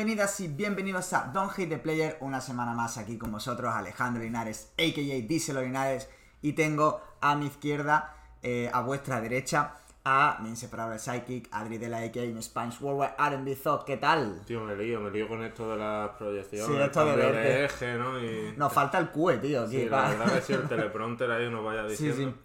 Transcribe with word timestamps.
Bienvenidas 0.00 0.40
y 0.40 0.48
bienvenidos 0.48 1.12
a 1.12 1.30
Don't 1.30 1.52
Hate 1.52 1.68
the 1.68 1.76
Player, 1.76 2.16
una 2.20 2.40
semana 2.40 2.72
más 2.72 2.96
aquí 2.96 3.18
con 3.18 3.30
vosotros, 3.32 3.70
Alejandro 3.74 4.22
Linares, 4.22 4.72
a.k.a. 4.78 5.26
Díselo 5.28 5.60
Linares, 5.60 6.08
y 6.40 6.54
tengo 6.54 7.02
a 7.20 7.36
mi 7.36 7.48
izquierda, 7.48 8.16
eh, 8.42 8.70
a 8.72 8.80
vuestra 8.80 9.20
derecha, 9.20 9.74
a 10.02 10.38
mi 10.40 10.48
inseparable 10.48 10.98
psychic, 10.98 11.48
Adri 11.52 11.76
de 11.76 11.90
la 11.90 11.98
a.k.a. 11.98 12.24
mi 12.24 12.42
Spanish 12.42 12.80
Worldwide, 12.80 13.12
R&B 13.18 13.54
Thought, 13.56 13.84
¿qué 13.84 13.98
tal? 13.98 14.40
Tío, 14.46 14.62
me 14.62 14.74
lío, 14.74 15.02
me 15.02 15.10
lío 15.10 15.28
con 15.28 15.44
esto 15.44 15.70
de 15.70 15.76
las 15.76 16.08
proyecciones, 16.16 16.66
Sí, 16.66 16.82
esto 16.82 17.04
de 17.04 17.16
verte. 17.16 17.64
eje, 17.66 17.98
¿no? 17.98 18.18
Y... 18.18 18.54
Nos 18.56 18.72
falta 18.72 18.96
el 18.96 19.10
QE, 19.10 19.36
tío, 19.36 19.64
aquí 19.64 19.80
Sí, 19.82 19.84
la 19.86 20.08
verdad 20.08 20.32
que 20.32 20.40
si 20.40 20.54
el 20.54 20.62
teleprompter 20.66 21.30
ahí 21.30 21.50
nos 21.50 21.62
vaya 21.62 21.82
Sí, 21.94 22.06
diciendo. 22.06 22.38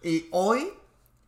sí. 0.00 0.08
Y 0.08 0.28
hoy, 0.30 0.72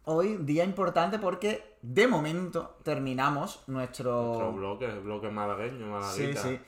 hoy, 0.05 0.39
día 0.41 0.65
importante 0.65 1.19
porque 1.19 1.74
de 1.87 2.09
momento 2.09 2.79
terminamos 2.83 3.63
nuestro... 3.67 4.25
Nuestro 4.25 4.53
bloque, 4.55 4.87
el 4.87 5.01
bloque 5.01 5.29
malagueño, 5.31 5.79
Sí, 5.79 5.85
malaguita. 5.85 6.43
sí. 6.43 6.61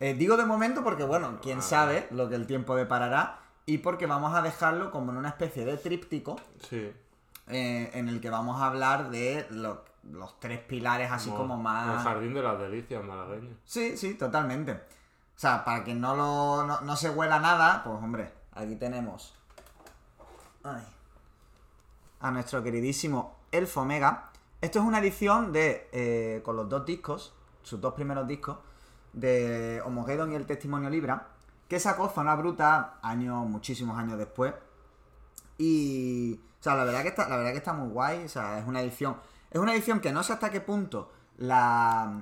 Eh, 0.00 0.14
digo 0.14 0.36
de 0.36 0.44
momento 0.44 0.82
porque, 0.82 1.04
bueno, 1.04 1.38
quién 1.40 1.58
Ah. 1.58 1.62
sabe 1.62 2.08
lo 2.10 2.28
que 2.28 2.34
el 2.34 2.46
tiempo 2.48 2.74
deparará 2.74 3.38
y 3.64 3.78
porque 3.78 4.06
vamos 4.06 4.34
a 4.34 4.42
dejarlo 4.42 4.90
como 4.90 5.12
en 5.12 5.18
una 5.18 5.28
especie 5.28 5.64
de 5.64 5.76
tríptico 5.76 6.36
Sí. 6.68 6.92
eh, 7.48 7.90
en 7.94 8.08
el 8.08 8.20
que 8.20 8.28
vamos 8.28 8.60
a 8.60 8.66
hablar 8.66 9.10
de 9.10 9.46
lo- 9.50 9.84
los 10.02 10.38
tres 10.40 10.58
pilares 10.60 11.12
así 11.12 11.30
como, 11.30 11.54
El 11.54 11.60
más... 11.62 12.02
jardín 12.02 12.34
de 12.34 12.42
las 12.42 12.58
delicias 12.58 13.04
malagueño. 13.04 13.56
Sí, 13.64 13.96
sí, 13.96 14.14
totalmente. 14.14 14.72
O 14.72 15.38
sea, 15.38 15.64
para 15.64 15.84
que 15.84 15.94
no, 15.94 16.16
lo, 16.16 16.66
no, 16.66 16.80
no 16.80 16.96
se 16.96 17.08
huela 17.10 17.38
nada, 17.38 17.82
pues 17.84 17.96
hombre, 18.02 18.32
aquí 18.52 18.74
tenemos 18.76 19.32
ay, 20.64 20.82
a 22.20 22.30
nuestro 22.32 22.62
queridísimo 22.64 23.36
Elfo 23.52 23.82
Omega. 23.82 24.30
Esto 24.60 24.78
es 24.78 24.84
una 24.84 24.98
edición 24.98 25.52
de 25.52 25.88
eh, 25.92 26.40
con 26.44 26.56
los 26.56 26.68
dos 26.68 26.84
discos, 26.86 27.34
sus 27.62 27.80
dos 27.80 27.94
primeros 27.94 28.26
discos, 28.26 28.58
de 29.12 29.82
Homogeddon 29.84 30.32
y 30.32 30.34
el 30.34 30.46
Testimonio 30.46 30.90
Libra, 30.90 31.28
que 31.68 31.78
sacó 31.80 32.08
Zona 32.08 32.34
Bruta 32.36 32.98
años, 33.02 33.46
muchísimos 33.46 33.98
años 33.98 34.18
después. 34.18 34.54
Y. 35.58 36.40
O 36.60 36.62
sea, 36.62 36.74
la 36.74 36.84
verdad 36.84 37.02
que 37.02 37.08
está, 37.08 37.28
la 37.28 37.36
verdad 37.36 37.52
que 37.52 37.58
está 37.58 37.72
muy 37.72 37.88
guay. 37.90 38.24
O 38.24 38.28
sea, 38.28 38.58
es 38.58 38.66
una 38.66 38.80
edición. 38.80 39.16
Es 39.50 39.60
una 39.60 39.72
edición 39.74 40.00
que 40.00 40.12
no 40.12 40.22
sé 40.22 40.32
hasta 40.32 40.50
qué 40.50 40.60
punto 40.60 41.10
la. 41.38 42.20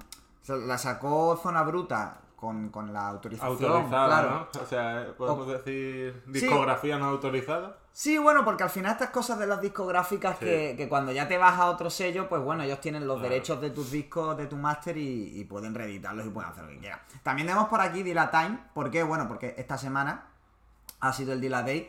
la 0.49 0.79
sacó 0.79 1.39
Zona 1.43 1.63
Bruta 1.63 2.21
con, 2.37 2.69
con 2.71 2.93
la 2.93 3.09
autorización. 3.09 3.53
Autorizada, 3.53 4.07
claro. 4.07 4.49
¿no? 4.55 4.61
O 4.61 4.67
sea, 4.67 5.15
podemos 5.17 5.47
decir 5.49 6.23
Sí. 6.27 6.33
discografía 6.33 6.99
no 6.99 7.07
autorizada. 7.07 7.79
Sí, 7.97 8.19
bueno, 8.19 8.45
porque 8.45 8.65
al 8.65 8.71
final 8.71 8.91
estas 8.91 9.11
cosas 9.11 9.39
de 9.39 9.47
las 9.47 9.61
discográficas 9.61 10.37
Sí. 10.41 10.45
que, 10.45 10.75
que 10.77 10.89
cuando 10.89 11.13
ya 11.13 11.29
te 11.29 11.39
vas 11.39 11.57
a 11.61 11.67
otro 11.67 11.89
sello, 11.91 12.29
pues 12.29 12.43
bueno, 12.43 12.65
ellos 12.65 12.81
tienen 12.81 13.07
los 13.07 13.19
Claro. 13.19 13.29
derechos 13.33 13.61
de 13.61 13.71
tus 13.71 13.93
discos, 13.93 14.37
de 14.37 14.47
tu 14.49 14.57
máster 14.57 14.97
y, 14.97 15.39
y 15.39 15.45
pueden 15.45 15.77
reeditarlos 15.77 16.27
y 16.27 16.31
pueden 16.31 16.51
hacer 16.51 16.65
lo 16.65 16.71
que 16.71 16.79
quieran. 16.81 16.99
También 17.23 17.47
tenemos 17.47 17.69
por 17.69 17.81
aquí 17.81 18.03
Dila 18.03 18.33
Time, 18.33 18.59
¿por 18.75 18.91
qué? 18.91 19.05
Bueno, 19.05 19.29
porque 19.29 19.55
esta 19.59 19.79
semana 19.79 20.27
ha 20.99 21.13
sido 21.13 21.33
el 21.33 21.41
Dila 21.41 21.63
Day. 21.63 21.89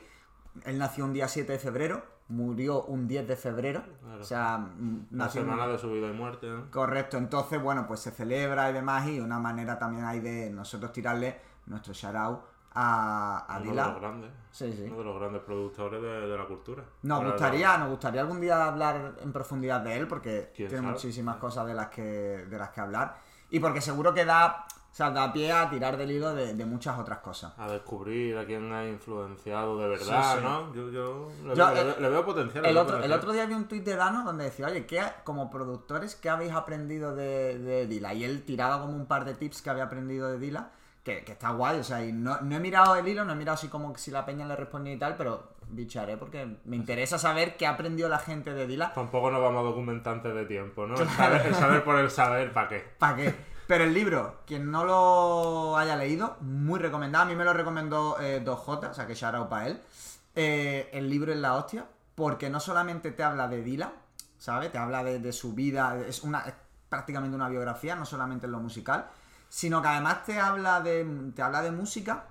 Él 0.66 0.78
nació 0.78 1.06
un 1.06 1.14
día 1.14 1.28
7 1.28 1.54
de 1.54 1.58
febrero, 1.60 2.06
murió 2.28 2.84
un 2.84 3.08
10 3.08 3.28
de 3.28 3.36
febrero. 3.36 3.84
Claro. 4.04 4.22
O 4.22 4.24
sea, 4.24 4.60
mm, 4.60 5.08
La 5.10 5.28
semana 5.30 5.66
de 5.66 5.80
su 5.80 5.92
vida 5.92 6.08
y 6.08 6.14
muerte. 6.14 6.48
Correcto, 6.70 7.18
entonces, 7.18 7.60
bueno, 7.60 7.88
pues 7.88 8.02
se 8.02 8.12
celebra 8.12 8.70
y 8.70 8.74
demás, 8.74 9.08
y 9.08 9.20
una 9.20 9.40
manera 9.40 9.80
también 9.80 10.06
hay 10.06 10.20
de 10.20 10.52
nosotros 10.52 10.92
tirarle 10.92 11.42
nuestro 11.66 11.94
shout 11.94 12.16
out 12.16 12.40
a, 12.76 13.38
a 13.48 13.56
Uno 13.58 13.64
de 13.64 13.70
Dila. 13.72 13.88
los 13.88 14.00
grandes. 14.02 14.32
Sí, 14.52 14.72
sí. 14.74 14.84
Uno 14.84 14.98
de 14.98 15.04
los 15.06 15.20
grandes 15.20 15.42
productores 15.44 16.02
de, 16.02 16.28
de 16.28 16.38
la 16.38 16.46
cultura. 16.46 16.84
Nos 17.04 17.24
gustaría, 17.24 17.78
nos 17.78 17.90
gustaría 17.90 18.22
algún 18.22 18.42
día 18.42 18.66
hablar 18.66 19.16
en 19.22 19.32
profundidad 19.32 19.82
de 19.82 19.98
él, 19.98 20.08
porque 20.08 20.52
¿Quién 20.56 20.68
tiene 20.70 20.82
sabe? 20.84 20.94
muchísimas 20.94 21.38
cosas 21.38 21.66
de 21.68 21.74
las 21.74 21.88
que 21.90 22.02
de 22.04 22.58
las 22.58 22.70
que 22.70 22.82
hablar. 22.82 23.16
Y 23.50 23.60
porque 23.60 23.80
seguro 23.80 24.14
que 24.14 24.26
da, 24.26 24.66
o 24.70 24.94
sea, 24.96 25.12
da 25.12 25.32
pie 25.32 25.52
a 25.52 25.70
tirar 25.70 25.96
del 25.98 26.12
hilo 26.12 26.34
de, 26.34 26.54
de 26.56 26.66
muchas 26.66 26.98
otras 27.00 27.20
cosas. 27.20 27.54
A 27.58 27.68
descubrir 27.70 28.38
a 28.38 28.46
quién 28.46 28.74
ha 28.74 28.86
influenciado 28.88 29.78
de 29.80 29.88
verdad, 29.90 30.36
Sí. 30.38 30.44
¿no? 30.44 30.74
Yo, 30.74 30.90
yo, 30.90 31.30
le, 31.46 31.56
Yo, 31.56 31.66
veo- 31.68 31.70
el- 31.82 31.86
veo- 31.88 32.00
le 32.00 32.10
veo 32.10 32.26
potencial. 32.26 32.66
El 32.66 32.78
otro, 32.78 32.98
el 33.02 33.12
otro 33.14 33.32
día 33.32 33.46
vi 33.46 33.54
un 33.54 33.68
tuit 33.68 33.84
de 33.86 33.96
Dano 33.96 34.24
donde 34.26 34.46
decía, 34.46 34.66
oye, 34.68 34.86
¿qué, 34.86 35.02
como 35.24 35.50
productores, 35.50 36.16
¿qué 36.16 36.30
habéis 36.30 36.54
aprendido 36.54 37.16
de, 37.16 37.58
de 37.60 37.88
Dila? 37.88 38.14
Y 38.14 38.24
él 38.26 38.44
tiraba 38.44 38.82
como 38.82 38.94
un 38.96 39.06
par 39.06 39.24
de 39.26 39.36
tips 39.36 39.62
que 39.62 39.70
había 39.70 39.84
aprendido 39.86 40.30
de 40.32 40.40
Dila, 40.40 40.72
que, 41.06 41.24
que 41.24 41.34
está 41.34 41.52
guay, 41.52 41.80
o 41.80 41.84
sea, 41.84 42.04
y 42.04 42.12
no, 42.12 42.42
no 42.42 42.56
he 42.56 42.60
mirado 42.60 42.96
el 42.96 43.08
hilo, 43.08 43.24
no 43.24 43.34
he 43.34 43.36
mirado 43.36 43.54
así 43.54 43.68
como 43.68 43.96
si 43.96 44.10
la 44.10 44.26
peña 44.26 44.46
le 44.48 44.56
respondía 44.56 44.92
y 44.92 44.98
tal, 44.98 45.16
pero 45.16 45.54
bicharé 45.70 46.18
porque 46.18 46.58
me 46.66 46.76
interesa 46.76 47.20
saber 47.20 47.58
qué 47.58 47.68
aprendió 47.68 48.10
la 48.10 48.18
gente 48.18 48.54
de 48.54 48.66
Dila. 48.66 48.92
Tampoco 48.94 49.30
nos 49.30 49.40
vamos 49.40 49.60
a 49.62 49.64
documentar 49.64 50.16
antes 50.16 50.34
de 50.34 50.46
tiempo, 50.46 50.88
¿no? 50.88 50.96
El 51.00 51.08
saber, 51.08 51.46
el 51.46 51.54
saber 51.54 51.84
por 51.84 51.98
el 51.98 52.10
saber, 52.10 52.52
¿para 52.52 52.70
qué? 52.70 52.84
¿Para 52.98 53.16
qué? 53.18 53.36
Pero 53.68 53.84
el 53.84 53.94
libro, 53.94 54.42
quien 54.48 54.72
no 54.72 54.84
lo 54.84 55.78
haya 55.78 55.96
leído, 55.96 56.38
muy 56.42 56.80
recomendado. 56.80 57.26
A 57.26 57.28
mí 57.28 57.36
me 57.36 57.44
lo 57.44 57.54
recomendó 57.54 58.20
eh, 58.20 58.44
2J, 58.44 58.90
o 58.90 58.94
sea 58.94 59.06
que 59.06 59.14
shout 59.14 59.36
out 59.36 59.48
para 59.48 59.68
él. 59.68 59.82
Eh, 60.36 60.90
el 60.92 61.08
libro 61.08 61.32
es 61.32 61.38
la 61.38 61.54
hostia, 61.54 61.86
porque 62.16 62.50
no 62.50 62.60
solamente 62.60 63.12
te 63.12 63.24
habla 63.24 63.48
de 63.48 63.62
Dila, 63.62 63.94
¿sabes? 64.40 64.72
Te 64.72 64.80
habla 64.80 65.04
de, 65.04 65.20
de 65.20 65.32
su 65.32 65.54
vida, 65.54 65.98
es, 66.08 66.24
una, 66.24 66.42
es 66.42 66.54
prácticamente 66.90 67.36
una 67.36 67.50
biografía, 67.50 67.96
no 67.96 68.06
solamente 68.06 68.48
en 68.48 68.52
lo 68.52 68.60
musical, 68.60 69.08
sino 69.58 69.82
que 69.82 69.88
además 69.88 70.26
te 70.26 70.38
habla 70.38 70.82
de, 70.82 71.32
te 71.34 71.42
habla 71.42 71.62
de 71.62 71.72
música 71.72 72.26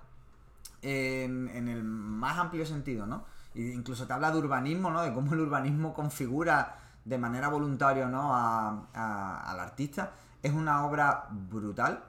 en, 0.82 1.48
en 1.54 1.68
el 1.68 1.82
más 1.82 2.36
amplio 2.38 2.66
sentido, 2.66 3.06
¿no? 3.06 3.24
Y 3.54 3.70
incluso 3.72 4.06
te 4.06 4.12
habla 4.12 4.30
de 4.30 4.36
urbanismo, 4.38 4.90
¿no? 4.90 5.00
De 5.00 5.14
cómo 5.14 5.32
el 5.32 5.40
urbanismo 5.40 5.94
configura 5.94 6.74
de 7.02 7.16
manera 7.16 7.48
voluntaria, 7.48 8.06
¿no? 8.08 8.34
A- 8.36 8.82
a- 8.92 9.50
al 9.50 9.58
artista. 9.60 10.10
Es 10.42 10.52
una 10.52 10.84
obra 10.84 11.26
brutal. 11.30 12.02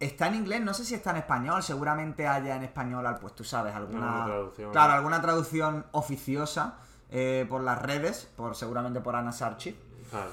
Está 0.00 0.28
en 0.28 0.36
inglés, 0.36 0.62
no 0.62 0.72
sé 0.72 0.84
si 0.86 0.94
está 0.94 1.10
en 1.10 1.18
español, 1.18 1.62
seguramente 1.62 2.26
haya 2.26 2.56
en 2.56 2.62
español, 2.64 3.04
pues 3.20 3.34
tú 3.34 3.44
sabes, 3.44 3.74
alguna, 3.74 4.06
Alguna 4.06 4.24
traducción. 4.26 4.72
claro, 4.72 4.92
alguna 4.94 5.20
traducción 5.20 5.84
oficiosa 5.92 6.74
eh, 7.10 7.46
por 7.50 7.62
las 7.62 7.80
redes, 7.82 8.30
por 8.34 8.56
seguramente 8.56 9.00
por 9.02 9.14
Ana 9.14 9.30
Sarchi. 9.32 9.78
Claro, 10.10 10.30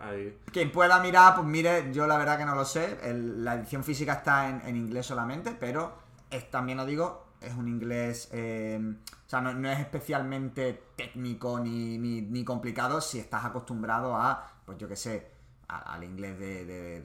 ahí. 0.00 0.38
Quien 0.52 0.70
pueda 0.72 0.98
mirar, 1.00 1.34
pues 1.34 1.46
mire, 1.46 1.92
yo 1.92 2.06
la 2.06 2.16
verdad 2.18 2.38
que 2.38 2.44
no 2.44 2.54
lo 2.54 2.64
sé. 2.64 2.98
El- 3.02 3.44
la 3.44 3.54
edición 3.54 3.84
física 3.84 4.14
está 4.14 4.48
en, 4.48 4.62
en 4.66 4.76
inglés 4.76 5.06
solamente, 5.06 5.56
pero 5.58 5.92
es, 6.30 6.50
también 6.50 6.78
lo 6.78 6.86
digo, 6.86 7.26
es 7.40 7.54
un 7.54 7.68
inglés. 7.68 8.28
eh, 8.32 8.80
o 9.26 9.28
sea, 9.30 9.40
no, 9.40 9.52
no 9.54 9.70
es 9.70 9.78
especialmente 9.78 10.82
técnico 10.96 11.60
ni, 11.60 11.98
ni- 11.98 12.22
ni 12.22 12.44
complicado 12.44 13.00
si 13.00 13.18
estás 13.20 13.44
acostumbrado 13.44 14.16
a, 14.16 14.44
pues 14.66 14.76
yo 14.78 14.88
qué 14.88 14.96
sé, 14.96 15.30
a- 15.68 15.94
al 15.94 16.02
inglés 16.04 16.38
de, 16.38 16.64
de- 16.64 17.04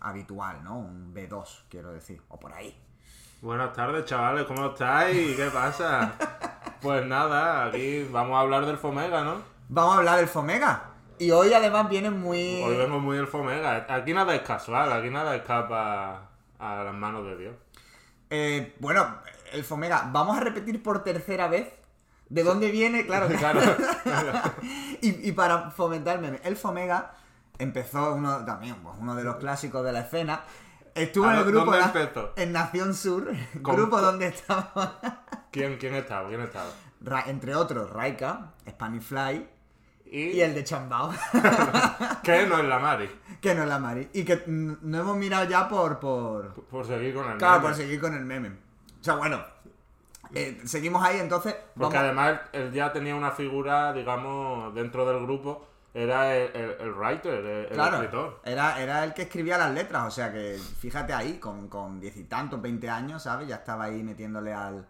habitual, 0.00 0.62
¿no? 0.64 0.78
Un 0.78 1.14
B2, 1.14 1.64
quiero 1.70 1.92
decir, 1.92 2.20
o 2.28 2.38
por 2.38 2.52
ahí. 2.52 2.76
Buenas 3.40 3.72
tardes, 3.72 4.04
chavales, 4.06 4.44
¿cómo 4.46 4.66
estáis? 4.66 5.36
¿Qué 5.36 5.50
pasa? 5.52 6.14
Pues 6.80 7.06
nada, 7.06 7.64
aquí 7.66 8.06
vamos 8.12 8.36
a 8.36 8.40
hablar 8.40 8.66
del 8.66 8.76
Fomega, 8.76 9.24
¿no? 9.24 9.36
Vamos 9.70 9.94
a 9.94 9.98
hablar 10.00 10.18
del 10.18 10.28
Fomega. 10.28 10.90
Y 11.18 11.30
hoy 11.30 11.52
además 11.52 11.88
viene 11.88 12.10
muy. 12.10 12.62
Hoy 12.62 12.76
vengo 12.76 12.98
muy 12.98 13.16
del 13.16 13.26
Fomega. 13.26 13.86
Aquí 13.88 14.12
nada 14.12 14.34
es 14.34 14.42
casual, 14.42 14.92
aquí 14.92 15.10
nada 15.10 15.34
escapa 15.36 16.28
a 16.58 16.84
las 16.84 16.94
manos 16.94 17.24
de 17.26 17.36
Dios. 17.36 17.54
Eh, 18.30 18.74
bueno, 18.80 19.18
el 19.52 19.64
Fomega, 19.64 20.08
vamos 20.12 20.36
a 20.36 20.40
repetir 20.40 20.82
por 20.82 21.04
tercera 21.04 21.46
vez 21.48 21.72
de 22.28 22.42
dónde 22.42 22.70
viene, 22.70 23.06
claro. 23.06 23.28
Claro. 23.38 23.60
y, 25.00 25.28
y 25.28 25.32
para 25.32 25.70
fomentarme, 25.70 26.40
el 26.42 26.56
Fomega 26.56 27.14
empezó 27.58 28.14
uno 28.14 28.44
también, 28.44 28.74
pues, 28.82 28.96
uno 28.98 29.14
de 29.14 29.22
los 29.24 29.36
clásicos 29.36 29.84
de 29.84 29.92
la 29.92 30.00
escena. 30.00 30.42
Estuvo 30.94 31.24
en 31.26 31.32
¿A 31.32 31.38
el 31.40 31.44
grupo 31.44 31.72
en 32.36 32.52
Nación 32.52 32.94
Sur, 32.94 33.28
Con- 33.62 33.76
grupo 33.76 34.00
donde 34.00 34.28
estaba, 34.28 35.00
¿Quién, 35.50 35.76
quién 35.78 35.94
estaba? 35.94 36.28
¿Quién 36.28 36.40
estaba? 36.40 36.70
Ra- 37.00 37.24
entre 37.26 37.54
otros, 37.54 37.90
Raika, 37.90 38.52
Spanish 38.68 39.02
Fly 39.02 39.48
Y, 40.16 40.30
y 40.36 40.40
el 40.42 40.54
de 40.54 40.62
Chambao, 40.62 41.10
que 42.22 42.46
no 42.46 42.58
es 42.58 42.64
la 42.64 42.78
Mari. 42.78 43.10
que 43.40 43.54
no 43.54 43.62
es 43.62 43.68
la 43.68 43.78
Mari. 43.78 44.08
Y 44.12 44.24
que 44.24 44.42
no 44.46 44.98
hemos 45.00 45.16
mirado 45.16 45.44
ya 45.44 45.68
por, 45.68 45.98
por, 45.98 46.52
Por 46.64 46.86
seguir 46.86 47.14
con 47.14 47.30
el 47.30 47.38
Claro, 47.38 47.54
meme. 47.60 47.68
por 47.68 47.74
seguir 47.76 48.00
con 48.00 48.14
el 48.14 48.24
meme. 48.24 48.48
O 49.00 49.04
sea, 49.04 49.16
bueno, 49.16 49.40
eh, 50.32 50.60
seguimos 50.64 51.02
ahí, 51.04 51.18
entonces. 51.18 51.54
Porque 51.76 51.96
vamos- 51.96 51.96
además 51.96 52.40
él 52.52 52.72
ya 52.72 52.92
tenía 52.92 53.14
una 53.16 53.32
figura, 53.32 53.92
digamos, 53.92 54.74
dentro 54.74 55.04
del 55.06 55.22
grupo. 55.24 55.66
Era 55.92 56.34
el, 56.36 56.50
el- 56.56 56.76
el 56.80 56.92
writer, 56.92 57.34
el, 57.34 57.46
el 57.66 57.68
claro, 57.68 57.96
escritor. 57.96 58.40
era, 58.44 58.80
era 58.82 59.04
el 59.04 59.14
que 59.14 59.22
escribía 59.22 59.58
las 59.58 59.70
letras, 59.72 60.04
o 60.06 60.10
sea 60.10 60.32
que 60.32 60.58
fíjate 60.80 61.12
ahí, 61.12 61.38
con, 61.38 61.68
con 61.68 62.00
diez 62.00 62.16
y 62.16 62.24
tantos, 62.24 62.60
20 62.60 62.90
años, 62.90 63.22
¿sabes? 63.22 63.46
Ya 63.46 63.56
estaba 63.56 63.84
ahí 63.84 64.02
metiéndole 64.02 64.52
al, 64.52 64.84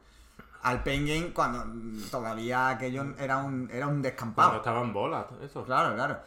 al 0.64 0.82
Pain 0.82 1.06
Game 1.06 1.32
cuando 1.32 1.64
mm, 1.64 2.11
todavía 2.11 2.69
aquello 2.70 3.14
era 3.19 3.38
un, 3.38 3.69
era 3.70 3.87
un 3.87 3.93
Cuando 3.94 4.08
descampado. 4.08 4.56
estaba 4.56 4.81
en 4.82 4.93
bolas, 4.93 5.26
eso. 5.43 5.64
Claro, 5.64 5.94
claro. 5.94 6.19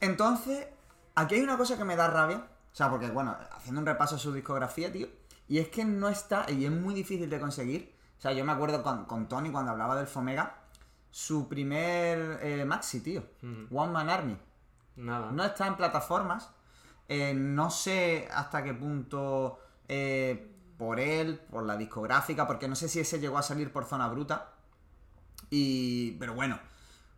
Entonces, 0.00 0.66
aquí 1.14 1.36
hay 1.36 1.42
una 1.42 1.56
cosa 1.56 1.76
que 1.76 1.84
me 1.84 1.96
da 1.96 2.08
rabia, 2.08 2.38
o 2.38 2.74
sea, 2.74 2.90
porque 2.90 3.08
bueno, 3.10 3.36
haciendo 3.52 3.80
un 3.80 3.86
repaso 3.86 4.16
a 4.16 4.18
su 4.18 4.32
discografía, 4.32 4.90
tío, 4.92 5.08
y 5.48 5.58
es 5.58 5.68
que 5.68 5.84
no 5.84 6.08
está, 6.08 6.46
y 6.50 6.64
es 6.64 6.70
muy 6.70 6.94
difícil 6.94 7.28
de 7.28 7.38
conseguir. 7.40 7.94
O 8.18 8.20
sea, 8.20 8.32
yo 8.32 8.44
me 8.44 8.52
acuerdo 8.52 8.82
con, 8.82 9.04
con 9.06 9.28
Tony 9.28 9.50
cuando 9.50 9.72
hablaba 9.72 9.96
del 9.96 10.06
Fomega, 10.06 10.56
su 11.10 11.48
primer 11.48 12.38
eh, 12.42 12.64
maxi, 12.64 13.00
tío, 13.00 13.24
Ujú. 13.42 13.78
One 13.78 13.92
Man 13.92 14.08
Army. 14.10 14.38
Nada. 14.96 15.30
No 15.32 15.44
está 15.44 15.66
en 15.66 15.76
plataformas. 15.76 16.50
Eh, 17.08 17.34
no 17.34 17.70
sé 17.70 18.28
hasta 18.32 18.62
qué 18.62 18.72
punto 18.74 19.58
eh, 19.88 20.49
por 20.80 20.98
él, 20.98 21.38
por 21.50 21.64
la 21.64 21.76
discográfica, 21.76 22.46
porque 22.46 22.66
no 22.66 22.74
sé 22.74 22.88
si 22.88 23.00
ese 23.00 23.20
llegó 23.20 23.36
a 23.36 23.42
salir 23.42 23.70
por 23.70 23.84
Zona 23.84 24.08
Bruta. 24.08 24.54
Y. 25.50 26.12
Pero 26.12 26.34
bueno. 26.34 26.58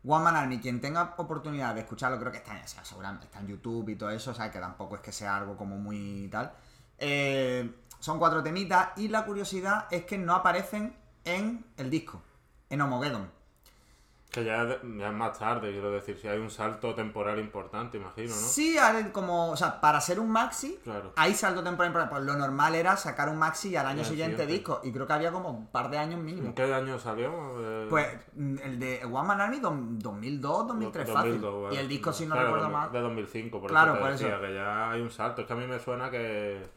One 0.05 0.25
Man 0.25 0.35
Army, 0.35 0.59
quien 0.59 0.81
tenga 0.81 1.15
oportunidad 1.17 1.77
de 1.77 1.83
escucharlo, 1.83 2.19
creo 2.19 2.33
que 2.33 2.39
está, 2.39 2.61
o 2.65 2.67
sea, 2.67 2.85
seguramente 2.85 3.27
está 3.27 3.39
en 3.39 3.47
YouTube 3.47 3.89
y 3.91 3.95
todo 3.95 4.11
eso, 4.11 4.33
o 4.33 4.35
sea, 4.35 4.51
que 4.51 4.59
tampoco 4.59 4.97
es 4.97 5.01
que 5.01 5.13
sea 5.13 5.37
algo 5.37 5.57
como 5.57 5.79
muy 5.79 6.27
tal. 6.29 6.53
Eh, 6.99 7.73
son 8.01 8.19
cuatro 8.19 8.43
temitas 8.43 8.89
y 8.97 9.07
la 9.07 9.25
curiosidad 9.25 9.87
es 9.93 10.05
que 10.05 10.19
no 10.19 10.35
aparecen 10.35 10.97
en 11.25 11.65
el 11.77 11.89
disco, 11.89 12.21
en 12.69 12.81
Homogeddon. 12.81 13.31
Que 14.33 14.45
ya, 14.45 14.63
es- 14.63 14.83
más 15.13 15.39
tarde, 15.39 15.71
quiero 15.73 15.91
decir, 15.91 16.17
si 16.19 16.27
hay 16.27 16.39
un 16.39 16.49
salto 16.51 16.95
temporal 16.95 17.39
importante, 17.39 17.99
imagino, 17.99 18.29
¿no? 18.31 18.35
Sí, 18.35 18.77
como, 19.13 19.51
o 19.51 19.57
sea, 19.59 19.79
para 19.79 20.01
ser 20.01 20.19
un 20.19 20.31
maxi, 20.31 20.81
Claro. 20.83 21.13
hay 21.17 21.35
salto 21.35 21.63
temporal. 21.63 22.09
Pues 22.09 22.23
lo 22.23 22.35
normal 22.35 22.75
era 22.75 22.97
sacar 22.97 23.29
un 23.29 23.37
maxi 23.37 23.69
y 23.69 23.77
al 23.77 23.85
año 23.87 24.05
siguiente 24.05 24.39
siguiente. 24.45 24.47
disco. 24.47 24.81
Y 24.85 24.91
creo 24.91 25.07
que 25.07 25.13
había 25.13 25.31
como 25.33 25.51
un 25.51 25.67
par 25.67 25.91
de 25.91 25.99
años 25.99 26.19
mínimo. 26.19 26.47
¿En 26.49 26.55
qué 26.55 26.63
año 26.73 26.99
salió? 26.99 27.31
Eh, 27.61 27.87
Pues 27.91 28.07
mm, 28.35 28.57
el 28.65 28.79
de 28.79 29.05
One 29.05 29.29
Man 29.29 29.41
Army, 29.43 29.59
dom- 29.61 29.99
2002, 29.99 30.67
2003 30.67 31.11
fácil. 31.11 31.33
2002, 31.33 31.65
vale. 31.65 31.75
Y 31.75 31.79
el 31.79 31.89
disco, 31.89 32.11
si 32.13 32.25
no 32.25 32.33
Claro, 32.33 32.47
recuerdo 32.49 32.71
mal. 32.71 32.91
De 32.91 33.01
2005, 33.01 33.61
por 33.61 33.69
Claro, 33.71 33.93
eso 33.93 33.95
te 33.97 34.01
por 34.01 34.13
decía, 34.13 34.29
eso. 34.37 34.41
que 34.41 34.55
ya 34.55 34.91
hay 34.93 35.01
un 35.03 35.11
salto. 35.11 35.43
Es 35.43 35.47
que 35.47 35.53
a 35.53 35.57
mí 35.57 35.67
me 35.67 35.79
suena 35.79 36.11
que, 36.11 36.71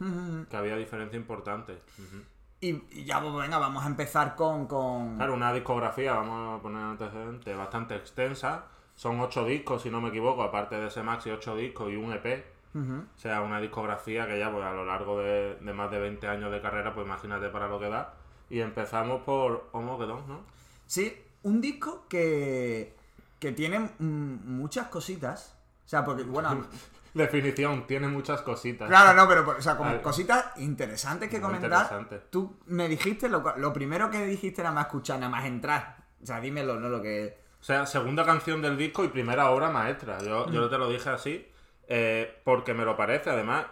que 0.50 0.56
había 0.58 0.76
diferencia 0.76 1.16
importante. 1.16 1.72
Ujú. 1.98 2.22
Y, 2.66 2.82
y 2.90 3.04
ya, 3.04 3.20
pues 3.20 3.32
venga, 3.34 3.58
vamos 3.58 3.84
a 3.84 3.86
empezar 3.86 4.34
con. 4.34 4.66
con... 4.66 5.16
Claro, 5.16 5.34
una 5.34 5.52
discografía, 5.52 6.14
vamos 6.14 6.58
a 6.58 6.62
poner 6.62 6.82
antecedentes, 6.82 7.56
bastante 7.56 7.94
extensa. 7.94 8.64
Son 8.96 9.20
ocho 9.20 9.44
discos, 9.44 9.82
si 9.82 9.90
no 9.90 10.00
me 10.00 10.08
equivoco, 10.08 10.42
aparte 10.42 10.74
de 10.74 10.88
ese 10.88 11.02
maxi, 11.02 11.30
ocho 11.30 11.54
discos 11.54 11.92
y 11.92 11.96
un 11.96 12.12
EP. 12.12 12.44
O 12.74 13.18
sea, 13.18 13.40
una 13.40 13.58
discografía 13.58 14.26
que 14.26 14.38
ya 14.38 14.52
pues, 14.52 14.62
a 14.62 14.72
lo 14.72 14.84
largo 14.84 15.18
de, 15.18 15.56
de 15.56 15.72
más 15.72 15.90
de 15.90 15.98
20 15.98 16.28
años 16.28 16.52
de 16.52 16.60
carrera, 16.60 16.92
pues 16.92 17.06
imagínate 17.06 17.48
para 17.48 17.68
lo 17.68 17.80
que 17.80 17.88
da. 17.88 18.12
Y 18.50 18.60
empezamos 18.60 19.22
por 19.22 19.70
Homogeddon, 19.72 20.28
¿no? 20.28 20.40
Sí, 20.86 21.16
un 21.42 21.60
disco 21.60 22.04
que. 22.08 22.94
que 23.38 23.52
tiene 23.52 23.90
muchas 23.98 24.88
cositas. 24.88 25.56
O 25.84 25.88
sea, 25.88 26.04
porque, 26.04 26.24
bueno. 26.24 26.66
Definición, 27.16 27.86
tiene 27.86 28.08
muchas 28.08 28.42
cositas. 28.42 28.88
Claro, 28.88 29.14
no, 29.14 29.26
pero 29.28 29.56
o 29.58 29.60
sea, 29.62 29.76
como 29.76 30.00
cositas 30.02 30.56
interesantes 30.58 31.28
que 31.30 31.36
Muy 31.40 31.46
comentar. 31.46 31.70
interesante. 31.70 32.18
Tú 32.30 32.58
me 32.66 32.88
dijiste, 32.88 33.28
lo, 33.28 33.42
lo 33.56 33.72
primero 33.72 34.10
que 34.10 34.24
dijiste 34.26 34.62
nada 34.62 34.74
más 34.74 34.86
escuchar, 34.86 35.18
nada 35.18 35.30
más 35.30 35.44
entrar. 35.46 35.96
O 36.22 36.26
sea, 36.26 36.40
dímelo, 36.40 36.78
no 36.78 36.88
lo 36.88 37.00
que. 37.00 37.38
O 37.60 37.64
sea, 37.64 37.86
segunda 37.86 38.24
canción 38.24 38.60
del 38.62 38.76
disco 38.76 39.02
y 39.04 39.08
primera 39.08 39.50
obra 39.50 39.70
maestra. 39.70 40.18
Yo, 40.22 40.46
Mm. 40.46 40.52
yo 40.52 40.68
te 40.68 40.78
lo 40.78 40.88
dije 40.88 41.08
así 41.10 41.48
eh, 41.88 42.40
porque 42.44 42.74
me 42.74 42.84
lo 42.84 42.96
parece. 42.96 43.30
Además, 43.30 43.66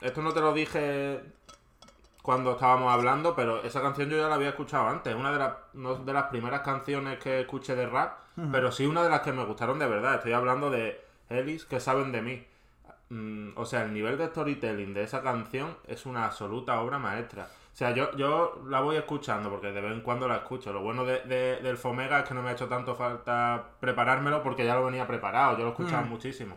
esto 0.00 0.20
no 0.22 0.32
te 0.32 0.40
lo 0.40 0.52
dije 0.52 1.20
cuando 2.22 2.52
estábamos 2.52 2.92
hablando, 2.92 3.34
pero 3.34 3.62
esa 3.62 3.80
canción 3.80 4.10
yo 4.10 4.18
ya 4.18 4.28
la 4.28 4.34
había 4.34 4.50
escuchado 4.50 4.88
antes. 4.88 5.14
Una 5.14 5.32
de, 5.32 5.38
las 5.38 5.52
no 5.72 5.94
de 5.96 6.12
las 6.12 6.24
primeras 6.24 6.60
canciones 6.60 7.18
que 7.18 7.40
escuché 7.40 7.74
de 7.74 7.86
rap, 7.86 8.18
pero 8.52 8.70
sí 8.72 8.86
una 8.86 9.02
de 9.02 9.08
las 9.10 9.20
que 9.22 9.32
me 9.32 9.44
gustaron 9.44 9.78
de 9.78 9.86
verdad. 9.88 10.16
Estoy 10.16 10.32
hablando 10.32 10.70
de 10.70 11.02
Ellis, 11.30 11.64
que 11.64 11.80
saben 11.80 12.12
de 12.12 12.22
mí. 12.22 12.46
Mm, 13.10 13.50
o 13.56 13.64
sea, 13.66 13.82
el 13.84 13.92
nivel 13.92 14.16
de 14.16 14.26
storytelling 14.28 14.94
de 14.94 15.02
esa 15.02 15.22
canción 15.22 15.76
es 15.86 16.06
una 16.06 16.24
absoluta 16.24 16.80
obra 16.80 16.98
maestra. 16.98 17.48
O 17.72 17.76
sea, 17.76 17.92
yo, 17.92 18.14
yo 18.16 18.62
la 18.68 18.80
voy 18.80 18.96
escuchando 18.96 19.50
porque 19.50 19.72
de 19.72 19.80
vez 19.80 19.92
en 19.92 20.00
cuando 20.00 20.26
la 20.28 20.36
escucho. 20.36 20.72
Lo 20.72 20.80
bueno 20.82 21.04
de, 21.04 21.20
de- 21.20 21.56
del 21.60 21.76
Fomega 21.76 22.20
es 22.20 22.28
que 22.28 22.34
no 22.34 22.42
me 22.42 22.50
ha 22.50 22.52
hecho 22.52 22.68
tanto 22.68 22.94
falta 22.94 23.64
preparármelo 23.80 24.42
porque 24.42 24.64
ya 24.64 24.74
lo 24.74 24.84
venía 24.84 25.06
preparado. 25.06 25.56
Yo 25.58 25.64
lo 25.64 25.70
escuchaba 25.70 26.02
muchísimo. 26.02 26.56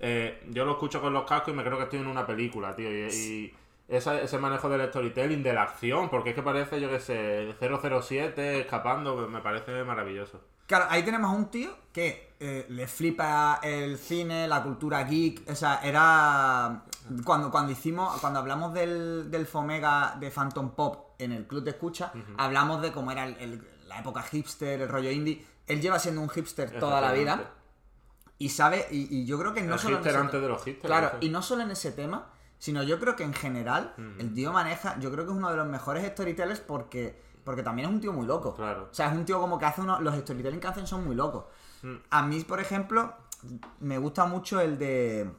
Eh, 0.00 0.42
yo 0.50 0.64
lo 0.64 0.72
escucho 0.72 1.00
con 1.00 1.12
los 1.12 1.24
cascos 1.24 1.52
y 1.54 1.56
me 1.56 1.62
creo 1.64 1.76
que 1.78 1.84
estoy 1.84 1.98
en 2.00 2.06
una 2.06 2.26
película, 2.26 2.74
tío. 2.76 2.90
Y, 2.90 3.02
y 3.10 3.54
esa- 3.88 4.20
ese 4.20 4.38
manejo 4.38 4.68
del 4.68 4.88
storytelling, 4.88 5.42
de 5.42 5.52
la 5.52 5.62
acción, 5.62 6.08
porque 6.10 6.30
es 6.30 6.34
que 6.34 6.42
parece, 6.42 6.80
yo 6.80 6.90
qué 6.90 7.00
sé, 7.00 7.54
007 7.58 8.60
escapando, 8.60 9.28
me 9.28 9.40
parece 9.40 9.82
maravilloso. 9.84 10.42
Claro, 10.66 10.86
ahí 10.90 11.02
tenemos 11.04 11.30
a 11.30 11.34
un 11.34 11.50
tío 11.50 11.70
que 11.92 12.25
eh, 12.38 12.66
le 12.68 12.86
flipa 12.86 13.60
el 13.62 13.96
cine, 13.98 14.46
la 14.48 14.62
cultura 14.62 15.02
geek. 15.04 15.48
O 15.50 15.54
sea, 15.54 15.80
era. 15.82 16.84
Cuando, 17.24 17.50
cuando 17.50 17.72
hicimos. 17.72 18.20
Cuando 18.20 18.38
hablamos 18.40 18.72
del, 18.74 19.30
del 19.30 19.46
Fomega 19.46 20.16
de 20.20 20.30
Phantom 20.30 20.70
Pop 20.70 21.14
en 21.18 21.32
el 21.32 21.46
club 21.46 21.64
de 21.64 21.70
escucha, 21.70 22.12
hablamos 22.36 22.82
de 22.82 22.92
cómo 22.92 23.10
era 23.10 23.24
el- 23.26 23.36
el- 23.40 23.68
la 23.86 24.00
época 24.00 24.22
hipster, 24.22 24.82
el 24.82 24.88
rollo 24.88 25.10
indie. 25.10 25.46
Él 25.66 25.80
lleva 25.80 25.98
siendo 25.98 26.20
un 26.20 26.28
hipster 26.28 26.78
toda 26.78 27.00
la 27.00 27.12
vida. 27.12 27.52
Y 28.38 28.50
sabe, 28.50 28.86
y, 28.90 29.16
y 29.22 29.24
yo 29.24 29.38
creo 29.38 29.54
que 29.54 29.62
no 29.62 29.74
El 29.74 29.80
solo. 29.80 29.96
en 29.96 30.02
hipster 30.02 30.12
ese 30.12 30.20
antes 30.20 30.32
te- 30.32 30.40
de 30.40 30.48
los 30.48 30.62
hipsters, 30.62 30.86
Claro, 30.86 31.16
y 31.20 31.28
no 31.30 31.40
solo 31.40 31.62
en 31.62 31.70
ese 31.70 31.90
tema, 31.92 32.26
sino 32.58 32.82
yo 32.82 33.00
creo 33.00 33.16
que 33.16 33.22
en 33.24 33.32
general 33.32 33.94
el 34.18 34.34
tío 34.34 34.52
maneja. 34.52 34.98
Yo 34.98 35.10
creo 35.10 35.24
que 35.24 35.30
es 35.32 35.36
uno 35.38 35.50
de 35.50 35.56
los 35.56 35.66
mejores 35.66 36.06
storytellers 36.12 36.60
porque. 36.60 37.24
Porque 37.44 37.62
también 37.62 37.88
es 37.88 37.94
un 37.94 38.00
tío 38.00 38.12
muy 38.12 38.26
loco. 38.26 38.56
Claro. 38.56 38.88
O 38.90 38.94
sea, 38.94 39.06
es 39.06 39.12
un 39.16 39.24
tío 39.24 39.40
como 39.40 39.56
que 39.56 39.64
hace 39.66 39.80
unos. 39.80 40.00
Los 40.00 40.16
storytelling 40.16 40.58
que 40.58 40.66
hacen 40.66 40.84
son 40.86 41.04
muy 41.04 41.14
locos. 41.14 41.44
Mm. 41.82 41.94
A 42.10 42.22
mí, 42.22 42.40
por 42.44 42.60
ejemplo, 42.60 43.14
me 43.80 43.98
gusta 43.98 44.26
mucho 44.26 44.60
el 44.60 44.78
de. 44.78 45.30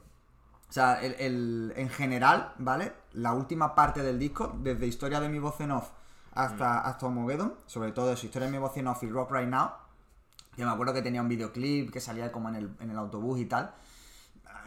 O 0.69 0.73
sea, 0.73 1.01
el, 1.01 1.15
el- 1.19 1.73
en 1.77 1.89
general, 1.89 2.53
¿vale? 2.57 2.93
La 3.13 3.33
última 3.33 3.73
parte 3.75 4.03
del 4.03 4.19
disco, 4.19 4.53
desde 4.61 4.85
Historia 4.87 5.19
de 5.19 5.29
mi 5.29 5.39
voz 5.39 5.59
en 5.61 5.71
off 5.71 5.89
hasta, 6.33 6.81
hasta 6.81 7.05
Homogeddon, 7.05 7.53
sobre 7.65 7.91
todo 7.93 8.11
eso, 8.11 8.25
Historia 8.25 8.47
de 8.47 8.51
mi 8.51 8.59
voz 8.59 8.75
en 8.77 8.87
off 8.87 9.01
y 9.03 9.09
Rock 9.09 9.31
Right 9.31 9.47
Now. 9.49 9.71
Yo 10.57 10.65
me 10.65 10.71
acuerdo 10.71 10.93
que 10.93 11.01
tenía 11.01 11.21
un 11.21 11.29
videoclip 11.29 11.91
que 11.91 12.01
salía 12.01 12.31
como 12.31 12.49
en 12.49 12.55
el, 12.55 12.75
en 12.79 12.89
el 12.91 12.97
autobús 12.97 13.39
y 13.39 13.45
tal. 13.45 13.73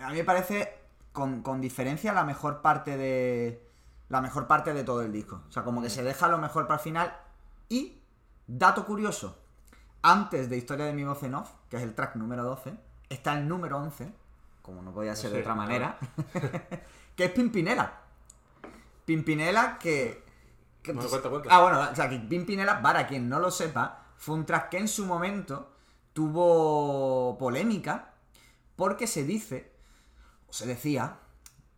A 0.02 0.08
mí 0.10 0.16
me 0.16 0.24
parece, 0.24 0.72
con, 1.12 1.42
con 1.42 1.60
diferencia, 1.60 2.12
la 2.12 2.24
mejor 2.24 2.62
parte 2.62 2.96
de. 2.96 3.66
La 4.08 4.20
mejor 4.20 4.46
parte 4.46 4.72
de 4.72 4.82
todo 4.84 5.02
el 5.02 5.12
disco. 5.12 5.42
O 5.48 5.52
sea, 5.52 5.62
como 5.64 5.82
que 5.82 5.90
se 5.90 6.02
deja 6.02 6.28
lo 6.28 6.38
mejor 6.38 6.66
para 6.66 6.78
el 6.78 6.80
final. 6.82 7.16
Y, 7.68 8.00
dato 8.46 8.84
curioso, 8.86 9.38
antes 10.02 10.48
de 10.50 10.56
Historia 10.56 10.86
de 10.86 10.92
mi 10.92 11.04
voz 11.04 11.22
en 11.22 11.34
off, 11.34 11.50
que 11.68 11.76
es 11.76 11.82
el 11.82 11.94
track 11.94 12.16
número 12.16 12.44
12, 12.44 12.74
está 13.08 13.38
el 13.38 13.46
número 13.48 13.78
11, 13.78 14.12
como 14.62 14.82
no 14.82 14.92
podía 14.92 15.14
ser 15.16 15.30
de 15.30 15.40
otra 15.40 15.54
claro. 15.54 15.68
manera, 15.68 15.98
que 17.16 17.24
es 17.24 17.30
Pimpinela. 17.32 18.00
Pimpinela 19.04 19.78
que... 19.78 20.24
que- 20.82 20.92
Bueno, 20.92 21.08
cuenta, 21.10 21.28
cuenta. 21.30 21.48
Ah, 21.52 21.62
bueno, 21.62 21.80
o 21.92 21.94
sea, 21.94 22.08
que 22.08 22.18
Pimpinela, 22.18 22.80
para 22.82 23.06
quien 23.06 23.28
no 23.28 23.40
lo 23.40 23.50
sepa, 23.50 24.04
fue 24.16 24.34
un 24.36 24.46
track 24.46 24.70
que 24.70 24.78
en 24.78 24.88
su 24.88 25.06
momento 25.06 25.70
tuvo 26.12 27.36
polémica 27.38 28.14
porque 28.76 29.06
se 29.06 29.24
dice, 29.24 29.72
o 30.48 30.52
se 30.52 30.66
decía, 30.66 31.18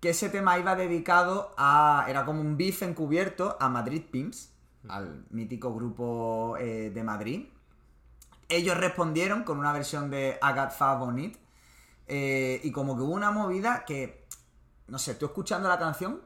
que 0.01 0.11
ese 0.11 0.29
tema 0.29 0.59
iba 0.59 0.75
dedicado 0.75 1.53
a. 1.57 2.07
Era 2.09 2.25
como 2.25 2.41
un 2.41 2.57
beef 2.57 2.83
encubierto 2.83 3.57
a 3.61 3.69
Madrid 3.69 4.03
Pimps, 4.11 4.53
al 4.89 5.25
mítico 5.31 5.73
grupo 5.75 6.57
eh, 6.59 6.91
de 6.93 7.03
Madrid. 7.05 7.47
Ellos 8.57 8.77
respondieron 8.77 9.45
con 9.45 9.59
una 9.59 9.73
versión 9.73 10.11
de 10.11 10.39
Agat 10.41 10.73
Fa 10.77 10.95
Bonit. 10.97 11.37
eh, 12.07 12.61
y 12.63 12.71
como 12.73 12.97
que 12.97 13.03
hubo 13.03 13.13
una 13.15 13.31
movida 13.31 13.85
que. 13.87 14.27
No 14.89 14.99
sé, 14.99 15.15
tú 15.15 15.27
escuchando 15.27 15.69
la 15.69 15.79
canción, 15.79 16.21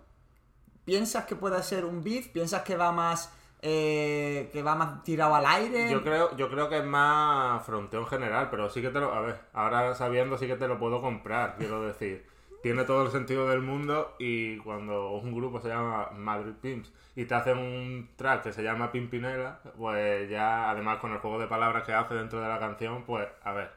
piensas 0.84 1.24
que 1.26 1.36
puede 1.36 1.62
ser 1.62 1.84
un 1.84 2.02
beef, 2.02 2.28
piensas 2.28 2.62
que 2.62 2.76
va 2.76 2.90
más. 2.92 3.32
eh, 3.62 4.50
que 4.52 4.62
va 4.62 4.74
más 4.74 5.02
tirado 5.02 5.34
al 5.34 5.46
aire. 5.46 5.90
Yo 5.90 6.02
creo, 6.02 6.36
yo 6.36 6.48
creo 6.50 6.68
que 6.68 6.78
es 6.78 6.84
más 6.84 7.64
fronteo 7.64 8.00
en 8.00 8.06
general, 8.06 8.48
pero 8.50 8.68
sí 8.70 8.82
que 8.82 8.90
te 8.90 9.00
lo. 9.00 9.12
A 9.12 9.20
ver, 9.20 9.40
ahora 9.52 9.94
sabiendo 9.94 10.36
sí 10.38 10.46
que 10.46 10.56
te 10.56 10.68
lo 10.68 10.78
puedo 10.78 11.00
comprar, 11.00 11.56
quiero 11.56 11.82
decir. 11.82 12.26
Tiene 12.66 12.82
todo 12.82 13.04
el 13.04 13.12
sentido 13.12 13.48
del 13.48 13.60
mundo 13.60 14.16
y 14.18 14.56
cuando 14.58 15.12
un 15.12 15.32
grupo 15.32 15.60
se 15.60 15.68
llama 15.68 16.10
Madrid 16.16 16.54
Pimps 16.60 16.90
y 17.14 17.24
te 17.24 17.32
hacen 17.32 17.58
un 17.58 18.08
track 18.16 18.42
que 18.42 18.52
se 18.52 18.64
llama 18.64 18.90
Pimpinela, 18.90 19.60
pues 19.78 20.28
ya, 20.28 20.68
además 20.68 20.98
con 20.98 21.12
el 21.12 21.18
juego 21.20 21.38
de 21.38 21.46
palabras 21.46 21.84
que 21.84 21.92
hace 21.92 22.14
dentro 22.14 22.40
de 22.40 22.48
la 22.48 22.58
canción, 22.58 23.04
pues 23.04 23.24
a 23.44 23.52
ver, 23.52 23.70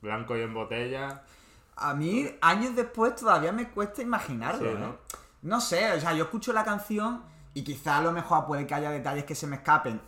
blanco 0.00 0.38
y 0.38 0.40
en 0.40 0.54
botella. 0.54 1.22
A 1.76 1.92
mí, 1.92 2.26
años 2.40 2.74
después, 2.74 3.14
todavía 3.14 3.52
me 3.52 3.68
cuesta 3.68 4.00
imaginarlo, 4.00 4.70
Sí, 4.70 4.78
¿no? 4.78 4.86
¿no? 4.86 4.98
No 5.42 5.60
sé, 5.60 5.92
o 5.92 6.00
sea, 6.00 6.14
yo 6.14 6.24
escucho 6.24 6.54
la 6.54 6.64
canción 6.64 7.24
y 7.52 7.62
quizá 7.62 7.98
a 7.98 8.02
lo 8.02 8.10
mejor 8.10 8.46
puede 8.46 8.66
que 8.66 8.72
haya 8.72 8.90
detalles 8.90 9.24
que 9.24 9.34
se 9.34 9.46
me 9.46 9.56
escapen 9.56 10.00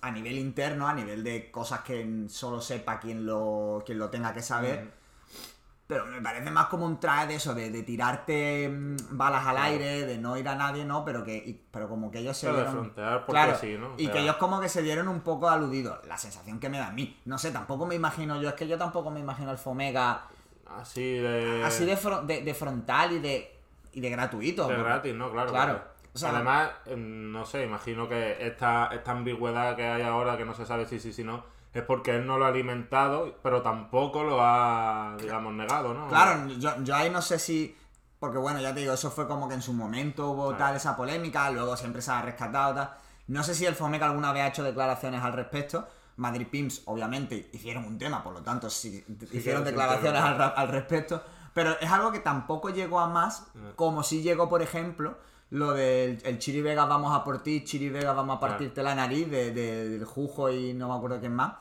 a 0.00 0.12
nivel 0.12 0.38
interno, 0.38 0.86
a 0.86 0.94
nivel 0.94 1.24
de 1.24 1.50
cosas 1.50 1.80
que 1.80 2.26
solo 2.28 2.60
sepa 2.60 3.00
quien 3.00 3.26
lo, 3.26 3.82
quien 3.84 3.98
lo 3.98 4.10
tenga 4.10 4.32
que 4.32 4.42
saber. 4.42 5.02
Pero 5.94 6.06
me 6.06 6.20
parece 6.20 6.50
más 6.50 6.66
como 6.66 6.86
un 6.86 6.98
traje 6.98 7.28
de 7.28 7.34
eso, 7.36 7.54
de, 7.54 7.70
de 7.70 7.82
tirarte 7.84 8.68
mm, 8.68 8.96
balas 9.16 9.46
al 9.46 9.56
aire, 9.58 10.04
de 10.06 10.18
no 10.18 10.36
ir 10.36 10.48
a 10.48 10.54
nadie, 10.56 10.84
¿no? 10.84 11.04
Pero 11.04 11.22
que 11.24 11.36
y- 11.36 11.60
pero 11.70 11.88
como 11.88 12.10
que 12.10 12.18
ellos 12.18 12.36
se 12.36 12.46
Pero 12.48 12.58
de 12.58 12.64
dieron... 12.64 12.90
porque 12.94 13.24
Claro, 13.30 13.56
sí, 13.56 13.76
¿no? 13.78 13.88
O 13.90 13.94
y 13.96 14.08
que 14.08 14.18
ellos 14.20 14.36
como 14.36 14.60
que 14.60 14.68
se 14.68 14.82
dieron 14.82 15.06
un 15.08 15.20
poco 15.20 15.48
aludidos. 15.48 16.04
La 16.08 16.16
sensación 16.18 16.58
que 16.58 16.68
me 16.68 16.78
da 16.78 16.88
a 16.88 16.92
mí. 16.92 17.16
No 17.26 17.38
sé, 17.38 17.52
tampoco 17.52 17.86
me 17.86 17.94
imagino 17.94 18.40
yo, 18.42 18.48
es 18.48 18.54
que 18.54 18.66
yo 18.66 18.76
tampoco 18.76 19.10
me 19.10 19.20
imagino 19.20 19.50
el 19.52 19.58
Fomega 19.58 20.22
Así 20.78 21.18
de. 21.18 21.62
así 21.64 21.84
de, 21.84 21.96
fron- 21.96 22.26
de, 22.26 22.42
de 22.42 22.54
frontal 22.54 23.12
y 23.12 23.18
de, 23.20 23.56
y 23.92 24.00
de 24.00 24.10
gratuito. 24.10 24.66
De 24.66 24.74
porque- 24.74 24.88
gratis, 24.88 25.14
¿no? 25.14 25.30
Claro. 25.30 25.50
Claro. 25.50 25.72
claro. 25.74 25.94
O 26.14 26.18
sea, 26.18 26.30
Además, 26.30 26.70
em, 26.86 27.30
no 27.32 27.44
sé, 27.44 27.64
imagino 27.64 28.08
que 28.08 28.44
esta, 28.46 28.86
esta 28.92 29.12
ambigüedad 29.12 29.74
que 29.76 29.84
hay 29.86 30.02
ahora, 30.02 30.36
que 30.36 30.44
no 30.44 30.54
se 30.54 30.64
sabe 30.66 30.86
si 30.86 30.98
sí, 31.00 31.12
si 31.12 31.24
no, 31.24 31.44
es 31.74 31.82
porque 31.82 32.12
él 32.16 32.26
no 32.26 32.38
lo 32.38 32.44
ha 32.46 32.48
alimentado, 32.48 33.38
pero 33.42 33.60
tampoco 33.62 34.22
lo 34.22 34.38
ha, 34.40 35.16
digamos, 35.20 35.52
negado, 35.54 35.92
¿no? 35.92 36.08
Claro, 36.08 36.48
yo, 36.48 36.70
yo 36.82 36.94
ahí 36.94 37.10
no 37.10 37.20
sé 37.20 37.38
si. 37.38 37.76
porque 38.20 38.38
bueno, 38.38 38.60
ya 38.60 38.72
te 38.72 38.80
digo, 38.80 38.94
eso 38.94 39.10
fue 39.10 39.26
como 39.28 39.48
que 39.48 39.54
en 39.54 39.62
su 39.62 39.72
momento 39.74 40.30
hubo 40.30 40.48
Claro. 40.50 40.58
tal 40.64 40.76
esa 40.76 40.96
polémica, 40.96 41.50
luego 41.50 41.76
siempre 41.76 42.00
se 42.00 42.10
ha 42.12 42.22
rescatado 42.22 42.74
tal. 42.74 42.90
No 43.26 43.42
sé 43.42 43.54
si 43.54 43.66
el 43.66 43.74
Fomega 43.74 44.06
alguna 44.06 44.32
vez 44.32 44.42
ha 44.44 44.48
hecho 44.48 44.62
declaraciones 44.62 45.22
al 45.22 45.32
respecto. 45.32 45.86
Madrid 46.16 46.46
Pims, 46.48 46.82
obviamente, 46.84 47.50
hicieron 47.52 47.84
un 47.86 47.98
tema, 47.98 48.22
por 48.22 48.32
lo 48.34 48.40
tanto, 48.42 48.70
sí, 48.70 49.04
hicieron 49.32 49.64
declaraciones 49.64 50.22
al, 50.22 50.40
al 50.56 50.68
respecto. 50.68 51.22
Pero 51.52 51.76
es 51.80 51.90
algo 51.90 52.12
que 52.12 52.20
tampoco 52.20 52.70
llegó 52.70 53.00
a 53.00 53.08
más, 53.08 53.46
como 53.76 54.02
si 54.02 54.22
llegó, 54.22 54.48
por 54.48 54.62
ejemplo, 54.62 55.16
lo 55.54 55.72
del 55.72 56.18
el 56.24 56.38
Chiri 56.38 56.60
Vega 56.62 56.84
vamos 56.84 57.14
a 57.14 57.22
por 57.24 57.42
ti, 57.42 57.62
Chiri 57.64 57.88
Vega 57.88 58.12
vamos 58.12 58.36
a 58.36 58.40
partirte 58.40 58.82
la 58.82 58.94
nariz, 58.94 59.30
de, 59.30 59.52
de- 59.52 59.88
del 59.88 60.04
Jujo 60.04 60.50
y 60.50 60.74
no 60.74 60.88
me 60.88 60.94
acuerdo 60.96 61.20
quién 61.20 61.34
más. 61.34 61.54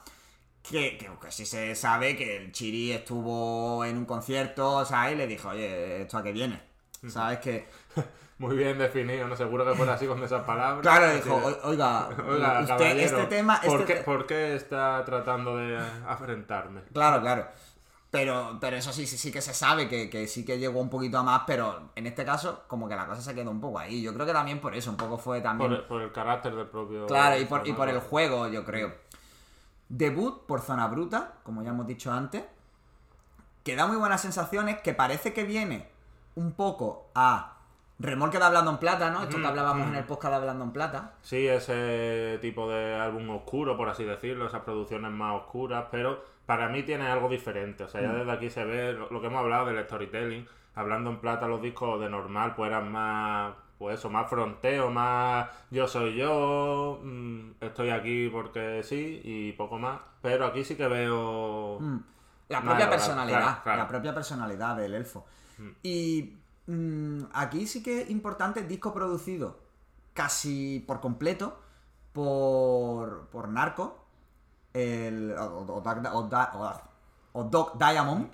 Que, 0.68 0.98
que, 0.98 1.10
que 1.22 1.32
sí 1.32 1.46
se 1.46 1.76
sabe 1.76 2.16
que 2.16 2.38
el 2.38 2.52
Chiri 2.52 2.92
estuvo 2.94 3.84
en 3.86 3.98
un 3.98 4.06
concierto, 4.06 4.84
¿sabes? 4.86 5.14
Y 5.14 5.18
le 5.18 5.28
dijo, 5.28 5.50
oye, 5.50 6.02
¿esto 6.04 6.18
a 6.18 6.24
qué 6.24 6.32
viene? 6.32 6.62
¿Sabes? 7.08 7.40
Que, 7.40 7.68
Muy 8.40 8.56
bien 8.58 8.78
definido, 8.80 9.28
no 9.28 9.36
seguro 9.36 9.64
que 9.66 9.76
fuera 9.76 9.94
así 9.94 10.08
con 10.08 10.22
esas 10.24 10.44
palabras. 10.44 10.82
claro, 10.82 11.14
dijo, 11.14 11.36
"O- 11.36 11.70
oiga, 11.70 12.10
Oiga, 12.28 12.62
usted, 12.62 12.98
este 13.00 13.26
tema... 13.28 13.62
¿por, 13.62 13.82
este 13.82 13.94
qué, 13.94 14.00
te- 14.00 14.04
por 14.06 14.26
qué 14.26 14.56
está 14.56 15.04
tratando 15.06 15.56
de 15.58 15.78
afrentarme? 16.08 16.82
Claro, 16.94 17.22
claro. 17.22 17.48
Pero, 18.14 18.60
pero 18.62 18.76
eso 18.78 18.94
sí, 18.94 19.08
sí, 19.08 19.18
sí 19.18 19.32
que 19.32 19.42
se 19.42 19.56
sabe 19.56 19.90
que, 19.90 20.08
que 20.08 20.28
sí 20.28 20.46
que 20.46 20.60
llegó 20.60 20.80
un 20.80 20.90
poquito 20.92 21.18
a 21.18 21.24
más, 21.24 21.42
pero 21.48 21.90
en 21.96 22.06
este 22.06 22.24
caso, 22.24 22.62
como 22.68 22.88
que 22.88 22.96
la 22.96 23.08
cosa 23.08 23.24
se 23.24 23.34
quedó 23.34 23.50
un 23.50 23.60
poco 23.60 23.80
ahí. 23.80 24.04
Yo 24.04 24.14
creo 24.14 24.28
que 24.28 24.34
también 24.34 24.62
por 24.62 24.76
eso, 24.76 24.92
un 24.92 24.98
poco 24.98 25.18
fue 25.18 25.42
también. 25.42 25.72
Por, 25.72 25.80
el- 25.80 25.86
por 25.86 26.02
el 26.04 26.12
carácter 26.12 26.54
del 26.54 26.68
propio. 26.68 27.08
Claro, 27.08 27.40
y 27.42 27.46
por, 27.46 27.68
y 27.68 27.74
por 27.74 27.90
el 27.90 28.00
juego, 28.00 28.48
yo 28.50 28.64
creo. 28.64 28.94
Debut 29.90 30.46
por 30.46 30.62
zona 30.62 30.88
bruta, 30.88 31.34
como 31.44 31.64
ya 31.64 31.70
hemos 31.72 31.88
dicho 31.88 32.12
antes. 32.12 32.44
Que 33.64 33.76
da 33.76 33.88
muy 33.88 33.98
buenas 33.98 34.22
sensaciones, 34.22 34.80
que 34.82 34.94
parece 34.94 35.34
que 35.34 35.44
viene 35.44 35.88
un 36.36 36.52
poco 36.52 37.08
a 37.16 37.58
remolque 38.00 38.38
de 38.38 38.44
Hablando 38.44 38.72
en 38.72 38.78
Plata, 38.78 39.10
¿no? 39.10 39.24
Esto 39.24 39.38
que 39.38 39.44
Mm, 39.44 39.46
hablábamos 39.48 39.88
mm. 39.88 39.90
en 39.92 39.96
el 39.96 40.04
podcast 40.04 40.32
de 40.34 40.38
Hablando 40.38 40.66
en 40.66 40.72
Plata. 40.72 41.14
Sí, 41.22 41.48
ese 41.48 42.38
tipo 42.42 42.70
de 42.70 42.96
álbum 42.96 43.30
oscuro, 43.30 43.78
por 43.78 43.90
así 43.90 44.04
decirlo, 44.04 44.48
esas 44.48 44.62
producciones 44.62 45.12
más 45.12 45.36
oscuras, 45.42 45.86
pero 45.92 46.24
para 46.46 46.70
mí 46.70 46.84
tiene 46.84 47.08
algo 47.08 47.30
diferente. 47.30 47.84
O 47.84 47.88
sea, 47.88 48.02
ya 48.02 48.10
Mm. 48.10 48.18
desde 48.20 48.32
aquí 48.32 48.50
se 48.50 48.64
ve 48.66 48.94
lo, 48.94 49.10
lo 49.10 49.22
que 49.22 49.28
hemos 49.28 49.40
hablado 49.40 49.66
del 49.68 49.84
storytelling. 49.86 50.46
Hablando 50.76 51.10
en 51.12 51.20
plata, 51.20 51.48
los 51.48 51.62
discos 51.62 52.00
de 52.00 52.10
normal 52.10 52.56
pues 52.56 52.70
eran 52.70 52.92
más, 52.92 53.54
pues 53.78 54.00
eso, 54.00 54.10
más 54.10 54.30
fronteo, 54.30 54.90
más 54.90 55.48
yo 55.70 55.88
soy 55.88 56.16
yo, 56.16 57.00
mm, 57.04 57.52
estoy 57.62 57.90
aquí 57.92 58.30
porque 58.30 58.82
sí 58.84 59.22
y 59.24 59.52
poco 59.54 59.78
más. 59.78 60.00
Pero 60.22 60.46
aquí 60.46 60.64
sí 60.64 60.76
que 60.76 60.88
veo... 60.88 61.78
Mm. 61.80 62.00
La 62.50 62.62
propia 62.62 62.90
personalidad, 62.90 63.40
claro, 63.40 63.60
claro. 63.64 63.78
la 63.80 63.88
propia 63.88 64.14
personalidad 64.14 64.76
del 64.76 64.94
elfo. 64.94 65.26
Y 65.82 66.38
aquí 67.34 67.66
sí 67.68 67.82
que 67.82 68.02
es 68.02 68.10
importante 68.10 68.64
disco 68.64 68.94
producido 68.94 69.60
casi 70.14 70.84
por 70.86 71.00
completo 71.00 71.60
por, 72.12 73.28
por 73.30 73.48
Narco, 73.50 74.03
el, 74.74 75.36
o, 75.38 75.60
o- 75.60 75.82
Doc- 75.82 77.50
Doc 77.50 77.78
Diamond, 77.78 78.30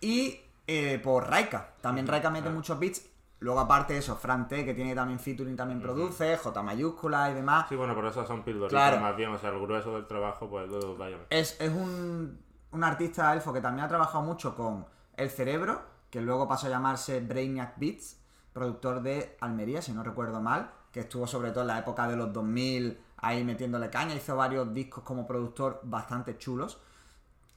y 0.00 0.40
eh, 0.66 1.00
por 1.02 1.28
Raika. 1.28 1.70
También 1.80 2.06
Raika 2.06 2.30
mete 2.30 2.50
muchos 2.50 2.78
beats. 2.78 3.06
Luego 3.40 3.60
aparte 3.60 3.94
de 3.94 4.00
eso, 4.00 4.16
Fran 4.16 4.48
T, 4.48 4.66
que 4.66 4.74
tiene 4.74 4.94
también 4.94 5.18
featuring, 5.18 5.56
también 5.56 5.80
produce, 5.80 6.36
J 6.36 6.62
mayúscula 6.62 7.30
y 7.30 7.34
demás. 7.34 7.66
Sí, 7.70 7.76
bueno, 7.76 7.94
pero 7.94 8.10
esas 8.10 8.26
son 8.28 8.42
pildoritas 8.42 8.70
Claro. 8.90 9.00
más 9.00 9.16
bien, 9.16 9.30
o 9.30 9.38
sea, 9.38 9.48
el 9.48 9.58
grueso 9.60 9.94
del 9.94 10.06
trabajo, 10.06 10.48
pues, 10.50 10.70
de 10.70 10.76
los 10.76 10.98
Diamond. 10.98 11.24
Es, 11.30 11.58
es 11.58 11.70
un, 11.70 12.38
un 12.72 12.84
artista 12.84 13.32
elfo 13.32 13.50
que 13.54 13.62
también 13.62 13.86
ha 13.86 13.88
trabajado 13.88 14.22
mucho 14.22 14.54
con 14.54 14.84
El 15.16 15.30
Cerebro, 15.30 15.80
que 16.10 16.20
luego 16.20 16.46
pasó 16.46 16.66
a 16.66 16.70
llamarse 16.70 17.20
Brainiac 17.20 17.78
Beats, 17.78 18.18
productor 18.52 19.00
de 19.00 19.38
Almería, 19.40 19.80
si 19.80 19.92
no 19.92 20.02
recuerdo 20.02 20.42
mal, 20.42 20.70
que 20.92 21.00
estuvo 21.00 21.26
sobre 21.26 21.50
todo 21.50 21.62
en 21.62 21.68
la 21.68 21.78
época 21.78 22.06
de 22.08 22.16
los 22.16 22.30
2000 22.34 23.00
ahí 23.22 23.44
metiéndole 23.44 23.90
caña, 23.90 24.14
hizo 24.14 24.36
varios 24.36 24.72
discos 24.72 25.04
como 25.04 25.26
productor 25.26 25.80
bastante 25.84 26.36
chulos. 26.38 26.78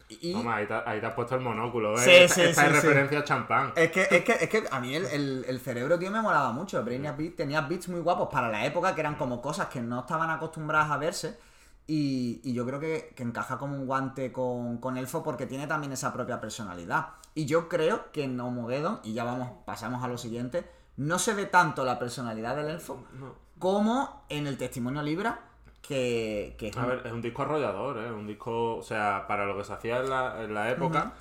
Y 0.09 0.33
Toma, 0.33 0.57
ahí 0.57 0.67
te, 0.67 0.73
ahí 0.73 0.99
te 0.99 1.05
has 1.07 1.13
puesto 1.15 1.35
el 1.35 1.41
monóculo, 1.41 1.95
¿eh? 1.95 1.97
Sí, 2.03 2.11
esta 2.11 2.35
sí, 2.35 2.41
esta 2.41 2.61
sí, 2.61 2.67
es 2.67 2.73
referencia 2.83 3.19
a 3.19 3.23
champán. 3.23 3.73
es 3.75 3.89
que, 3.91 4.01
es, 4.11 4.23
que, 4.23 4.31
es 4.33 4.49
que 4.49 4.63
a 4.69 4.79
mí 4.79 4.93
el, 4.93 5.05
el- 5.05 5.45
el 5.47 5.59
cerebro, 5.59 5.97
tío, 5.97 6.11
me 6.11 6.21
molaba 6.21 6.51
mucho. 6.51 6.83
Brainiac 6.83 7.17
Beats 7.17 7.35
tenía 7.37 7.61
beats 7.61 7.87
muy 7.89 8.01
guapos 8.01 8.29
para 8.31 8.49
la 8.49 8.65
época, 8.65 8.93
que 8.93 9.01
eran 9.01 9.15
como 9.15 9.41
cosas 9.41 9.67
que 9.67 9.81
no 9.81 10.01
estaban 10.01 10.29
acostumbradas 10.29 10.91
a 10.91 10.97
verse. 10.97 11.39
Y, 11.87 12.41
y 12.43 12.53
yo 12.53 12.65
creo 12.65 12.79
que, 12.79 13.13
que 13.15 13.23
encaja 13.23 13.57
como 13.57 13.75
un 13.75 13.87
guante 13.87 14.31
con, 14.31 14.77
con 14.77 14.97
Elfo 14.97 15.23
porque 15.23 15.47
tiene 15.47 15.67
también 15.67 15.91
esa 15.93 16.13
propia 16.13 16.39
personalidad. 16.39 17.07
Y 17.33 17.45
yo 17.45 17.67
creo 17.67 18.11
que 18.11 18.23
en 18.25 18.39
Homogeddon, 18.39 18.99
y 19.03 19.13
ya 19.13 19.23
vamos, 19.23 19.49
pasamos 19.65 20.03
a 20.03 20.07
lo 20.07 20.17
siguiente, 20.17 20.69
no 20.97 21.17
se 21.17 21.33
ve 21.33 21.45
tanto 21.45 21.83
la 21.83 21.97
personalidad 21.97 22.55
del 22.55 22.69
Elfo 22.69 23.03
No. 23.19 23.33
como 23.57 24.25
en 24.29 24.47
el 24.47 24.57
testimonio 24.57 25.01
Libra, 25.01 25.39
que, 25.87 26.55
que 26.57 26.69
es 26.69 26.77
A 26.77 26.81
un- 26.83 26.87
ver, 26.89 27.01
es 27.05 27.11
un 27.11 27.21
disco 27.21 27.41
arrollador, 27.43 27.97
¿eh? 27.99 28.11
Un 28.11 28.25
disco, 28.27 28.77
o 28.77 28.81
sea, 28.83 29.25
para 29.27 29.45
lo 29.45 29.57
que 29.57 29.63
se 29.65 29.73
hacía 29.73 29.99
en 29.99 30.09
la, 30.09 30.41
en 30.43 30.53
la 30.53 30.71
época, 30.71 31.13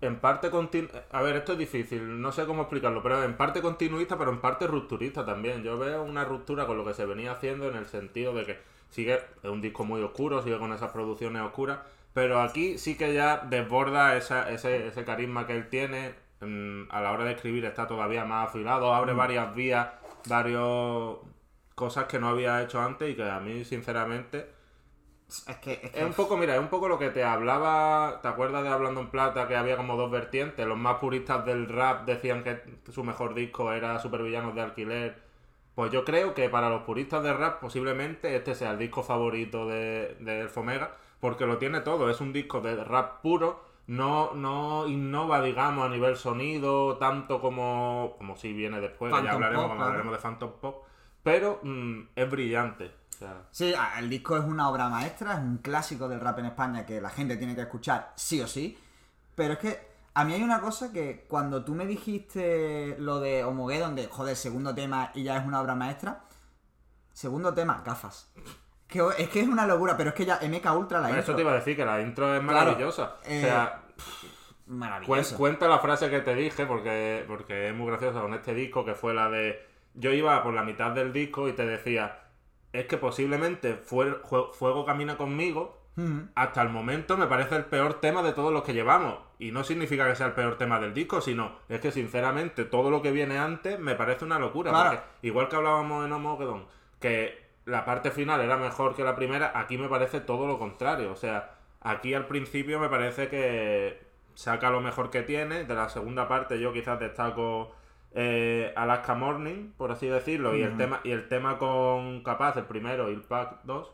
en 0.00 0.16
parte 0.18 0.50
continu... 0.50 0.88
A 1.12 1.22
ver, 1.22 1.36
esto 1.36 1.52
es 1.52 1.58
difícil, 1.58 2.20
no 2.20 2.32
sé 2.32 2.46
cómo 2.46 2.62
explicarlo, 2.62 3.02
pero 3.02 3.22
en 3.22 3.36
parte 3.36 3.62
continuista, 3.62 4.18
pero 4.18 4.30
en 4.30 4.40
parte 4.40 4.66
rupturista 4.66 5.24
también. 5.24 5.62
Yo 5.62 5.78
veo 5.78 6.02
una 6.02 6.24
ruptura 6.24 6.66
con 6.66 6.76
lo 6.78 6.84
que 6.84 6.94
se 6.94 7.06
venía 7.06 7.32
haciendo 7.32 7.68
en 7.68 7.76
el 7.76 7.86
sentido 7.86 8.34
de 8.34 8.44
que 8.46 8.58
sigue, 8.90 9.14
es 9.42 9.50
un 9.50 9.60
disco 9.60 9.84
muy 9.84 10.02
oscuro, 10.02 10.42
sigue 10.42 10.58
con 10.58 10.72
esas 10.72 10.90
producciones 10.90 11.42
oscuras, 11.42 11.78
pero 12.14 12.40
aquí 12.42 12.78
sí 12.78 12.96
que 12.96 13.14
ya 13.14 13.38
desborda 13.48 14.16
esa, 14.16 14.50
ese, 14.50 14.88
ese 14.88 15.04
carisma 15.04 15.46
que 15.46 15.56
él 15.56 15.68
tiene. 15.68 16.14
mm, 16.40 16.84
a 16.90 17.00
la 17.02 17.12
hora 17.12 17.24
de 17.24 17.32
escribir 17.32 17.64
está 17.66 17.86
todavía 17.86 18.24
más 18.24 18.48
afilado, 18.48 18.92
abre 18.94 19.12
varias 19.12 19.54
vías, 19.54 19.88
varios 20.28 21.18
cosas 21.80 22.04
que 22.06 22.20
no 22.20 22.28
había 22.28 22.62
hecho 22.62 22.80
antes 22.80 23.10
y 23.10 23.16
que 23.16 23.28
a 23.28 23.40
mí, 23.40 23.64
sinceramente, 23.64 24.48
es 25.28 25.56
que, 25.60 25.72
es 25.72 25.90
que- 25.90 26.00
es 26.00 26.04
un 26.06 26.12
poco, 26.14 26.36
mira, 26.36 26.54
es 26.54 26.60
un 26.60 26.68
poco 26.68 26.88
lo 26.88 26.98
que 26.98 27.10
te 27.10 27.24
hablaba, 27.24 28.20
¿te 28.22 28.28
acuerdas 28.28 28.62
de 28.64 28.68
Hablando 28.70 29.00
en 29.00 29.08
Plata 29.10 29.46
que 29.48 29.56
había 29.56 29.76
como 29.76 29.96
dos 29.96 30.10
vertientes? 30.10 30.66
Los 30.66 30.78
más 30.78 30.96
puristas 30.98 31.44
del 31.46 31.68
rap 31.68 32.06
decían 32.06 32.42
que 32.44 32.62
su 32.92 33.04
mejor 33.04 33.34
disco 33.34 33.72
era 33.72 33.98
Supervillanos 34.00 34.54
de 34.54 34.60
Alquiler. 34.62 35.22
Pues 35.74 35.92
yo 35.92 36.04
creo 36.04 36.34
que 36.34 36.48
para 36.48 36.68
los 36.68 36.82
puristas 36.82 37.22
del 37.22 37.38
rap 37.38 37.60
posiblemente 37.60 38.36
este 38.36 38.54
sea 38.54 38.72
el 38.72 38.78
disco 38.78 39.02
favorito 39.02 39.66
de, 39.68 40.16
de 40.20 40.40
Elfomega, 40.42 40.96
porque 41.20 41.46
lo 41.46 41.58
tiene 41.58 41.80
todo, 41.80 42.10
es 42.10 42.20
un 42.20 42.32
disco 42.32 42.60
de 42.60 42.82
rap 42.84 43.22
puro, 43.22 43.64
no, 43.86 44.32
no 44.34 44.86
innova, 44.88 45.42
digamos, 45.42 45.86
a 45.86 45.88
nivel 45.88 46.16
sonido, 46.16 46.96
tanto 46.98 47.40
como, 47.40 48.14
como 48.18 48.36
si 48.36 48.52
viene 48.52 48.80
después, 48.80 49.12
que 49.14 49.22
ya 49.22 49.32
hablaremos 49.32 49.62
Pop, 49.66 49.68
cuando 49.68 49.84
hablaremos 49.86 50.12
de 50.12 50.18
Phantom 50.22 50.52
Pop, 50.60 50.84
pero 51.22 51.60
mm, 51.62 52.00
es 52.16 52.30
brillante. 52.30 52.86
O 53.14 53.18
sea, 53.18 53.42
Sí, 53.50 53.74
el 53.98 54.08
disco 54.08 54.36
es 54.36 54.44
una 54.44 54.68
obra 54.70 54.88
maestra, 54.88 55.34
es 55.34 55.38
un 55.40 55.58
clásico 55.58 56.08
del 56.08 56.20
rap 56.20 56.38
en 56.38 56.46
España 56.46 56.86
que 56.86 57.00
la 57.00 57.10
gente 57.10 57.36
tiene 57.36 57.54
que 57.54 57.60
escuchar 57.62 58.12
sí 58.16 58.40
o 58.40 58.46
sí. 58.46 58.78
Pero 59.34 59.54
es 59.54 59.58
que 59.58 59.90
a 60.14 60.24
mí 60.24 60.32
hay 60.34 60.42
una 60.42 60.60
cosa 60.60 60.92
que 60.92 61.26
cuando 61.28 61.64
tú 61.64 61.74
me 61.74 61.86
dijiste 61.86 62.96
lo 62.98 63.20
de 63.20 63.44
Homogeddon, 63.44 63.94
de 63.94 64.06
joder, 64.08 64.36
segundo 64.36 64.74
tema 64.74 65.10
y 65.14 65.22
ya 65.24 65.36
es 65.36 65.46
una 65.46 65.60
obra 65.60 65.74
maestra. 65.74 66.22
Segundo 67.12 67.52
tema, 67.52 67.82
gafas. 67.84 68.30
Que 68.88 69.02
es 69.18 69.28
que 69.28 69.40
es 69.40 69.48
una 69.48 69.66
locura, 69.66 69.96
pero 69.96 70.10
es 70.10 70.14
que 70.16 70.24
ya 70.24 70.40
MK 70.42 70.74
Ultra 70.76 70.98
la 71.00 71.08
Bueno, 71.08 71.18
intro. 71.18 71.20
eso 71.20 71.34
te 71.36 71.42
iba 71.42 71.52
a 71.52 71.56
decir, 71.56 71.76
que 71.76 71.84
la 71.84 72.00
intro 72.00 72.34
es 72.34 72.40
Claro, 72.40 72.54
maravillosa. 72.70 73.16
eh, 73.24 73.38
o 73.38 73.46
sea, 73.46 73.82
Cuen- 74.66 74.78
Maravilloso. 74.78 75.36
cuenta 75.36 75.68
la 75.68 75.78
frase 75.80 76.08
que 76.10 76.20
te 76.20 76.34
dije 76.34 76.64
porque, 76.66 77.24
porque 77.28 77.68
es 77.68 77.74
muy 77.74 77.86
graciosa 77.88 78.20
con 78.20 78.34
este 78.34 78.54
disco 78.54 78.84
que 78.84 78.94
fue 78.94 79.12
la 79.14 79.28
de 79.28 79.68
yo 79.94 80.12
iba 80.12 80.42
por 80.42 80.54
la 80.54 80.62
mitad 80.62 80.90
del 80.92 81.12
disco 81.12 81.48
y 81.48 81.52
te 81.52 81.66
decía 81.66 82.18
es 82.72 82.86
que 82.86 82.96
posiblemente 82.96 83.74
fue, 83.74 84.22
Jue- 84.22 84.52
Fuego 84.52 84.84
camina 84.84 85.16
conmigo 85.16 85.78
Ujú. 85.96 86.28
hasta 86.36 86.62
el 86.62 86.68
momento 86.68 87.16
me 87.16 87.26
parece 87.26 87.56
el 87.56 87.64
peor 87.64 87.94
tema 87.94 88.22
de 88.22 88.32
todos 88.32 88.52
los 88.52 88.62
que 88.62 88.72
llevamos 88.74 89.18
y 89.40 89.50
no 89.50 89.64
significa 89.64 90.06
que 90.08 90.14
sea 90.14 90.26
el 90.26 90.32
peor 90.34 90.56
tema 90.56 90.78
del 90.78 90.94
disco 90.94 91.20
sino 91.20 91.56
es 91.68 91.80
que 91.80 91.90
sinceramente 91.90 92.64
todo 92.64 92.90
lo 92.90 93.02
que 93.02 93.10
viene 93.10 93.38
antes 93.38 93.78
me 93.80 93.94
parece 93.96 94.24
una 94.24 94.38
locura 94.38 94.70
Claro. 94.70 95.00
igual 95.22 95.48
que 95.48 95.56
hablábamos 95.56 96.06
en 96.06 96.12
Homogeddon 96.12 96.66
que 97.00 97.50
la 97.64 97.84
parte 97.84 98.10
final 98.12 98.40
era 98.40 98.56
mejor 98.56 98.94
que 98.94 99.02
la 99.04 99.16
primera 99.16 99.52
aquí 99.54 99.76
me 99.78 99.88
parece 99.88 100.20
todo 100.20 100.46
lo 100.46 100.58
contrario 100.58 101.10
o 101.12 101.16
sea 101.16 101.56
aquí 101.80 102.14
al 102.14 102.26
principio 102.26 102.78
me 102.78 102.88
parece 102.88 103.28
que 103.28 104.08
saca 104.34 104.70
lo 104.70 104.80
mejor 104.80 105.10
que 105.10 105.22
tiene. 105.22 105.64
De 105.64 105.74
la 105.74 105.88
segunda 105.88 106.28
parte 106.28 106.58
yo 106.60 106.72
quizás 106.72 106.98
destaco 107.00 107.74
eh, 108.12 108.72
Alaska 108.76 109.14
Morning, 109.14 109.70
por 109.76 109.92
así 109.92 110.06
decirlo, 110.08 110.56
y 110.56 110.62
el 110.62 110.76
tema 110.76 111.00
y 111.04 111.10
el 111.12 111.28
tema 111.28 111.58
con 111.58 112.22
Capaz, 112.22 112.56
el 112.56 112.64
primero, 112.64 113.10
y 113.10 113.14
el 113.14 113.22
Pack 113.22 113.60
2, 113.64 113.90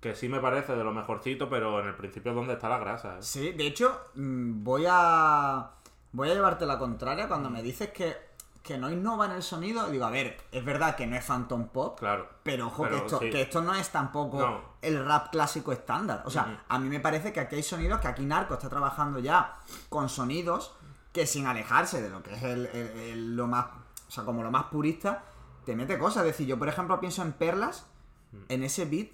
que 0.00 0.14
sí 0.14 0.28
me 0.28 0.40
parece 0.40 0.74
de 0.74 0.82
lo 0.82 0.92
mejorcito, 0.92 1.48
pero 1.48 1.78
en 1.80 1.86
el 1.86 1.94
principio 1.94 2.32
es 2.32 2.36
donde 2.36 2.54
está 2.54 2.68
la 2.68 2.78
grasa. 2.78 3.14
¿eh? 3.18 3.22
Sí, 3.22 3.52
de 3.52 3.66
hecho, 3.66 4.00
mm, 4.14 4.64
voy 4.64 4.84
a. 4.88 5.70
Voy 6.14 6.28
a 6.30 6.34
llevarte 6.34 6.66
la 6.66 6.78
contraria 6.78 7.26
cuando 7.26 7.48
me 7.48 7.62
dices 7.62 7.88
que, 7.90 8.14
que 8.62 8.76
no 8.76 8.90
innova 8.90 9.24
en 9.26 9.32
el 9.32 9.42
sonido. 9.42 9.88
Digo, 9.88 10.04
a 10.04 10.10
ver, 10.10 10.36
es 10.52 10.62
verdad 10.62 10.94
que 10.94 11.06
no 11.06 11.16
es 11.16 11.24
Phantom 11.24 11.68
Pop, 11.68 11.98
Claro. 11.98 12.28
Pero 12.42 12.66
ojo, 12.66 12.82
Pero 12.82 12.96
que, 12.98 13.02
esto, 13.06 13.18
sí. 13.18 13.30
que 13.30 13.40
esto 13.42 13.62
no 13.62 13.74
es 13.74 13.88
tampoco 13.88 14.38
No. 14.40 14.60
el 14.82 15.02
rap 15.06 15.30
clásico 15.30 15.72
estándar. 15.72 16.22
O 16.26 16.30
sea, 16.30 16.64
a 16.68 16.78
mí 16.78 16.88
me 16.90 17.00
parece 17.00 17.32
que 17.32 17.40
aquí 17.40 17.56
hay 17.56 17.62
sonidos 17.62 17.98
que 18.00 18.08
aquí 18.08 18.26
Narco 18.26 18.52
está 18.54 18.68
trabajando 18.68 19.20
ya 19.20 19.54
con 19.88 20.10
sonidos 20.10 20.74
que 21.12 21.26
sin 21.26 21.46
alejarse 21.46 22.00
de 22.00 22.08
lo 22.10 22.22
que 22.22 22.34
es 22.34 22.42
el, 22.42 22.66
el- 22.66 22.88
el- 22.98 23.36
lo 23.36 23.46
más, 23.46 23.66
o 24.08 24.10
sea, 24.10 24.24
como 24.24 24.42
lo 24.42 24.50
más 24.50 24.64
purista, 24.64 25.24
te 25.64 25.76
mete 25.76 25.98
cosas. 25.98 26.22
Es 26.24 26.32
decir, 26.32 26.46
yo 26.46 26.58
por 26.58 26.68
ejemplo 26.68 26.98
pienso 27.00 27.22
en 27.22 27.32
perlas, 27.32 27.86
en 28.48 28.62
ese 28.62 28.86
beat, 28.86 29.08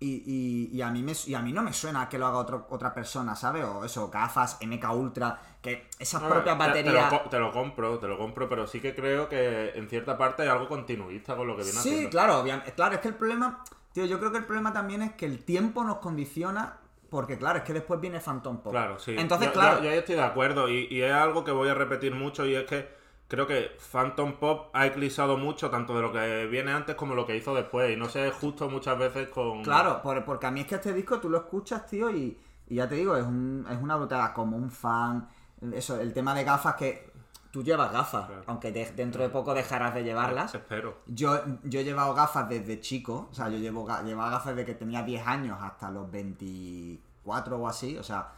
y, 0.00 0.22
y- 0.26 0.76
y 0.76 0.82
a 0.82 0.90
mí 0.90 1.02
me, 1.02 1.12
y 1.26 1.34
a 1.34 1.40
mí 1.40 1.52
no 1.52 1.62
me 1.62 1.72
suena 1.72 2.08
que 2.08 2.18
lo 2.18 2.26
haga 2.26 2.38
otro- 2.38 2.66
otra 2.70 2.92
persona, 2.92 3.36
¿sabes? 3.36 3.64
O 3.64 3.84
eso, 3.84 4.10
gafas, 4.10 4.58
MK 4.60 4.92
Ultra, 4.92 5.40
que 5.62 5.88
esas 5.98 6.20
propias 6.22 6.58
ver, 6.58 6.72
te- 6.72 6.82
te 6.82 6.90
lo 6.90 7.00
baterías... 7.00 7.30
Te, 7.30 7.38
lo 7.38 7.52
compro, 7.52 7.98
te 8.00 8.08
lo 8.08 8.18
compro, 8.18 8.48
pero 8.48 8.66
sí 8.66 8.80
que 8.80 8.94
creo 8.94 9.28
que 9.28 9.70
en 9.76 9.88
cierta 9.88 10.18
parte 10.18 10.42
hay 10.42 10.48
algo 10.48 10.68
continuista 10.68 11.36
con 11.36 11.46
lo 11.46 11.56
que 11.56 11.62
viene 11.62 11.78
Sí, 11.78 11.88
haciendo. 11.90 12.10
claro. 12.10 12.44
Claro, 12.74 12.94
es 12.96 13.00
que 13.00 13.08
el 13.08 13.14
problema, 13.14 13.64
tío, 13.92 14.04
yo 14.04 14.18
creo 14.18 14.32
que 14.32 14.38
el 14.38 14.44
problema 14.44 14.72
también 14.72 15.00
es 15.02 15.12
que 15.12 15.24
el 15.26 15.42
tiempo 15.44 15.84
nos 15.84 15.98
condiciona, 15.98 16.78
porque 17.14 17.38
claro, 17.38 17.58
es 17.58 17.64
que 17.64 17.72
después 17.72 18.00
viene 18.00 18.18
Phantom 18.20 18.58
Pop. 18.58 18.72
Claro, 18.72 18.98
sí. 18.98 19.14
Entonces, 19.16 19.48
Yo- 19.48 19.52
claro, 19.52 19.78
Yo, 19.78 19.84
yo 19.84 19.90
ahí 19.90 19.98
estoy 19.98 20.16
de 20.16 20.22
acuerdo 20.22 20.68
y, 20.68 20.88
y 20.90 21.02
es 21.02 21.12
algo 21.12 21.44
que 21.44 21.52
voy 21.52 21.68
a 21.68 21.74
repetir 21.74 22.14
mucho 22.14 22.44
y 22.44 22.54
es 22.56 22.64
que 22.64 22.88
creo 23.28 23.46
que 23.46 23.70
Phantom 23.92 24.32
Pop 24.34 24.70
ha 24.72 24.86
eclipsado 24.86 25.36
mucho 25.36 25.70
tanto 25.70 25.94
de 25.94 26.02
lo 26.02 26.12
que 26.12 26.46
viene 26.46 26.72
antes 26.72 26.94
como 26.96 27.14
lo 27.14 27.24
que 27.26 27.36
hizo 27.36 27.54
después 27.54 27.90
y 27.90 27.96
no 27.96 28.08
sé 28.08 28.30
justo 28.32 28.68
muchas 28.68 28.98
veces 28.98 29.28
con... 29.28 29.62
claro, 29.62 30.02
por- 30.02 30.24
porque 30.24 30.46
a 30.46 30.50
mí 30.50 30.60
es 30.60 30.66
que 30.66 30.74
este 30.74 30.92
disco 30.92 31.20
tú 31.20 31.30
lo 31.30 31.38
escuchas, 31.38 31.86
tío, 31.86 32.10
y, 32.10 32.36
y 32.68 32.74
ya 32.74 32.88
te 32.88 32.96
digo, 32.96 33.16
es, 33.16 33.24
un, 33.24 33.64
es 33.70 33.78
una 33.80 33.96
brutalidad, 33.96 34.32
como 34.34 34.56
un 34.56 34.70
fan. 34.70 35.28
Eso, 35.72 35.98
el 36.00 36.12
tema 36.12 36.34
de 36.34 36.44
gafas 36.44 36.74
que 36.74 37.10
tú 37.54 37.62
llevas 37.62 37.92
gafas, 37.92 38.26
Claro. 38.26 38.42
aunque 38.48 38.72
de- 38.72 38.90
dentro 38.96 39.22
de 39.22 39.28
poco 39.28 39.54
dejarás 39.54 39.94
de 39.94 40.02
llevarlas. 40.02 40.52
Espero. 40.56 40.98
Yo, 41.06 41.40
yo 41.62 41.78
he 41.78 41.84
llevado 41.84 42.12
gafas 42.12 42.48
desde 42.48 42.80
chico, 42.80 43.28
o 43.30 43.34
sea, 43.34 43.48
yo 43.48 43.58
llevo 43.58 43.86
llevaba 44.04 44.28
gafas 44.30 44.56
desde 44.56 44.66
que 44.66 44.74
tenía 44.74 45.04
10 45.04 45.24
años 45.24 45.56
hasta 45.62 45.88
los 45.88 46.10
24 46.10 47.56
o 47.56 47.68
así, 47.68 47.96
o 47.96 48.02
sea, 48.02 48.28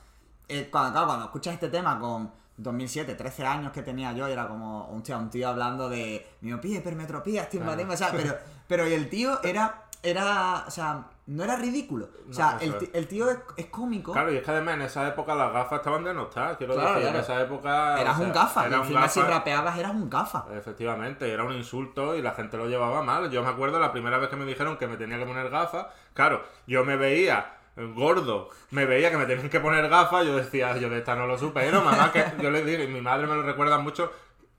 eh, 0.49 0.68
cuando, 0.70 0.92
claro, 0.92 1.06
cuando 1.06 1.25
escuchas 1.25 1.54
este 1.54 1.70
tema 1.70 1.99
con 1.99 2.30
2007, 2.58 3.14
13 3.14 3.46
años 3.46 3.73
que 3.73 3.82
tenía 3.82 4.12
yo, 4.12 4.26
era 4.26 4.46
como 4.49 4.87
un 4.88 5.02
tío, 5.02 5.18
un 5.18 5.30
tío 5.30 5.49
hablando 5.49 5.88
de 5.88 6.26
miopía, 6.42 6.78
hipermetropía, 6.78 7.42
estigmatismo, 7.44 7.94
o 7.94 7.96
sea, 7.96 8.11
pero, 8.12 8.35
pero 8.68 8.85
el 8.85 9.08
tío 9.08 9.42
era, 9.42 9.85
era, 10.02 10.64
o 10.66 10.70
sea, 10.70 11.06
no 11.26 11.42
era 11.42 11.56
ridículo, 11.56 12.09
o 12.28 12.33
sea, 12.33 12.52
No, 12.52 12.61
el, 12.61 12.90
el 12.92 13.09
tío 13.09 13.28
es, 13.30 13.38
es 13.56 13.66
cómico, 13.66 14.12
Claro, 14.12 14.33
y 14.33 14.37
es 14.37 14.45
que 14.45 14.50
además 14.52 14.75
en 14.76 14.83
esa 14.83 15.09
época 15.09 15.35
las 15.35 15.52
gafas 15.52 15.78
estaban 15.80 16.04
denostadas, 16.04 16.56
quiero 16.56 16.75
Claro, 16.75 16.88
decir, 16.90 17.02
claro. 17.02 17.18
en 17.18 17.25
esa 17.25 17.40
época... 17.42 18.00
eras 18.00 18.14
o 18.14 18.18
sea, 18.18 18.26
un 18.26 18.33
gafa, 18.33 18.62
y 18.62 18.66
era 18.66 18.76
un 18.76 18.83
encima 18.85 19.09
si 19.09 19.21
rapeabas 19.21 19.78
eras 19.78 19.92
un 19.92 20.09
gafa. 20.09 20.47
Efectivamente, 20.56 21.33
era 21.33 21.42
un 21.45 21.52
insulto 21.52 22.14
y 22.14 22.23
la 22.23 22.33
gente 22.33 22.56
lo 22.56 22.68
llevaba 22.68 23.02
mal. 23.02 23.30
Yo 23.30 23.42
me 23.42 23.49
acuerdo 23.49 23.80
la 23.80 23.92
primera 23.92 24.18
vez 24.18 24.28
que 24.28 24.37
me 24.37 24.45
dijeron 24.45 24.76
que 24.76 24.87
me 24.87 24.97
tenía 24.97 25.18
que 25.18 25.26
poner 25.26 25.50
gafas. 25.50 25.87
Claro, 26.14 26.42
yo 26.66 26.85
me 26.85 26.97
veía 26.97 27.54
gordo, 27.95 28.49
me 28.71 28.87
veía 28.87 29.11
que 29.11 29.18
me 29.18 29.26
tenían 29.26 29.50
que 29.50 29.61
poner 29.61 29.88
gafas. 29.88 30.25
Yo 30.25 30.37
decía, 30.37 30.76
yo 30.78 30.88
de 30.88 30.99
esta 30.99 31.14
no 31.14 31.26
lo 31.26 31.37
supero, 31.37 31.83
mamá, 31.83 32.12
que 32.12 32.25
yo 32.40 32.50
le 32.50 32.64
dije, 32.64 32.85
y 32.85 32.88
mi 32.88 33.00
madre 33.00 33.26
me 33.26 33.35
lo 33.35 33.42
recuerda 33.42 33.78
mucho. 33.78 34.11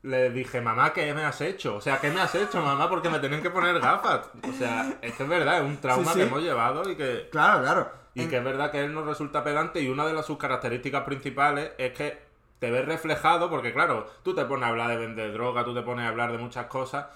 Le 0.02 0.30
dije, 0.30 0.60
mamá, 0.60 0.92
¿qué 0.92 1.12
me 1.12 1.24
has 1.24 1.40
hecho? 1.40 1.76
O 1.76 1.80
sea, 1.80 1.98
¿qué 2.00 2.10
me 2.10 2.20
has 2.20 2.32
hecho, 2.34 2.62
mamá? 2.62 2.88
Porque 2.88 3.08
me 3.10 3.18
tenían 3.18 3.42
que 3.42 3.50
poner 3.50 3.78
gafas. 3.80 4.30
O 4.48 4.52
sea, 4.52 4.96
es 5.02 5.14
que 5.14 5.22
es 5.24 5.28
verdad, 5.28 5.58
es 5.58 5.64
un 5.64 5.76
trauma 5.78 6.04
Sí, 6.04 6.10
sí. 6.12 6.18
que 6.20 6.24
hemos 6.26 6.42
llevado 6.42 6.88
y 6.88 6.94
que, 6.96 7.28
Claro, 7.32 7.62
claro. 7.62 7.90
y 8.14 8.22
En- 8.22 8.30
que 8.30 8.36
es 8.38 8.44
verdad 8.44 8.70
que 8.70 8.84
él 8.84 8.94
nos 8.94 9.04
resulta 9.06 9.42
pedante 9.42 9.80
y 9.80 9.88
una 9.88 10.06
de 10.06 10.12
las 10.12 10.24
sus 10.26 10.38
características 10.38 11.02
principales 11.02 11.72
es 11.78 11.92
que 11.92 12.22
te 12.60 12.70
ves 12.70 12.86
reflejado 12.86 13.50
porque 13.50 13.72
claro, 13.72 14.06
tú 14.22 14.34
te 14.34 14.44
pones 14.44 14.64
a 14.66 14.68
hablar 14.68 14.88
de 14.88 14.96
vender 14.98 15.32
droga, 15.32 15.64
tú 15.64 15.74
te 15.74 15.82
pones 15.82 16.04
a 16.06 16.08
hablar 16.08 16.30
de 16.32 16.38
muchas 16.38 16.66
cosas 16.66 17.06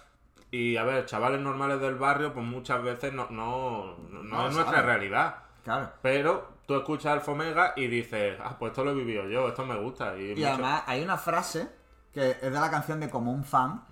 y 0.50 0.76
a 0.76 0.82
ver, 0.84 1.06
chavales 1.06 1.40
normales 1.40 1.80
del 1.80 1.94
barrio 1.94 2.32
pues 2.32 2.44
muchas 2.44 2.82
veces 2.82 3.12
no, 3.12 3.26
no, 3.30 3.96
no, 4.10 4.22
No, 4.24 4.48
es 4.48 4.54
nuestra 4.54 4.82
realidad. 4.82 5.36
Claro. 5.64 5.90
Pero 6.02 6.48
tú 6.66 6.74
escuchas 6.76 7.12
al 7.12 7.20
Fomega 7.20 7.72
y 7.76 7.86
dices, 7.86 8.38
ah, 8.42 8.56
pues 8.58 8.70
esto 8.72 8.84
lo 8.84 8.90
he 8.90 8.94
vivido 8.94 9.28
yo, 9.28 9.48
esto 9.48 9.64
me 9.64 9.76
gusta. 9.76 10.16
Y, 10.16 10.32
Y 10.32 10.34
mucho- 10.34 10.48
además 10.48 10.82
hay 10.86 11.02
una 11.02 11.16
frase 11.16 11.68
que 12.12 12.30
es 12.32 12.40
de 12.40 12.50
la 12.50 12.70
canción 12.70 13.00
de 13.00 13.08
Como 13.10 13.32
un 13.32 13.44
fan 13.44 13.84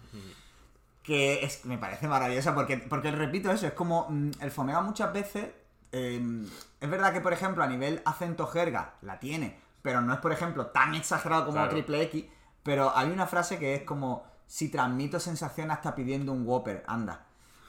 que 1.03 1.45
es, 1.45 1.65
me 1.65 1.79
parece 1.79 2.07
maravillosa 2.07 2.55
porque, 2.55 2.77
porque 2.77 3.11
repito 3.11 3.51
eso, 3.51 3.67
es 3.67 3.73
como 3.73 4.07
mm, 4.11 4.31
el 4.41 4.51
Fomega 4.51 4.83
muchas 4.83 5.13
veces 5.13 5.49
eh, 5.93 6.47
es 6.79 6.91
verdad 6.91 7.13
que 7.13 7.21
por 7.21 7.33
ejemplo 7.33 7.65
a 7.65 7.67
nivel 7.67 8.03
acento 8.05 8.47
jerga 8.47 8.95
la 9.03 9.19
tiene, 9.19 9.59
pero 9.83 10.03
no 10.03 10.13
es 10.13 10.21
por 10.21 10.31
ejemplo 10.33 10.67
tan 10.67 10.95
exagerado 10.95 11.47
como 11.47 11.55
Claro. 11.57 11.71
Triple 11.71 12.03
X, 12.03 12.25
pero 12.63 12.93
hay 12.95 13.11
una 13.11 13.27
frase 13.27 13.59
que 13.59 13.75
es 13.75 13.83
como 13.83 14.25
si 14.47 14.69
transmito 14.69 15.19
sensación 15.19 15.71
hasta 15.71 15.95
pidiendo 15.95 16.33
un 16.33 16.47
Whopper, 16.47 16.85
anda. 16.87 17.25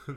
Ah, 0.08 0.14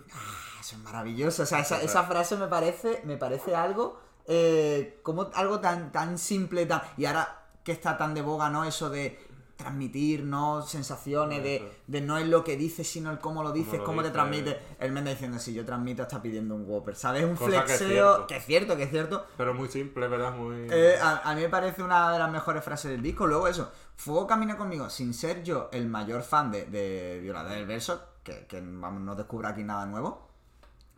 Eso 0.60 0.76
es 0.76 0.82
maravilloso. 0.82 1.44
O 1.44 1.46
sea, 1.46 1.60
esa, 1.60 1.80
esa 1.82 2.02
frase 2.04 2.36
me 2.36 2.48
parece, 2.48 3.02
me 3.04 3.16
parece 3.16 3.54
algo 3.54 4.00
eh, 4.26 4.98
como 5.02 5.30
algo 5.34 5.60
tan, 5.60 5.92
tan 5.92 6.18
simple, 6.18 6.66
tan. 6.66 6.82
Y 6.96 7.04
ahora 7.04 7.42
que 7.62 7.72
está 7.72 7.96
tan 7.96 8.12
de 8.14 8.22
boga, 8.22 8.50
¿no? 8.50 8.64
Eso 8.64 8.90
de 8.90 9.23
transmitir, 9.56 10.24
¿no? 10.24 10.62
Sensaciones, 10.62 11.42
de, 11.42 11.72
de 11.86 12.00
no 12.00 12.18
es 12.18 12.26
lo 12.26 12.42
que 12.44 12.56
dices, 12.56 12.88
sino 12.90 13.10
el 13.10 13.18
cómo 13.18 13.42
lo 13.42 13.52
dices, 13.52 13.78
lo 13.78 13.84
cómo 13.84 14.02
te 14.02 14.10
transmite. 14.10 14.58
Él 14.80 14.92
me 14.92 14.98
anda 14.98 15.10
diciendo, 15.12 15.38
si 15.38 15.54
yo 15.54 15.64
transmito, 15.64 16.02
está 16.02 16.20
pidiendo 16.20 16.54
un 16.54 16.64
Whopper. 16.68 16.96
¿Sabes? 16.96 17.24
Un 17.24 17.36
Cosa 17.36 17.50
que 17.64 17.72
es 17.72 17.78
flexeo. 17.78 17.88
cierto. 17.88 18.26
Que 18.26 18.36
es 18.36 18.44
cierto, 18.46 18.76
que 18.76 18.82
es 18.84 18.90
cierto. 18.90 19.26
Pero 19.36 19.54
muy 19.54 19.68
simple, 19.68 20.08
¿verdad? 20.08 20.32
Muy... 20.34 20.66
Eh, 20.70 20.96
a, 21.00 21.30
a 21.30 21.34
mí 21.34 21.40
me 21.42 21.48
parece 21.48 21.82
una 21.82 22.12
de 22.12 22.18
las 22.18 22.30
mejores 22.30 22.64
frases 22.64 22.90
del 22.90 23.02
disco. 23.02 23.26
Luego 23.26 23.48
eso, 23.48 23.70
Fuego 23.96 24.26
camina 24.26 24.56
conmigo, 24.56 24.90
sin 24.90 25.14
ser 25.14 25.42
yo 25.44 25.68
el 25.72 25.86
mayor 25.86 26.22
fan 26.22 26.50
de, 26.50 26.66
de 26.66 27.20
Violador 27.22 27.52
del 27.52 27.66
Verso, 27.66 28.02
que, 28.22 28.46
que 28.46 28.60
vamos, 28.60 29.02
no 29.02 29.14
descubro 29.14 29.48
aquí 29.48 29.62
nada 29.62 29.86
nuevo. 29.86 30.28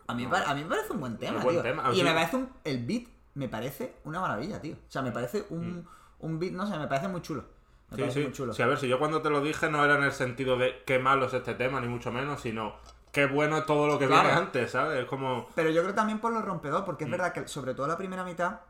A 0.08 0.14
mí, 0.14 0.24
me 0.24 0.30
pare- 0.30 0.46
a 0.46 0.54
mí 0.54 0.62
me 0.62 0.68
parece 0.70 0.92
un 0.92 1.00
buen 1.00 1.18
tema, 1.18 1.38
Un 1.38 1.42
buen 1.42 1.56
tío. 1.56 1.62
tema, 1.62 1.90
Y 1.92 1.96
sí. 1.96 2.02
me 2.04 2.12
parece 2.14 2.36
un, 2.36 2.48
el 2.64 2.86
beat, 2.86 3.02
me 3.34 3.48
parece 3.48 3.96
una 4.04 4.20
maravilla, 4.20 4.60
tío. 4.62 4.74
O 4.76 4.90
sea, 4.90 5.02
me 5.02 5.10
parece 5.12 5.44
un, 5.50 5.86
un 6.20 6.38
beat, 6.38 6.52
no 6.52 6.66
sé, 6.66 6.78
me 6.78 6.86
parece 6.86 7.08
muy 7.08 7.20
chulo. 7.22 7.44
Me 7.90 8.04
Mm. 8.04 8.06
Sí, 8.06 8.12
sí. 8.14 8.20
muy 8.24 8.32
chulo. 8.32 8.52
Sí, 8.52 8.62
a 8.62 8.66
ver, 8.66 8.78
si 8.78 8.88
yo 8.88 8.98
cuando 8.98 9.22
te 9.22 9.30
lo 9.30 9.40
dije 9.40 9.70
no 9.70 9.84
era 9.84 9.96
en 9.96 10.02
el 10.02 10.12
sentido 10.12 10.56
de 10.56 10.82
qué 10.84 10.98
malo 10.98 11.26
es 11.26 11.34
este 11.34 11.54
tema, 11.54 11.80
ni 11.80 11.86
mucho 11.88 12.10
menos, 12.10 12.40
sino 12.40 12.74
qué 13.12 13.26
bueno 13.26 13.56
es 13.58 13.66
todo 13.66 13.86
lo 13.86 13.98
que 13.98 14.06
Claro. 14.06 14.24
viene 14.24 14.36
antes, 14.38 14.70
¿sabes? 14.72 15.00
Es 15.00 15.06
como... 15.06 15.48
Pero 15.54 15.70
yo 15.70 15.82
creo 15.82 15.94
también 15.94 16.18
por 16.18 16.32
lo 16.32 16.42
rompedor, 16.42 16.84
porque 16.84 17.04
Mm. 17.04 17.08
es 17.08 17.10
verdad 17.12 17.32
que 17.32 17.48
sobre 17.48 17.74
todo 17.74 17.86
la 17.86 17.96
primera 17.96 18.24
mitad, 18.24 18.60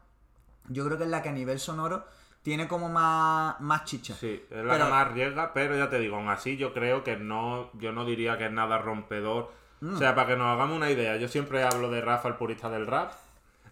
yo 0.69 0.85
creo 0.85 0.99
que 0.99 1.05
es 1.05 1.11
la 1.11 1.23
que 1.23 1.31
a 1.31 1.33
nivel 1.33 1.59
sonoro 1.59 2.05
tiene 2.43 2.69
como 2.69 2.89
más, 2.89 3.59
más 3.61 3.85
chicha. 3.85 4.15
Sí, 4.15 4.45
es 4.51 4.57
la 4.65 4.73
Pero- 4.75 4.85
que 4.85 4.91
más 4.91 5.07
arriesga, 5.07 5.53
pero 5.53 5.77
ya 5.77 5.89
te 5.91 5.99
digo, 5.99 6.17
aún 6.17 6.29
así 6.29 6.57
yo 6.57 6.73
creo 6.73 7.03
que 7.03 7.17
no, 7.17 7.71
yo 7.75 7.91
no 7.93 8.05
diría 8.05 8.39
que 8.39 8.47
es 8.47 8.53
nada 8.53 8.79
rompedor. 8.79 9.51
Mm. 9.81 9.95
O 9.95 9.99
sea, 9.99 10.15
para 10.15 10.29
que 10.29 10.37
nos 10.37 10.47
hagamos 10.55 10.77
una 10.77 10.91
idea, 10.91 11.17
yo 11.17 11.27
siempre 11.29 11.65
hablo 11.65 11.91
de 11.91 12.01
Rafa 12.03 12.29
el 12.29 12.35
purista 12.37 12.69
del 12.71 12.87
rap. 12.87 13.13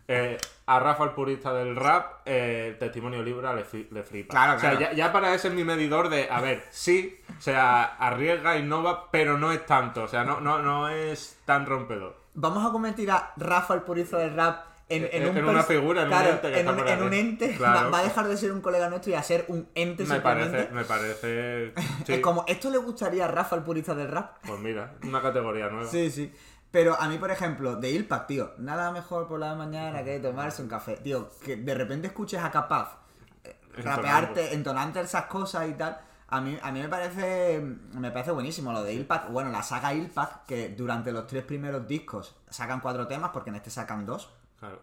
Eh, 0.09 0.39
a 0.67 0.81
Rafa 0.81 1.05
el 1.05 1.11
purista 1.11 1.53
del 1.53 1.77
rap, 1.77 2.23
eh, 2.25 2.69
el 2.71 2.79
testimonio 2.79 3.23
libre 3.23 3.47
le, 3.55 3.87
le 3.91 4.03
flipa. 4.03 4.31
Claro, 4.31 4.57
o 4.57 4.61
sea, 4.61 4.71
claro. 4.71 4.87
ya, 4.87 4.93
ya 4.95 5.13
para 5.13 5.35
ese 5.35 5.49
es 5.49 5.55
mi 5.55 5.65
medidor 5.65 6.09
de, 6.09 6.29
a 6.31 6.41
ver, 6.41 6.65
sí, 6.71 7.21
o 7.37 7.41
sea, 7.41 7.85
arriesga, 7.97 8.57
innova, 8.57 9.11
pero 9.11 9.37
no 9.37 9.53
es 9.53 9.65
tanto, 9.67 10.05
o 10.05 10.09
sea, 10.09 10.25
no, 10.25 10.41
no, 10.41 10.61
no 10.61 10.89
es 10.89 11.39
tan 11.45 11.67
rompedor. 11.67 12.17
Vamos 12.35 12.67
a 12.67 12.73
convertir 12.73 13.11
a 13.11 13.33
Rafa 13.37 13.75
el 13.75 13.83
purizo 13.83 14.17
del 14.17 14.35
rap 14.35 14.65
en, 14.89 15.05
en, 15.05 15.23
En- 15.23 15.29
un 15.31 15.37
en 15.39 15.45
una 15.47 15.63
figura, 15.63 16.03
en 16.03 16.09
un 16.09 16.13
Claro, 16.13 16.31
ente 16.31 16.43
que 16.53 16.61
en 16.61 16.69
está 16.69 16.97
un, 16.99 17.03
un 17.05 17.15
ente. 17.15 17.57
Claro. 17.57 17.91
Va, 17.91 18.01
a 18.01 18.03
dejar 18.03 18.29
de 18.29 18.37
ser 18.37 18.53
un 18.53 18.61
colega 18.61 18.89
nuestro 18.91 19.13
y 19.13 19.15
a 19.15 19.23
ser 19.23 19.45
un 19.49 19.69
ente 19.75 20.05
Me 20.05 20.21
parece, 20.21 20.69
me 20.73 20.85
parece... 20.85 21.73
sí. 22.07 22.13
Es 22.15 22.21
como, 22.21 22.45
¿esto 22.47 22.71
le 22.71 22.79
gustaría 22.79 23.25
a 23.25 23.29
Rafa 23.29 23.57
el 23.57 23.63
purista 23.63 23.95
del 23.95 24.09
rap? 24.09 24.37
Pues 24.47 24.61
mira, 24.61 24.95
una 25.03 25.23
categoría 25.23 25.69
nueva. 25.69 25.89
Sí, 25.91 26.11
sí. 26.11 26.33
Pero 26.75 27.01
a 27.01 27.07
mí, 27.07 27.19
por 27.19 27.31
ejemplo, 27.31 27.77
de 27.77 27.89
Ilpac, 27.93 28.27
tío, 28.27 28.51
nada 28.59 28.91
mejor 28.91 29.29
por 29.29 29.39
la 29.39 29.55
mañana 29.55 30.03
que 30.03 30.19
tomarse 30.19 30.61
un 30.61 30.67
café. 30.67 30.97
Tío, 30.97 31.31
que 31.45 31.55
de 31.55 31.73
repente 31.73 32.09
escuches 32.09 32.43
a 32.43 32.51
Capaz 32.51 32.99
eh, 33.45 33.57
rapearte, 33.77 34.55
entonante 34.55 35.01
esas 35.01 35.27
cosas 35.27 35.69
y 35.69 35.75
tal. 35.75 36.01
A 36.27 36.41
mí, 36.41 36.59
a 36.61 36.73
mí 36.73 36.81
me 36.81 36.89
parece 36.89 37.61
me 37.61 38.11
parece 38.11 38.33
buenísimo 38.33 38.73
lo 38.73 38.83
de 38.83 38.93
Ilpac. 38.93 39.31
Bueno, 39.31 39.53
la 39.53 39.63
saga 39.63 39.95
Ilpac, 39.95 40.47
que 40.47 40.71
durante 40.71 41.13
los 41.13 41.29
tres 41.29 41.45
primeros 41.45 41.87
discos 41.87 42.35
sacan 42.51 42.81
cuatro 42.81 43.07
temas, 43.07 43.31
porque 43.33 43.51
en 43.51 43.55
este 43.55 43.71
sacan 43.71 44.05
dos. 44.05 44.35
Claro. 44.59 44.81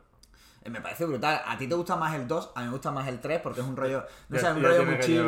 Me 0.64 0.80
parece 0.80 1.06
brutal. 1.06 1.42
A 1.46 1.58
ti 1.58 1.68
te 1.68 1.74
gusta 1.74 1.96
más 1.96 2.14
el 2.14 2.28
2, 2.28 2.52
a 2.54 2.60
mí 2.60 2.66
me 2.68 2.72
gusta 2.74 2.92
más 2.92 3.08
el 3.08 3.20
3 3.20 3.42
porque 3.42 3.62
es 3.62 3.66
un 3.68 3.76
rollo. 3.76 4.04
No 4.30 4.38
sé, 4.38 4.52
un 4.52 4.62
ya 4.62 4.68
rollo 4.68 4.86
muy 4.86 5.00
chill. 5.00 5.24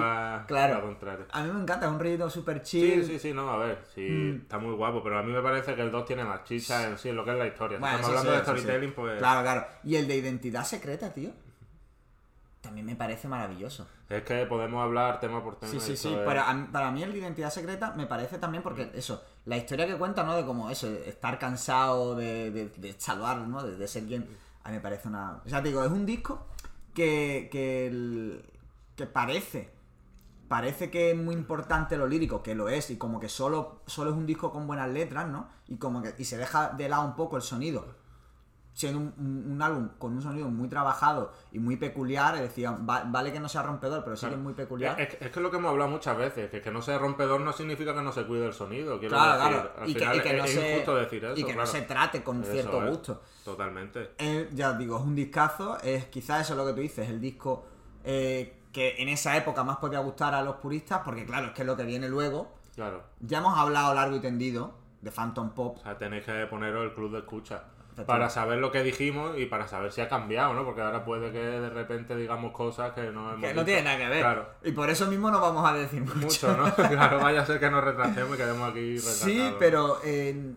Claro. 0.47 0.95
A 1.31 1.41
mí 1.43 1.51
me 1.51 1.61
encanta, 1.61 1.87
es 1.87 1.91
un 1.91 1.99
rollito 1.99 2.29
súper 2.29 2.61
chill. 2.61 3.03
Sí, 3.03 3.13
sí, 3.13 3.19
sí, 3.19 3.33
no, 3.33 3.49
a 3.49 3.57
ver, 3.57 3.83
sí, 3.95 4.01
Mm. 4.07 4.41
está 4.43 4.59
muy 4.59 4.75
guapo, 4.75 5.01
pero 5.01 5.17
a 5.17 5.23
mí 5.23 5.31
me 5.31 5.41
parece 5.41 5.73
que 5.73 5.81
el 5.81 5.91
2 5.91 6.05
tiene 6.05 6.23
más 6.23 6.43
chicha 6.43 6.87
en 6.87 6.97
sí, 6.99 7.09
en 7.09 7.15
lo 7.15 7.25
que 7.25 7.31
es 7.31 7.37
la 7.37 7.47
historia. 7.47 7.79
Bueno, 7.79 7.95
Estamos 7.95 8.19
hablando 8.19 8.31
sí, 8.31 8.37
de 8.37 8.45
sí. 8.55 8.61
storytelling, 8.61 8.93
pues 8.93 9.17
Claro, 9.17 9.41
claro. 9.41 9.65
Y 9.83 9.95
el 9.95 10.07
de 10.07 10.15
identidad 10.17 10.63
secreta, 10.65 11.11
tío. 11.13 11.31
También 12.61 12.85
me 12.85 12.95
parece 12.95 13.27
maravilloso. 13.27 13.87
es 14.09 14.21
que 14.23 14.45
podemos 14.45 14.81
hablar 14.83 15.19
tema 15.19 15.43
por 15.43 15.55
tema. 15.59 15.71
Sí, 15.71 15.79
sí, 15.79 15.97
sí. 15.97 16.13
es- 16.13 16.19
Para, 16.19 16.45
para 16.71 16.91
mí 16.91 17.01
el 17.03 17.11
de 17.11 17.17
identidad 17.17 17.49
secreta 17.49 17.91
me 17.97 18.05
parece 18.05 18.37
también 18.37 18.61
porque 18.63 18.91
eso, 18.93 19.21
la 19.45 19.57
historia 19.57 19.87
que 19.87 19.95
cuenta, 19.95 20.23
¿no? 20.23 20.35
De 20.37 20.45
como 20.45 20.69
eso, 20.69 20.87
estar 20.87 21.39
cansado 21.39 22.15
de, 22.15 22.51
de, 22.51 22.69
de 22.69 22.93
salvar, 22.99 23.37
¿no? 23.39 23.63
De, 23.63 23.75
de 23.75 23.87
ser 23.87 24.03
quien... 24.05 24.42
A 24.63 24.69
mí 24.69 24.75
me 24.75 24.81
parece 24.81 25.07
una... 25.07 25.41
O 25.45 25.49
sea, 25.49 25.61
te 25.61 25.69
digo, 25.69 25.83
es 25.83 25.91
un 25.91 26.05
disco 26.05 26.47
que, 26.93 27.49
que, 27.51 28.43
que 28.95 29.05
parece... 29.05 29.71
Parece 30.47 30.91
que 30.91 31.11
es 31.11 31.17
muy 31.17 31.33
importante 31.33 31.97
lo 31.97 32.05
lírico, 32.05 32.43
que 32.43 32.53
lo 32.53 32.69
es, 32.69 32.91
y 32.91 32.97
como 32.97 33.19
que 33.19 33.27
solo, 33.27 33.81
solo 33.87 34.11
es 34.11 34.15
un 34.15 34.27
disco 34.27 34.51
con 34.51 34.67
buenas 34.67 34.89
letras, 34.89 35.27
¿no? 35.27 35.47
Y 35.67 35.77
como 35.77 36.03
que 36.03 36.13
y 36.19 36.25
se 36.25 36.37
deja 36.37 36.69
de 36.69 36.89
lado 36.89 37.05
un 37.05 37.15
poco 37.15 37.37
el 37.37 37.41
sonido 37.41 38.02
siendo 38.73 38.99
un, 38.99 39.13
un- 39.17 39.51
un 39.53 39.61
álbum 39.61 39.89
con 39.99 40.13
un 40.13 40.21
sonido 40.21 40.49
muy 40.49 40.67
trabajado 40.67 41.31
y 41.51 41.59
muy 41.59 41.77
peculiar, 41.77 42.35
decían, 42.39 42.87
"Va- 42.89 43.03
vale 43.05 43.31
que 43.31 43.39
no 43.39 43.47
sea 43.47 43.61
rompedor, 43.61 44.03
pero 44.03 44.15
sí 44.15 44.25
que 44.27 44.33
es 44.33 44.39
muy 44.39 44.53
peculiar. 44.53 44.99
Es, 44.99 45.09
es 45.13 45.17
que 45.19 45.25
es 45.29 45.37
lo 45.37 45.51
que 45.51 45.57
hemos 45.57 45.69
hablado 45.71 45.91
muchas 45.91 46.17
veces, 46.17 46.49
que 46.49 46.59
que 46.61 46.71
no 46.71 46.81
sea 46.81 46.97
rompedor 46.97 47.39
no 47.41 47.53
significa 47.53 47.93
que 47.93 48.01
no 48.01 48.11
se 48.11 48.25
cuide 48.25 48.47
el 48.47 48.53
sonido. 48.53 48.99
Quiero 48.99 49.15
Claro, 49.15 49.37
decir, 49.43 49.51
claro. 49.61 49.71
al 49.79 49.89
Y 49.89 49.93
que, 49.93 49.99
final 49.99 50.15
y 50.15 50.19
que 50.21 50.29
es, 50.29 50.37
no 50.37 50.43
es 50.45 50.51
se, 50.51 50.71
injusto 50.71 50.95
decir 50.95 51.23
eso. 51.25 51.33
y 51.33 51.43
que 51.43 51.43
claro. 51.53 51.59
no 51.61 51.65
se 51.67 51.81
trate 51.83 52.23
con 52.23 52.41
Eso 52.41 52.51
cierto 52.51 52.83
es, 52.83 52.89
gusto. 52.89 53.21
Totalmente. 53.45 54.11
Eh, 54.17 54.49
ya 54.53 54.71
os 54.71 54.77
digo, 54.79 54.97
es 54.97 55.03
un 55.03 55.15
discazo. 55.15 55.77
Es 55.81 56.05
quizás 56.05 56.41
eso 56.41 56.53
es 56.53 56.57
lo 56.57 56.65
que 56.65 56.73
tú 56.73 56.79
dices, 56.81 57.07
el 57.09 57.21
disco 57.21 57.65
eh, 58.03 58.61
que 58.71 58.95
en 58.97 59.09
esa 59.09 59.37
época 59.37 59.63
más 59.63 59.77
podía 59.77 59.99
gustar 59.99 60.33
a 60.33 60.41
los 60.41 60.55
puristas, 60.55 61.01
porque 61.05 61.25
claro, 61.25 61.47
es 61.47 61.53
que 61.53 61.63
lo 61.63 61.77
que 61.77 61.83
viene 61.83 62.09
luego. 62.09 62.55
Claro. 62.75 63.03
Ya 63.19 63.37
hemos 63.37 63.55
hablado 63.57 63.93
largo 63.93 64.15
y 64.15 64.19
tendido 64.19 64.73
de 65.01 65.11
Phantom 65.11 65.51
Pop. 65.51 65.77
O 65.77 65.81
sea, 65.83 65.95
tenéis 65.97 66.25
que 66.25 66.47
poneros 66.47 66.83
el 66.85 66.93
club 66.93 67.11
de 67.11 67.19
escucha. 67.19 67.65
Para 68.05 68.29
saber 68.29 68.59
lo 68.59 68.71
que 68.71 68.83
dijimos 68.83 69.37
y 69.37 69.45
para 69.45 69.67
saber 69.67 69.91
si 69.91 70.01
ha 70.01 70.09
cambiado, 70.09 70.53
¿no? 70.53 70.65
Porque 70.65 70.81
ahora 70.81 71.05
puede 71.05 71.31
que 71.31 71.39
de 71.39 71.69
repente 71.69 72.15
digamos 72.15 72.51
cosas 72.51 72.93
que 72.93 73.03
no 73.11 73.31
hemos 73.33 73.41
Que 73.41 73.53
no 73.53 73.63
tiene 73.63 73.83
nada 73.83 73.97
que 73.97 74.07
ver. 74.07 74.21
Claro. 74.21 74.49
Y 74.63 74.71
por 74.71 74.89
eso 74.89 75.07
mismo 75.07 75.29
no 75.29 75.39
vamos 75.39 75.69
a 75.69 75.73
decir 75.73 76.01
mucho. 76.01 76.17
Mucho, 76.17 76.57
¿no? 76.57 76.73
claro, 76.89 77.19
vaya 77.19 77.41
a 77.41 77.45
ser 77.45 77.59
que 77.59 77.69
nos 77.69 77.83
retrasemos 77.83 78.35
y 78.35 78.37
quedemos 78.37 78.69
aquí 78.69 78.95
retrasados. 78.97 79.23
Sí, 79.23 79.53
pero. 79.59 79.99
eh, 80.03 80.53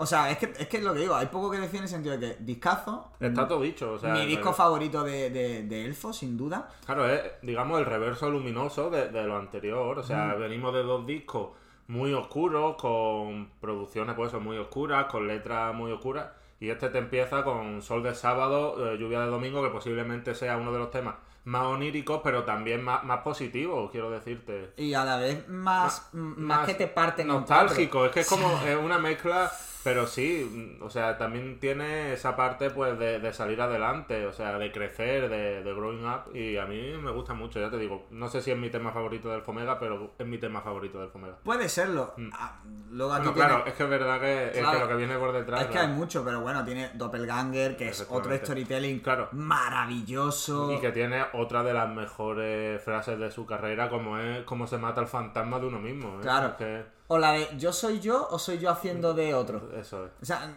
o 0.00 0.06
sea, 0.06 0.30
es 0.30 0.38
que, 0.38 0.46
es 0.58 0.66
que 0.66 0.78
es 0.78 0.82
lo 0.82 0.94
que 0.94 1.00
digo, 1.00 1.14
hay 1.14 1.26
poco 1.26 1.50
que 1.50 1.58
decir 1.58 1.76
en 1.76 1.82
el 1.82 1.88
sentido 1.90 2.16
de 2.16 2.20
que 2.30 2.42
discazo. 2.42 3.12
Está 3.20 3.46
todo 3.46 3.60
dicho, 3.60 3.92
o 3.92 3.98
sea... 3.98 4.14
mi 4.14 4.24
disco 4.24 4.54
favorito 4.54 5.04
de, 5.04 5.28
de, 5.28 5.64
de 5.64 5.84
Elfo, 5.84 6.14
sin 6.14 6.38
duda. 6.38 6.70
Claro, 6.86 7.06
es, 7.06 7.20
digamos, 7.42 7.78
el 7.80 7.84
reverso 7.84 8.30
luminoso 8.30 8.88
de, 8.88 9.10
de 9.10 9.24
lo 9.24 9.36
anterior. 9.36 9.98
O 9.98 10.02
sea, 10.02 10.32
venimos 10.36 10.72
de 10.72 10.84
dos 10.84 11.06
discos 11.06 11.50
muy 11.88 12.14
oscuros, 12.14 12.76
con 12.76 13.50
producciones, 13.60 14.14
pues, 14.16 14.28
eso, 14.28 14.40
muy 14.40 14.56
oscuras, 14.56 15.04
con 15.04 15.26
letras 15.26 15.74
muy 15.74 15.92
oscuras. 15.92 16.28
Y 16.60 16.68
este 16.70 16.90
te 16.90 16.98
empieza 16.98 17.42
con 17.42 17.80
Sol 17.82 18.02
de 18.02 18.14
Sábado, 18.14 18.92
eh, 18.92 18.98
Lluvia 18.98 19.20
de 19.20 19.26
Domingo, 19.28 19.62
que 19.62 19.70
posiblemente 19.70 20.34
sea 20.34 20.58
uno 20.58 20.70
de 20.72 20.78
los 20.78 20.90
temas 20.90 21.14
más 21.44 21.62
oníricos, 21.64 22.20
pero 22.22 22.44
también 22.44 22.82
más, 22.84 23.02
más 23.02 23.20
positivos, 23.22 23.90
quiero 23.90 24.10
decirte. 24.10 24.74
Y 24.76 24.92
a 24.92 25.04
la 25.04 25.16
vez 25.16 25.48
más, 25.48 26.10
m- 26.12 26.34
más, 26.36 26.66
que 26.66 26.74
te 26.74 26.86
parten 26.86 27.28
en 27.30 27.36
nostálgico. 27.36 28.04
Es 28.04 28.12
que 28.12 28.20
es 28.20 28.28
como 28.28 28.46
es 28.66 28.76
una 28.76 28.98
mezcla, 28.98 29.50
pero 29.82 30.06
sí, 30.06 30.76
mm, 30.78 30.82
o 30.82 30.90
sea, 30.90 31.16
también 31.18 31.58
tiene 31.60 32.12
esa 32.12 32.36
parte 32.36 32.70
pues 32.70 32.98
de, 32.98 33.18
de 33.20 33.32
salir 33.32 33.60
adelante, 33.60 34.26
o 34.26 34.32
sea, 34.32 34.58
de 34.58 34.70
crecer, 34.72 35.28
de, 35.28 35.62
de 35.62 35.74
growing 35.74 36.04
up. 36.06 36.34
Y 36.36 36.56
a 36.56 36.66
mí 36.66 36.92
me 37.00 37.10
gusta 37.10 37.34
mucho, 37.34 37.58
ya 37.60 37.70
te 37.70 37.78
digo. 37.78 38.06
No 38.10 38.28
sé 38.28 38.42
si 38.42 38.50
es 38.50 38.58
mi 38.58 38.70
tema 38.70 38.92
favorito 38.92 39.30
del 39.30 39.42
Fomega, 39.42 39.78
pero 39.78 40.14
es 40.18 40.26
mi 40.26 40.38
tema 40.38 40.60
favorito 40.60 41.00
del 41.00 41.08
Fomega. 41.10 41.36
Puede 41.42 41.68
serlo. 41.68 42.14
Ah, 42.32 42.60
luego 42.90 43.10
Mm. 43.12 43.16
Bueno, 43.16 43.32
tiene- 43.32 43.48
claro, 43.48 43.66
es 43.66 43.74
que 43.74 43.82
es 43.84 43.88
verdad 43.90 44.20
que, 44.20 44.44
es 44.48 44.52
que 44.52 44.78
lo 44.78 44.88
que 44.88 44.96
viene 44.96 45.16
por 45.16 45.32
detrás. 45.32 45.62
Es 45.62 45.66
que 45.68 45.78
hay 45.78 45.88
mucho, 45.88 46.24
pero 46.24 46.40
bueno, 46.40 46.64
tiene 46.64 46.90
Doppelganger, 46.94 47.76
que 47.76 47.88
es 47.88 48.06
otro 48.10 48.36
storytelling 48.36 49.00
Claro. 49.00 49.28
maravilloso. 49.32 50.72
Y 50.72 50.80
que 50.80 50.92
tiene 50.92 51.24
otra 51.32 51.62
de 51.62 51.72
las 51.72 51.88
mejores 51.88 52.82
frases 52.82 53.18
de 53.18 53.30
su 53.30 53.46
carrera, 53.46 53.88
como 53.88 54.18
es 54.18 54.42
cómo 54.44 54.66
se 54.66 54.78
mata 54.78 55.00
el 55.00 55.06
fantasma 55.06 55.58
de 55.58 55.66
uno 55.66 55.78
mismo. 55.80 56.16
¿eh? 56.18 56.22
Claro. 56.22 56.48
Es 56.48 56.54
que 56.54 56.99
O 57.12 57.18
la 57.18 57.32
de 57.32 57.48
yo 57.58 57.72
soy 57.72 57.98
yo 58.00 58.28
o 58.30 58.38
soy 58.38 58.58
yo 58.58 58.70
haciendo 58.70 59.14
de 59.14 59.34
otro. 59.34 59.70
eso 59.76 60.06
es. 60.06 60.12
O 60.22 60.24
sea, 60.24 60.54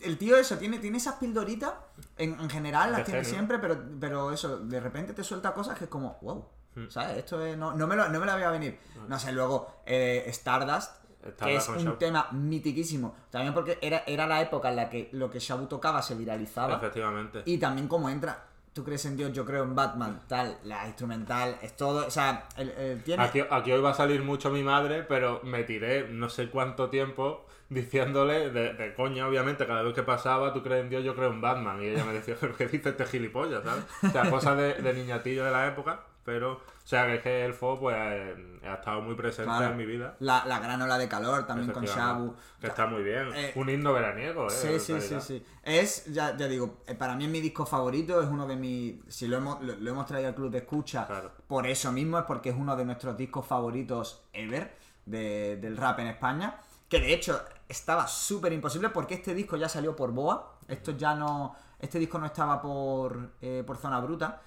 el 0.00 0.18
tío 0.18 0.36
eso, 0.36 0.58
tiene, 0.58 0.78
tiene 0.80 0.98
esas 0.98 1.14
pildoritas, 1.14 1.72
en, 2.18 2.38
en 2.40 2.50
general 2.50 2.90
las 2.90 2.98
De 3.00 3.04
tiene 3.04 3.20
genio. 3.20 3.34
siempre, 3.34 3.58
pero, 3.60 3.80
pero 4.00 4.32
eso, 4.32 4.58
de 4.58 4.80
repente 4.80 5.12
te 5.14 5.22
suelta 5.22 5.54
cosas 5.54 5.78
que 5.78 5.84
es 5.84 5.90
como, 5.90 6.18
wow, 6.22 6.44
Hmm. 6.74 6.88
¿sabes? 6.88 7.18
Esto 7.18 7.44
es, 7.44 7.56
no, 7.56 7.74
no, 7.74 7.86
me 7.86 7.94
lo, 7.96 8.08
no 8.08 8.18
me 8.18 8.24
la 8.24 8.34
voy 8.34 8.44
a 8.44 8.50
venir. 8.50 8.78
No 9.06 9.18
sé, 9.18 9.30
luego 9.30 9.82
eh, 9.84 10.24
Stardust, 10.28 10.90
que 11.38 11.56
es 11.56 11.68
un 11.68 11.98
tema 11.98 12.28
mitiquísimo. 12.32 13.14
También 13.30 13.52
porque 13.52 13.78
era, 13.82 14.04
era 14.06 14.26
la 14.26 14.40
época 14.40 14.70
en 14.70 14.76
la 14.76 14.88
que 14.88 15.10
lo 15.12 15.30
que 15.30 15.38
Shabu 15.38 15.66
tocaba 15.66 16.00
se 16.00 16.14
viralizaba. 16.14 16.76
Efectivamente. 16.76 17.42
Y 17.44 17.58
también 17.58 17.88
como 17.88 18.08
entra, 18.08 18.42
tú 18.72 18.84
crees 18.84 19.04
en 19.04 19.16
Dios, 19.16 19.32
yo 19.32 19.44
creo 19.44 19.64
en 19.64 19.74
Batman, 19.74 20.20
tal, 20.28 20.58
la 20.64 20.86
instrumental, 20.86 21.58
es 21.62 21.76
todo, 21.76 22.06
o 22.06 22.10
sea, 22.10 22.48
el, 22.56 22.70
el- 22.70 23.02
tiene... 23.02 23.22
Aquí, 23.22 23.42
aquí 23.50 23.70
hoy 23.72 23.80
va 23.82 23.90
a 23.90 23.94
salir 23.94 24.22
mucho 24.22 24.50
mi 24.50 24.62
madre, 24.62 25.02
pero 25.02 25.40
me 25.44 25.62
tiré 25.64 26.08
no 26.08 26.28
sé 26.28 26.48
cuánto 26.48 26.88
tiempo 26.88 27.46
diciéndole, 27.68 28.50
de, 28.50 28.74
de 28.74 28.94
coña, 28.94 29.26
obviamente, 29.26 29.66
cada 29.66 29.82
vez 29.82 29.94
que 29.94 30.02
pasaba, 30.02 30.52
tú 30.52 30.62
crees 30.62 30.82
en 30.84 30.90
Dios, 30.90 31.04
yo 31.04 31.14
creo 31.14 31.30
en 31.30 31.40
Batman. 31.40 31.82
Y 31.82 31.86
ella 31.86 32.04
me 32.04 32.12
decía, 32.12 32.36
¿pero 32.40 32.54
qué 32.56 32.66
dice 32.66 32.90
este 32.90 33.06
gilipollas, 33.06 33.62
sabes? 33.64 33.84
O 34.02 34.08
sea, 34.10 34.30
cosas 34.30 34.56
de 34.56 34.92
niñatillo 34.94 35.44
de 35.44 35.50
la 35.50 35.66
época, 35.68 36.00
pero, 36.24 36.60
o 36.84 36.86
sea, 36.86 37.06
que 37.06 37.14
es 37.14 37.22
que 37.22 37.44
el 37.44 37.54
FO, 37.54 37.78
pues, 37.78 37.96
eh, 37.98 38.60
ha 38.64 38.74
estado 38.74 39.00
muy 39.02 39.14
presente 39.14 39.44
Claro. 39.44 39.70
en 39.72 39.76
mi 39.76 39.86
vida. 39.86 40.16
La, 40.18 40.44
la 40.46 40.58
gran 40.58 40.82
ola 40.82 40.98
de 40.98 41.08
calor 41.08 41.46
también 41.46 41.70
con. 41.70 41.84
Shabu. 41.84 42.34
Que 42.60 42.66
está 42.66 42.86
muy 42.86 43.02
bien. 43.02 43.28
Eh, 43.34 43.52
Un 43.54 43.68
himno 43.70 43.92
veraniego, 43.92 44.46
¿eh? 44.46 44.50
Sí, 44.50 44.78
sí, 44.80 45.00
sí, 45.00 45.20
sí. 45.20 45.44
Es, 45.62 46.06
ya, 46.06 46.36
ya 46.36 46.48
digo, 46.48 46.82
eh, 46.86 46.94
para 46.94 47.14
mí 47.14 47.24
es 47.24 47.30
mi 47.30 47.40
disco 47.40 47.64
favorito, 47.66 48.20
es 48.20 48.28
uno 48.28 48.46
de 48.46 48.56
mis... 48.56 48.96
Si 49.08 49.28
lo 49.28 49.36
hemos, 49.36 49.62
lo, 49.62 49.74
lo 49.76 49.90
hemos 49.90 50.06
traído 50.06 50.28
al 50.28 50.34
club 50.34 50.50
de 50.50 50.58
escucha, 50.58 51.06
Claro. 51.06 51.30
por 51.46 51.66
eso 51.66 51.92
mismo, 51.92 52.18
es 52.18 52.24
porque 52.24 52.50
es 52.50 52.56
uno 52.56 52.74
de 52.76 52.84
nuestros 52.84 53.16
discos 53.16 53.46
favoritos 53.46 54.24
ever 54.32 54.76
de- 55.06 55.56
del 55.58 55.76
rap 55.76 56.00
en 56.00 56.08
España. 56.08 56.56
Que 56.88 57.00
de 57.00 57.14
hecho 57.14 57.40
estaba 57.68 58.06
súper 58.06 58.52
imposible 58.52 58.90
porque 58.90 59.14
este 59.14 59.34
disco 59.34 59.56
ya 59.56 59.68
salió 59.68 59.96
por 59.96 60.12
Boa. 60.12 60.58
Esto 60.68 60.92
ya 60.92 61.14
no... 61.14 61.54
Este 61.78 61.98
disco 61.98 62.18
no 62.18 62.26
estaba 62.26 62.60
por, 62.62 63.30
eh, 63.40 63.64
por 63.66 63.76
Zona 63.76 63.98
Bruta. 64.00 64.40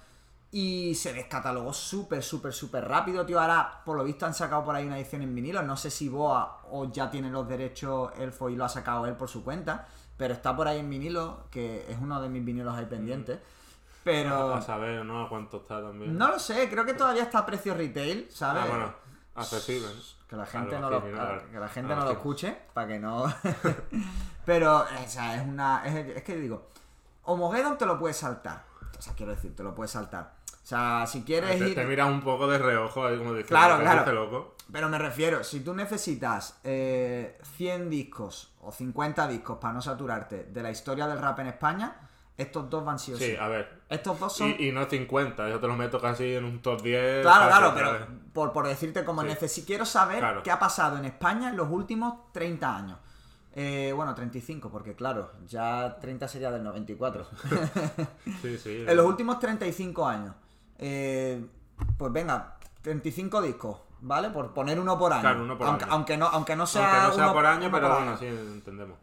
Y 0.50 0.94
se 0.94 1.12
descatalogó 1.12 1.72
súper, 1.72 2.22
súper, 2.22 2.52
súper 2.52 2.86
rápido, 2.86 3.26
tío. 3.26 3.40
Ahora, 3.40 3.82
por 3.84 3.96
lo 3.96 4.04
visto, 4.04 4.26
han 4.26 4.34
sacado 4.34 4.64
por 4.64 4.74
ahí 4.74 4.86
una 4.86 4.98
edición 4.98 5.22
en 5.22 5.34
vinilo. 5.34 5.62
No 5.62 5.76
sé 5.76 5.90
si 5.90 6.08
Boa 6.08 6.60
o 6.70 6.90
ya 6.90 7.10
tiene 7.10 7.30
los 7.30 7.48
derechos 7.48 8.12
Elfo 8.16 8.48
y 8.48 8.56
lo 8.56 8.64
ha 8.64 8.68
sacado 8.68 9.06
él 9.06 9.16
por 9.16 9.28
su 9.28 9.44
cuenta. 9.44 9.86
Pero 10.16 10.32
está 10.32 10.56
por 10.56 10.66
ahí 10.68 10.78
en 10.78 10.88
vinilo, 10.88 11.44
que 11.50 11.84
es 11.90 11.98
uno 12.00 12.20
de 12.22 12.28
mis 12.28 12.44
vinilos 12.44 12.74
ahí 12.74 12.86
pendientes. 12.86 13.38
Pero... 14.02 14.54
A 14.54 14.62
saber, 14.62 15.04
¿no? 15.04 15.26
A 15.26 15.28
cuánto 15.28 15.58
está 15.58 15.82
también. 15.82 16.16
No 16.16 16.28
lo 16.28 16.38
sé, 16.38 16.70
creo 16.70 16.86
que 16.86 16.94
todavía 16.94 17.24
está 17.24 17.40
a 17.40 17.46
precio 17.46 17.74
retail, 17.74 18.28
¿sabes? 18.30 18.62
Ah, 18.64 18.68
bueno, 18.68 18.94
accesible. 19.34 19.88
Que 20.28 20.36
la 20.36 20.46
gente 20.46 20.78
no 20.78 20.90
lo, 20.90 21.04
que 21.04 21.10
la 21.58 21.68
gente 21.68 21.94
no 21.94 22.04
lo 22.04 22.10
escuche, 22.12 22.56
para 22.72 22.86
que 22.86 22.98
no. 22.98 23.26
Pero, 24.44 24.78
o 24.78 25.08
sea, 25.08 25.36
es 25.36 25.46
una. 25.46 25.84
Es, 25.84 26.16
es 26.16 26.22
que 26.22 26.36
digo, 26.36 26.68
Homogeddon 27.24 27.76
te 27.76 27.84
lo 27.84 27.98
puedes 27.98 28.16
saltar. 28.16 28.64
O 28.98 29.02
sea, 29.02 29.14
quiero 29.14 29.32
decir, 29.32 29.54
te 29.54 29.62
lo 29.62 29.74
puedes 29.74 29.90
saltar. 29.90 30.34
O 30.52 30.66
sea, 30.68 31.04
si 31.06 31.22
quieres 31.22 31.58
Te, 31.58 31.68
ir. 31.68 31.74
te 31.76 31.84
miras 31.84 32.08
un 32.10 32.20
poco 32.22 32.48
de 32.48 32.58
reojo 32.58 33.06
ahí 33.06 33.16
como 33.18 33.30
diciendo, 33.34 33.48
Claro, 33.48 33.78
"¿Qué 33.78 33.84
claro. 33.84 34.12
loco? 34.12 34.56
Pero 34.72 34.88
me 34.88 34.98
refiero, 34.98 35.44
si 35.44 35.60
tú 35.60 35.74
necesitas 35.74 36.58
eh, 36.64 37.38
100 37.56 37.88
discos 37.88 38.52
o 38.62 38.72
50 38.72 39.28
discos 39.28 39.58
para 39.58 39.74
no 39.74 39.80
saturarte 39.80 40.44
de 40.44 40.62
la 40.62 40.70
historia 40.70 41.06
del 41.06 41.20
rap 41.20 41.38
en 41.38 41.46
España, 41.46 41.96
estos 42.36 42.68
dos 42.68 42.84
van 42.84 42.98
sí 42.98 43.12
o 43.12 43.16
sí. 43.16 43.26
Sí, 43.26 43.36
a 43.36 43.46
ver. 43.48 43.82
Estos 43.88 44.18
dos 44.18 44.36
son. 44.36 44.56
Y, 44.58 44.68
y 44.68 44.72
no 44.72 44.84
50, 44.84 45.48
yo 45.48 45.60
te 45.60 45.66
lo 45.68 45.76
meto 45.76 46.00
casi 46.00 46.34
en 46.34 46.44
un 46.44 46.60
top 46.60 46.82
10. 46.82 47.22
Claro, 47.22 47.46
claro, 47.46 47.72
pero 47.74 48.06
por, 48.32 48.52
por 48.52 48.66
decirte 48.66 49.04
como 49.04 49.22
Sí. 49.22 49.28
necesi- 49.28 49.64
quiero 49.64 49.84
saber 49.86 50.18
Claro. 50.18 50.42
qué 50.42 50.50
ha 50.50 50.58
pasado 50.58 50.98
en 50.98 51.04
España 51.04 51.48
en 51.50 51.56
los 51.56 51.70
últimos 51.70 52.32
30 52.32 52.76
años. 52.76 52.98
Eh, 53.58 53.90
bueno, 53.96 54.14
35, 54.14 54.70
porque 54.70 54.94
claro, 54.94 55.32
ya 55.46 55.96
30 55.98 56.28
sería 56.28 56.50
del 56.50 56.62
94. 56.62 57.26
Sí, 58.42 58.58
sí. 58.58 58.84
en 58.86 58.96
los 58.96 59.06
últimos 59.06 59.38
35 59.38 60.06
años. 60.06 60.34
eh, 60.78 61.42
pues 61.96 62.12
venga, 62.12 62.58
35 62.82 63.40
discos, 63.42 63.78
¿vale? 64.02 64.28
Por 64.30 64.52
poner 64.52 64.78
uno 64.78 64.98
por 64.98 65.10
año. 65.12 65.22
Claro, 65.22 65.42
uno 65.42 65.56
por 65.56 65.66
aunque, 65.68 65.84
año. 65.84 65.92
Aunque, 65.94 66.16
no, 66.18 66.26
aunque 66.26 66.54
no 66.56 66.66
sea, 66.66 66.84
Aunque 67.04 67.08
no 67.08 67.14
sea 67.14 67.24
uno- 67.24 67.32
por 67.34 67.46
año, 67.46 67.66
uno 67.68 67.76
pero 67.76 67.88
por 67.88 67.96
bueno, 67.96 68.10
año. 68.12 68.18
sí, 68.20 68.26
entendemos. 68.26 68.98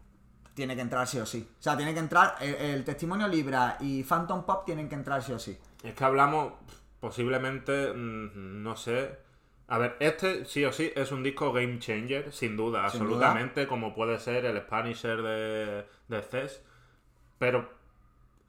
Tiene 0.54 0.76
que 0.76 0.82
entrar 0.82 1.06
sí 1.08 1.18
o 1.18 1.26
sí. 1.26 1.48
O 1.58 1.62
sea, 1.62 1.76
tiene 1.76 1.92
que 1.92 1.98
entrar. 2.00 2.36
El, 2.40 2.54
el 2.54 2.84
testimonio 2.84 3.26
Libra 3.26 3.76
y 3.80 4.04
Phantom 4.04 4.44
Pop 4.44 4.64
tienen 4.64 4.88
que 4.88 4.94
entrar 4.94 5.20
sí 5.20 5.32
o 5.32 5.38
sí. 5.40 5.58
Es 5.82 5.94
que 5.94 6.04
hablamos, 6.04 6.52
posiblemente, 7.00 7.92
mm, 7.92 8.62
no 8.62 8.76
sé. 8.76 9.18
A 9.66 9.78
ver, 9.78 9.96
este 10.00 10.44
sí 10.44 10.64
o 10.64 10.72
sí 10.72 10.92
es 10.94 11.10
un 11.10 11.22
disco 11.22 11.52
game 11.52 11.78
changer, 11.78 12.32
sin 12.32 12.56
duda, 12.56 12.88
Sin 12.90 13.00
absolutamente, 13.00 13.66
como 13.66 13.94
puede 13.94 14.18
ser 14.18 14.44
el 14.44 14.58
Spanisher 14.60 15.22
de, 15.22 15.86
de 16.08 16.22
Cés. 16.22 16.62
Pero 17.38 17.68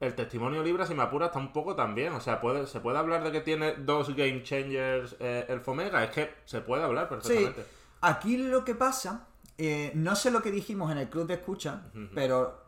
el 0.01 0.13
testimonio 0.13 0.61
libre, 0.61 0.85
si 0.85 0.93
me 0.93 1.03
apura, 1.03 1.27
está 1.27 1.39
un 1.39 1.53
poco 1.53 1.75
también. 1.75 2.11
O 2.13 2.19
sea, 2.19 2.41
puede, 2.41 2.67
se 2.67 2.81
puede 2.81 2.97
hablar 2.97 3.23
de 3.23 3.31
que 3.31 3.41
tiene 3.41 3.75
dos 3.75 4.13
game 4.15 4.43
changers 4.43 5.15
eh, 5.19 5.45
el 5.47 5.61
Fomega. 5.61 6.03
Es 6.03 6.11
que 6.11 6.33
se 6.45 6.61
puede 6.61 6.83
hablar 6.83 7.07
Sí, 7.21 7.33
perfectamente. 7.37 7.65
aquí 8.01 8.37
lo 8.37 8.65
que 8.65 8.75
pasa, 8.75 9.27
eh, 9.57 9.91
no 9.95 10.15
sé 10.17 10.31
lo 10.31 10.41
que 10.41 10.51
dijimos 10.51 10.91
en 10.91 10.97
el 10.97 11.09
club 11.09 11.27
de 11.27 11.35
escucha, 11.35 11.83
pero 12.13 12.64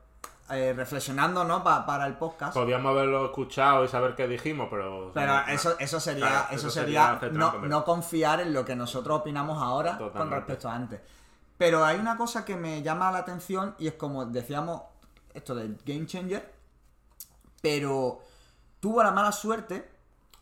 eh, 0.50 0.74
reflexionando, 0.76 1.44
¿no? 1.44 1.64
Pa- 1.64 1.86
para 1.86 2.06
el 2.08 2.16
podcast. 2.16 2.54
Podríamos 2.54 2.90
haberlo 2.92 3.26
escuchado 3.26 3.84
y 3.84 3.88
saber 3.88 4.16
qué 4.16 4.28
dijimos, 4.28 4.68
pero. 4.70 5.12
Pero 5.14 5.34
no, 5.34 5.48
eso, 5.48 5.76
eso 5.80 6.00
sería, 6.00 6.28
Claro, 6.28 6.46
eso 6.52 6.68
eso 6.68 6.70
sería 6.70 7.20
no, 7.32 7.52
no 7.68 7.84
confiar 7.86 8.40
en 8.42 8.54
lo 8.54 8.64
que 8.66 8.76
nosotros 8.76 9.20
opinamos 9.20 9.62
ahora 9.62 9.98
con 9.98 10.30
respecto 10.32 10.70
a 10.70 10.76
antes. 10.76 11.02
Pero 11.58 11.84
hay 11.84 11.98
una 12.00 12.16
cosa 12.18 12.46
que 12.46 12.56
me 12.56 12.82
llama 12.84 13.12
la 13.12 13.18
atención 13.20 13.76
y 13.80 13.88
es 13.88 13.94
como 13.94 14.26
decíamos 14.26 14.84
esto 15.34 15.56
del 15.56 15.78
Game 15.86 16.06
Changer, 16.06 16.54
pero 17.62 18.20
tuvo 18.80 19.04
la 19.04 19.12
mala 19.12 19.32
suerte, 19.32 19.90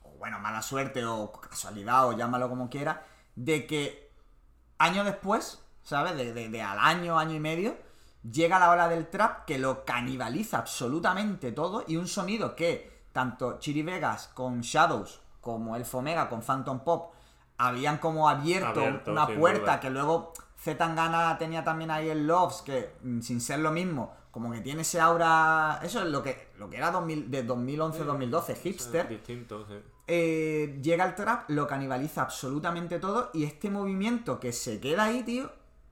o 0.03 0.09
bueno, 0.17 0.39
mala 0.39 0.61
suerte 0.61 1.05
o 1.05 1.31
casualidad 1.31 2.07
o 2.07 2.13
llámalo 2.17 2.49
como 2.49 2.69
quiera, 2.69 3.03
de 3.35 3.65
que 3.65 4.11
años 4.77 5.05
después, 5.05 5.61
¿sabes? 5.83 6.15
De, 6.15 6.33
de- 6.33 6.49
de 6.49 6.61
al 6.61 6.79
año, 6.79 7.17
año 7.17 7.33
y 7.35 7.39
medio, 7.39 7.77
llega 8.31 8.59
la 8.59 8.71
ola 8.71 8.87
del 8.87 9.07
trap 9.07 9.45
que 9.45 9.57
lo 9.57 9.85
canibaliza 9.85 10.57
absolutamente 10.59 11.51
todo 11.51 11.83
y 11.87 11.97
un 11.97 12.07
sonido 12.07 12.55
que 12.55 13.05
tanto 13.11 13.59
Chiri 13.59 13.83
Vegas 13.83 14.29
con 14.33 14.61
Shadows 14.61 15.21
como 15.41 15.75
el 15.75 15.85
Fomega 15.85 16.27
con 16.27 16.41
Phantom 16.41 16.79
Pop 16.79 17.13
habían 17.57 17.97
como 17.99 18.27
abierto, 18.27 18.81
Abierto, 18.81 19.11
una 19.11 19.27
puerta 19.27 19.61
duda. 19.61 19.79
que 19.79 19.89
luego 19.89 20.33
Z 20.57 20.77
Tangana 20.77 21.37
tenía 21.37 21.63
también 21.63 21.91
ahí 21.91 22.09
el 22.09 22.25
Loves 22.27 22.61
que 22.63 22.95
mm, 23.01 23.21
sin 23.21 23.39
ser 23.39 23.59
lo 23.59 23.71
mismo 23.71 24.13
como 24.31 24.51
que 24.51 24.59
tiene 24.59 24.81
ese 24.81 24.99
aura 24.99 25.79
eso 25.83 26.01
es 26.01 26.07
lo 26.09 26.21
que 26.21 26.49
lo 26.57 26.69
que 26.69 26.77
era 26.77 26.91
2000 26.91 27.31
de 27.31 27.47
2011-2012 27.47 28.55
hipster 28.57 29.07
Distinto, 29.07 29.65
sí. 29.67 29.75
eh, 30.07 30.79
llega 30.81 31.05
el 31.05 31.15
trap, 31.15 31.49
lo 31.49 31.67
canibaliza 31.67 32.23
absolutamente 32.23 32.99
todo 32.99 33.29
y 33.33 33.43
este 33.45 33.69
movimiento 33.69 34.39
que 34.39 34.51
se 34.51 34.81
queda 34.81 35.05
ahí, 35.05 35.23
tío, 35.23 35.49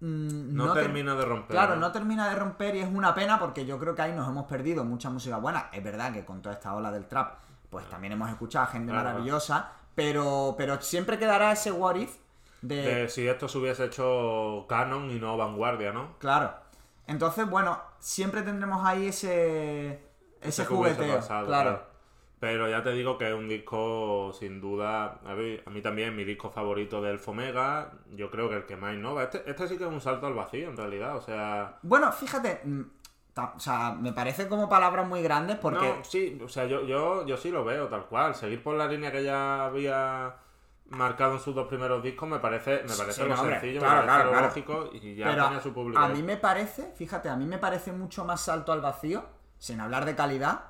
mm, 0.08 0.54
No, 0.56 0.74
ter- 0.74 0.84
termina 0.84 1.16
de 1.16 1.26
romper. 1.26 1.56
Claro, 1.56 1.76
¿no? 1.78 1.92
termina 1.92 2.30
de 2.30 2.36
romper 2.36 2.76
y 2.76 2.80
es 2.82 2.89
una 2.94 3.13
pena 3.16 3.39
porque 3.39 3.66
yo 3.66 3.80
creo 3.80 3.96
que 3.96 4.02
ahí 4.02 4.12
nos 4.13 4.28
hemos 4.28 4.46
perdido 4.46 4.84
mucha 4.84 5.10
música 5.10 5.38
buena. 5.38 5.70
Es 5.72 5.84
verdad 5.84 6.12
que 6.13 6.26
con 6.26 6.42
toda 6.42 6.56
esta 6.56 6.74
ola 6.76 6.92
del 6.92 7.06
trap, 7.08 7.38
pues 7.70 7.89
también 7.89 8.13
hemos 8.13 8.30
escuchado 8.30 8.66
a 8.66 8.68
gente 8.68 8.92
Claro. 8.92 9.10
maravillosa, 9.10 9.72
pero, 9.96 10.56
pero 10.58 10.82
siempre 10.82 11.18
quedará 11.18 11.52
ese 11.52 11.72
what 11.72 11.96
if 11.96 12.16
de... 12.62 12.76
De 12.76 13.10
si 13.10 13.28
esto 13.28 13.48
se 13.48 13.58
hubiese 13.58 13.86
hecho 13.86 14.66
canon 14.70 15.10
y 15.12 15.20
no 15.20 15.38
vanguardia, 15.38 15.92
¿no? 15.92 16.18
Claro. 16.20 16.54
Entonces, 17.08 17.50
bueno, 17.50 17.80
siempre 18.00 18.42
tendremos 18.44 18.86
ahí 18.86 19.08
ese... 19.08 20.02
Ese 20.42 20.66
jugueteo. 20.66 21.16
pasado, 21.18 21.48
claro. 21.48 21.92
Pero 22.43 22.69
ya 22.69 22.84
te 22.84 22.91
digo 22.91 23.17
que 23.17 23.29
es 23.29 23.34
un 23.34 23.47
disco 23.47 24.34
sin 24.38 24.60
duda. 24.60 25.21
A 25.25 25.34
mí, 25.34 25.58
a 25.65 25.69
mí 25.69 25.82
también, 25.82 26.13
mi 26.13 26.25
disco 26.25 26.49
favorito 26.49 27.01
del 27.01 27.17
Fomega. 27.17 27.93
Yo 28.17 28.29
creo 28.29 28.49
que 28.49 28.58
el 28.58 28.65
que 28.65 28.75
más 28.75 28.93
innova. 28.93 29.23
Este, 29.23 29.49
este 29.49 29.65
sí 29.65 29.77
que 29.77 29.86
es 29.86 29.89
un 29.89 30.01
salto 30.01 30.27
al 30.27 30.34
vacío, 30.34 30.67
en 30.67 30.75
realidad. 30.75 31.15
O 31.15 31.21
sea. 31.21 31.77
Bueno, 31.84 32.12
fíjate, 32.12 32.60
mm, 32.65 32.82
o 33.56 33.60
sea, 33.62 33.95
me 33.97 34.12
parece 34.12 34.49
como 34.49 34.67
palabras 34.67 35.08
muy 35.08 35.21
grandes 35.21 35.56
porque... 35.56 35.88
No, 35.88 36.03
sí, 36.03 36.38
o 36.43 36.49
sea, 36.49 36.65
yo, 36.65 36.86
yo, 36.86 37.25
yo 37.25 37.38
sí 37.38 37.49
lo 37.49 37.63
veo 37.63 37.88
tal 37.88 38.08
cual. 38.08 38.36
Seguir 38.36 38.62
por 38.62 38.75
la 38.75 38.88
línea 38.88 39.10
que 39.10 39.23
ya 39.23 39.63
había 39.63 40.36
marcado 40.89 41.36
en 41.36 41.39
sus 41.39 41.56
dos 41.56 41.69
primeros 41.69 42.03
discos 42.03 42.27
me 42.27 42.39
parece, 42.39 42.84
me 42.84 42.93
parece 42.93 43.23
sí, 43.23 43.25
lo 43.25 43.36
hombre, 43.36 43.53
sencillo, 43.53 43.79
claro, 43.79 44.01
me 44.01 44.08
parece 44.08 44.08
claro, 44.08 44.23
lo 44.25 44.32
claro. 44.32 44.47
lógico 44.47 44.89
y 44.91 45.15
ya 45.15 45.29
Pero 45.29 45.43
tenía 45.45 45.62
su 45.62 45.73
público. 45.73 46.01
a 46.01 46.10
mí 46.10 46.21
me 46.21 46.36
parece, 46.36 46.91
fíjate, 46.97 47.29
a 47.29 47.38
mí 47.38 47.45
me 47.45 47.58
parece 47.58 47.93
mucho 47.93 48.25
más 48.25 48.41
salto 48.41 48.73
al 48.73 48.82
vacío, 48.82 49.23
sin 49.58 49.79
hablar 49.79 50.03
de 50.03 50.13
calidad, 50.13 50.65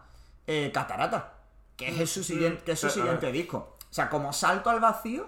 eh, 0.45 0.71
Catarata, 0.71 1.33
que 1.77 2.01
es 2.03 2.09
su 2.09 2.23
siguiente, 2.23 2.63
que 2.63 2.73
es 2.73 2.79
su 2.79 2.85
Mm, 2.87 2.89
ver. 2.89 2.93
siguiente 2.93 3.31
disco. 3.31 3.77
O 3.79 3.93
sea, 3.93 4.09
como 4.09 4.33
salto 4.33 4.69
al 4.69 4.79
vacío, 4.79 5.27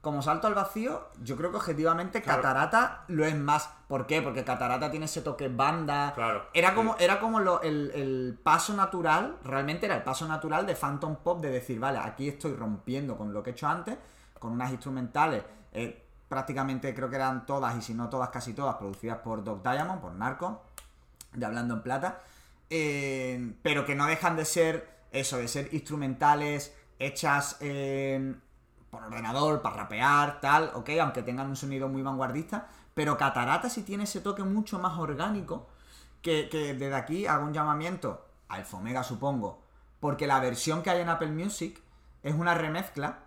como 0.00 0.20
salto 0.20 0.46
al 0.46 0.54
vacío, 0.54 1.08
yo 1.22 1.34
creo 1.36 1.50
que 1.50 1.56
objetivamente 1.56 2.20
Claro. 2.20 2.42
Catarata 2.42 3.04
lo 3.08 3.24
es 3.24 3.34
más. 3.34 3.70
¿Por 3.88 4.06
qué? 4.06 4.20
Porque 4.20 4.44
Catarata 4.44 4.90
tiene 4.90 5.06
ese 5.06 5.22
toque 5.22 5.48
banda. 5.48 6.12
Claro, 6.14 6.46
Era 6.52 6.70
sí. 6.70 6.74
como, 6.74 6.96
era 6.98 7.18
como 7.20 7.40
lo- 7.40 7.62
el, 7.62 7.90
el 7.94 8.38
paso 8.42 8.74
natural, 8.74 9.38
realmente 9.44 9.86
era 9.86 9.96
el 9.96 10.02
paso 10.02 10.28
natural 10.28 10.66
de 10.66 10.74
Phantom 10.76 11.16
Pop 11.16 11.40
de 11.40 11.50
decir, 11.50 11.80
vale, 11.80 11.98
aquí 11.98 12.28
estoy 12.28 12.52
rompiendo 12.54 13.16
con 13.16 13.32
lo 13.32 13.42
que 13.42 13.50
he 13.50 13.52
hecho 13.54 13.66
antes, 13.66 13.96
con 14.38 14.52
unas 14.52 14.70
instrumentales, 14.72 15.42
eh, 15.72 16.02
prácticamente 16.28 16.94
creo 16.94 17.08
que 17.08 17.16
eran 17.16 17.46
todas, 17.46 17.74
y 17.76 17.80
si 17.80 17.94
no 17.94 18.10
todas, 18.10 18.28
casi 18.28 18.52
todas, 18.52 18.74
producidas 18.76 19.18
por 19.18 19.42
Doc 19.42 19.62
Diamond, 19.62 20.00
por 20.02 20.12
Narco, 20.12 20.62
de 21.32 21.46
Hablando 21.46 21.74
en 21.74 21.82
Plata, 21.82 22.20
eh, 22.68 23.54
pero 23.62 23.86
que 23.86 23.94
no 23.94 24.06
dejan 24.06 24.36
de 24.36 24.44
ser 24.44 24.93
eso, 25.14 25.38
de 25.38 25.48
ser 25.48 25.72
instrumentales 25.72 26.76
hechas 26.98 27.56
eh, 27.60 28.34
por 28.90 29.02
ordenador, 29.04 29.62
para 29.62 29.76
rapear, 29.76 30.40
tal, 30.40 30.70
ok, 30.74 30.90
aunque 31.00 31.22
tengan 31.22 31.48
un 31.48 31.56
sonido 31.56 31.88
muy 31.88 32.02
vanguardista, 32.02 32.68
pero 32.94 33.16
Catarata 33.16 33.68
sí 33.68 33.82
tiene 33.82 34.04
ese 34.04 34.20
toque 34.20 34.42
mucho 34.42 34.78
más 34.78 34.98
orgánico, 34.98 35.68
que, 36.22 36.48
que 36.48 36.74
desde 36.74 36.94
aquí 36.94 37.26
hago 37.26 37.44
un 37.44 37.52
llamamiento 37.52 38.26
al 38.48 38.64
Fomega, 38.64 39.02
supongo, 39.02 39.62
porque 40.00 40.26
la 40.26 40.40
versión 40.40 40.82
que 40.82 40.90
hay 40.90 41.00
en 41.00 41.08
Apple 41.08 41.32
Music 41.32 41.80
es 42.22 42.34
una 42.34 42.54
remezcla, 42.54 43.20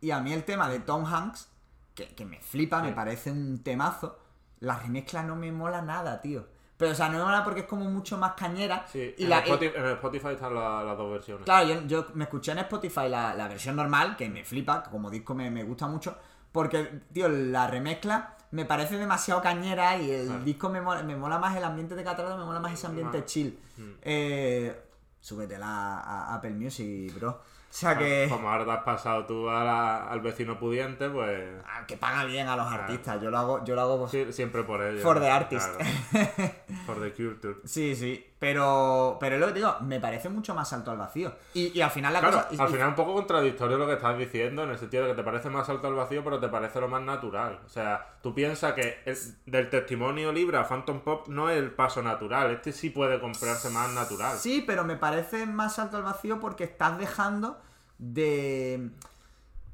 y 0.00 0.10
a 0.10 0.20
mí 0.20 0.32
el 0.32 0.44
tema 0.44 0.68
de 0.68 0.80
Tom 0.80 1.04
Hanks, 1.06 1.48
que, 1.94 2.08
que 2.14 2.24
me 2.24 2.40
flipa, 2.40 2.82
me 2.82 2.92
parece 2.92 3.30
un 3.30 3.62
temazo, 3.62 4.18
la 4.60 4.78
remezcla 4.78 5.22
no 5.22 5.36
me 5.36 5.52
mola 5.52 5.82
nada, 5.82 6.20
tío. 6.20 6.46
Pero, 6.82 6.90
o 6.90 6.94
sea, 6.96 7.08
no 7.10 7.18
me 7.18 7.24
mola 7.24 7.44
porque 7.44 7.60
es 7.60 7.66
como 7.66 7.84
mucho 7.88 8.18
más 8.18 8.32
cañera. 8.32 8.84
Sí, 8.90 9.14
y 9.16 9.22
en, 9.22 9.30
la, 9.30 9.38
Spotify, 9.38 9.72
en 9.76 9.86
Spotify 9.86 10.28
están 10.30 10.52
la- 10.52 10.82
las 10.82 10.98
dos 10.98 11.12
versiones. 11.12 11.44
Claro, 11.44 11.68
yo, 11.68 11.82
yo 11.86 12.06
me 12.14 12.24
escuché 12.24 12.50
en 12.50 12.58
Spotify 12.58 13.08
la, 13.08 13.34
la 13.34 13.46
versión 13.46 13.76
normal, 13.76 14.16
que 14.16 14.28
me 14.28 14.44
flipa, 14.44 14.82
como 14.82 15.08
disco 15.08 15.32
me, 15.32 15.48
me 15.48 15.62
gusta 15.62 15.86
mucho, 15.86 16.18
porque, 16.50 17.02
tío, 17.12 17.28
la 17.28 17.68
remezcla 17.68 18.36
me 18.50 18.64
parece 18.64 18.98
demasiado 18.98 19.40
cañera 19.40 19.96
y 19.96 20.10
el 20.10 20.26
Claro. 20.26 20.42
disco 20.44 20.68
me 20.70 20.80
mola, 20.80 21.04
me 21.04 21.14
mola 21.14 21.38
más 21.38 21.56
el 21.56 21.62
ambiente 21.62 21.94
de 21.94 22.02
Catarata, 22.02 22.36
me 22.36 22.44
mola 22.44 22.58
más 22.58 22.72
ese 22.72 22.88
ambiente 22.88 23.24
chill. 23.26 23.56
Mm. 23.76 23.90
Eh, 24.02 24.82
súbetela 25.20 26.00
a 26.00 26.34
Apple 26.34 26.50
Music, 26.50 27.14
bro. 27.14 27.40
O 27.72 27.74
sea 27.74 27.96
que... 27.96 28.26
Como 28.28 28.50
ahora 28.50 28.66
te 28.66 28.70
has 28.70 28.82
pasado 28.82 29.24
tú 29.24 29.48
a 29.48 29.64
la- 29.64 30.04
al 30.10 30.20
vecino 30.20 30.58
pudiente, 30.58 31.08
pues. 31.08 31.54
ah, 31.66 31.86
Que 31.86 31.96
paga 31.96 32.24
bien 32.26 32.46
a 32.46 32.54
los 32.54 32.66
artistas, 32.70 33.18
yo 33.22 33.30
lo 33.30 33.38
hago, 33.38 33.64
yo 33.64 33.74
lo 33.74 33.80
hago 33.80 34.08
sí, 34.10 34.30
siempre 34.30 34.62
por 34.62 34.82
ello. 34.82 35.00
for 35.00 35.18
the 35.18 35.30
artist. 35.30 35.66
Claro. 36.10 36.52
For 36.86 37.00
the 37.00 37.12
culture. 37.12 37.56
Sí, 37.64 37.94
sí, 37.94 38.26
pero, 38.38 39.16
pero 39.20 39.38
lo 39.38 39.46
que 39.46 39.52
digo, 39.54 39.76
me 39.82 40.00
parece 40.00 40.28
mucho 40.28 40.52
más 40.54 40.68
salto 40.68 40.90
al 40.90 40.96
vacío. 40.98 41.32
Y, 41.54 41.68
y 41.78 41.80
al 41.80 41.90
final 41.90 42.12
la 42.12 42.20
Claro, 42.20 42.36
cosa... 42.38 42.48
al 42.48 42.54
y- 42.54 42.72
final 42.72 42.80
es 42.80 42.88
un 42.88 42.94
poco 42.96 43.14
contradictorio 43.14 43.78
lo 43.78 43.86
que 43.86 43.92
estás 43.94 44.18
diciendo, 44.18 44.64
en 44.64 44.70
el 44.70 44.78
sentido 44.78 45.04
de 45.04 45.10
que 45.10 45.16
te 45.16 45.22
parece 45.22 45.48
más 45.48 45.66
salto 45.66 45.86
al 45.86 45.94
vacío, 45.94 46.22
pero 46.24 46.40
te 46.40 46.48
parece 46.48 46.80
lo 46.80 46.88
más 46.88 47.02
natural. 47.02 47.60
O 47.64 47.68
sea, 47.68 48.16
tú 48.20 48.34
piensas 48.34 48.72
que 48.74 49.00
el- 49.06 49.16
del 49.46 49.70
testimonio 49.70 50.32
libre 50.32 50.58
a 50.58 50.64
Phantom 50.64 51.00
Pop 51.00 51.28
no 51.28 51.48
es 51.48 51.56
el 51.58 51.70
paso 51.70 52.02
natural, 52.02 52.50
este 52.50 52.72
sí 52.72 52.90
puede 52.90 53.20
comprarse 53.20 53.70
más 53.70 53.90
natural. 53.92 54.36
Sí, 54.36 54.62
pero 54.66 54.84
me 54.84 54.96
parece 54.96 55.46
más 55.46 55.76
salto 55.76 55.96
al 55.98 56.02
vacío 56.02 56.40
porque 56.40 56.64
estás 56.64 56.98
dejando 56.98 57.61
de, 57.98 58.90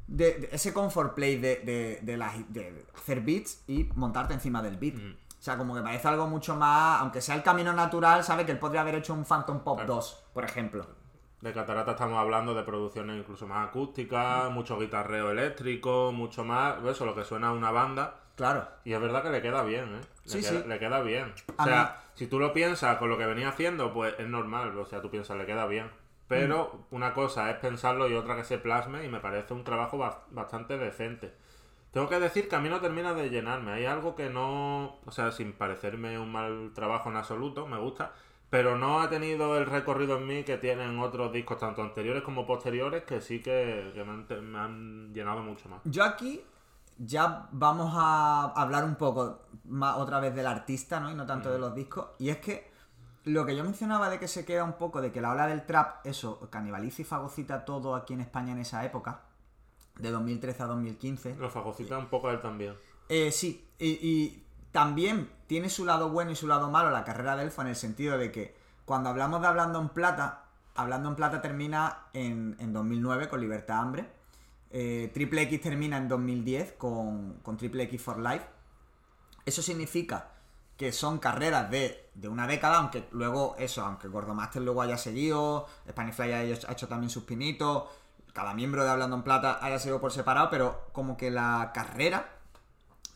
de, 0.06 0.34
de 0.34 0.48
ese 0.52 0.72
comfort 0.72 1.14
play 1.14 1.36
de, 1.36 2.00
de, 2.02 2.16
las- 2.16 2.52
de 2.52 2.84
hacer 2.96 3.20
beats 3.20 3.62
y 3.66 3.84
montarte 3.94 4.34
encima 4.34 4.62
del 4.62 4.76
beat. 4.76 4.94
Mm. 4.94 5.12
O 5.38 5.40
sea, 5.42 5.56
como 5.56 5.74
que 5.74 5.82
parece 5.82 6.08
algo 6.08 6.26
mucho 6.26 6.56
más, 6.56 7.00
aunque 7.00 7.20
sea 7.20 7.34
el 7.36 7.42
camino 7.42 7.72
natural, 7.72 8.24
sabe 8.24 8.44
que 8.44 8.52
él 8.52 8.58
podría 8.58 8.80
haber 8.80 8.96
hecho 8.96 9.14
un 9.14 9.24
Phantom 9.24 9.60
Pop 9.60 9.76
Claro. 9.78 9.94
2, 9.94 10.24
por 10.34 10.44
ejemplo. 10.44 10.86
De 11.40 11.52
Catarata 11.52 11.92
estamos 11.92 12.18
hablando 12.18 12.52
de 12.54 12.64
producciones 12.64 13.16
incluso 13.16 13.46
más 13.46 13.68
acústicas, 13.68 14.50
mucho 14.50 14.76
guitarreo 14.76 15.30
eléctrico, 15.30 16.10
mucho 16.12 16.42
más, 16.44 16.82
eso, 16.84 17.06
lo 17.06 17.14
que 17.14 17.24
suena 17.24 17.48
a 17.48 17.52
una 17.52 17.70
banda. 17.70 18.16
Claro. 18.34 18.66
Y 18.84 18.92
es 18.92 19.00
verdad 19.00 19.22
que 19.22 19.30
le 19.30 19.40
queda 19.40 19.62
bien, 19.62 19.84
¿eh? 19.94 20.00
Le, 20.24 20.30
Sí, 20.30 20.40
queda, 20.40 20.62
sí. 20.62 20.68
le 20.68 20.78
queda 20.80 21.00
bien. 21.02 21.32
O 21.56 21.62
A 21.62 21.64
sea, 21.64 22.00
si 22.14 22.26
tú 22.26 22.40
lo 22.40 22.52
piensas 22.52 22.96
con 22.98 23.08
lo 23.08 23.16
que 23.16 23.26
venía 23.26 23.48
haciendo, 23.50 23.92
pues 23.92 24.14
es 24.18 24.26
normal. 24.28 24.76
O 24.76 24.86
sea, 24.86 25.00
tú 25.00 25.10
piensas, 25.10 25.36
le 25.36 25.46
queda 25.46 25.66
bien. 25.66 25.88
Pero 26.28 26.84
Mm. 26.90 26.94
una 26.96 27.14
cosa 27.14 27.50
es 27.50 27.56
pensarlo 27.56 28.08
y 28.08 28.14
otra 28.14 28.36
que 28.36 28.44
se 28.44 28.58
plasme 28.58 29.04
y 29.04 29.08
me 29.08 29.20
parece 29.20 29.54
un 29.54 29.64
trabajo 29.64 29.96
ba- 29.98 30.24
bastante 30.30 30.76
decente. 30.78 31.34
Tengo 31.90 32.08
que 32.08 32.20
decir 32.20 32.48
que 32.48 32.56
a 32.56 32.60
mí 32.60 32.68
no 32.68 32.80
termina 32.80 33.14
de 33.14 33.30
llenarme. 33.30 33.72
Hay 33.72 33.86
algo 33.86 34.14
que 34.14 34.28
no... 34.28 34.98
O 35.06 35.10
sea, 35.10 35.32
sin 35.32 35.54
parecerme 35.54 36.18
un 36.18 36.30
mal 36.30 36.72
trabajo 36.74 37.08
en 37.10 37.16
absoluto, 37.16 37.66
me 37.66 37.78
gusta. 37.78 38.12
Pero 38.50 38.76
no 38.76 39.00
ha 39.00 39.08
tenido 39.08 39.56
el 39.58 39.66
recorrido 39.66 40.18
en 40.18 40.26
mí 40.26 40.42
que 40.44 40.58
tienen 40.58 40.98
otros 41.00 41.32
discos, 41.32 41.58
tanto 41.58 41.82
anteriores 41.82 42.22
como 42.22 42.46
posteriores, 42.46 43.04
que 43.04 43.20
sí 43.22 43.40
que, 43.42 43.90
que 43.94 44.04
me, 44.04 44.10
han, 44.12 44.26
te- 44.26 44.40
me 44.40 44.58
han 44.58 45.12
llenado 45.14 45.40
mucho 45.42 45.68
más. 45.70 45.80
Yo 45.84 46.04
aquí 46.04 46.42
ya 46.98 47.48
vamos 47.52 47.92
a 47.96 48.52
hablar 48.54 48.84
un 48.84 48.96
poco 48.96 49.42
más 49.64 49.96
otra 49.96 50.20
vez 50.20 50.34
del 50.34 50.46
artista, 50.46 50.98
¿no? 51.00 51.10
Y 51.10 51.14
no 51.14 51.24
tanto 51.26 51.50
de 51.50 51.58
los 51.58 51.74
discos. 51.74 52.08
Y 52.18 52.28
es 52.30 52.38
que 52.38 52.70
lo 53.28 53.46
que 53.46 53.56
yo 53.56 53.64
mencionaba 53.64 54.08
de 54.10 54.18
que 54.18 54.28
se 54.28 54.44
queda 54.44 54.64
un 54.64 54.74
poco, 54.74 55.00
de 55.00 55.12
que 55.12 55.20
la 55.20 55.32
ola 55.32 55.46
del 55.46 55.66
trap, 55.66 56.06
eso, 56.06 56.48
canibaliza 56.50 57.02
y 57.02 57.04
fagocita 57.04 57.64
todo 57.64 57.94
aquí 57.94 58.14
en 58.14 58.20
España 58.20 58.52
en 58.52 58.58
esa 58.58 58.84
época, 58.84 59.22
de 59.98 60.10
2013 60.10 60.62
a 60.62 60.66
2015. 60.66 61.36
Lo 61.36 61.50
fagocita 61.50 61.98
un 61.98 62.06
poco 62.06 62.28
a 62.28 62.32
él 62.32 62.40
también. 62.40 62.74
Eh, 63.08 63.30
sí, 63.30 63.68
y, 63.78 63.86
y 63.86 64.44
también 64.72 65.30
tiene 65.46 65.68
su 65.68 65.84
lado 65.84 66.10
bueno 66.10 66.30
y 66.30 66.36
su 66.36 66.46
lado 66.46 66.70
malo 66.70 66.90
la 66.90 67.04
carrera 67.04 67.36
de 67.36 67.44
Elfo 67.44 67.62
en 67.62 67.68
el 67.68 67.76
sentido 67.76 68.18
de 68.18 68.32
que 68.32 68.56
cuando 68.84 69.10
hablamos 69.10 69.40
de 69.42 69.48
Hablando 69.48 69.80
en 69.80 69.88
Plata, 69.90 70.44
Hablando 70.78 71.08
en 71.08 71.16
Plata 71.16 71.42
termina 71.42 72.06
en, 72.12 72.56
en 72.60 72.72
2009 72.72 73.28
con 73.28 73.40
Libertad 73.40 73.80
Hambre. 73.80 74.08
Eh, 74.70 75.10
Triple 75.12 75.42
X 75.42 75.60
termina 75.60 75.96
en 75.96 76.06
2010 76.06 76.74
con, 76.74 77.40
con 77.42 77.56
Triple 77.56 77.82
X 77.82 78.00
for 78.00 78.20
Life. 78.20 78.46
Eso 79.44 79.60
significa 79.60 80.30
que 80.78 80.92
son 80.92 81.18
carreras 81.18 81.70
de, 81.70 82.08
de 82.14 82.28
una 82.28 82.46
década, 82.46 82.78
aunque 82.78 83.06
luego 83.10 83.56
eso, 83.58 83.84
aunque 83.84 84.08
Gordomaster 84.08 84.62
luego 84.62 84.80
haya 84.80 84.96
seguido, 84.96 85.66
Spanifly 85.88 86.32
haya 86.32 86.54
hecho, 86.54 86.68
ha 86.68 86.72
hecho 86.72 86.88
también 86.88 87.10
sus 87.10 87.24
pinitos, 87.24 87.84
cada 88.32 88.54
miembro 88.54 88.84
de 88.84 88.90
Hablando 88.90 89.16
en 89.16 89.22
Plata 89.22 89.58
haya 89.60 89.78
seguido 89.78 90.00
por 90.00 90.12
separado, 90.12 90.48
pero 90.50 90.88
como 90.92 91.16
que 91.16 91.30
la 91.30 91.72
carrera 91.74 92.30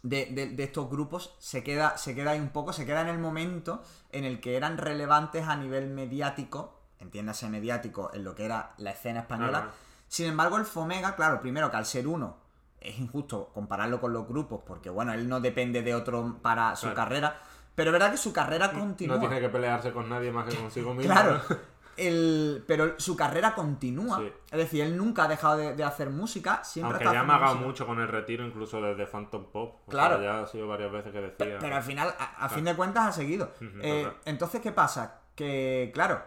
de, 0.02 0.26
de- 0.26 0.48
de 0.48 0.64
estos 0.64 0.90
grupos 0.90 1.34
se 1.38 1.62
queda, 1.62 1.96
se 1.96 2.14
queda 2.16 2.32
ahí 2.32 2.40
un 2.40 2.48
poco, 2.50 2.72
se 2.72 2.84
queda 2.84 3.02
en 3.02 3.08
el 3.08 3.18
momento 3.18 3.82
en 4.10 4.24
el 4.24 4.40
que 4.40 4.56
eran 4.56 4.76
relevantes 4.76 5.46
a 5.46 5.54
nivel 5.56 5.88
mediático, 5.88 6.80
entiéndase 6.98 7.48
mediático, 7.48 8.10
en 8.12 8.24
lo 8.24 8.34
que 8.34 8.44
era 8.44 8.72
la 8.78 8.90
escena 8.90 9.20
española. 9.20 9.70
Sin 10.08 10.26
embargo, 10.26 10.56
el 10.58 10.64
Fomega, 10.64 11.14
claro, 11.14 11.40
primero 11.40 11.70
que 11.70 11.76
al 11.76 11.86
ser 11.86 12.08
uno, 12.08 12.36
es 12.80 12.98
injusto 12.98 13.50
compararlo 13.54 14.00
con 14.00 14.12
los 14.12 14.26
grupos, 14.26 14.62
porque 14.66 14.90
bueno, 14.90 15.12
él 15.12 15.28
no 15.28 15.38
depende 15.40 15.82
de 15.82 15.94
otro 15.94 16.38
para 16.42 16.74
su 16.74 16.88
carrera, 16.94 17.40
Pero 17.74 17.90
es 17.90 17.92
verdad 17.92 18.10
que 18.10 18.16
su 18.18 18.32
carrera 18.32 18.70
continúa. 18.72 19.16
No 19.16 19.20
tiene 19.20 19.40
que 19.40 19.48
pelearse 19.48 19.92
con 19.92 20.08
nadie 20.08 20.30
más 20.30 20.46
que 20.48 20.56
consigo 20.56 20.94
mismo. 20.94 21.12
Claro. 21.12 21.40
El, 21.94 22.64
pero 22.66 22.98
su 22.98 23.14
carrera 23.14 23.54
continúa. 23.54 24.16
Sí. 24.18 24.32
Es 24.50 24.58
decir, 24.58 24.82
él 24.82 24.96
nunca 24.96 25.24
ha 25.24 25.28
dejado 25.28 25.58
de, 25.58 25.74
de 25.74 25.84
hacer 25.84 26.08
música. 26.08 26.64
Siempre 26.64 26.92
Aunque 26.92 27.04
está 27.04 27.12
ya 27.12 27.20
ha 27.20 27.22
amagado 27.22 27.56
mucho 27.56 27.86
con 27.86 28.00
el 28.00 28.08
retiro, 28.08 28.46
incluso 28.46 28.80
desde 28.80 29.06
Phantom 29.06 29.44
Pop. 29.52 29.82
O 29.86 29.90
Claro. 29.90 30.16
sea, 30.18 30.24
ya 30.24 30.40
ha 30.42 30.46
sido 30.46 30.66
varias 30.66 30.90
veces 30.90 31.12
que 31.12 31.20
decía. 31.20 31.58
Pero 31.60 31.76
al 31.76 31.82
final, 31.82 32.14
a, 32.18 32.46
a 32.46 32.48
fin 32.48 32.64
de 32.64 32.74
cuentas, 32.74 33.08
ha 33.08 33.12
seguido. 33.12 33.52
Eh, 33.82 34.10
entonces, 34.24 34.62
¿qué 34.62 34.72
pasa? 34.72 35.20
Que, 35.34 35.90
claro, 35.92 36.22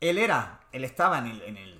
él 0.00 0.18
era, 0.18 0.60
él 0.72 0.84
estaba 0.84 1.18
en 1.20 1.26
el, 1.28 1.42
en 1.42 1.56
el 1.56 1.75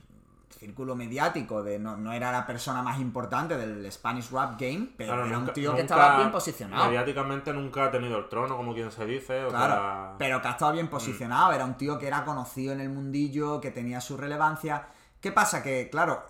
círculo 0.59 0.97
mediático 0.97 1.62
de 1.62 1.79
no, 1.79 1.97
no 1.97 2.12
era 2.12 2.33
la 2.33 2.47
persona 2.47 2.83
más 2.83 2.99
importante 2.99 3.57
del 3.57 3.90
Spanish 3.92 4.31
Rap 4.31 4.59
Game, 4.59 4.88
pero 4.97 5.12
Claro, 5.12 5.27
era 5.29 5.38
un 5.38 5.53
tío 5.53 5.75
que 5.75 5.83
estaba 5.83 6.16
bien 6.16 6.33
posicionado. 6.33 6.87
Mediáticamente 6.87 7.53
nunca 7.53 7.85
ha 7.85 7.90
tenido 7.90 8.19
el 8.19 8.29
trono, 8.29 8.57
como 8.57 8.73
quien 8.75 8.90
se 8.90 9.05
dice. 9.05 9.45
O 9.45 9.49
Claro, 9.49 9.75
sea, 9.75 10.14
pero 10.19 10.40
que 10.40 10.49
ha 10.49 10.53
estado 10.53 10.73
bien 10.73 10.88
posicionado, 10.88 11.53
era 11.53 11.64
un 11.64 11.75
tío 11.77 11.99
que 11.99 12.07
era 12.07 12.25
conocido 12.25 12.73
en 12.73 12.81
el 12.81 12.88
mundillo, 12.88 13.61
que 13.61 13.71
tenía 13.71 14.01
su 14.01 14.16
relevancia. 14.16 14.87
¿Qué 15.21 15.31
pasa? 15.31 15.62
Que, 15.62 15.90
claro, 15.90 16.25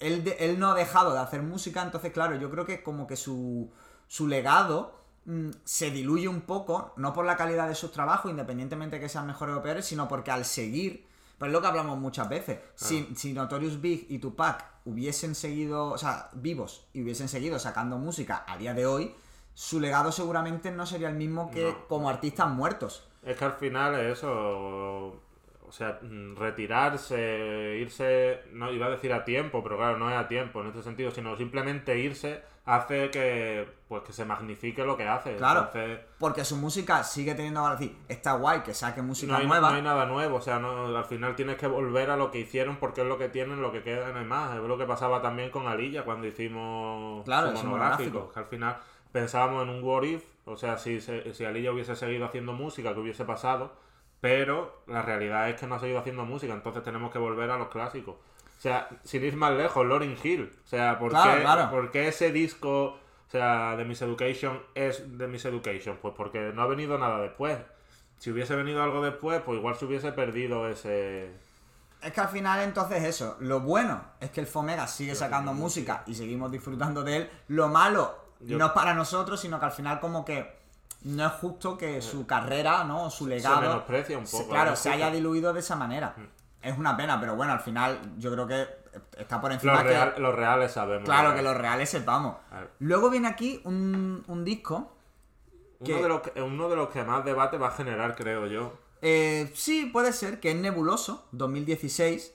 él, 0.00 0.24
de- 0.24 0.36
él 0.40 0.58
no 0.58 0.70
ha 0.70 0.74
dejado 0.74 1.12
de 1.12 1.18
hacer 1.20 1.42
música, 1.42 1.82
entonces, 1.82 2.12
claro, 2.12 2.36
yo 2.36 2.50
creo 2.50 2.64
que 2.64 2.82
como 2.82 3.06
que 3.06 3.16
su, 3.16 3.70
su 4.06 4.28
legado 4.28 4.94
mm, 5.26 5.50
se 5.64 5.90
diluye 5.90 6.28
un 6.28 6.40
poco, 6.42 6.94
no 6.96 7.12
por 7.12 7.26
la 7.26 7.36
calidad 7.36 7.68
de 7.68 7.74
sus 7.74 7.92
trabajos, 7.92 8.30
independientemente 8.30 8.96
de 8.96 9.02
que 9.02 9.08
sean 9.10 9.26
mejores 9.26 9.54
o 9.56 9.62
peores, 9.62 9.84
sino 9.84 10.08
porque 10.08 10.30
al 10.30 10.44
seguir, 10.46 11.06
pues 11.38 11.48
es 11.48 11.52
lo 11.52 11.60
que 11.60 11.66
hablamos 11.68 11.98
muchas 11.98 12.28
veces, 12.28 12.58
si, 12.74 13.08
si 13.16 13.32
Notorious 13.32 13.80
Big 13.80 14.06
y 14.08 14.18
Tupac 14.18 14.64
hubiesen 14.84 15.34
seguido, 15.34 15.90
o 15.90 15.98
sea, 15.98 16.28
vivos 16.34 16.88
y 16.92 17.02
hubiesen 17.02 17.28
seguido 17.28 17.58
sacando 17.58 17.98
música 17.98 18.44
a 18.46 18.56
día 18.58 18.74
de 18.74 18.86
hoy, 18.86 19.14
su 19.54 19.80
legado 19.80 20.12
seguramente 20.12 20.70
no 20.70 20.86
sería 20.86 21.08
el 21.08 21.16
mismo 21.16 21.50
que 21.50 21.64
No. 21.64 21.88
como 21.88 22.08
artistas 22.08 22.48
muertos. 22.48 23.08
Es 23.24 23.36
que 23.36 23.44
al 23.44 23.54
final 23.54 23.94
es 24.00 24.18
eso. 24.18 25.20
O 25.68 25.72
sea, 25.72 25.98
mm, 26.00 26.36
retirarse, 26.36 27.76
irse. 27.80 28.40
No 28.52 28.72
iba 28.72 28.86
a 28.86 28.90
decir 28.90 29.12
a 29.12 29.24
tiempo, 29.24 29.62
pero 29.62 29.76
claro, 29.76 29.98
no 29.98 30.10
es 30.10 30.16
a 30.16 30.26
tiempo 30.28 30.60
en 30.60 30.68
este 30.68 30.82
sentido, 30.82 31.10
sino 31.10 31.36
simplemente 31.36 31.98
irse 31.98 32.42
hace 32.68 33.10
que. 33.10 33.78
Pues 33.88 34.02
que 34.02 34.12
se 34.12 34.26
magnifique 34.26 34.84
lo 34.84 34.98
que 34.98 35.08
hace. 35.08 35.36
Claro. 35.36 35.60
Entonces, 35.60 36.00
Porque 36.18 36.44
su 36.44 36.56
música 36.56 37.02
sigue 37.02 37.34
teniendo 37.34 37.62
valor. 37.62 37.78
Decir, 37.78 37.96
está 38.06 38.34
guay 38.34 38.60
que 38.60 38.74
saque 38.74 39.00
música 39.00 39.32
no 39.32 39.38
hay, 39.38 39.46
nueva. 39.46 39.70
no 39.70 39.76
hay 39.76 39.82
nada 39.82 40.04
nuevo, 40.04 40.36
o 40.36 40.40
sea, 40.42 40.58
no, 40.58 40.94
al 40.94 41.04
final 41.06 41.34
tienes 41.36 41.56
que 41.56 41.66
volver 41.66 42.10
a 42.10 42.16
lo 42.16 42.30
que 42.30 42.38
hicieron 42.38 42.76
porque 42.76 43.00
es 43.00 43.06
lo 43.06 43.16
que 43.16 43.30
tienen, 43.30 43.62
lo 43.62 43.72
que 43.72 43.82
queda 43.82 44.12
no 44.12 44.18
hay 44.18 44.26
más. 44.26 44.54
Es 44.54 44.62
lo 44.62 44.76
que 44.76 44.84
pasaba 44.84 45.22
también 45.22 45.50
con 45.50 45.66
Alilla 45.68 46.04
cuando 46.04 46.26
hicimos 46.26 47.24
Claro, 47.24 47.56
su 47.56 47.64
monográfico, 47.64 48.30
que 48.30 48.40
al 48.40 48.46
final 48.46 48.76
pensábamos 49.10 49.62
en 49.62 49.70
un 49.70 49.82
what 49.82 50.02
if, 50.02 50.24
o 50.44 50.56
sea, 50.58 50.76
si, 50.76 51.00
si 51.00 51.44
Alilla 51.46 51.72
hubiese 51.72 51.96
seguido 51.96 52.26
haciendo 52.26 52.52
música, 52.52 52.92
que 52.92 53.00
hubiese 53.00 53.24
pasado, 53.24 53.72
pero 54.20 54.82
la 54.86 55.00
realidad 55.00 55.48
es 55.48 55.58
que 55.58 55.66
no 55.66 55.76
ha 55.76 55.78
seguido 55.78 55.98
haciendo 55.98 56.26
música, 56.26 56.52
entonces 56.52 56.82
tenemos 56.82 57.10
que 57.10 57.18
volver 57.18 57.50
a 57.50 57.56
los 57.56 57.68
clásicos. 57.68 58.16
O 58.58 58.60
sea, 58.60 58.88
sin 59.04 59.24
ir 59.24 59.36
más 59.36 59.52
lejos, 59.52 59.86
Lauryn 59.86 60.16
Hill. 60.22 60.52
O 60.64 60.66
sea, 60.68 60.98
¿por, 60.98 61.10
Claro, 61.10 61.36
qué, 61.36 61.40
claro. 61.42 61.70
por 61.70 61.90
qué 61.92 62.08
ese 62.08 62.32
disco, 62.32 62.84
o 62.86 63.30
sea, 63.30 63.76
de 63.76 63.84
Miss 63.84 64.02
Education 64.02 64.60
es 64.74 65.16
de 65.16 65.28
Miss 65.28 65.44
Education? 65.44 65.98
Pues 66.02 66.12
porque 66.16 66.50
no 66.52 66.62
ha 66.62 66.66
venido 66.66 66.98
nada 66.98 67.20
después. 67.20 67.56
Si 68.18 68.32
hubiese 68.32 68.56
venido 68.56 68.82
algo 68.82 69.00
después, 69.04 69.40
pues 69.42 69.58
igual 69.58 69.76
se 69.76 69.84
hubiese 69.84 70.10
perdido 70.10 70.68
ese... 70.68 71.30
Es 72.02 72.12
que 72.12 72.20
al 72.20 72.28
final 72.28 72.60
entonces 72.60 73.02
eso, 73.04 73.36
lo 73.40 73.60
bueno 73.60 74.00
es 74.20 74.30
que 74.30 74.40
el 74.40 74.46
Fomega 74.48 74.86
sigue 74.88 75.14
sacando 75.14 75.52
música 75.52 76.02
y 76.06 76.14
seguimos 76.14 76.50
disfrutando 76.50 77.02
de 77.04 77.16
él. 77.16 77.30
Lo 77.48 77.68
malo 77.68 78.16
Yo- 78.40 78.58
no 78.58 78.66
es 78.66 78.72
para 78.72 78.92
nosotros, 78.94 79.40
sino 79.40 79.58
que 79.60 79.66
al 79.66 79.72
final 79.72 80.00
como 80.00 80.24
que 80.24 80.58
no 81.02 81.26
es 81.26 81.32
justo 81.34 81.78
que 81.78 82.02
su 82.02 82.26
carrera, 82.26 82.82
¿no? 82.84 83.04
O 83.04 83.10
su 83.10 83.26
legado... 83.28 83.60
menosprecia 83.60 84.18
un 84.18 84.26
se- 84.26 84.36
poco, 84.38 84.50
claro, 84.50 84.74
se 84.74 84.90
haya 84.90 85.10
diluido 85.12 85.52
de 85.52 85.60
esa 85.60 85.76
manera. 85.76 86.14
Es 86.62 86.76
una 86.76 86.96
pena, 86.96 87.20
pero 87.20 87.36
bueno, 87.36 87.52
al 87.52 87.60
final 87.60 88.00
yo 88.18 88.32
creo 88.32 88.46
que 88.46 88.66
está 89.16 89.40
por 89.40 89.52
encima 89.52 89.82
Los, 89.84 90.14
que... 90.14 90.20
los 90.20 90.34
reales 90.34 90.72
sabemos. 90.72 91.04
Claro, 91.04 91.34
que 91.34 91.42
los 91.42 91.56
reales 91.56 91.88
sepamos. 91.88 92.36
Luego 92.80 93.10
viene 93.10 93.28
aquí 93.28 93.60
un, 93.64 94.24
un 94.26 94.44
disco 94.44 94.96
Uno, 95.78 95.86
que- 95.86 96.02
de 96.02 96.08
los 96.08 96.20
que, 96.22 96.42
uno 96.42 96.68
de 96.68 96.76
los 96.76 96.88
que 96.88 97.04
más 97.04 97.24
debate 97.24 97.58
va 97.58 97.68
a 97.68 97.72
generar, 97.72 98.16
creo 98.16 98.46
yo. 98.46 98.76
Eh, 99.02 99.52
sí, 99.54 99.86
puede 99.86 100.12
ser, 100.12 100.40
que 100.40 100.50
es 100.50 100.56
Nebuloso, 100.56 101.28
2016. 101.32 102.34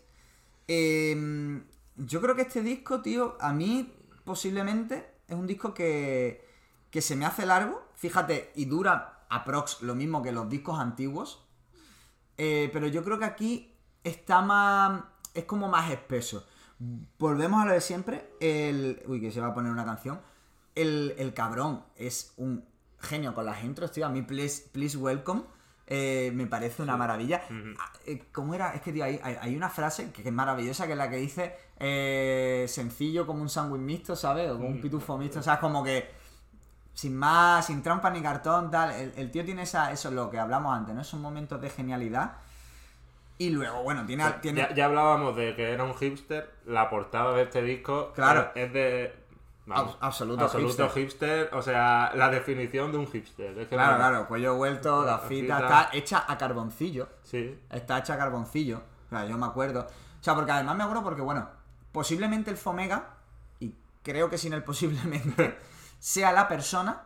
Eh, 0.70 1.62
yo 1.98 2.22
creo 2.22 2.36
que 2.36 2.44
este 2.44 2.62
disco, 2.62 3.02
tío, 3.02 3.38
a 3.42 3.52
mí 3.52 3.94
posiblemente 4.24 5.06
es 5.28 5.36
un 5.36 5.46
disco 5.48 5.74
que, 5.74 6.48
que 6.90 7.02
se 7.02 7.16
me 7.18 7.26
hace 7.26 7.46
largo, 7.46 7.86
fíjate, 7.96 8.52
y 8.56 8.66
dura 8.66 9.26
aprox 9.30 9.82
lo 9.82 9.96
mismo 9.96 10.22
que 10.22 10.32
los 10.32 10.48
discos 10.50 10.80
antiguos. 10.80 11.46
Eh, 12.38 12.70
pero 12.74 12.88
yo 12.88 13.04
creo 13.04 13.20
que 13.20 13.26
aquí 13.26 13.73
está 14.04 14.42
más. 14.42 15.04
es 15.34 15.46
como 15.46 15.68
más 15.70 15.92
espeso. 15.92 16.46
Volvemos 17.20 17.62
a 17.62 17.66
lo 17.66 17.72
de 17.74 17.82
siempre. 17.82 18.30
El. 18.40 19.02
Uy, 19.08 19.22
que 19.22 19.32
se 19.32 19.40
va 19.42 19.48
a 19.48 19.54
poner 19.54 19.72
una 19.72 19.86
canción. 19.86 20.20
El, 20.76 21.14
el 21.18 21.34
cabrón 21.34 21.84
es 21.96 22.34
un 22.38 22.66
genio 23.00 23.34
con 23.36 23.46
las 23.46 23.64
intros, 23.64 23.92
tío. 23.92 24.06
A 24.06 24.10
mí, 24.10 24.22
Please, 24.24 24.70
please 24.72 24.98
Welcome. 24.98 25.44
eh, 25.88 26.32
me 26.34 26.48
parece 26.48 26.82
una 26.82 26.98
maravilla. 26.98 27.42
Ah, 27.80 27.92
eh, 28.06 28.24
¿Cómo 28.32 28.54
era? 28.56 28.74
Es 28.74 28.82
que, 28.82 28.92
tío, 28.94 29.04
hay, 29.04 29.20
hay- 29.24 29.56
una 29.56 29.70
frase 29.70 30.12
que, 30.12 30.24
que 30.24 30.30
es 30.30 30.34
maravillosa, 30.36 30.86
que 30.88 30.94
es 30.94 30.98
la 30.98 31.10
que 31.10 31.18
dice 31.18 31.56
eh, 31.78 32.66
sencillo 32.70 33.28
como 33.28 33.42
un 33.42 33.50
sándwich 33.50 33.82
mixto, 33.82 34.16
¿sabes? 34.16 34.50
O 34.50 34.56
como 34.58 34.70
un 34.70 34.82
pitufo 34.82 35.18
mixto, 35.18 35.40
o 35.40 35.44
sea, 35.44 35.56
es 35.56 35.60
como 35.60 35.84
que 35.84 36.10
sin 36.94 37.16
más, 37.18 37.66
sin 37.68 37.82
trampa 37.84 38.10
ni 38.10 38.22
cartón, 38.22 38.72
tal. 38.72 38.92
El, 38.92 39.14
el 39.18 39.32
tío 39.32 39.44
tiene 39.46 39.64
esa, 39.64 39.92
eso 39.92 40.10
es 40.10 40.16
lo 40.16 40.30
que 40.30 40.40
hablamos 40.40 40.76
antes, 40.76 40.96
¿no? 40.96 41.02
Esos 41.02 41.20
momentos 41.20 41.60
de 41.62 41.70
genialidad. 41.70 42.38
Y 43.44 43.50
luego, 43.50 43.84
bueno, 43.84 44.06
tiene... 44.06 44.24
tiene... 44.42 44.62
Ya, 44.62 44.74
ya 44.74 44.86
hablábamos 44.86 45.36
de 45.36 45.56
que 45.56 45.72
era 45.72 45.84
un 45.84 45.94
hipster. 45.96 46.54
La 46.66 46.90
portada 46.90 47.34
de 47.34 47.44
este 47.44 47.62
disco 47.62 48.12
Claro. 48.14 48.52
es 48.56 48.72
de. 48.74 49.14
vamos, 49.66 49.94
Ab- 49.96 49.98
absoluto 50.02 50.44
absoluto 50.46 50.90
hipster. 50.90 51.50
O 51.54 51.62
sea, 51.62 52.12
la 52.16 52.30
definición 52.30 52.92
de 52.92 52.98
un 52.98 53.08
hipster. 53.08 53.58
Es 53.58 53.68
que 53.68 53.76
Claro, 53.76 53.92
no- 53.94 53.98
claro, 53.98 54.28
cuello 54.28 54.56
vuelto, 54.56 55.02
Gafitas. 55.04 55.62
está 55.62 55.90
hecha 55.94 56.26
a 56.28 56.38
carboncillo. 56.38 57.10
Sí. 57.24 57.60
Está 57.70 57.98
hecha 58.00 58.14
a 58.14 58.18
carboncillo. 58.18 58.82
O 59.08 59.10
sea, 59.10 59.26
yo 59.26 59.38
me 59.38 59.46
acuerdo. 59.46 59.82
O 59.82 60.24
sea, 60.24 60.36
porque 60.36 60.52
además 60.52 60.76
me 60.78 60.84
acuerdo 60.84 61.04
porque, 61.04 61.22
bueno, 61.22 61.50
posiblemente 61.92 62.50
el 62.50 62.58
Fomega, 62.58 63.10
y 63.60 63.76
creo 64.04 64.30
que 64.30 64.38
sin 64.38 64.54
el 64.54 64.64
posiblemente, 64.64 65.58
sea 66.00 66.32
la 66.32 66.48
persona 66.48 67.04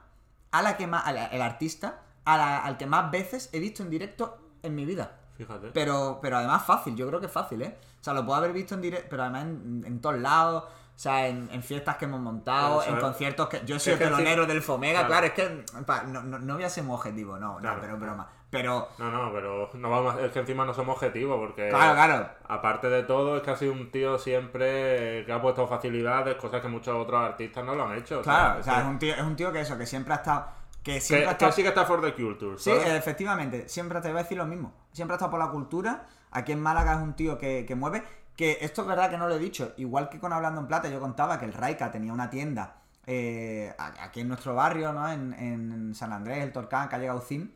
a 0.51 0.61
la 0.61 0.77
que 0.77 0.87
más, 0.87 1.05
a 1.07 1.11
la- 1.11 1.25
el 1.27 1.41
artista, 1.41 2.01
a 2.25 2.37
la- 2.37 2.59
al 2.59 2.77
que 2.77 2.85
más 2.85 3.09
veces 3.11 3.49
he 3.53 3.59
visto 3.59 3.81
en 3.83 3.89
directo 3.89 4.37
en 4.63 4.75
mi 4.75 4.85
vida. 4.85 5.19
Fíjate. 5.37 5.67
Pero, 5.73 6.19
pero 6.21 6.37
además 6.37 6.65
fácil, 6.65 6.95
yo 6.95 7.07
creo 7.07 7.19
que 7.19 7.27
es 7.27 7.31
fácil, 7.31 7.61
¿eh? 7.61 7.77
O 8.01 8.03
sea, 8.03 8.13
lo 8.13 8.25
puedo 8.25 8.37
haber 8.39 8.53
visto 8.53 8.73
en 8.75 8.81
directo, 8.81 9.07
pero 9.09 9.23
además 9.23 9.43
en, 9.43 9.83
en 9.85 10.01
todos 10.01 10.17
lados. 10.17 10.63
O 10.63 10.99
sea, 10.99 11.27
en, 11.27 11.47
en 11.51 11.61
fiestas 11.61 11.95
que 11.97 12.05
hemos 12.05 12.19
montado, 12.19 12.81
Eso 12.81 12.89
en 12.91 12.99
conciertos 12.99 13.47
que. 13.49 13.61
Yo 13.65 13.75
he 13.75 13.79
sido 13.79 13.97
telonero 13.99 14.47
del 14.47 14.63
Fomega, 14.63 15.05
Claro. 15.05 15.07
claro, 15.09 15.25
es 15.27 15.33
que. 15.33 15.83
pa, 15.85 16.01
no, 16.03 16.23
no, 16.23 16.39
no 16.39 16.55
voy 16.55 16.63
a 16.63 16.69
ser 16.69 16.83
muy 16.85 16.95
objetivo, 16.95 17.37
no, 17.37 17.57
Claro. 17.57 17.75
no, 17.75 17.81
pero 17.83 17.97
broma. 17.97 18.27
Pero. 18.49 18.87
No, 18.97 19.11
no, 19.11 19.31
pero 19.31 19.69
no 19.75 19.89
vamos 19.91 20.15
a- 20.15 20.21
es 20.25 20.31
que 20.31 20.39
encima 20.39 20.65
no 20.65 20.73
somos 20.73 20.95
objetivos 20.95 21.37
porque 21.37 21.69
Claro, 21.69 21.93
claro. 21.93 22.29
aparte 22.47 22.89
de 22.89 23.03
todo 23.03 23.37
es 23.37 23.43
que 23.43 23.51
ha 23.51 23.55
sido 23.55 23.73
un 23.73 23.91
tío 23.91 24.17
siempre 24.17 25.23
que 25.25 25.31
ha 25.31 25.39
puesto 25.41 25.67
facilidades, 25.67 26.35
cosas 26.37 26.61
que 26.61 26.67
muchos 26.67 26.95
otros 26.95 27.21
artistas 27.21 27.63
no 27.63 27.75
lo 27.75 27.83
han 27.83 27.95
hecho. 27.97 28.21
o 28.21 28.23
sea, 28.23 28.33
Claro, 28.33 28.59
o 28.59 28.63
sea, 28.63 28.79
es 28.79 28.85
un 28.85 28.97
tío, 28.99 29.13
es 29.13 29.21
un 29.21 29.35
tío 29.35 29.51
que 29.51 29.61
eso, 29.61 29.77
que 29.77 29.85
siempre 29.85 30.13
ha 30.13 30.17
estado. 30.17 30.45
Que 30.87 30.93
que, 30.93 31.01
siempre 31.01 31.25
que 31.25 31.31
estado. 31.33 31.51
sí 31.51 31.61
que 31.63 31.67
está 31.67 31.85
for 31.85 32.01
the 32.01 32.13
culture. 32.13 32.57
Sí, 32.57 32.69
¿sabes? 32.69 32.87
efectivamente, 32.87 33.67
siempre 33.67 33.99
te 33.99 34.07
voy 34.07 34.19
a 34.19 34.23
decir 34.23 34.37
lo 34.37 34.45
mismo. 34.45 34.73
Siempre 34.93 35.15
ha 35.15 35.17
estado 35.17 35.31
por 35.31 35.39
la 35.41 35.49
cultura. 35.49 36.07
Aquí 36.31 36.53
en 36.53 36.61
Málaga 36.61 36.93
es 36.93 37.01
un 37.01 37.13
tío 37.13 37.37
que, 37.37 37.65
que 37.65 37.75
mueve. 37.75 38.03
Que 38.37 38.59
esto 38.61 38.83
es 38.83 38.87
verdad 38.87 39.09
que 39.09 39.17
no 39.17 39.27
lo 39.27 39.35
he 39.35 39.39
dicho. 39.39 39.73
Igual 39.75 40.07
que 40.07 40.17
con 40.17 40.31
Hablando 40.31 40.61
en 40.61 40.67
Plata, 40.67 40.87
yo 40.87 41.01
contaba 41.01 41.37
que 41.39 41.43
el 41.43 41.51
Raika 41.51 41.91
tenía 41.91 42.13
una 42.13 42.29
tienda 42.29 42.83
eh, 43.05 43.75
aquí 43.77 44.21
en 44.21 44.29
nuestro 44.29 44.55
barrio, 44.55 44.93
¿no? 44.93 45.11
En, 45.11 45.33
en 45.33 45.93
San 45.93 46.13
Andrés, 46.13 46.41
el 46.41 46.53
Torcán, 46.53 46.87
calle 46.87 47.07
Gaucín. 47.07 47.53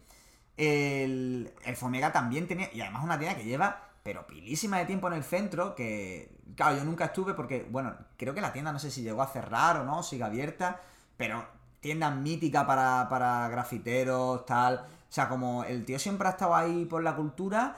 El, 0.57 1.53
el 1.63 1.75
Fomega 1.77 2.11
también 2.11 2.49
tenía. 2.49 2.69
Y 2.73 2.81
además 2.81 3.01
una 3.01 3.17
tienda 3.17 3.37
que 3.37 3.45
lleva, 3.45 3.91
pero 4.03 4.27
pilísima 4.27 4.79
de 4.79 4.85
tiempo 4.87 5.07
en 5.07 5.13
el 5.13 5.23
centro. 5.23 5.73
Que, 5.73 6.35
claro, 6.57 6.75
yo 6.75 6.83
nunca 6.83 7.05
estuve 7.05 7.33
porque, 7.33 7.65
bueno, 7.69 7.95
creo 8.17 8.33
que 8.33 8.41
la 8.41 8.51
tienda 8.51 8.73
no 8.73 8.79
sé 8.79 8.91
si 8.91 9.03
llegó 9.03 9.21
a 9.21 9.27
cerrar 9.27 9.77
o 9.77 9.85
no, 9.85 10.03
sigue 10.03 10.25
abierta. 10.25 10.81
Pero 11.15 11.60
tienda 11.81 12.09
mítica 12.11 12.65
para, 12.65 13.07
para 13.09 13.49
grafiteros, 13.49 14.45
tal. 14.45 14.75
O 14.85 15.13
sea, 15.13 15.27
como 15.27 15.63
el 15.65 15.83
tío 15.85 15.99
siempre 15.99 16.27
ha 16.27 16.31
estado 16.31 16.55
ahí 16.55 16.85
por 16.85 17.03
la 17.03 17.15
cultura. 17.15 17.75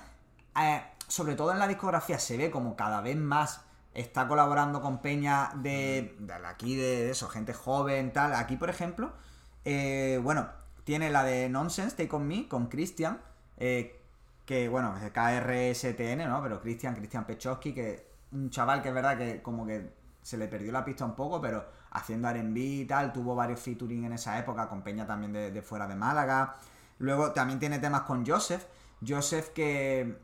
eh, 0.60 0.84
sobre 1.08 1.36
todo 1.36 1.52
en 1.52 1.60
la 1.60 1.68
discografía 1.68 2.20
se 2.20 2.38
ve 2.38 2.52
como 2.52 2.76
cada 2.76 3.02
vez 3.02 3.18
más 3.18 3.62
está 3.94 4.28
colaborando 4.28 4.82
con 4.82 5.02
Peña 5.02 5.52
de, 5.56 6.16
de 6.20 6.34
aquí, 6.34 6.76
de 6.76 7.12
eso, 7.12 7.28
gente 7.30 7.54
joven, 7.54 8.12
tal. 8.14 8.34
Aquí, 8.34 8.56
por 8.58 8.70
ejemplo, 8.70 9.14
eh, 9.66 10.20
bueno, 10.24 10.50
tiene 10.84 11.10
la 11.10 11.24
de 11.24 11.50
Nonsense, 11.50 11.96
Take 11.96 12.16
On 12.16 12.28
Me, 12.28 12.48
con 12.48 12.68
Christian, 12.68 13.22
eh, 13.58 14.02
que, 14.46 14.68
bueno, 14.70 14.96
es 14.98 15.12
KRSTN, 15.12 16.28
¿no? 16.28 16.42
Pero 16.44 16.60
Christian, 16.62 16.96
Christian 16.96 17.26
Pechowski, 17.26 17.74
que 17.74 18.08
un 18.32 18.50
chaval 18.50 18.82
que 18.82 18.90
es 18.90 18.96
verdad 18.96 19.18
que 19.18 19.42
como 19.42 19.66
que 19.66 19.94
se 20.22 20.38
le 20.38 20.48
perdió 20.48 20.72
la 20.72 20.84
pista 20.84 21.06
un 21.06 21.16
poco, 21.16 21.40
pero 21.42 21.66
haciendo 21.94 22.28
R&B 22.30 22.60
y 22.60 22.86
tal, 22.86 23.14
tuvo 23.14 23.36
varios 23.36 23.60
featuring 23.60 24.06
en 24.06 24.14
esa 24.14 24.38
época, 24.40 24.68
con 24.68 24.82
Peña 24.82 25.06
también 25.08 25.32
de, 25.34 25.52
de 25.52 25.62
fuera 25.62 25.88
de 25.88 25.96
Málaga. 25.96 26.56
Luego 27.00 27.32
también 27.32 27.60
tiene 27.60 27.80
temas 27.80 28.02
con 28.04 28.26
Joseph. 28.26 28.66
Joseph 29.06 29.50
que 29.50 30.18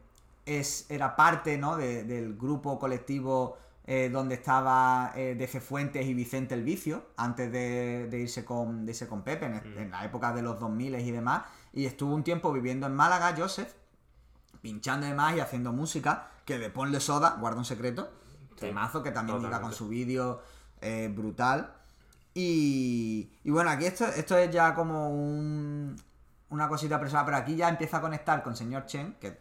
es, 0.45 0.85
era 0.89 1.15
parte 1.15 1.57
¿no? 1.57 1.77
de- 1.77 2.03
del 2.03 2.37
grupo 2.37 2.79
colectivo 2.79 3.57
eh, 3.85 4.09
donde 4.11 4.35
estaba 4.35 5.13
eh, 5.15 5.47
Fuentes 5.61 6.05
y 6.05 6.13
Vicente 6.13 6.53
el 6.53 6.63
Vicio, 6.63 7.05
antes 7.17 7.51
de, 7.51 8.07
de 8.07 8.19
irse, 8.19 8.45
con, 8.45 8.85
de 8.85 8.91
irse 8.91 9.07
con 9.07 9.23
Pepe, 9.23 9.45
en, 9.47 9.55
en 9.77 9.91
la 9.91 10.05
época 10.05 10.31
de 10.31 10.41
los 10.43 10.59
2000 10.59 10.95
y 10.99 11.11
demás. 11.11 11.43
Y 11.73 11.85
estuvo 11.85 12.13
un 12.13 12.23
tiempo 12.23 12.51
viviendo 12.51 12.85
en 12.87 12.95
Málaga, 12.95 13.33
Joseph, 13.37 13.73
pinchando 14.61 15.05
y 15.05 15.09
demás 15.09 15.35
y 15.35 15.39
haciendo 15.39 15.71
música, 15.71 16.27
que 16.45 16.57
de 16.59 16.69
Ponle 16.69 16.99
Soda, 16.99 17.37
guarda 17.39 17.57
un 17.59 17.65
secreto, 17.65 18.09
Sí, 18.55 18.67
temazo 18.67 19.01
que 19.03 19.11
también 19.11 19.37
llega 19.41 19.61
con 19.61 19.71
su 19.73 19.87
vídeo 19.87 20.41
eh, 20.81 21.09
brutal. 21.11 21.73
Y, 22.33 23.29
y 23.43 23.51
bueno, 23.51 23.69
aquí 23.69 23.85
esto, 23.85 24.05
esto 24.05 24.37
es 24.37 24.49
ya 24.51 24.73
como 24.73 25.09
un- 25.09 25.95
una 26.49 26.67
cosita 26.67 26.99
personal, 26.99 27.25
pero 27.25 27.37
aquí 27.37 27.55
ya 27.55 27.69
empieza 27.69 27.97
a 27.97 28.01
conectar 28.01 28.41
con 28.43 28.55
señor 28.55 28.85
Chen, 28.85 29.15
que 29.19 29.37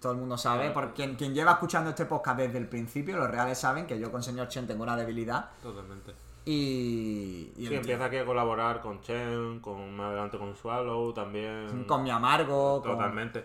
todo 0.00 0.12
el 0.12 0.18
mundo 0.18 0.36
sabe, 0.36 0.70
por 0.70 0.92
quien, 0.94 1.14
quien 1.14 1.34
lleva 1.34 1.52
escuchando 1.52 1.90
este 1.90 2.04
podcast 2.06 2.38
desde 2.38 2.58
el 2.58 2.68
principio, 2.68 3.16
los 3.16 3.30
reales 3.30 3.58
saben 3.58 3.86
que 3.86 3.98
yo 3.98 4.10
con 4.10 4.22
señor 4.22 4.48
Chen 4.48 4.66
tengo 4.66 4.82
una 4.82 4.96
debilidad. 4.96 5.50
Totalmente. 5.62 6.12
Y, 6.44 7.52
y 7.56 7.66
Sí, 7.68 7.74
empieza 7.74 8.06
aquí 8.06 8.16
a 8.16 8.24
colaborar 8.24 8.80
con 8.80 9.00
Chen, 9.02 9.60
con 9.60 9.94
más 9.94 10.08
adelante 10.08 10.38
con 10.38 10.56
Swallow 10.56 11.12
también. 11.12 11.84
con 11.84 12.02
mi 12.02 12.10
amargo, 12.10 12.82
con- 12.82 12.92
Totalmente. 12.92 13.44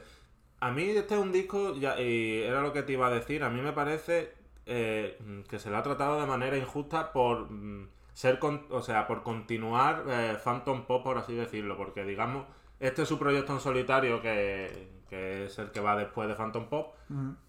A 0.59 0.71
mí 0.71 0.83
este 0.89 1.13
es 1.13 1.21
un 1.21 1.31
disco, 1.31 1.75
ya, 1.75 1.99
y 2.01 2.41
era 2.41 2.61
lo 2.61 2.73
que 2.73 2.81
te 2.81 2.93
iba 2.93 3.05
a 3.07 3.11
decir, 3.11 3.43
a 3.43 3.49
mí 3.49 3.61
me 3.61 3.73
parece 3.73 4.33
eh, 4.67 5.17
que 5.49 5.59
se 5.59 5.69
le 5.69 5.77
ha 5.77 5.83
tratado 5.83 6.19
de 6.19 6.25
manera 6.27 6.57
injusta 6.57 7.11
por 7.11 7.49
mm, 7.51 7.87
ser, 8.13 8.39
con- 8.39 8.65
o 8.69 8.81
sea, 8.81 9.07
por 9.07 9.23
continuar 9.23 10.03
eh, 10.07 10.37
Phantom 10.43 10.85
Pop, 10.85 11.03
por 11.03 11.17
así 11.17 11.33
decirlo, 11.35 11.77
porque 11.77 12.03
digamos, 12.03 12.45
este 12.79 13.03
es 13.03 13.07
su 13.07 13.17
proyecto 13.17 13.53
en 13.53 13.59
solitario, 13.59 14.21
que, 14.21 14.89
que 15.09 15.45
es 15.45 15.57
el 15.59 15.71
que 15.71 15.79
va 15.79 15.95
después 15.95 16.27
de 16.27 16.35
Phantom 16.35 16.65
Pop, 16.67 16.93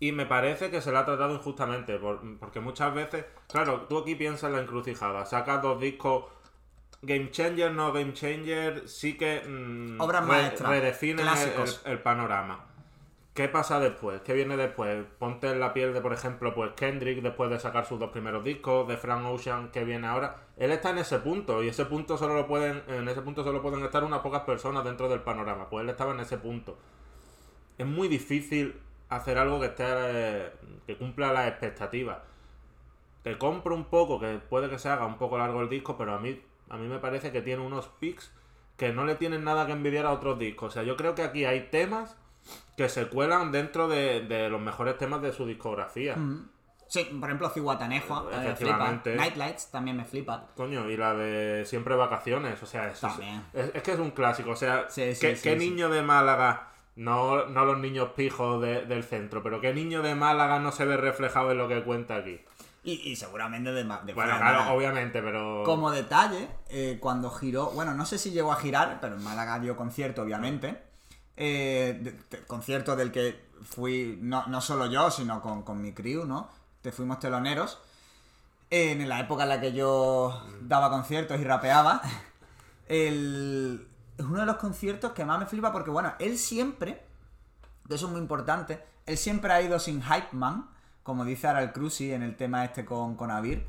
y 0.00 0.12
me 0.12 0.24
parece 0.26 0.70
que 0.70 0.80
se 0.80 0.92
le 0.92 0.98
ha 0.98 1.04
tratado 1.04 1.34
injustamente, 1.34 1.98
por- 1.98 2.20
porque 2.38 2.60
muchas 2.60 2.94
veces, 2.94 3.24
claro, 3.48 3.82
tú 3.88 3.98
aquí 3.98 4.14
piensas 4.14 4.44
en 4.50 4.56
la 4.56 4.62
encrucijada, 4.62 5.24
sacas 5.26 5.60
dos 5.62 5.80
discos... 5.80 6.24
Game 7.00 7.30
Changer, 7.30 7.70
no 7.72 7.92
Game 7.92 8.12
Changer, 8.12 8.88
sí 8.88 9.16
que 9.16 9.40
mm, 9.48 10.00
Obras 10.00 10.26
maestras, 10.26 10.68
redefinen 10.68 11.20
el- 11.20 11.24
clásicos. 11.26 11.80
el, 11.84 11.92
el 11.92 11.98
panorama. 12.02 12.64
¿Qué 13.38 13.46
pasa 13.46 13.78
después? 13.78 14.20
¿Qué 14.22 14.34
viene 14.34 14.56
después? 14.56 15.06
Ponte 15.20 15.48
en 15.48 15.60
la 15.60 15.72
piel 15.72 15.94
de, 15.94 16.00
por 16.00 16.12
ejemplo, 16.12 16.52
pues 16.56 16.72
Kendrick 16.72 17.22
después 17.22 17.48
de 17.48 17.60
sacar 17.60 17.86
sus 17.86 18.00
dos 18.00 18.10
primeros 18.10 18.42
discos, 18.42 18.88
de 18.88 18.96
Frank 18.96 19.24
Ocean 19.26 19.70
que 19.70 19.84
viene 19.84 20.08
ahora. 20.08 20.48
Él 20.56 20.72
está 20.72 20.90
en 20.90 20.98
ese 20.98 21.20
punto 21.20 21.62
y 21.62 21.68
ese 21.68 21.84
punto 21.84 22.18
solo 22.18 22.34
lo 22.34 22.48
pueden, 22.48 22.82
en 22.88 23.08
ese 23.08 23.22
punto 23.22 23.44
solo 23.44 23.62
pueden 23.62 23.84
estar 23.84 24.02
unas 24.02 24.22
pocas 24.22 24.42
personas 24.42 24.82
dentro 24.82 25.08
del 25.08 25.20
panorama. 25.20 25.70
Pues 25.70 25.84
él 25.84 25.88
estaba 25.88 26.14
en 26.14 26.18
ese 26.18 26.36
punto. 26.36 26.78
Es 27.78 27.86
muy 27.86 28.08
difícil 28.08 28.74
hacer 29.08 29.38
algo 29.38 29.60
que 29.60 29.66
esté 29.66 29.84
que 30.88 30.96
cumpla 30.96 31.32
las 31.32 31.46
expectativas. 31.46 32.18
Te 33.22 33.38
compro 33.38 33.76
un 33.76 33.84
poco, 33.84 34.18
que 34.18 34.40
puede 34.50 34.68
que 34.68 34.80
se 34.80 34.88
haga 34.88 35.06
un 35.06 35.16
poco 35.16 35.38
largo 35.38 35.62
el 35.62 35.68
disco, 35.68 35.96
pero 35.96 36.12
a 36.12 36.18
mí, 36.18 36.42
a 36.70 36.76
mí 36.76 36.88
me 36.88 36.98
parece 36.98 37.30
que 37.30 37.40
tiene 37.40 37.62
unos 37.62 37.86
pics 37.86 38.32
que 38.76 38.92
no 38.92 39.04
le 39.04 39.14
tienen 39.14 39.44
nada 39.44 39.64
que 39.64 39.74
envidiar 39.74 40.06
a 40.06 40.10
otros 40.10 40.40
discos. 40.40 40.70
O 40.70 40.74
sea, 40.74 40.82
yo 40.82 40.96
creo 40.96 41.14
que 41.14 41.22
aquí 41.22 41.44
hay 41.44 41.68
temas 41.70 42.16
que 42.76 42.88
se 42.88 43.06
cuelan 43.08 43.50
dentro 43.52 43.88
de, 43.88 44.20
de 44.22 44.48
los 44.48 44.60
mejores 44.60 44.96
temas 44.98 45.20
de 45.22 45.32
su 45.32 45.46
discografía. 45.46 46.16
Sí, 46.88 47.04
por 47.04 47.28
ejemplo, 47.28 47.52
mí 47.54 48.48
me 48.48 48.56
flipa. 48.56 49.00
Nightlights 49.04 49.70
también 49.70 49.96
me 49.98 50.04
flipa. 50.06 50.46
Coño, 50.56 50.88
y 50.88 50.96
la 50.96 51.12
de 51.12 51.66
Siempre 51.66 51.94
Vacaciones, 51.96 52.62
o 52.62 52.66
sea, 52.66 52.88
es, 52.88 53.00
También. 53.00 53.44
es, 53.52 53.70
es 53.74 53.82
que 53.82 53.92
es 53.92 53.98
un 53.98 54.12
clásico, 54.12 54.52
o 54.52 54.56
sea, 54.56 54.86
Sí, 54.88 55.14
sí, 55.14 55.20
¿qué, 55.20 55.36
sí, 55.36 55.42
qué 55.42 55.56
niño 55.56 55.90
de 55.90 56.02
Málaga, 56.02 56.68
no, 56.96 57.44
no 57.46 57.66
los 57.66 57.78
niños 57.78 58.10
pijos 58.16 58.62
de- 58.62 58.86
del 58.86 59.04
centro, 59.04 59.42
pero 59.42 59.60
qué 59.60 59.74
niño 59.74 60.00
de 60.00 60.14
Málaga 60.14 60.60
no 60.60 60.72
se 60.72 60.86
ve 60.86 60.96
reflejado 60.96 61.52
en 61.52 61.58
lo 61.58 61.68
que 61.68 61.84
cuenta 61.84 62.16
aquí? 62.16 62.40
Y, 62.84 62.92
y 63.10 63.16
seguramente 63.16 63.70
de, 63.72 63.82
de 63.82 63.84
Bueno, 63.84 64.04
fuera 64.14 64.38
claro, 64.38 64.72
obviamente, 64.72 65.20
pero... 65.20 65.64
Como 65.64 65.90
detalle, 65.90 66.48
eh, 66.70 66.96
cuando 67.00 67.28
giró, 67.30 67.66
bueno, 67.72 67.92
no 67.92 68.06
sé 68.06 68.16
si 68.16 68.30
llegó 68.30 68.50
a 68.50 68.56
girar, 68.56 68.98
pero 69.02 69.16
en 69.16 69.22
Málaga 69.22 69.58
dio 69.58 69.76
concierto, 69.76 70.22
obviamente. 70.22 70.87
Eh, 71.40 72.18
concierto 72.48 72.96
del 72.96 73.12
que 73.12 73.48
fui, 73.62 74.18
no, 74.20 74.46
no 74.48 74.60
solo 74.60 74.86
yo, 74.86 75.08
sino 75.10 75.40
con, 75.40 75.62
con 75.62 75.80
mi 75.80 75.92
crew, 75.92 76.24
¿no? 76.24 76.48
Te 76.82 76.90
fuimos 76.90 77.20
teloneros. 77.20 77.78
En 78.70 79.08
la 79.08 79.20
época 79.20 79.44
en 79.44 79.48
la 79.48 79.60
que 79.60 79.72
yo 79.72 80.42
daba 80.62 80.90
conciertos 80.90 81.40
y 81.40 81.44
rapeaba. 81.44 82.02
El, 82.88 83.86
es 84.18 84.24
uno 84.24 84.40
de 84.40 84.46
los 84.46 84.56
conciertos 84.56 85.12
que 85.12 85.24
más 85.24 85.38
me 85.38 85.46
flipa 85.46 85.70
porque, 85.70 85.90
bueno, 85.90 86.12
él 86.18 86.38
siempre, 86.38 87.04
que 87.86 87.94
eso 87.94 88.06
es 88.06 88.12
muy 88.12 88.20
importante, 88.20 88.84
él 89.06 89.16
siempre 89.16 89.52
ha 89.52 89.62
ido 89.62 89.78
sin 89.78 90.02
hype 90.02 90.32
man, 90.32 90.68
como 91.04 91.24
dice 91.24 91.46
ahora 91.46 91.62
el 91.62 91.72
en 92.12 92.22
el 92.22 92.36
tema 92.36 92.64
este 92.64 92.84
con, 92.84 93.14
con 93.14 93.30
Avir, 93.30 93.64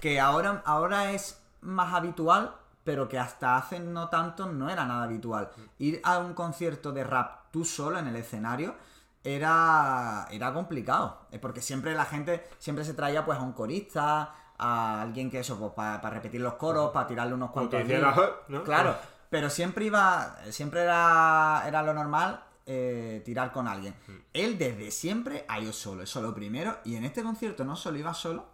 que 0.00 0.20
ahora, 0.20 0.62
ahora 0.66 1.12
es 1.12 1.40
más 1.62 1.94
habitual, 1.94 2.54
pero 2.86 3.08
que 3.08 3.18
hasta 3.18 3.56
hace 3.56 3.80
no 3.80 4.08
tanto 4.08 4.46
no 4.46 4.70
era 4.70 4.86
nada 4.86 5.02
habitual. 5.02 5.50
Ir 5.80 6.00
a 6.04 6.18
un 6.18 6.34
concierto 6.34 6.92
de 6.92 7.02
rap 7.02 7.50
tú 7.50 7.64
solo 7.64 7.98
en 7.98 8.06
el 8.06 8.14
escenario 8.14 8.76
era, 9.24 10.28
era 10.30 10.54
complicado, 10.54 11.26
eh, 11.32 11.40
porque 11.40 11.60
siempre 11.60 11.94
la 11.94 12.04
gente 12.04 12.48
siempre 12.58 12.84
se 12.84 12.94
traía 12.94 13.24
pues 13.24 13.38
a 13.38 13.42
un 13.42 13.54
corista, 13.54 14.32
a 14.56 15.02
alguien 15.02 15.32
que 15.32 15.40
eso, 15.40 15.58
pues 15.58 15.72
para 15.72 16.10
repetir 16.10 16.40
los 16.40 16.54
coros, 16.54 16.92
para 16.92 17.08
tirarle 17.08 17.34
unos 17.34 17.50
cuantos 17.50 17.82
hiciera. 17.82 18.14
¿no? 18.48 18.62
Claro, 18.62 18.96
pero 19.30 19.50
siempre 19.50 19.86
iba, 19.86 20.36
siempre 20.50 20.82
era, 20.82 21.64
era 21.66 21.82
lo 21.82 21.92
normal 21.92 22.40
eh, 22.66 23.20
tirar 23.24 23.50
con 23.50 23.66
alguien. 23.66 23.96
Él 24.32 24.56
desde 24.58 24.92
siempre 24.92 25.44
ha 25.48 25.58
ido 25.58 25.72
solo, 25.72 26.04
eso 26.04 26.22
lo 26.22 26.32
primero, 26.32 26.78
y 26.84 26.94
en 26.94 27.04
este 27.04 27.24
concierto 27.24 27.64
no 27.64 27.74
solo 27.74 27.98
iba 27.98 28.14
solo, 28.14 28.46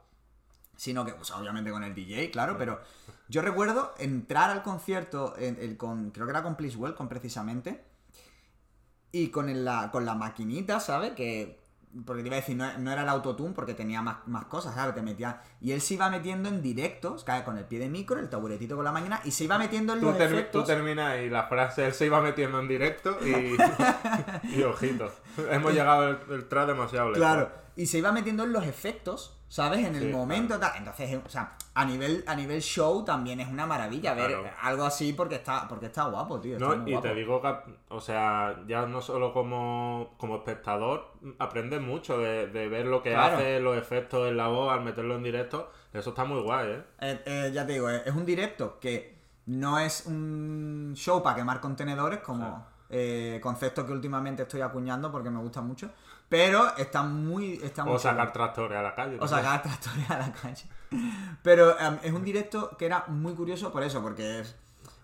sino 0.74 1.04
que, 1.04 1.12
pues 1.12 1.30
obviamente 1.32 1.70
con 1.70 1.84
el 1.84 1.94
DJ, 1.94 2.30
claro, 2.30 2.56
pero 2.56 2.80
yo 3.32 3.40
recuerdo 3.40 3.94
entrar 3.98 4.50
al 4.50 4.62
concierto, 4.62 5.34
en- 5.38 5.56
el 5.58 5.78
con, 5.78 6.10
creo 6.10 6.26
que 6.26 6.30
era 6.32 6.42
con 6.42 6.54
Please 6.54 6.76
Welcome 6.76 7.08
precisamente, 7.08 7.82
y 9.10 9.28
con, 9.28 9.48
el- 9.48 9.64
la, 9.64 9.90
con 9.90 10.04
la 10.04 10.14
maquinita, 10.14 10.80
¿sabes? 10.80 11.12
Que, 11.12 11.58
porque 12.06 12.22
te 12.22 12.28
iba 12.28 12.36
a 12.36 12.40
decir, 12.40 12.56
no, 12.56 12.78
no 12.78 12.90
era 12.92 13.02
el 13.02 13.08
autotune 13.08 13.52
porque 13.54 13.72
tenía 13.74 14.00
más, 14.02 14.18
más 14.26 14.46
cosas, 14.46 14.74
¿sabes? 14.74 14.94
Te 14.94 15.02
metía, 15.02 15.40
y 15.62 15.72
él 15.72 15.80
se 15.80 15.94
iba 15.94 16.08
metiendo 16.10 16.48
en 16.50 16.60
directo, 16.62 17.16
¿sabes? 17.18 17.42
Con 17.42 17.56
el 17.58 17.64
pie 17.64 17.78
de 17.78 17.88
micro, 17.88 18.18
el 18.18 18.28
taburetito 18.28 18.76
con 18.76 18.84
la 18.84 18.92
máquina, 18.92 19.20
y 19.24 19.30
se 19.30 19.44
iba 19.44 19.58
metiendo 19.58 19.94
en 19.94 20.00
Tú, 20.00 20.06
los 20.06 20.16
tú 20.18 20.22
efectos. 20.24 20.66
terminas 20.66 21.18
y 21.20 21.28
la 21.30 21.44
frase 21.48 21.86
él 21.86 21.94
se 21.94 22.06
iba 22.06 22.20
metiendo 22.20 22.60
en 22.60 22.68
directo 22.68 23.16
y, 23.26 23.56
y 24.58 24.62
ojito. 24.62 25.10
Hemos 25.50 25.72
llegado 25.72 26.08
el, 26.08 26.18
el 26.30 26.48
track 26.48 26.66
demasiado 26.68 27.06
lejos. 27.10 27.18
Claro, 27.18 27.50
y 27.76 27.86
se 27.86 27.98
iba 27.98 28.12
metiendo 28.12 28.44
en 28.44 28.52
los 28.52 28.64
efectos, 28.66 29.38
¿sabes? 29.52 29.80
En 29.84 29.94
el 29.96 30.04
Sí, 30.04 30.08
momento 30.08 30.58
tal. 30.58 30.72
Entonces, 30.78 31.20
o 31.26 31.28
sea, 31.28 31.56
a 31.74 31.84
nivel, 31.84 32.24
a 32.26 32.34
nivel 32.34 32.62
show 32.62 33.04
también 33.04 33.38
es 33.38 33.48
una 33.48 33.66
maravilla 33.66 34.14
ver 34.14 34.34
algo 34.62 34.84
así 34.84 35.12
porque 35.12 35.34
está, 35.34 35.68
porque 35.68 35.86
está 35.86 36.04
guapo, 36.06 36.40
tío. 36.40 36.56
está 36.56 36.68
No, 36.70 36.76
muy 36.76 36.90
y 36.90 36.94
guapo. 36.94 37.08
te 37.08 37.14
digo 37.14 37.42
que, 37.42 37.54
o 37.90 38.00
sea, 38.00 38.62
ya 38.66 38.86
no 38.86 39.02
solo 39.02 39.34
como, 39.34 40.14
como 40.16 40.36
espectador, 40.36 41.12
aprendes 41.38 41.82
mucho 41.82 42.16
de, 42.18 42.46
de 42.46 42.68
ver 42.68 42.86
lo 42.86 43.02
que 43.02 43.10
Claro. 43.10 43.36
hace, 43.36 43.60
los 43.60 43.76
efectos 43.76 44.26
en 44.26 44.38
la 44.38 44.48
voz 44.48 44.72
al 44.72 44.82
meterlo 44.82 45.16
en 45.16 45.22
directo. 45.22 45.70
Eso 45.92 46.10
está 46.10 46.24
muy 46.24 46.40
guay, 46.40 46.70
¿eh? 46.70 46.82
Eh, 47.00 47.22
eh, 47.26 47.50
ya 47.52 47.66
te 47.66 47.74
digo, 47.74 47.90
eh, 47.90 48.02
es 48.06 48.14
un 48.14 48.24
directo 48.24 48.78
que 48.80 49.18
no 49.44 49.78
es 49.78 50.06
un 50.06 50.94
show 50.96 51.22
para 51.22 51.36
quemar 51.36 51.60
contenedores, 51.60 52.20
como 52.20 52.66
concepto 53.42 53.86
que 53.86 53.92
últimamente 53.92 54.42
estoy 54.42 54.60
acuñando 54.62 55.10
porque 55.12 55.30
me 55.30 55.40
gusta 55.40 55.60
mucho. 55.62 55.90
Pero 56.32 56.74
está 56.78 57.02
muy. 57.02 57.60
Está 57.62 57.84
O 57.84 57.98
sacar 57.98 58.28
chulo. 58.28 58.32
tractores 58.32 58.78
a 58.78 58.82
la 58.82 58.94
calle. 58.94 59.18
O 59.20 59.28
sacar 59.28 59.62
tractores 59.66 60.10
a 60.10 60.18
la 60.18 60.32
calle. 60.32 60.64
Pero 61.42 61.78
em, 61.78 61.98
es 62.02 62.10
un 62.10 62.24
directo 62.24 62.74
que 62.78 62.86
era 62.86 63.04
muy 63.08 63.34
curioso 63.34 63.70
por 63.70 63.82
eso, 63.82 64.00
porque 64.00 64.40
es. 64.40 64.56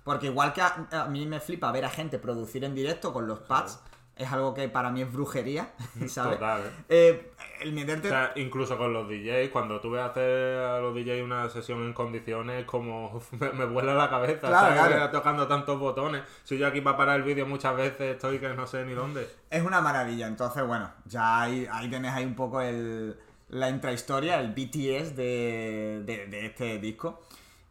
Porque 0.04 0.28
igual 0.28 0.54
que 0.54 0.62
a, 0.62 0.88
a 0.90 1.04
mí 1.04 1.26
me 1.26 1.38
flipa 1.38 1.70
ver 1.70 1.84
a 1.84 1.90
gente 1.90 2.18
producir 2.18 2.64
en 2.64 2.74
directo 2.74 3.12
con 3.12 3.26
los 3.26 3.40
pads, 3.40 3.78
es 4.18 4.30
algo 4.32 4.52
que 4.52 4.68
para 4.68 4.90
mí 4.90 5.00
es 5.02 5.12
brujería, 5.12 5.70
¿sabes? 6.08 6.34
Total, 6.38 6.60
¿eh? 6.62 6.72
Eh, 6.88 7.32
el 7.60 7.90
O 7.90 8.02
sea, 8.02 8.32
incluso 8.36 8.76
con 8.76 8.92
los 8.92 9.08
DJs, 9.08 9.50
cuando 9.50 9.80
tú 9.80 9.90
ves 9.90 10.02
hacer 10.02 10.58
a 10.58 10.80
los 10.80 10.94
DJs 10.94 11.22
una 11.22 11.48
sesión 11.48 11.82
en 11.84 11.92
condiciones, 11.92 12.64
como 12.64 13.20
me, 13.32 13.50
me 13.50 13.64
vuela 13.64 13.94
la 13.94 14.10
cabeza, 14.10 14.48
Claro, 14.48 14.76
¿sabes? 14.76 14.96
claro. 14.96 15.10
Tocando 15.10 15.46
tantos 15.48 15.78
botones. 15.78 16.22
Si 16.44 16.58
yo 16.58 16.66
aquí 16.66 16.80
para 16.80 16.96
parar 16.96 17.16
el 17.16 17.22
vídeo 17.22 17.46
muchas 17.46 17.76
veces 17.76 18.14
estoy 18.14 18.38
que 18.38 18.48
no 18.50 18.66
sé 18.66 18.84
ni 18.84 18.92
dónde. 18.94 19.28
Es 19.50 19.62
una 19.64 19.80
maravilla, 19.80 20.26
entonces 20.26 20.66
bueno, 20.66 20.90
ya 21.04 21.42
ahí, 21.42 21.66
ahí 21.70 21.88
tenés 21.88 22.12
ahí 22.12 22.24
un 22.24 22.34
poco 22.34 22.60
el, 22.60 23.16
la 23.48 23.68
intrahistoria, 23.70 24.40
el 24.40 24.48
BTS 24.52 25.16
de, 25.16 26.02
de, 26.04 26.26
de 26.28 26.46
este 26.46 26.78
disco. 26.78 27.22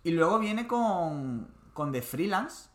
Y 0.04 0.12
luego 0.12 0.40
viene 0.40 0.68
con, 0.68 1.50
con 1.74 1.92
The 1.92 2.02
Freelance. 2.02 2.70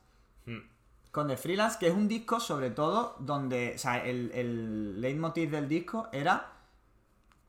Con 1.12 1.28
The 1.28 1.36
Freelance, 1.36 1.78
que 1.78 1.86
es 1.86 1.94
un 1.94 2.08
disco 2.08 2.40
sobre 2.40 2.70
todo 2.70 3.14
donde, 3.20 3.74
o 3.76 3.78
sea, 3.78 3.98
el, 4.04 4.32
el 4.34 5.00
leitmotiv 5.00 5.50
del 5.50 5.68
disco 5.68 6.08
era 6.10 6.48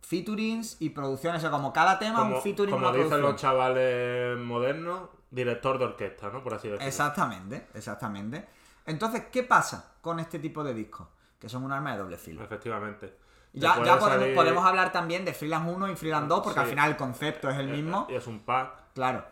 featurings 0.02 0.78
y 0.82 0.90
producciones, 0.90 1.40
o 1.40 1.42
sea, 1.42 1.50
como 1.52 1.72
cada 1.74 1.98
tema 1.98 2.20
Como, 2.20 2.36
un 2.36 2.42
featuring 2.42 2.72
como 2.76 2.88
una 2.90 2.96
dicen 2.96 3.10
producción. 3.10 3.32
los 3.32 3.42
chavales 3.42 4.38
modernos, 4.38 5.10
director 5.32 5.80
de 5.80 5.86
orquesta, 5.86 6.30
¿no? 6.30 6.44
Por 6.44 6.54
así 6.54 6.68
decirlo. 6.68 6.86
Exactamente, 6.88 7.68
exactamente. 7.74 8.46
Entonces, 8.86 9.24
¿qué 9.32 9.44
pasa 9.44 9.94
con 10.02 10.20
este 10.20 10.40
tipo 10.40 10.64
de 10.64 10.74
discos? 10.74 11.08
Que 11.40 11.48
son 11.48 11.64
un 11.64 11.72
arma 11.72 11.94
de 11.94 12.00
doble 12.00 12.18
filo. 12.18 12.44
Efectivamente. 12.44 13.08
Te 13.54 13.60
Ya, 13.60 13.76
podemos, 13.76 14.04
salir- 14.04 14.36
podemos 14.36 14.66
hablar 14.66 14.92
también 14.92 15.24
de 15.24 15.34
Freelance 15.34 15.72
1 15.72 15.90
y 15.92 15.96
Freelance 15.96 16.28
2, 16.28 16.42
porque 16.44 16.60
Sí. 16.60 16.64
al 16.64 16.70
final 16.70 16.90
el 16.92 16.98
concepto 16.98 17.50
es 17.50 17.58
el 17.58 17.70
Eh, 17.70 17.72
mismo. 17.72 18.08
Y 18.10 18.16
es 18.16 18.28
un 18.28 18.40
pack. 18.42 18.92
Claro. 18.94 19.24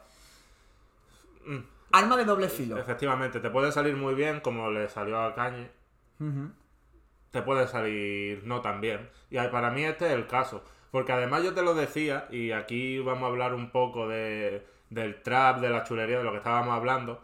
Mm. 1.46 1.58
Arma 1.92 2.18
de 2.18 2.26
doble 2.26 2.50
filo. 2.50 2.78
Efectivamente, 2.78 3.40
te 3.40 3.50
puede 3.50 3.72
salir 3.72 3.96
muy 3.96 4.14
bien, 4.14 4.40
como 4.40 4.70
le 4.70 4.88
salió 4.90 5.22
a 5.22 5.36
Cañe. 5.36 5.70
Ujú. 6.20 6.52
te 7.32 7.42
puede 7.42 7.68
salir 7.68 8.44
no 8.46 8.62
tan 8.62 8.80
bien. 8.82 9.10
Y 9.30 9.38
para 9.48 9.72
mí 9.72 9.84
este 9.84 10.06
es 10.08 10.12
el 10.12 10.28
caso. 10.28 10.64
Porque 10.92 11.14
además 11.14 11.44
yo 11.44 11.54
te 11.54 11.62
lo 11.62 11.74
decía, 11.74 12.28
y 12.30 12.52
aquí 12.52 13.00
vamos 13.00 13.24
a 13.24 13.28
hablar 13.28 13.54
un 13.54 13.72
poco 13.72 14.08
de, 14.08 14.68
del 14.90 15.22
trap, 15.24 15.60
de 15.62 15.70
la 15.70 15.84
chulería, 15.84 16.18
de 16.18 16.24
lo 16.24 16.32
que 16.32 16.38
estábamos 16.38 16.76
hablando. 16.76 17.22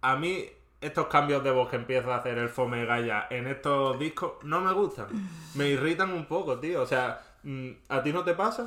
A 0.00 0.16
mí 0.16 0.46
estos 0.80 1.06
cambios 1.06 1.44
de 1.44 1.50
voz 1.50 1.68
que 1.68 1.76
empieza 1.76 2.14
a 2.14 2.18
hacer 2.18 2.38
el 2.38 2.48
Fome 2.48 2.84
Gaya 2.86 3.26
en 3.30 3.46
estos 3.46 3.98
discos 3.98 4.42
no 4.42 4.60
me 4.60 4.72
gustan. 4.72 5.08
Me 5.54 5.68
irritan 5.68 6.12
un 6.12 6.26
poco, 6.26 6.58
tío. 6.58 6.82
O 6.82 6.86
sea, 6.86 7.20
¿a 7.88 8.02
ti 8.02 8.12
no 8.12 8.24
te 8.24 8.34
pasa? 8.34 8.66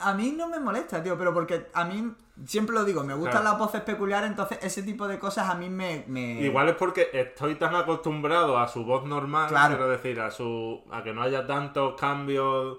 A 0.00 0.14
mí 0.14 0.32
no 0.36 0.48
me 0.48 0.58
molesta, 0.58 1.02
tío, 1.02 1.18
pero 1.18 1.34
porque 1.34 1.66
a 1.74 1.84
mí, 1.84 2.12
siempre 2.46 2.74
lo 2.74 2.84
digo, 2.84 3.04
me 3.04 3.12
gustan 3.14 3.42
Claro. 3.42 3.50
las 3.50 3.58
voces 3.58 3.82
peculiares, 3.82 4.30
entonces 4.30 4.58
ese 4.62 4.82
tipo 4.82 5.06
de 5.06 5.18
cosas 5.18 5.50
a 5.50 5.54
mí 5.54 5.68
me... 5.68 6.04
me- 6.08 6.40
Igual 6.40 6.70
es 6.70 6.76
porque 6.76 7.10
estoy 7.12 7.56
tan 7.56 7.74
acostumbrado 7.74 8.56
a 8.58 8.66
su 8.68 8.84
voz 8.84 9.04
normal, 9.04 9.48
Claro. 9.48 9.76
quiero 9.76 9.90
decir, 9.90 10.20
a 10.20 10.30
su 10.30 10.82
a 10.90 11.02
que 11.02 11.12
no 11.12 11.22
haya 11.22 11.46
tantos 11.46 12.00
cambios 12.00 12.78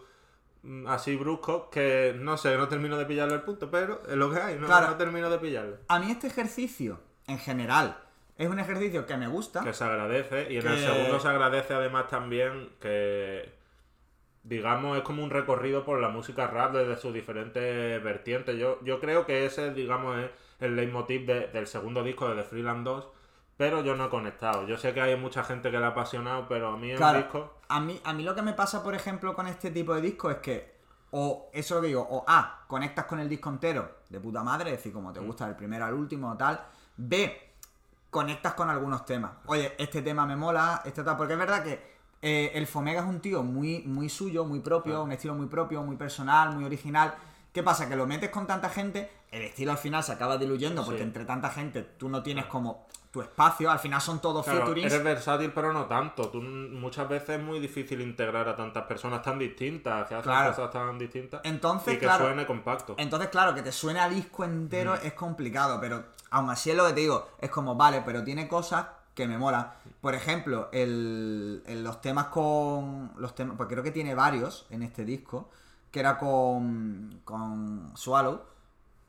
mm, 0.63 0.87
así 0.87 1.15
bruscos 1.15 1.65
que 1.71 2.15
no 2.17 2.37
sé, 2.37 2.57
no 2.57 2.67
termino 2.67 2.97
de 2.97 3.05
pillarle 3.05 3.35
el 3.35 3.41
punto, 3.41 3.69
pero 3.69 4.01
es 4.07 4.15
lo 4.15 4.31
que 4.33 4.39
hay, 4.41 4.57
no, 4.57 4.65
Claro. 4.65 4.87
no 4.87 4.95
termino 4.95 5.29
de 5.29 5.37
pillarle. 5.37 5.75
A 5.89 5.99
mí 5.99 6.09
este 6.09 6.25
ejercicio, 6.27 6.99
en 7.27 7.37
general, 7.37 7.97
es 8.37 8.49
un 8.49 8.59
ejercicio 8.59 9.05
que 9.05 9.15
me 9.15 9.27
gusta. 9.27 9.61
Que 9.63 9.73
se 9.73 9.83
agradece 9.83 10.51
y 10.51 10.57
en 10.57 10.67
el 10.67 10.79
segundo 10.79 11.19
se 11.19 11.27
agradece 11.27 11.73
además 11.73 12.07
también 12.07 12.69
que 12.81 13.54
digamos 14.45 14.95
es 14.97 15.03
como 15.03 15.23
un 15.23 15.31
recorrido 15.31 15.83
por 15.83 15.99
la 15.99 16.09
música 16.09 16.47
rap 16.47 16.71
desde 16.73 16.95
sus 16.97 17.13
diferentes 17.13 18.01
vertientes. 18.03 18.57
Yo, 18.57 18.79
yo 18.83 18.99
creo 18.99 19.25
que 19.25 19.45
ese 19.45 19.73
digamos 19.73 20.17
es 20.19 20.29
el 20.59 20.75
leitmotiv 20.75 21.25
de- 21.25 21.47
del 21.47 21.67
segundo 21.67 22.03
disco 22.03 22.29
de 22.29 22.35
The 22.35 22.43
Freeland 22.43 22.85
2, 22.85 23.07
pero 23.57 23.83
yo 23.83 23.95
no 23.95 24.05
he 24.05 24.09
conectado. 24.09 24.67
Yo 24.67 24.77
sé 24.77 24.93
que 24.93 25.01
hay 25.01 25.15
mucha 25.17 25.43
gente 25.43 25.71
que 25.71 25.79
le 25.79 25.85
ha 25.85 25.89
apasionado, 25.89 26.47
pero 26.47 26.69
a 26.69 26.77
mí 26.77 26.91
el 26.91 26.97
Claro, 26.97 27.17
disco 27.19 27.53
a 27.67 27.79
mí, 27.79 27.99
a 28.03 28.13
mí 28.13 28.23
lo 28.23 28.35
que 28.35 28.43
me 28.43 28.53
pasa, 28.53 28.83
por 28.83 28.93
ejemplo, 28.93 29.33
con 29.33 29.47
este 29.47 29.71
tipo 29.71 29.95
de 29.95 30.01
discos 30.01 30.33
es 30.35 30.37
que, 30.39 30.75
o 31.11 31.49
eso 31.51 31.75
lo 31.75 31.81
que 31.81 31.87
digo, 31.87 32.05
o 32.07 32.23
A, 32.27 32.65
conectas 32.67 33.05
con 33.05 33.19
el 33.19 33.27
disco 33.27 33.49
entero 33.49 33.89
de 34.09 34.19
puta 34.19 34.43
madre, 34.43 34.69
es 34.71 34.77
decir, 34.77 34.93
como 34.93 35.09
Mm. 35.09 35.13
te 35.13 35.19
gusta 35.21 35.45
del 35.47 35.55
primero 35.55 35.85
al 35.85 35.93
último 35.95 36.31
o 36.31 36.37
tal. 36.37 36.61
B, 36.97 37.41
conectas 38.11 38.53
con 38.53 38.69
algunos 38.69 39.05
temas. 39.05 39.31
Oye, 39.47 39.73
este 39.77 40.01
tema 40.01 40.25
me 40.27 40.35
mola, 40.35 40.81
este 40.85 41.03
tal, 41.03 41.17
porque 41.17 41.33
es 41.33 41.39
verdad 41.39 41.63
que 41.63 41.94
eh, 42.21 42.51
el 42.55 42.67
Fomega 42.67 43.01
es 43.01 43.07
un 43.07 43.19
tío 43.19 43.43
muy, 43.43 43.83
muy 43.85 44.09
suyo, 44.09 44.45
muy 44.45 44.59
propio, 44.59 45.03
un 45.03 45.11
estilo 45.11 45.35
muy 45.35 45.47
propio, 45.47 45.81
muy 45.83 45.95
personal, 45.95 46.53
muy 46.55 46.63
original. 46.65 47.13
¿Qué 47.53 47.63
pasa? 47.63 47.87
Que 47.87 47.95
lo 47.95 48.05
metes 48.07 48.29
con 48.31 48.45
tanta 48.47 48.69
gente, 48.69 49.09
el 49.31 49.43
estilo 49.43 49.71
al 49.71 49.77
final 49.77 50.03
se 50.03 50.11
acaba 50.11 50.37
diluyendo 50.37 50.83
porque 50.83 50.99
Sí. 50.99 51.03
entre 51.05 51.23
tanta 51.25 51.49
gente 51.49 51.83
tú 51.83 52.09
no 52.09 52.21
tienes 52.21 52.45
como 52.45 52.85
tu 53.11 53.21
espacio, 53.21 53.71
al 53.71 53.79
final 53.79 54.01
son 54.01 54.19
todos 54.19 54.43
Claro, 54.43 54.59
featurings. 54.65 54.91
eres 54.91 55.01
versátil, 55.05 55.49
pero 55.53 55.71
no 55.71 55.85
tanto. 55.85 56.27
Tú, 56.29 56.41
muchas 56.41 57.07
veces 57.07 57.37
es 57.37 57.41
muy 57.41 57.61
difícil 57.61 58.01
integrar 58.01 58.49
a 58.49 58.57
tantas 58.57 58.83
personas 58.83 59.21
tan 59.21 59.39
distintas, 59.39 60.05
que 60.09 60.15
hacen 60.15 60.23
Claro. 60.29 60.49
cosas 60.53 60.69
tan 60.71 60.99
distintas. 60.99 61.39
Entonces, 61.45 61.93
y 61.93 61.97
que 61.97 62.05
claro. 62.07 62.25
suene 62.25 62.45
compacto. 62.45 62.95
Entonces, 62.97 63.29
claro, 63.29 63.55
que 63.55 63.61
te 63.61 63.71
suene 63.71 64.01
a 64.01 64.09
disco 64.09 64.43
entero 64.43 64.95
es 64.95 65.13
complicado, 65.13 65.79
pero 65.79 66.03
aún 66.31 66.49
así 66.49 66.71
es 66.71 66.75
lo 66.75 66.85
que 66.87 66.91
te 66.91 66.99
digo, 67.01 67.29
es 67.39 67.49
como, 67.49 67.75
vale, 67.75 68.01
pero 68.05 68.21
tiene 68.21 68.49
cosas 68.49 68.85
que 69.15 69.27
me 69.27 69.37
molan. 69.37 69.71
Por 70.01 70.13
ejemplo, 70.13 70.69
el, 70.71 71.63
el- 71.65 71.83
los 71.83 72.01
temas 72.01 72.25
con. 72.27 73.13
Los 73.17 73.33
temas, 73.33 73.55
pues 73.57 73.67
creo 73.69 73.81
que 73.83 73.91
tiene 73.91 74.13
varios 74.13 74.67
en 74.69 74.83
este 74.83 75.03
disco, 75.05 75.49
que 75.89 75.99
era 76.01 76.17
con, 76.17 77.21
con 77.23 77.91
Swallow. 77.95 78.41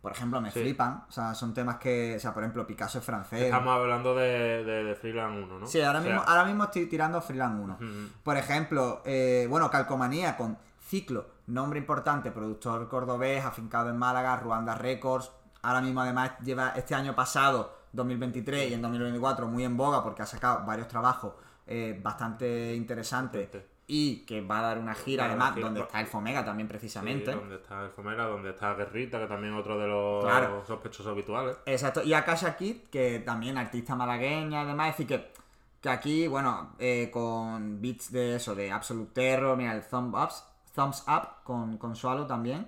Por 0.01 0.13
ejemplo, 0.13 0.41
me 0.41 0.53
Sí. 0.53 0.61
flipan. 0.61 1.05
O 1.09 1.13
sea, 1.13 1.35
son 1.35 1.53
temas 1.53 1.79
que. 1.79 2.15
O 2.17 2.21
sea, 2.21 2.33
por 2.33 2.45
ejemplo, 2.45 2.65
Picasso 2.67 2.99
es 3.01 3.05
francés. 3.05 3.43
Estamos 3.43 3.75
hablando 3.77 4.15
de, 4.15 4.65
de, 4.65 4.85
de 4.85 4.95
Freeland 4.95 5.45
1, 5.45 5.59
¿no? 5.59 5.67
Sí, 5.67 5.81
ahora 5.83 5.99
O 5.99 6.03
sea, 6.03 6.13
mismo, 6.13 6.25
ahora 6.29 6.45
mismo 6.45 6.65
estoy 6.65 6.87
tirando 6.87 7.21
Freeland 7.21 7.61
1. 7.61 7.75
Ujú. 7.75 8.09
Por 8.23 8.37
ejemplo, 8.37 9.03
eh, 9.05 9.47
bueno, 9.51 9.69
Calcomanía 9.71 10.37
con 10.37 10.57
Ciclo, 10.81 11.27
nombre 11.49 11.81
importante, 11.81 12.31
productor 12.31 12.89
cordobés, 12.89 13.45
afincado 13.45 13.91
en 13.91 13.97
Málaga, 13.99 14.37
Ruanda 14.37 14.77
Records. 14.77 15.33
Ahora 15.63 15.81
mismo 15.81 16.01
además 16.03 16.31
lleva 16.45 16.69
este 16.77 16.95
año 16.95 17.17
pasado, 17.17 17.76
2023 17.97 18.71
y 18.71 18.75
en 18.75 18.83
2024 18.83 19.47
muy 19.49 19.65
en 19.65 19.77
boga 19.77 20.03
porque 20.05 20.23
ha 20.23 20.27
sacado 20.27 20.65
varios 20.67 20.87
trabajos 20.89 21.33
eh, 21.67 21.99
bastante 22.03 22.75
interesantes 22.75 23.49
y 23.89 24.27
que 24.27 24.41
va 24.41 24.59
a 24.59 24.63
dar 24.63 24.79
una 24.79 24.95
gira 24.95 25.27
además 25.27 25.55
gira. 25.55 25.67
donde 25.67 25.81
está 25.81 26.01
el 26.01 26.07
Fomega 26.07 26.45
también 26.45 26.67
precisamente. 26.69 27.33
Sí, 27.33 27.39
donde 27.39 27.57
está 27.57 27.85
el 27.85 27.91
Fomera, 27.91 28.25
donde 28.27 28.51
está 28.51 28.75
Guerrita, 28.75 29.19
que 29.21 29.27
también 29.27 29.55
es 29.55 29.61
otro 29.61 29.79
de 29.79 29.87
los 29.87 30.25
Claro. 30.25 30.65
sospechosos 30.67 31.07
habituales. 31.13 31.57
Exacto, 31.67 32.03
y 32.03 32.13
Akasha 32.13 32.57
Kid, 32.57 32.83
que 32.91 33.21
también 33.21 33.57
artista 33.59 33.95
malagueña 33.95 34.65
y 34.65 34.67
demás, 34.67 34.91
es 34.91 34.97
decir 34.99 35.07
que, 35.07 35.33
que 35.81 35.89
aquí, 35.89 36.27
bueno, 36.27 36.73
eh, 36.81 37.11
con 37.13 37.81
beats 37.81 38.11
de 38.11 38.37
eso, 38.37 38.55
de 38.57 38.73
Absolute 38.73 39.13
Terror, 39.13 39.57
mira, 39.57 39.73
el 39.73 39.87
Thumb 39.87 40.13
Ups, 40.15 40.45
Thumbs 40.75 41.05
Up 41.07 41.45
con, 41.45 41.79
con 41.79 41.95
Swallow 41.95 42.27
también. 42.27 42.67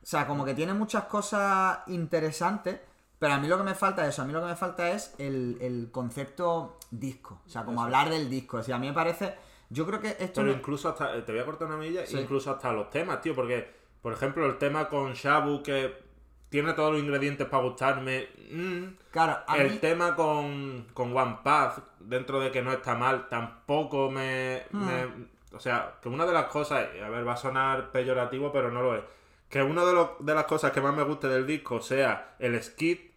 O 0.00 0.06
sea, 0.06 0.26
como 0.28 0.44
que 0.44 0.54
tiene 0.54 0.74
muchas 0.74 1.04
cosas 1.04 1.78
interesantes, 1.88 2.80
pero 3.22 3.34
a 3.34 3.38
mí 3.38 3.46
lo 3.46 3.56
que 3.56 3.62
me 3.62 3.74
falta 3.76 4.02
es 4.02 4.08
eso, 4.08 4.22
a 4.22 4.24
mí 4.24 4.32
lo 4.32 4.40
que 4.40 4.48
me 4.48 4.56
falta 4.56 4.90
es 4.90 5.14
el, 5.18 5.56
el 5.60 5.90
concepto 5.92 6.78
disco, 6.90 7.40
o 7.46 7.48
sea, 7.48 7.64
como 7.64 7.78
Eso. 7.78 7.84
hablar 7.84 8.10
del 8.10 8.28
disco. 8.28 8.56
O 8.56 8.62
sea, 8.64 8.74
a 8.74 8.78
mí 8.80 8.88
me 8.88 8.92
parece, 8.92 9.36
yo 9.70 9.86
creo 9.86 10.00
que 10.00 10.08
esto... 10.18 10.40
Pero 10.40 10.46
no- 10.48 10.52
incluso 10.54 10.88
hasta, 10.88 11.14
eh, 11.16 11.22
te 11.22 11.30
voy 11.30 11.40
a 11.40 11.44
cortar 11.44 11.68
una 11.68 11.76
milla, 11.76 12.04
Sí. 12.04 12.18
incluso 12.18 12.50
hasta 12.50 12.72
los 12.72 12.90
temas, 12.90 13.20
tío, 13.20 13.32
porque, 13.34 13.70
por 14.02 14.12
ejemplo, 14.12 14.44
el 14.44 14.58
tema 14.58 14.88
con 14.88 15.12
Shabu, 15.12 15.62
que 15.62 16.02
tiene 16.48 16.72
todos 16.72 16.92
los 16.92 17.00
ingredientes 17.00 17.46
para 17.46 17.62
gustarme. 17.62 18.28
mm, 18.50 18.84
Claro, 19.12 19.38
a 19.46 19.56
el 19.58 19.70
mí... 19.70 19.78
tema 19.78 20.16
con, 20.16 20.88
con 20.92 21.16
One 21.16 21.38
Path, 21.44 21.78
dentro 22.00 22.40
de 22.40 22.50
que 22.50 22.60
no 22.60 22.72
está 22.72 22.94
mal, 22.96 23.28
tampoco 23.28 24.10
me, 24.10 24.64
Hmm. 24.72 24.84
me- 24.86 25.32
O 25.54 25.60
sea, 25.60 25.96
que 26.02 26.08
una 26.08 26.24
de 26.26 26.32
las 26.32 26.46
cosas, 26.46 26.88
a 27.04 27.08
ver, 27.10 27.28
va 27.28 27.34
a 27.34 27.36
sonar 27.36 27.92
peyorativo, 27.92 28.50
pero 28.50 28.70
no 28.70 28.80
lo 28.82 28.96
es. 28.96 29.02
Que 29.50 29.62
una 29.62 29.84
de 29.84 30.34
las 30.34 30.44
cosas 30.46 30.72
que 30.72 30.80
más 30.80 30.94
me 30.96 31.02
guste 31.04 31.28
del 31.28 31.46
disco 31.46 31.80
sea 31.80 32.34
el 32.38 32.60
skit. 32.62 33.11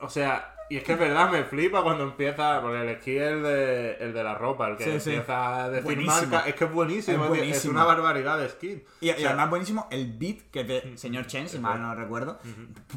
O 0.00 0.08
sea, 0.08 0.52
y 0.68 0.76
es 0.78 0.84
que 0.84 0.94
es 0.94 0.98
verdad, 0.98 1.30
me 1.30 1.44
flipa 1.44 1.82
cuando 1.82 2.04
empieza. 2.04 2.60
Porque 2.60 2.80
el 2.90 2.96
skit 3.00 3.16
es 3.18 3.32
el 3.32 3.42
de, 3.42 3.92
el 4.00 4.12
de 4.12 4.24
la 4.24 4.34
ropa, 4.34 4.68
el 4.68 4.76
que 4.76 4.84
Sí, 4.84 5.10
empieza 5.10 5.64
a 5.64 5.70
decir 5.70 5.84
Buenísimo. 5.84 6.32
marca. 6.32 6.48
Es 6.48 6.54
que 6.54 6.64
es 6.64 6.72
buenísimo, 6.72 7.24
Es 7.26 7.32
tío, 7.32 7.42
es 7.44 7.64
una 7.66 7.84
barbaridad 7.84 8.38
de 8.38 8.48
skit. 8.48 8.84
Y, 9.00 9.10
O 9.10 9.16
sea, 9.16 9.28
además 9.28 9.50
buenísimo 9.50 9.86
el 9.90 10.12
beat 10.18 10.50
que 10.50 10.60
es 10.62 10.68
de 10.68 10.98
señor 10.98 11.26
Chen, 11.26 11.48
si 11.48 11.58
mal 11.58 11.80
no 11.80 11.94
recuerdo. 11.94 12.38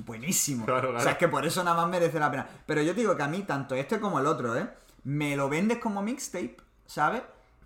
Buenísimo. 0.06 0.66
Claro, 0.66 0.96
O 0.96 1.00
sea, 1.00 1.12
es 1.14 1.18
que 1.18 1.28
por 1.28 1.46
eso 1.46 1.64
nada 1.64 1.78
más 1.78 1.90
merece 1.90 2.20
la 2.20 2.32
pena. 2.32 2.48
Pero 2.66 2.82
yo 2.82 2.94
te 2.94 3.02
digo 3.02 3.16
que 3.16 3.24
a 3.24 3.28
mí, 3.28 3.44
tanto 3.44 3.76
este 3.76 4.00
como 4.00 4.20
el 4.20 4.26
otro, 4.26 4.58
¿eh? 4.58 4.68
Me 5.04 5.36
lo 5.36 5.48
vendes 5.50 5.78
como 5.78 6.02
mixtape, 6.02 6.58
¿sabes? 6.86 7.22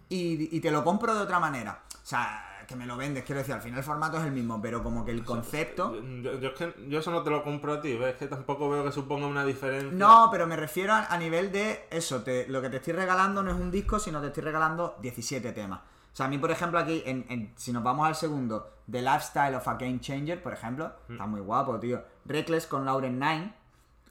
Y, 0.09 0.55
y 0.55 0.59
te 0.59 0.69
lo 0.69 0.83
compro 0.83 1.15
de 1.15 1.21
otra 1.21 1.39
manera. 1.39 1.81
O 1.95 2.05
sea, 2.05 2.52
que 2.65 2.75
me 2.75 2.85
lo 2.85 2.97
vendes, 2.97 3.23
quiero 3.23 3.39
decir, 3.39 3.53
al 3.53 3.61
final 3.61 3.79
el 3.79 3.83
formato 3.83 4.17
es 4.17 4.23
el 4.25 4.31
mismo, 4.31 4.61
pero 4.61 4.81
como 4.83 5.03
que 5.05 5.11
el 5.11 5.23
concepto... 5.23 5.95
Yo, 6.21 6.39
yo 6.39 6.49
es 6.49 6.53
que 6.55 6.73
yo 6.89 6.99
eso 6.99 7.11
no 7.11 7.21
te 7.23 7.29
lo 7.29 7.43
compro 7.43 7.73
a 7.73 7.81
ti, 7.81 7.95
¿ves? 7.95 8.13
Es 8.13 8.15
que 8.17 8.27
tampoco 8.27 8.69
veo 8.69 8.83
que 8.83 8.91
suponga 8.91 9.27
una 9.27 9.43
diferencia. 9.45 9.91
No, 9.91 10.29
pero 10.31 10.47
me 10.47 10.55
refiero 10.55 10.93
a, 10.93 11.05
a 11.07 11.17
nivel 11.17 11.51
de 11.51 11.87
eso, 11.91 12.21
te- 12.23 12.47
lo 12.47 12.61
que 12.61 12.69
te 12.69 12.77
estoy 12.77 12.93
regalando 12.93 13.43
no 13.43 13.51
es 13.51 13.57
un 13.57 13.71
disco, 13.71 13.99
sino 13.99 14.19
te 14.21 14.27
estoy 14.27 14.43
regalando 14.43 14.95
17 15.01 15.51
temas. 15.53 15.79
O 15.79 16.15
sea, 16.15 16.27
a 16.27 16.29
mí, 16.29 16.37
por 16.37 16.51
ejemplo, 16.51 16.77
aquí, 16.79 17.01
en, 17.05 17.25
en- 17.29 17.53
si 17.55 17.71
nos 17.73 17.83
vamos 17.83 18.07
al 18.07 18.15
segundo, 18.15 18.69
The 18.89 19.01
Lifestyle 19.01 19.55
of 19.55 19.67
a 19.67 19.73
Game 19.75 19.99
Changer, 19.99 20.41
por 20.43 20.53
ejemplo, 20.53 20.91
Mm. 21.07 21.11
está 21.13 21.25
muy 21.25 21.41
guapo, 21.41 21.79
tío. 21.79 22.03
Reckless 22.25 22.67
con 22.67 22.85
Lauren 22.85 23.17
Nine. 23.19 23.53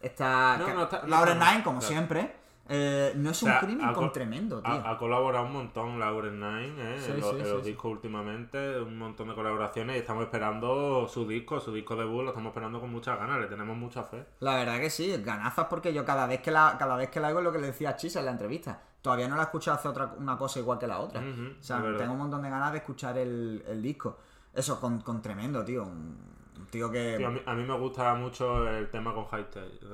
Está. 0.01 0.57
No, 0.59 0.83
está- 0.83 1.07
Lauren 1.07 1.39
Nine, 1.39 1.63
como 1.63 1.79
claro. 1.79 1.93
siempre. 1.95 2.42
Eh, 2.69 3.13
no 3.17 3.31
es 3.31 3.43
O 3.43 3.47
sea, 3.47 3.55
un 3.61 3.67
crimen 3.67 3.93
con 3.93 4.07
co- 4.07 4.13
tremendo, 4.13 4.63
tío. 4.63 4.73
Ha, 4.73 4.91
ha 4.93 4.99
colaborado 4.99 5.47
un 5.47 5.53
montón 5.53 5.99
Lauren 5.99 6.39
Nine 6.39 6.95
¿eh? 6.95 7.01
Sí, 7.01 7.11
en, 7.13 7.21
los, 7.21 7.31
sí, 7.31 7.37
en 7.41 7.45
sí, 7.45 7.51
los 7.53 7.63
sí. 7.65 7.69
discos 7.71 7.93
últimamente, 7.93 8.81
un 8.81 8.97
montón 8.99 9.29
de 9.29 9.35
colaboraciones 9.35 9.97
y 9.97 9.99
estamos 9.99 10.25
esperando 10.25 11.07
su 11.09 11.27
disco, 11.27 11.61
su 11.61 11.73
disco 11.73 11.97
debut, 11.97 12.23
lo 12.23 12.29
estamos 12.31 12.51
esperando 12.51 12.81
con 12.81 12.91
muchas 12.91 13.19
ganas, 13.19 13.41
le 13.41 13.47
tenemos 13.47 13.77
mucha 13.77 14.05
fe. 14.05 14.25
La 14.41 14.55
verdad 14.57 14.79
que 14.81 14.91
sí, 14.91 15.15
ganazas 15.23 15.67
porque 15.69 15.93
yo 15.93 16.05
cada 16.05 16.27
vez 16.27 16.41
que 16.41 16.51
la, 16.51 16.77
cada 16.79 16.97
vez 16.97 17.11
que 17.11 17.21
la 17.21 17.29
hago 17.29 17.39
es 17.41 17.45
lo 17.45 17.53
que 17.53 17.59
le 17.59 17.67
decía 17.69 17.91
a 17.91 17.97
Chisa 17.97 18.21
en 18.21 18.27
la 18.27 18.33
entrevista. 18.33 18.81
Todavía 19.03 19.27
no 19.27 19.35
la 19.35 19.43
he 19.43 19.45
escuchado 19.47 19.77
hacer 19.77 19.91
otra, 19.91 20.15
una 20.17 20.39
cosa 20.39 20.61
igual 20.61 20.79
que 20.79 20.87
la 20.87 21.01
otra. 21.01 21.21
O 21.21 21.63
sea, 21.63 21.83
tengo 21.99 22.13
un 22.13 22.19
montón 22.19 22.41
de 22.43 22.51
ganas 22.51 22.71
de 22.71 22.79
escuchar 22.79 23.19
el, 23.19 23.65
el 23.67 23.83
disco. 23.83 24.17
Eso, 24.55 24.79
con, 24.81 25.01
con 25.01 25.21
tremendo, 25.21 25.65
tío. 25.65 25.83
Un 25.83 26.17
tío 26.73 26.91
que. 26.91 27.15
Tío, 27.19 27.29
a, 27.29 27.31
mí, 27.31 27.41
a 27.47 27.55
mí 27.55 27.63
me 27.63 27.79
gusta 27.79 28.15
mucho 28.15 28.67
el 28.69 28.91
tema 28.91 29.15
con 29.15 29.27
High. 29.27 29.47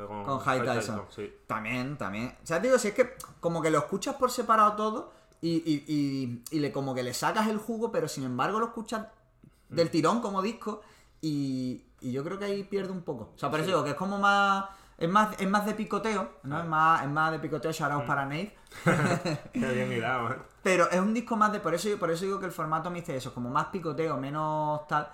Con, 0.06 0.24
Con 0.24 0.38
High 0.38 0.64
Tyson. 0.64 1.02
sí. 1.10 1.30
También, 1.46 1.98
también. 1.98 2.34
O 2.42 2.46
sea, 2.46 2.60
digo, 2.60 2.78
si 2.78 2.88
es 2.88 2.94
que 2.94 3.16
como 3.40 3.60
que 3.60 3.70
lo 3.70 3.78
escuchas 3.78 4.14
por 4.14 4.30
separado 4.30 4.72
todo 4.74 5.12
y, 5.42 5.56
y, 5.56 5.84
y, 5.86 6.44
y 6.56 6.60
le, 6.60 6.72
como 6.72 6.94
que 6.94 7.02
le 7.02 7.12
sacas 7.12 7.48
el 7.48 7.58
jugo, 7.58 7.92
pero 7.92 8.08
sin 8.08 8.24
embargo 8.24 8.58
lo 8.60 8.66
escuchas 8.66 9.06
Mm. 9.70 9.74
del 9.76 9.90
tirón 9.90 10.20
como 10.22 10.40
disco 10.40 10.80
y, 11.20 11.84
y 12.00 12.10
yo 12.12 12.24
creo 12.24 12.38
que 12.38 12.46
ahí 12.46 12.64
pierde 12.64 12.90
un 12.90 13.02
poco. 13.02 13.32
O 13.34 13.38
sea, 13.38 13.50
por 13.50 13.60
eso 13.60 13.66
digo 13.66 13.84
que 13.84 13.90
es 13.90 13.96
como 13.96 14.16
más... 14.18 14.64
Es 14.96 15.08
más, 15.10 15.38
es 15.38 15.46
más 15.48 15.66
de 15.66 15.74
picoteo, 15.74 16.28
¿no? 16.44 16.56
Ah. 16.56 16.60
Es, 16.60 16.66
más, 16.66 17.02
es 17.02 17.08
más 17.10 17.32
de 17.32 17.38
picoteo, 17.38 17.70
shout 17.70 18.02
Mm. 18.02 18.06
para 18.06 18.24
Nate. 18.24 18.56
Qué 19.52 19.72
bien 19.74 19.92
hilado, 19.92 20.30
¿eh? 20.32 20.36
Pero 20.62 20.90
es 20.90 20.98
un 20.98 21.12
disco 21.14 21.36
más 21.36 21.52
de. 21.52 21.60
Por 21.60 21.74
eso, 21.74 21.88
por 21.98 22.10
eso 22.10 22.24
digo 22.24 22.40
que 22.40 22.46
el 22.46 22.52
formato 22.52 22.90
me 22.90 23.00
dice 23.00 23.14
eso, 23.16 23.32
como 23.32 23.48
más 23.50 23.66
picoteo, 23.66 24.16
menos 24.16 24.88
tal. 24.88 25.06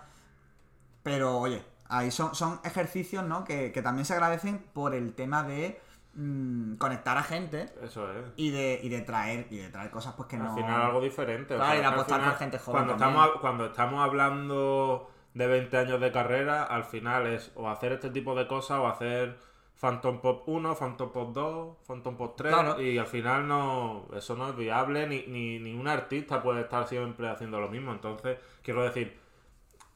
Pero 1.04 1.38
oye, 1.38 1.62
ahí 1.88 2.10
son, 2.10 2.34
son 2.34 2.60
ejercicios, 2.64 3.22
¿no? 3.24 3.44
Que, 3.44 3.70
que 3.70 3.80
también 3.82 4.04
se 4.06 4.14
agradecen 4.14 4.58
por 4.72 4.92
el 4.94 5.14
tema 5.14 5.44
de 5.44 5.80
mm, 6.14 6.74
conectar 6.76 7.16
a 7.16 7.22
gente 7.22 7.66
Eso 7.82 8.10
es. 8.10 8.24
y 8.36 8.50
de, 8.50 8.80
y 8.82 8.88
de 8.88 9.00
traer 9.02 9.46
y 9.50 9.58
de 9.58 9.68
traer 9.68 9.90
cosas 9.92 10.14
pues 10.16 10.28
que 10.28 10.36
no. 10.38 10.50
Al 10.50 10.56
final 10.56 10.82
algo 10.82 11.00
diferente. 11.00 11.54
o 11.54 11.58
Claro, 11.58 11.70
sea, 11.72 11.78
y 11.78 11.80
de 11.80 11.86
al 11.86 11.92
apostar 11.94 12.16
final, 12.16 12.30
por 12.32 12.38
gente 12.40 12.58
joven 12.58 12.72
Cuando 12.86 12.96
también. 12.96 13.20
estamos, 13.20 13.40
cuando 13.40 13.66
estamos 13.66 14.04
hablando 14.04 15.10
de 15.34 15.46
20 15.46 15.76
años 15.76 16.00
de 16.00 16.10
carrera, 16.12 16.64
al 16.64 16.84
final 16.84 17.26
es 17.26 17.52
o 17.54 17.68
hacer 17.68 17.92
este 17.92 18.10
tipo 18.10 18.34
de 18.34 18.46
cosas 18.46 18.78
o 18.78 18.86
hacer 18.88 19.36
Phantom 19.80 20.20
Pop 20.20 20.44
1, 20.48 20.74
Phantom 20.76 21.10
Pop 21.12 21.32
2, 21.34 21.76
Phantom 21.86 22.16
Pop 22.16 22.34
3 22.36 22.52
Claro. 22.54 22.80
y 22.80 22.96
al 22.96 23.06
final 23.08 23.46
no 23.48 24.06
eso 24.16 24.36
no 24.36 24.48
es 24.48 24.56
viable 24.56 25.06
ni, 25.08 25.26
ni, 25.26 25.58
ni 25.58 25.74
un 25.74 25.88
artista 25.88 26.42
puede 26.42 26.60
estar 26.62 26.86
siempre 26.88 27.28
haciendo 27.28 27.60
lo 27.60 27.68
mismo. 27.68 27.92
Entonces, 27.92 28.38
quiero 28.62 28.82
decir, 28.84 29.20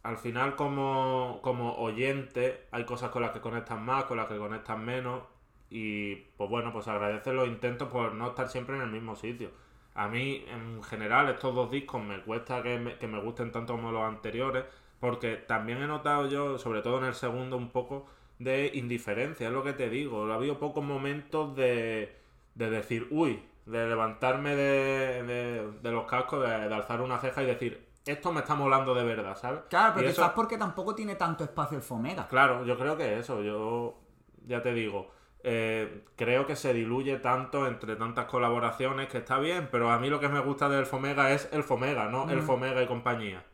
al 0.03 0.17
final 0.19 0.57
como, 0.57 1.41
como 1.43 1.75
oyente 1.77 2.67
hay 2.71 2.85
cosas 2.85 3.11
con 3.11 3.23
las 3.23 3.33
que 3.33 3.41
conectas 3.41 3.81
más, 3.81 4.05
con 4.05 4.17
las 4.17 4.27
que 4.29 4.39
conectas 4.39 4.79
menos 4.79 5.23
y 5.71 6.17
pues 6.37 6.49
bueno, 6.51 6.73
pues 6.73 6.89
agradecer 6.89 7.35
los 7.35 7.49
intentos 7.49 7.89
por 7.89 8.15
no 8.15 8.29
estar 8.29 8.49
siempre 8.49 8.77
en 8.77 8.83
el 8.83 8.91
mismo 8.91 9.17
sitio. 9.17 9.51
A 9.95 10.09
mí 10.09 10.45
en 10.49 10.83
general 10.83 11.29
estos 11.29 11.55
dos 11.55 11.71
discos 11.71 12.03
me 12.03 12.21
cuesta 12.23 12.63
que 12.63 12.79
me, 12.79 12.97
que 12.99 13.07
me 13.09 13.21
gusten 13.21 13.53
tanto 13.53 13.75
como 13.75 13.93
los 13.93 14.03
anteriores 14.03 14.65
porque 15.01 15.37
también 15.37 15.83
he 15.83 15.87
notado 15.87 16.29
yo, 16.29 16.59
sobre 16.59 16.83
todo 16.83 16.99
en 16.99 17.05
el 17.05 17.15
segundo, 17.15 17.57
un 17.57 17.71
poco 17.71 18.07
de 18.39 18.71
indiferencia, 18.75 19.47
es 19.49 19.53
lo 19.53 19.63
que 19.65 19.73
te 19.73 19.89
digo. 19.91 20.31
Ha 20.31 20.35
habido 20.35 20.59
pocos 20.59 20.83
momentos 20.85 21.55
de, 21.57 22.17
de 22.55 22.71
decir, 22.71 23.07
uy, 23.11 23.43
de 23.67 23.87
levantarme 23.89 24.57
de, 24.57 25.23
de- 25.25 25.71
de 25.83 25.93
los 25.93 26.07
cascos, 26.07 26.43
de, 26.43 26.69
de 26.69 26.75
alzar 26.75 27.01
una 27.01 27.19
ceja 27.19 27.43
y 27.43 27.47
decir, 27.47 27.87
esto 28.11 28.33
me 28.33 28.41
está 28.41 28.55
molando 28.55 28.95
de 28.95 29.05
verdad, 29.05 29.37
¿sabes? 29.37 29.61
Claro, 29.69 29.95
pero 29.95 30.07
Y 30.09 30.11
quizás 30.13 30.27
eso- 30.27 30.35
porque 30.35 30.57
tampoco 30.59 30.95
tiene 30.95 31.15
tanto 31.17 31.45
espacio 31.45 31.77
el 31.77 31.83
Fomega. 31.83 32.27
Claro, 32.29 32.65
yo 32.65 32.79
creo 32.79 32.97
que 32.97 33.19
eso, 33.19 33.43
yo 33.43 33.99
ya 34.47 34.63
te 34.63 34.73
digo, 34.73 35.11
eh, 35.45 36.05
creo 36.17 36.47
que 36.47 36.57
se 36.57 36.73
diluye 36.75 37.19
tanto 37.19 37.67
entre 37.67 37.97
tantas 37.97 38.25
colaboraciones 38.27 39.09
que 39.09 39.19
está 39.19 39.39
bien, 39.39 39.69
pero 39.71 39.91
a 39.91 39.99
mí 39.99 40.09
lo 40.11 40.19
que 40.21 40.29
me 40.29 40.41
gusta 40.41 40.69
del 40.69 40.87
Fomega 40.87 41.31
es 41.33 41.49
el 41.53 41.63
Fomega, 41.63 42.07
no 42.09 42.29
el 42.31 42.43
Fomega 42.43 42.83
y 42.83 42.87
compañía. 42.87 43.45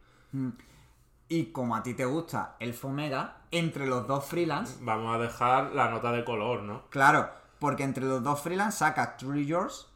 Y 1.29 1.47
como 1.53 1.75
a 1.77 1.83
ti 1.83 1.95
te 1.95 2.05
gusta 2.05 2.57
el 2.61 2.75
Fomega, 2.75 3.39
entre 3.51 3.87
los 3.87 4.07
dos 4.07 4.25
freelance, 4.25 4.79
Vamos 4.83 5.15
a 5.15 5.19
dejar 5.19 5.73
la 5.73 5.89
nota 5.91 6.13
de 6.13 6.25
color, 6.25 6.63
¿no? 6.63 6.83
claro, 6.91 7.29
porque 7.59 7.83
entre 7.83 8.05
los 8.05 8.23
dos 8.23 8.41
freelance 8.43 8.79
saca 8.79 9.17
Truly 9.17 9.47
Yours 9.47 9.91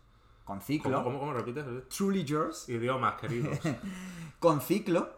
con 0.49 0.63
ciclo. 0.63 0.91
¿Cómo, 0.91 1.05
cómo, 1.05 1.19
cómo 1.21 1.33
repites? 1.35 1.67
Truly 1.91 2.25
Yours 2.25 2.71
Idiomas, 2.71 3.21
queridos. 3.21 3.59
con 4.41 4.63
ciclo, 4.63 5.11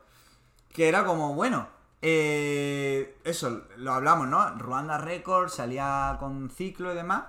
que 0.72 0.88
era 0.88 1.04
como, 1.04 1.34
bueno, 1.34 1.68
eh, 2.02 3.16
eso, 3.22 3.62
lo 3.76 3.92
hablamos, 3.92 4.26
¿no? 4.26 4.58
Ruanda 4.58 4.98
Records 4.98 5.54
salía 5.54 6.16
con 6.18 6.50
ciclo 6.50 6.92
y 6.92 6.96
demás, 6.96 7.26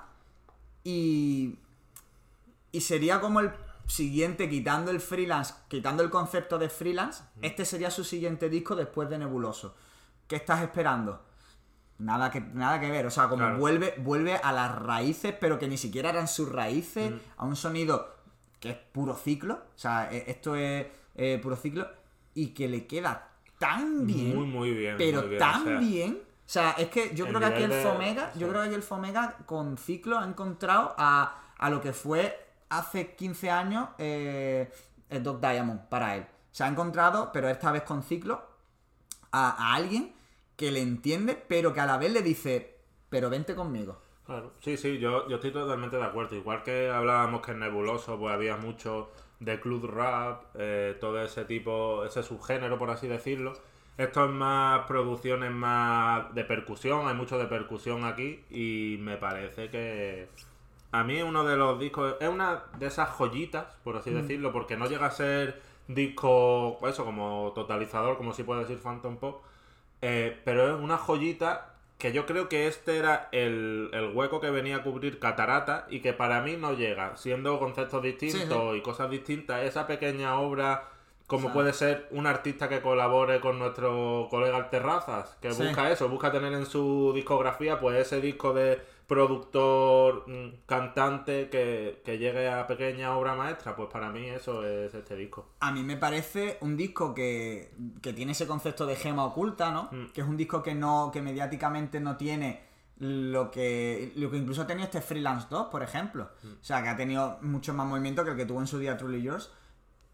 y, 0.84 1.60
y 2.72 2.82
sería 2.82 3.22
como 3.22 3.39
el 3.39 3.52
siguiente, 3.86 4.49
quitando 4.49 4.89
el 4.89 4.99
freelance, 4.99 5.54
quitando 5.68 6.02
el 6.02 6.10
concepto 6.10 6.58
de 6.58 6.70
freelance, 6.70 7.24
este 7.43 7.66
sería 7.66 7.91
su 7.91 8.04
siguiente 8.04 8.49
disco 8.49 8.76
después 8.76 9.12
de 9.12 9.20
Nebuloso. 9.20 9.76
¿Qué 10.28 10.38
estás 10.38 10.64
esperando? 10.64 11.22
Nada 12.02 12.32
que, 12.32 12.41
nada 12.41 12.80
que 12.80 12.89
ver, 12.89 13.06
o 13.06 13.12
sea, 13.12 13.28
como 13.30 13.43
Claro. 13.43 13.58
vuelve, 13.60 13.93
vuelve 13.99 14.36
a 14.36 14.52
las 14.52 14.74
raíces, 14.76 15.36
pero 15.39 15.60
que 15.60 15.68
ni 15.68 15.78
siquiera 15.78 16.10
eran 16.10 16.28
sus 16.28 16.49
raíces, 16.52 17.12
Mm. 17.12 17.16
a 17.38 17.45
un 17.45 17.56
sonido 17.56 18.16
que 18.60 18.72
es 18.72 18.78
puro 18.78 19.16
ciclo, 19.16 19.54
o 19.56 19.78
sea, 19.80 20.10
e- 20.12 20.26
esto 20.28 20.56
es 20.56 20.88
eh, 21.16 21.39
puro 21.43 21.56
ciclo, 21.56 21.88
y 22.34 22.47
que 22.54 22.68
le 22.70 22.88
queda 22.88 23.28
tan 23.60 24.08
bien, 24.08 24.36
Muy, 24.36 24.47
muy 24.47 24.72
bien. 24.72 24.95
pero 24.97 25.20
muy 25.22 25.30
bien, 25.32 25.39
tan 25.39 25.62
o 25.62 25.66
sea, 25.66 25.80
bien. 25.80 26.20
O 26.24 26.49
sea, 26.54 26.72
es 26.72 26.88
que 26.89 27.14
yo 27.14 27.28
creo 27.28 27.39
que 27.39 27.45
aquí 27.45 27.64
el 27.64 27.70
de- 27.70 27.84
Fomega, 27.84 28.34
yo 28.36 28.47
creo 28.49 28.62
que 28.62 28.68
aquí 28.68 28.76
el 28.76 28.84
Fomega 28.84 29.38
con 29.45 29.78
ciclo 29.78 30.18
ha 30.20 30.26
encontrado 30.26 30.95
a, 30.97 31.36
a 31.58 31.70
lo 31.70 31.82
que 31.82 31.93
fue 31.93 32.47
hace 32.70 33.16
15 33.16 33.52
años 33.52 33.89
eh, 33.97 34.72
el 35.10 35.22
Dog 35.22 35.39
Diamond 35.41 35.82
para 35.89 36.16
él. 36.16 36.26
Se 36.52 36.64
ha 36.64 36.68
encontrado, 36.68 37.30
pero 37.32 37.47
esta 37.49 37.72
vez 37.72 37.84
con 37.84 38.02
ciclo, 38.04 38.41
a, 39.32 39.49
a 39.72 39.76
alguien 39.76 40.14
que 40.62 40.72
le 40.72 40.80
entiende, 40.80 41.36
pero 41.47 41.74
que 41.74 41.80
a 41.80 41.88
la 41.88 41.97
vez 41.97 42.14
le 42.14 42.22
dice, 42.22 42.78
pero 43.09 43.32
vente 43.32 43.55
conmigo. 43.55 43.97
Claro, 44.28 44.53
sí, 44.59 44.78
sí, 44.78 44.99
yo, 44.99 45.28
yo 45.28 45.38
estoy 45.38 45.51
totalmente 45.51 45.97
de 45.97 46.03
acuerdo. 46.03 46.36
Igual 46.36 46.62
que 46.62 46.88
hablábamos 46.88 47.41
que 47.41 47.53
en 47.53 47.59
Nebuloso 47.59 48.20
pues 48.20 48.32
había 48.32 48.57
mucho 48.57 49.09
de 49.39 49.59
club 49.59 49.88
rap, 49.88 50.43
eh, 50.53 50.95
todo 51.01 51.20
ese 51.20 51.45
tipo, 51.45 52.05
ese 52.05 52.22
subgénero, 52.22 52.78
por 52.78 52.91
así 52.91 53.07
decirlo. 53.07 53.53
Esto 53.97 54.26
es 54.26 54.32
más 54.32 54.86
producciones 54.86 55.51
más 55.51 56.34
de 56.36 56.43
percusión, 56.43 57.07
hay 57.07 57.16
mucho 57.16 57.39
de 57.39 57.45
percusión 57.45 58.05
aquí 58.05 58.45
y 58.51 58.97
me 58.99 59.18
parece 59.18 59.72
que 59.72 60.30
a 60.91 61.03
mí 61.03 61.24
uno 61.24 61.43
de 61.43 61.57
los 61.57 61.80
discos 61.80 62.16
es 62.20 62.30
una 62.30 62.66
de 62.78 62.86
esas 62.86 63.09
joyitas, 63.09 63.66
por 63.84 63.97
así 63.97 64.12
decirlo, 64.12 64.51
porque 64.51 64.78
no 64.78 64.86
llega 64.86 65.07
a 65.07 65.12
ser 65.12 65.59
disco, 65.88 66.78
eso, 66.88 67.03
como 67.03 67.51
totalizador, 67.55 68.18
como 68.18 68.32
si 68.34 68.43
puede 68.43 68.62
decir 68.62 68.78
Phantom 68.78 69.18
Pop, 69.18 69.43
eh, 70.02 70.39
pero 70.45 70.76
es 70.76 70.82
una 70.82 70.97
joyita 70.97 71.68
que 71.97 72.12
yo 72.12 72.26
creo 72.26 72.49
que 72.49 72.68
este 72.68 72.97
era 72.97 73.30
el, 73.32 73.89
el 73.93 74.12
hueco 74.16 74.41
que 74.41 74.49
venía 74.49 74.78
a 74.78 74.84
cubrir 74.84 75.20
Catarata 75.20 75.86
y 75.89 75.99
que 75.99 76.14
para 76.14 76.41
mí 76.41 76.58
no 76.58 76.74
llega, 76.74 77.16
siendo 77.16 77.60
conceptos 77.60 78.02
distintos 78.02 78.72
Sí, 78.72 78.78
y 78.78 78.82
cosas 78.82 79.10
distintas, 79.12 79.64
esa 79.64 79.86
pequeña 79.86 80.39
obra 80.39 80.86
como 81.28 81.43
O 81.47 81.49
sea- 81.49 81.54
puede 81.54 81.74
ser 81.74 82.08
un 82.12 82.26
artista 82.28 82.68
que 82.68 82.82
colabore 82.82 83.39
con 83.39 83.60
nuestro 83.60 84.28
colega 84.32 84.70
Terrazas, 84.72 85.38
que 85.41 85.52
Sí. 85.54 85.64
busca 85.64 85.91
eso, 85.91 86.10
busca 86.10 86.32
tener 86.32 86.52
en 86.54 86.66
su 86.66 87.12
discografía 87.14 87.80
pues 87.80 87.97
ese 87.99 88.20
disco 88.20 88.52
de 88.54 88.82
productor, 89.12 90.24
mm, 90.26 90.66
cantante 90.66 91.49
que, 91.49 92.01
que 92.05 92.18
llegue 92.18 92.47
a 92.47 92.66
pequeña 92.66 93.18
obra 93.18 93.36
maestra, 93.36 93.76
pues 93.76 93.89
para 93.91 94.09
mí 94.09 94.26
eso 94.26 94.66
es 94.66 94.93
este 94.93 95.18
disco. 95.18 95.49
A 95.59 95.70
mí 95.74 95.84
me 95.84 95.97
parece 95.97 96.57
un 96.62 96.78
disco 96.78 97.14
que, 97.14 97.74
que 98.01 98.14
tiene 98.14 98.32
ese 98.32 98.47
concepto 98.47 98.86
de 98.86 98.95
gema 98.95 99.26
oculta, 99.26 99.70
¿no? 99.70 99.89
Mm. 99.91 100.14
Que 100.14 100.22
es 100.22 100.28
un 100.28 100.38
disco 100.38 100.64
que 100.64 100.74
no, 100.74 101.09
que 101.12 101.22
mediáticamente 101.22 101.99
no 101.99 102.16
tiene 102.16 102.64
lo 102.99 103.51
que, 103.51 104.14
lo 104.16 104.32
que 104.32 104.38
incluso 104.38 104.62
ha 104.62 104.68
tenido 104.68 104.86
este 104.86 105.01
Freelance 105.01 105.47
2, 105.49 105.68
por 105.68 105.84
ejemplo. 105.84 106.30
O 106.45 106.64
sea, 106.64 106.82
que 106.82 106.88
ha 106.88 106.95
tenido 106.95 107.38
mucho 107.41 107.74
más 107.74 107.86
movimiento 107.86 108.24
que 108.24 108.32
el 108.32 108.38
que 108.38 108.45
tuvo 108.45 108.62
en 108.62 108.68
su 108.68 108.80
día 108.80 108.95
Truly 108.95 109.22
Yours. 109.22 109.51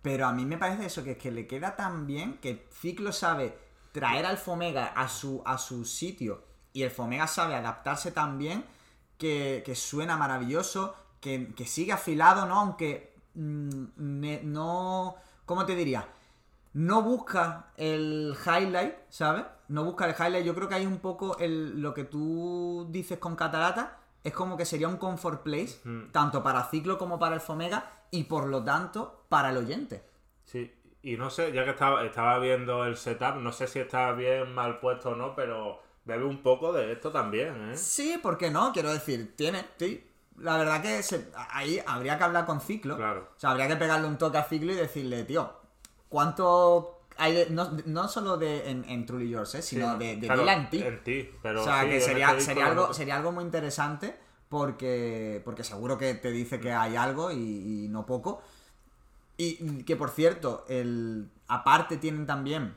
Pero 0.02 0.26
a 0.26 0.34
mí 0.34 0.44
me 0.44 0.58
parece 0.58 0.88
eso, 0.88 1.04
que 1.04 1.12
es 1.12 1.18
que 1.20 1.30
le 1.30 1.46
queda 1.46 1.76
tan 1.76 2.08
bien 2.08 2.40
que 2.40 2.68
Ciclo 2.72 3.12
sabe 3.12 3.56
traer 3.92 4.26
al 4.26 4.40
Fomega 4.40 4.88
a 4.88 5.08
su, 5.08 5.44
a 5.46 5.60
su 5.60 5.86
sitio 5.86 6.42
y 6.74 6.82
el 6.82 6.90
Fomega 6.90 7.28
sabe 7.28 7.54
adaptarse 7.54 8.12
tan 8.12 8.40
bien 8.40 8.66
que, 9.18 9.64
que 9.66 9.76
suena 9.76 10.18
maravilloso, 10.18 10.96
que, 11.20 11.54
que 11.56 11.66
sigue 11.66 11.92
afilado, 11.94 12.46
¿no? 12.46 12.60
Aunque 12.60 13.16
mm, 13.36 13.86
no... 14.44 15.16
¿Cómo 15.46 15.66
te 15.66 15.76
diría? 15.76 16.08
No 16.74 17.02
busca 17.02 17.68
el 17.78 18.36
highlight, 18.46 18.96
¿sabes? 19.10 19.46
No 19.70 19.84
busca 19.84 20.06
el 20.06 20.14
highlight. 20.14 20.46
Yo 20.46 20.54
creo 20.54 20.68
que 20.70 20.76
hay 20.76 20.86
un 20.86 21.00
poco 21.00 21.38
el, 21.40 21.82
lo 21.82 21.94
que 21.94 22.04
tú 22.04 22.88
dices 22.92 23.18
con 23.18 23.36
Catarata. 23.36 23.98
Es 24.24 24.34
como 24.34 24.58
que 24.58 24.66
sería 24.66 24.88
un 24.88 24.98
comfort 24.98 25.42
place, 25.42 25.80
Mm. 25.86 26.12
tanto 26.12 26.44
para 26.44 26.66
Ciclo 26.66 26.98
como 26.98 27.18
para 27.18 27.36
el 27.36 27.42
Fomega, 27.42 27.90
y 28.12 28.26
por 28.26 28.48
lo 28.48 28.64
tanto, 28.64 29.24
para 29.30 29.50
el 29.52 29.58
oyente. 29.58 30.04
Sí, 30.44 30.74
y 31.02 31.16
no 31.18 31.30
sé, 31.30 31.52
ya 31.54 31.64
que 31.64 31.72
estaba, 31.72 32.04
estaba 32.04 32.38
viendo 32.40 32.86
el 32.86 32.98
setup, 32.98 33.36
no 33.38 33.52
sé 33.54 33.68
si 33.68 33.80
está 33.80 34.12
bien 34.12 34.54
mal 34.54 34.80
puesto 34.80 35.12
o 35.12 35.16
no, 35.16 35.34
pero 35.36 35.82
bebe 36.08 36.24
un 36.26 36.42
poco 36.42 36.72
de 36.74 36.94
esto 36.94 37.12
también, 37.12 37.72
¿eh? 37.72 37.78
Sí, 37.78 38.18
¿por 38.24 38.38
qué 38.38 38.50
no? 38.50 38.72
Quiero 38.74 38.92
decir, 38.92 39.36
tiene, 39.36 39.66
sí. 39.78 40.04
La 40.38 40.58
verdad 40.58 40.82
que 40.82 41.04
se- 41.04 41.28
ahí 41.52 41.82
habría 41.86 42.18
que 42.18 42.24
hablar 42.24 42.46
con 42.46 42.62
Ciclo. 42.62 42.96
Claro. 42.96 43.30
O 43.36 43.40
sea, 43.40 43.52
habría 43.52 43.68
que 43.68 43.76
pegarle 43.76 44.08
un 44.08 44.18
toque 44.18 44.38
a 44.38 44.44
Ciclo 44.44 44.72
y 44.72 44.76
decirle, 44.76 45.24
tío, 45.24 45.52
¿cuánto 46.10 47.02
hay 47.18 47.34
de- 47.34 47.50
no, 47.50 47.72
no 47.86 48.08
solo 48.08 48.38
de 48.38 48.70
en, 48.70 48.86
en 48.88 49.06
Truly 49.06 49.30
Yours, 49.30 49.56
eh, 49.56 49.62
sino 49.62 49.94
Sí, 49.94 49.98
de, 50.00 50.16
de 50.18 50.28
claro, 50.28 50.48
en 50.48 50.70
ti? 50.70 50.82
En 50.82 51.04
ti, 51.04 51.30
pero 51.42 51.62
o 51.62 51.64
sea, 51.66 51.82
sí, 51.84 51.90
que 51.90 52.02
sería, 52.02 52.30
este 52.30 52.42
sería, 52.42 52.66
lo 52.66 52.70
algo, 52.84 52.94
sería 52.94 53.16
algo 53.18 53.32
muy 53.32 53.44
interesante 53.44 54.16
porque, 54.48 55.42
porque 55.44 55.64
seguro 55.64 55.98
que 55.98 56.14
te 56.14 56.30
dice 56.32 56.60
que 56.60 56.72
hay 56.72 56.96
algo 56.96 57.32
y, 57.32 57.86
y 57.86 57.88
no 57.90 58.06
poco. 58.06 58.42
Y 59.38 59.84
que, 59.84 59.96
por 59.96 60.10
cierto, 60.12 60.66
el, 60.68 61.30
aparte 61.48 61.98
tienen 61.98 62.26
también 62.26 62.76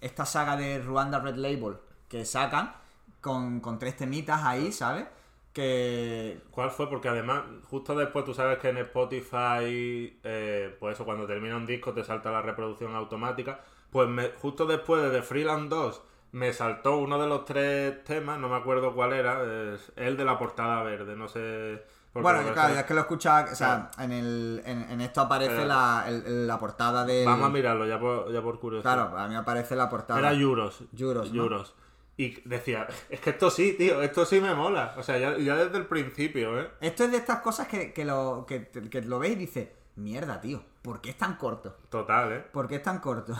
esta 0.00 0.24
saga 0.26 0.56
de 0.56 0.80
Ruanda 0.80 1.18
Red 1.20 1.36
Label 1.36 1.76
que 2.10 2.26
sacan 2.26 2.74
con, 3.22 3.60
con 3.60 3.78
tres 3.78 3.96
temitas 3.96 4.42
ahí, 4.44 4.72
¿sabes? 4.72 5.06
Que... 5.54 6.40
¿Cuál 6.50 6.70
fue? 6.70 6.88
Porque 6.90 7.08
además, 7.08 7.42
justo 7.70 7.94
después 7.94 8.24
tú 8.24 8.34
sabes 8.34 8.58
que 8.58 8.68
en 8.68 8.78
Spotify, 8.78 10.18
eh, 10.22 10.76
pues 10.78 10.94
eso, 10.94 11.04
cuando 11.04 11.26
termina 11.26 11.56
un 11.56 11.66
disco 11.66 11.92
te 11.92 12.04
salta 12.04 12.30
la 12.30 12.42
reproducción 12.42 12.94
automática. 12.94 13.60
Pues 13.90 14.08
me- 14.08 14.30
justo 14.40 14.66
después 14.66 15.02
de 15.02 15.10
The 15.10 15.22
Freeland 15.22 15.68
2 15.70 16.02
me 16.32 16.52
saltó 16.52 16.96
uno 16.98 17.18
de 17.20 17.26
los 17.26 17.44
tres 17.44 18.04
temas, 18.04 18.38
no 18.38 18.48
me 18.48 18.56
acuerdo 18.56 18.94
cuál 18.94 19.12
era, 19.12 19.42
es 19.74 19.90
el 19.96 20.16
de 20.16 20.24
la 20.24 20.38
portada 20.38 20.82
verde, 20.82 21.16
no 21.16 21.28
sé... 21.28 21.82
Bueno, 22.12 22.40
debe 22.40 22.52
claro, 22.52 22.74
es 22.74 22.84
que 22.84 22.94
lo 22.94 23.00
escuchaba, 23.00 23.48
o 23.52 23.54
sea, 23.54 23.90
en, 23.98 24.10
el, 24.12 24.62
en, 24.64 24.82
en 24.90 25.00
esto 25.00 25.20
aparece 25.20 25.64
la, 25.64 26.04
el- 26.08 26.46
la 26.46 26.58
portada 26.58 27.04
de... 27.04 27.24
Vamos 27.24 27.46
a 27.46 27.50
mirarlo 27.50 27.86
ya 27.86 27.98
por, 28.00 28.32
ya 28.32 28.42
por 28.42 28.58
curiosidad. 28.60 28.94
Claro, 28.94 29.18
a 29.18 29.28
mí 29.28 29.34
aparece 29.36 29.74
la 29.76 29.88
portada. 29.88 30.18
Era 30.20 30.32
Euros. 30.32 30.82
Euros, 30.96 31.32
¿no? 31.32 31.42
Euros. 31.42 31.74
Y 32.20 32.42
decía, 32.44 32.86
es 33.08 33.18
que 33.18 33.30
esto 33.30 33.50
sí, 33.50 33.74
tío, 33.78 34.02
esto 34.02 34.26
sí 34.26 34.42
me 34.42 34.54
mola. 34.54 34.94
O 34.98 35.02
sea, 35.02 35.16
ya, 35.16 35.38
ya 35.38 35.56
desde 35.56 35.78
el 35.78 35.86
principio, 35.86 36.60
¿eh? 36.60 36.70
Esto 36.82 37.04
es 37.04 37.12
de 37.12 37.16
estas 37.16 37.40
cosas 37.40 37.66
que, 37.66 37.94
que 37.94 38.04
lo, 38.04 38.44
que, 38.46 38.68
que 38.68 39.00
lo 39.00 39.18
ves 39.18 39.30
y 39.30 39.36
dices, 39.36 39.68
mierda, 39.96 40.38
tío, 40.38 40.62
¿por 40.82 41.00
qué 41.00 41.08
es 41.08 41.16
tan 41.16 41.36
corto? 41.36 41.78
Total, 41.88 42.30
¿eh? 42.30 42.40
¿Por 42.52 42.68
qué 42.68 42.74
es 42.74 42.82
tan 42.82 42.98
corto? 42.98 43.32
o 43.32 43.38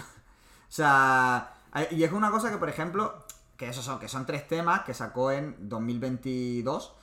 sea, 0.71 1.53
y 1.91 2.03
es 2.03 2.11
una 2.11 2.31
cosa 2.31 2.51
que, 2.51 2.57
por 2.57 2.71
ejemplo, 2.71 3.23
que 3.59 3.69
esos 3.69 3.85
son, 3.85 3.99
que 3.99 4.09
son 4.09 4.25
tres 4.25 4.49
temas 4.49 4.81
que 4.81 4.95
sacó 4.95 5.31
en 5.31 5.69
2022. 5.69 6.95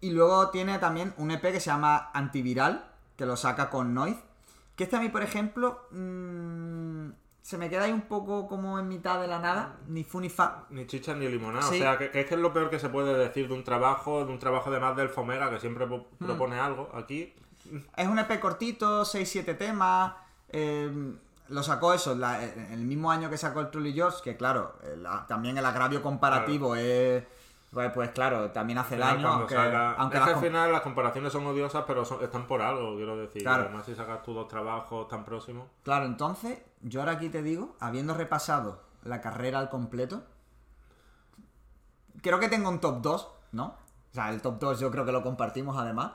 Y 0.00 0.10
luego 0.10 0.48
tiene 0.48 0.78
también 0.78 1.12
un 1.18 1.32
EP 1.32 1.42
que 1.42 1.60
se 1.60 1.66
llama 1.66 2.12
Antiviral, 2.14 2.90
que 3.18 3.26
lo 3.26 3.36
saca 3.36 3.68
con 3.68 3.92
Noise. 3.92 4.22
Que 4.74 4.84
este 4.84 4.96
a 4.96 5.00
mí, 5.00 5.10
por 5.10 5.22
ejemplo, 5.22 5.86
mm, 5.90 7.10
se 7.44 7.58
me 7.58 7.68
queda 7.68 7.84
ahí 7.84 7.92
un 7.92 8.00
poco 8.08 8.48
como 8.48 8.78
en 8.78 8.88
mitad 8.88 9.20
de 9.20 9.26
la 9.28 9.38
nada, 9.38 9.76
ni 9.86 10.02
fu 10.02 10.18
ni 10.18 10.30
fa. 10.30 10.64
Ni 10.70 10.86
chicha 10.86 11.12
ni 11.14 11.28
limonada. 11.28 11.62
Sí. 11.68 11.74
O 11.76 11.78
sea, 11.78 11.98
que, 11.98 12.10
que 12.10 12.20
es 12.20 12.26
que 12.26 12.36
es 12.36 12.40
lo 12.40 12.54
peor 12.54 12.70
que 12.70 12.78
se 12.78 12.88
puede 12.88 13.12
decir 13.18 13.48
de 13.48 13.52
un 13.54 13.62
trabajo, 13.62 14.24
de 14.24 14.32
un 14.32 14.38
trabajo 14.38 14.70
además 14.70 14.96
del 14.96 15.10
Fomega, 15.10 15.50
que 15.50 15.60
siempre 15.60 15.84
Hmm. 15.84 16.02
propone 16.18 16.58
algo. 16.58 16.88
Aquí, 16.94 17.34
Es 17.96 18.08
un 18.08 18.18
EP 18.18 18.40
cortito, 18.40 19.04
6-7 19.04 19.52
temas. 19.58 20.14
eh, 20.48 20.90
lo 21.48 21.62
sacó 21.62 21.92
eso, 21.92 22.14
la- 22.14 22.42
en 22.42 22.72
el 22.72 22.84
mismo 22.86 23.10
año 23.10 23.28
que 23.28 23.36
sacó 23.36 23.60
el 23.60 23.70
Truly 23.70 23.92
Yours, 23.92 24.22
que 24.22 24.36
claro, 24.38 24.78
también 25.28 25.58
el 25.58 25.66
agravio 25.66 26.00
comparativo 26.00 26.74
es. 26.76 27.24
Pues, 27.74 27.90
pues 27.92 28.10
claro, 28.10 28.50
también 28.52 28.78
hace 28.78 28.94
al 28.94 29.00
final, 29.02 29.16
daño, 29.22 29.28
aunque, 29.34 29.54
salga- 29.56 29.94
aunque 29.98 30.16
es 30.16 30.20
las 30.20 30.28
que 30.30 30.34
al 30.36 30.40
final 30.40 30.72
las 30.72 30.80
comparaciones 30.82 31.32
son 31.32 31.44
odiosas, 31.46 31.84
pero 31.86 32.04
son- 32.04 32.22
están 32.22 32.46
por 32.46 32.62
algo, 32.62 32.94
quiero 32.96 33.16
decir. 33.16 33.42
Claro. 33.42 33.64
Además, 33.64 33.84
si 33.84 33.94
sacas 33.96 34.22
tus 34.22 34.34
dos 34.34 34.46
trabajos 34.48 35.08
tan 35.08 35.24
próximos. 35.24 35.66
Claro, 35.82 36.06
entonces, 36.06 36.62
yo 36.82 37.00
ahora 37.00 37.12
aquí 37.12 37.28
te 37.28 37.42
digo, 37.42 37.74
habiendo 37.80 38.14
repasado 38.14 38.80
la 39.02 39.20
carrera 39.20 39.58
al 39.58 39.68
completo, 39.70 40.22
creo 42.22 42.38
que 42.40 42.48
tengo 42.48 42.68
un 42.70 42.80
top 42.80 43.00
2, 43.02 43.28
¿no? 43.52 43.66
O 44.10 44.14
sea, 44.14 44.30
el 44.30 44.40
top 44.40 44.58
2 44.60 44.80
yo 44.80 44.90
creo 44.90 45.04
que 45.04 45.12
lo 45.12 45.22
compartimos 45.22 45.76
además, 45.76 46.12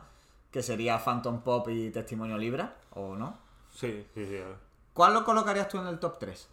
que 0.52 0.64
sería 0.64 0.98
Phantom 0.98 1.42
Pop 1.42 1.68
y 1.70 1.92
Testimonio 1.92 2.38
Libra, 2.38 2.76
¿o 2.92 3.16
no? 3.16 3.38
Sí, 3.70 4.08
sí, 4.14 4.26
sí. 4.26 4.40
¿Cuál 4.94 5.14
lo 5.14 5.24
colocarías 5.24 5.68
tú 5.68 5.78
en 5.78 5.88
el 5.88 6.00
top 6.00 6.18
3? 6.20 6.50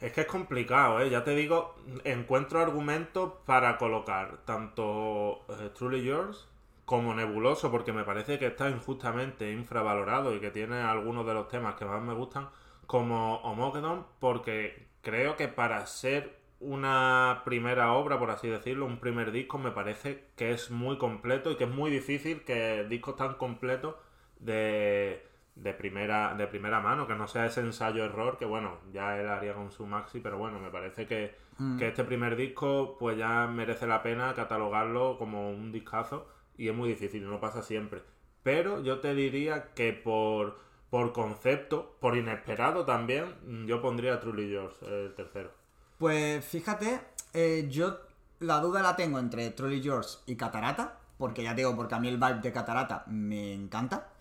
Es 0.00 0.12
que 0.12 0.20
es 0.20 0.26
complicado, 0.28 1.00
¿eh? 1.00 1.10
Ya 1.10 1.24
te 1.24 1.34
digo, 1.34 1.74
encuentro 2.04 2.60
argumentos 2.60 3.32
para 3.46 3.76
colocar 3.78 4.38
tanto 4.44 5.44
eh, 5.48 5.70
Truly 5.76 6.04
Yours 6.04 6.46
como 6.84 7.14
Nebuloso, 7.14 7.70
porque 7.70 7.92
me 7.92 8.04
parece 8.04 8.38
que 8.38 8.46
está 8.46 8.70
injustamente 8.70 9.50
infravalorado 9.52 10.34
y 10.34 10.40
que 10.40 10.50
tiene 10.50 10.80
algunos 10.80 11.26
de 11.26 11.34
los 11.34 11.48
temas 11.48 11.74
que 11.74 11.84
más 11.84 12.00
me 12.00 12.14
gustan, 12.14 12.48
como 12.86 13.36
Homogedon, 13.42 14.06
porque 14.20 14.86
creo 15.02 15.36
que 15.36 15.48
para 15.48 15.84
ser 15.86 16.38
una 16.60 17.42
primera 17.44 17.92
obra, 17.92 18.18
por 18.18 18.30
así 18.30 18.48
decirlo, 18.48 18.86
un 18.86 19.00
primer 19.00 19.32
disco, 19.32 19.58
me 19.58 19.72
parece 19.72 20.24
que 20.36 20.52
es 20.52 20.70
muy 20.70 20.96
completo 20.96 21.50
y 21.50 21.56
que 21.56 21.64
es 21.64 21.70
muy 21.70 21.90
difícil 21.90 22.44
que 22.44 22.84
discos 22.88 23.16
tan 23.16 23.34
completos 23.34 23.96
de, 24.40 25.27
de 25.58 25.72
primera 25.74 26.34
de 26.34 26.46
primera 26.46 26.80
mano, 26.80 27.06
que 27.06 27.14
no 27.14 27.26
sea 27.26 27.46
ese 27.46 27.60
ensayo-error, 27.60 28.38
que 28.38 28.44
bueno, 28.44 28.78
ya 28.92 29.18
él 29.18 29.28
haría 29.28 29.54
con 29.54 29.70
su 29.70 29.86
maxi, 29.86 30.20
pero 30.20 30.38
bueno, 30.38 30.58
me 30.58 30.70
parece 30.70 31.06
que, 31.06 31.34
que 31.78 31.88
este 31.88 32.04
primer 32.04 32.36
disco 32.36 32.96
pues 32.98 33.18
ya 33.18 33.46
merece 33.46 33.86
la 33.86 34.02
pena 34.02 34.34
catalogarlo 34.34 35.18
como 35.18 35.50
un 35.50 35.72
discazo 35.72 36.28
y 36.56 36.68
es 36.68 36.74
muy 36.74 36.88
difícil, 36.90 37.28
no 37.28 37.40
pasa 37.40 37.62
siempre. 37.62 38.02
Pero 38.42 38.82
yo 38.82 39.00
te 39.00 39.14
diría 39.14 39.72
que 39.74 39.92
por, 39.92 40.58
por 40.90 41.12
concepto, 41.12 41.96
por 42.00 42.16
inesperado 42.16 42.84
también, 42.84 43.34
mm, 43.44 43.66
yo 43.66 43.82
pondría 43.82 44.20
Truly 44.20 44.50
Yours, 44.50 44.80
el 44.82 45.14
tercero. 45.14 45.50
Pues 45.98 46.44
fíjate, 46.44 47.00
eh, 47.34 47.66
yo 47.68 47.98
la 48.40 48.60
duda 48.60 48.82
la 48.82 48.94
tengo 48.94 49.18
entre 49.18 49.50
Trolley 49.50 49.80
Yours 49.80 50.22
y 50.26 50.36
Catarata, 50.36 50.98
porque 51.18 51.42
ya 51.42 51.50
te 51.50 51.62
digo, 51.62 51.74
porque 51.74 51.96
a 51.96 51.98
mí 51.98 52.08
el 52.08 52.18
vibe 52.18 52.40
de 52.40 52.52
Catarata 52.52 53.04
me 53.08 53.52
encanta. 53.52 54.12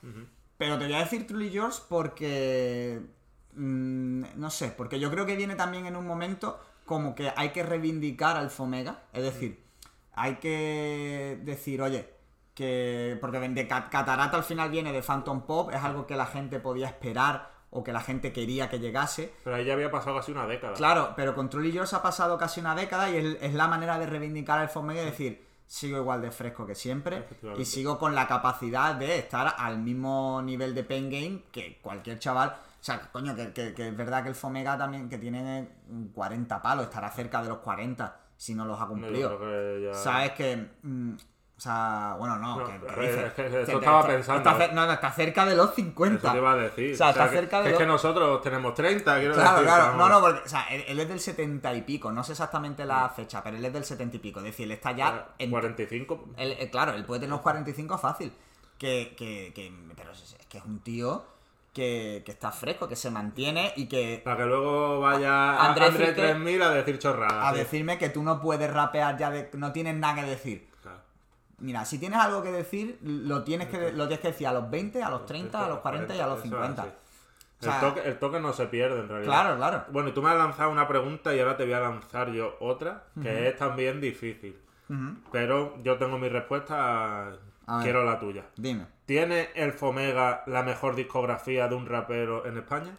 Pero 0.57 0.77
te 0.77 0.85
voy 0.85 0.93
a 0.95 0.99
decir 0.99 1.27
Truly 1.27 1.49
Yours 1.51 1.79
porque. 1.87 2.99
mm, 3.53 4.23
no 4.35 4.49
sé, 4.49 4.69
porque 4.75 4.99
yo 4.99 5.09
creo 5.11 5.25
que 5.25 5.35
viene 5.35 5.55
también 5.55 5.85
en 5.85 5.95
un 5.95 6.05
momento 6.07 6.59
como 6.85 7.15
que 7.15 7.31
hay 7.35 7.49
que 7.49 7.63
reivindicar 7.63 8.37
al 8.37 8.49
Fomega. 8.49 9.03
Es 9.13 9.23
decir, 9.23 9.63
hay 10.13 10.35
que 10.35 11.39
decir, 11.43 11.81
oye, 11.81 12.09
que. 12.53 13.17
Porque 13.21 13.39
de 13.39 13.67
Cat- 13.67 13.89
Catarata 13.89 14.37
al 14.37 14.43
final 14.43 14.69
viene 14.71 14.91
de 14.91 15.01
Phantom 15.03 15.41
Pop, 15.45 15.69
es 15.73 15.83
algo 15.83 16.07
que 16.07 16.15
la 16.15 16.25
gente 16.25 16.59
podía 16.59 16.87
esperar 16.87 17.51
o 17.69 17.83
que 17.83 17.91
la 17.91 17.99
gente 17.99 18.31
quería 18.31 18.69
que 18.69 18.79
llegase. 18.79 19.33
Pero 19.43 19.57
ahí 19.57 19.65
ya 19.65 19.73
había 19.73 19.91
pasado 19.91 20.15
casi 20.15 20.31
una 20.31 20.47
década. 20.47 20.73
Claro, 20.73 21.13
pero 21.15 21.35
con 21.35 21.49
Truly 21.49 21.71
Yours 21.73 21.93
ha 21.93 22.01
pasado 22.01 22.37
casi 22.37 22.61
una 22.61 22.73
década 22.73 23.09
y 23.09 23.17
es, 23.17 23.37
es 23.41 23.53
la 23.53 23.67
manera 23.67 23.99
de 23.99 24.05
reivindicar 24.07 24.61
el 24.61 24.69
Fomega 24.69 25.01
y 25.01 25.05
decir, 25.05 25.45
sigo 25.67 25.97
igual 25.97 26.21
de 26.21 26.31
fresco 26.31 26.65
que 26.65 26.73
siempre 26.75 27.17
y 27.61 27.65
sigo 27.65 27.99
con 27.99 28.15
la 28.15 28.27
capacidad 28.27 28.95
de 28.95 29.19
estar 29.19 29.53
al 29.57 29.77
mismo 29.79 30.41
nivel 30.41 30.73
de 30.73 30.83
pen 30.83 31.09
game 31.09 31.43
que 31.51 31.79
cualquier 31.81 32.17
chaval. 32.19 32.49
O 32.79 32.83
sea, 32.87 33.11
coño, 33.11 33.35
que, 33.35 33.51
que- 33.53 33.73
que 33.73 33.89
es 33.89 33.97
verdad 33.97 34.23
que 34.23 34.29
el 34.29 34.35
Fomega 34.35 34.77
también, 34.77 35.09
que 35.09 35.17
tiene 35.17 35.67
40 36.13 36.61
palos, 36.61 36.85
estará 36.85 37.11
cerca 37.11 37.41
de 37.43 37.49
los 37.49 37.57
40 37.59 38.17
si 38.37 38.55
no 38.55 38.65
los 38.65 38.79
ha 38.79 38.87
cumplido. 38.87 39.37
creo 39.37 39.77
que 39.77 39.83
ya- 39.87 39.93
Sabes 39.93 40.31
que... 40.31 40.69
mm, 40.83 41.13
o 41.57 41.59
sea, 41.59 42.15
bueno, 42.19 42.37
no, 42.37 42.59
No, 42.59 42.65
que, 42.67 42.73
dices, 43.01 43.31
es 43.35 43.53
eso 43.53 43.65
que- 43.65 43.73
estaba 43.77 44.05
pensando. 44.05 44.47
está 44.47 44.67
no, 44.73 44.85
no, 44.85 44.93
está 44.93 45.11
cerca 45.11 45.43
de 45.43 45.55
los 45.55 45.73
50. 45.73 46.17
Eso 46.19 46.31
te 46.31 46.37
iba 46.37 46.51
a 46.51 46.55
decir. 46.55 46.93
O 46.93 46.97
sea, 46.97 47.09
está 47.09 47.27
cerca 47.29 47.61
de 47.63 47.71
es 47.71 47.77
que 47.77 47.85
nosotros 47.87 48.41
tenemos 48.43 48.75
30, 48.75 49.17
quiero 49.17 49.33
Claro, 49.33 49.51
decir. 49.61 49.65
claro. 49.65 49.95
No, 49.95 50.07
no, 50.07 50.21
porque, 50.21 50.41
o 50.45 50.47
sea, 50.47 50.67
él, 50.69 50.83
él 50.87 50.99
es 50.99 51.09
del 51.09 51.19
70 51.19 51.73
y 51.73 51.81
pico. 51.81 52.11
No 52.11 52.23
sé 52.23 52.33
exactamente 52.33 52.85
la 52.85 53.09
fecha, 53.09 53.41
pero 53.43 53.57
él 53.57 53.65
es 53.65 53.73
del 53.73 53.85
70 53.85 54.17
y 54.17 54.19
pico. 54.19 54.39
Es 54.39 54.45
decir, 54.45 54.65
él 54.65 54.73
está 54.73 54.91
ya 54.91 55.29
en. 55.39 55.49
45. 55.49 56.25
él- 56.37 56.55
eh, 56.59 56.69
claro, 56.69 56.93
él 56.93 57.03
puede 57.05 57.21
tener 57.21 57.31
los 57.31 57.41
45 57.41 57.97
fácil. 57.97 58.31
Que, 58.77 59.15
que, 59.17 59.51
que- 59.55 59.73
pero 59.95 60.11
es, 60.11 60.37
que 60.47 60.59
es 60.59 60.63
un 60.63 60.77
tío 60.81 61.25
que, 61.73 62.21
que 62.23 62.31
está 62.31 62.51
fresco, 62.51 62.87
que 62.87 62.95
se 62.95 63.09
mantiene 63.09 63.73
y 63.75 63.87
que. 63.87 64.21
Para 64.23 64.37
que 64.37 64.45
luego 64.45 64.99
vaya 64.99 65.57
Andrés 65.65 65.89
André, 65.89 66.05
Frique 66.05 66.21
3000 66.21 66.61
a 66.61 66.69
decir 66.69 66.99
chorradas. 66.99 67.47
A 67.47 67.51
sí. 67.53 67.57
decirme 67.57 67.97
que 67.97 68.09
tú 68.09 68.21
no 68.21 68.39
puedes 68.39 68.71
rapear 68.71 69.17
ya 69.17 69.31
de. 69.31 69.49
No 69.53 69.71
tienes 69.71 69.95
nada 69.95 70.21
que 70.21 70.27
decir. 70.29 70.67
Mira, 71.59 71.85
si 71.85 71.97
tienes 71.97 72.19
algo 72.19 72.43
que 72.43 72.51
decir, 72.51 72.99
lo 73.01 73.43
tienes 73.43 73.67
que, 73.69 73.91
lo 73.91 74.07
tienes 74.07 74.19
que 74.19 74.27
decir 74.27 74.45
a 74.47 74.53
los 74.53 74.69
20, 74.69 75.01
a 75.01 75.09
los 75.09 75.25
30, 75.25 75.65
a 75.65 75.67
los 75.69 75.79
40 75.79 76.15
y 76.15 76.19
a 76.19 76.27
los 76.27 76.37
Eso 76.37 76.45
es 76.45 76.51
50. 76.51 76.81
así. 76.83 76.91
O 77.59 77.63
sea- 77.63 77.75
el, 77.75 77.81
toque, 77.81 78.07
el 78.07 78.19
toque 78.19 78.39
no 78.39 78.53
se 78.53 78.67
pierde 78.67 78.99
en 78.99 79.09
realidad. 79.09 79.31
Claro, 79.31 79.57
claro. 79.57 79.85
Bueno, 79.89 80.13
tú 80.13 80.21
me 80.21 80.29
has 80.29 80.37
lanzado 80.37 80.69
una 80.69 80.87
pregunta 80.87 81.33
y 81.33 81.39
ahora 81.39 81.57
te 81.57 81.63
voy 81.63 81.73
a 81.73 81.79
lanzar 81.79 82.31
yo 82.31 82.55
otra, 82.59 83.05
que 83.21 83.47
es 83.47 83.55
también 83.57 83.99
difícil. 83.99 84.55
Pero 85.31 85.81
yo 85.83 85.97
tengo 85.97 86.17
mi 86.19 86.29
respuesta, 86.29 87.27
A 87.65 87.77
ver. 87.77 87.83
quiero 87.83 88.05
la 88.05 88.19
tuya. 88.19 88.45
Dime. 88.55 88.85
¿Tiene 89.07 89.49
el 89.55 89.73
Fomega 89.73 90.43
la 90.45 90.61
mejor 90.63 90.95
discografía 90.95 91.67
de 91.67 91.75
un 91.75 91.87
rapero 91.87 92.45
en 92.45 92.57
España? 92.57 92.95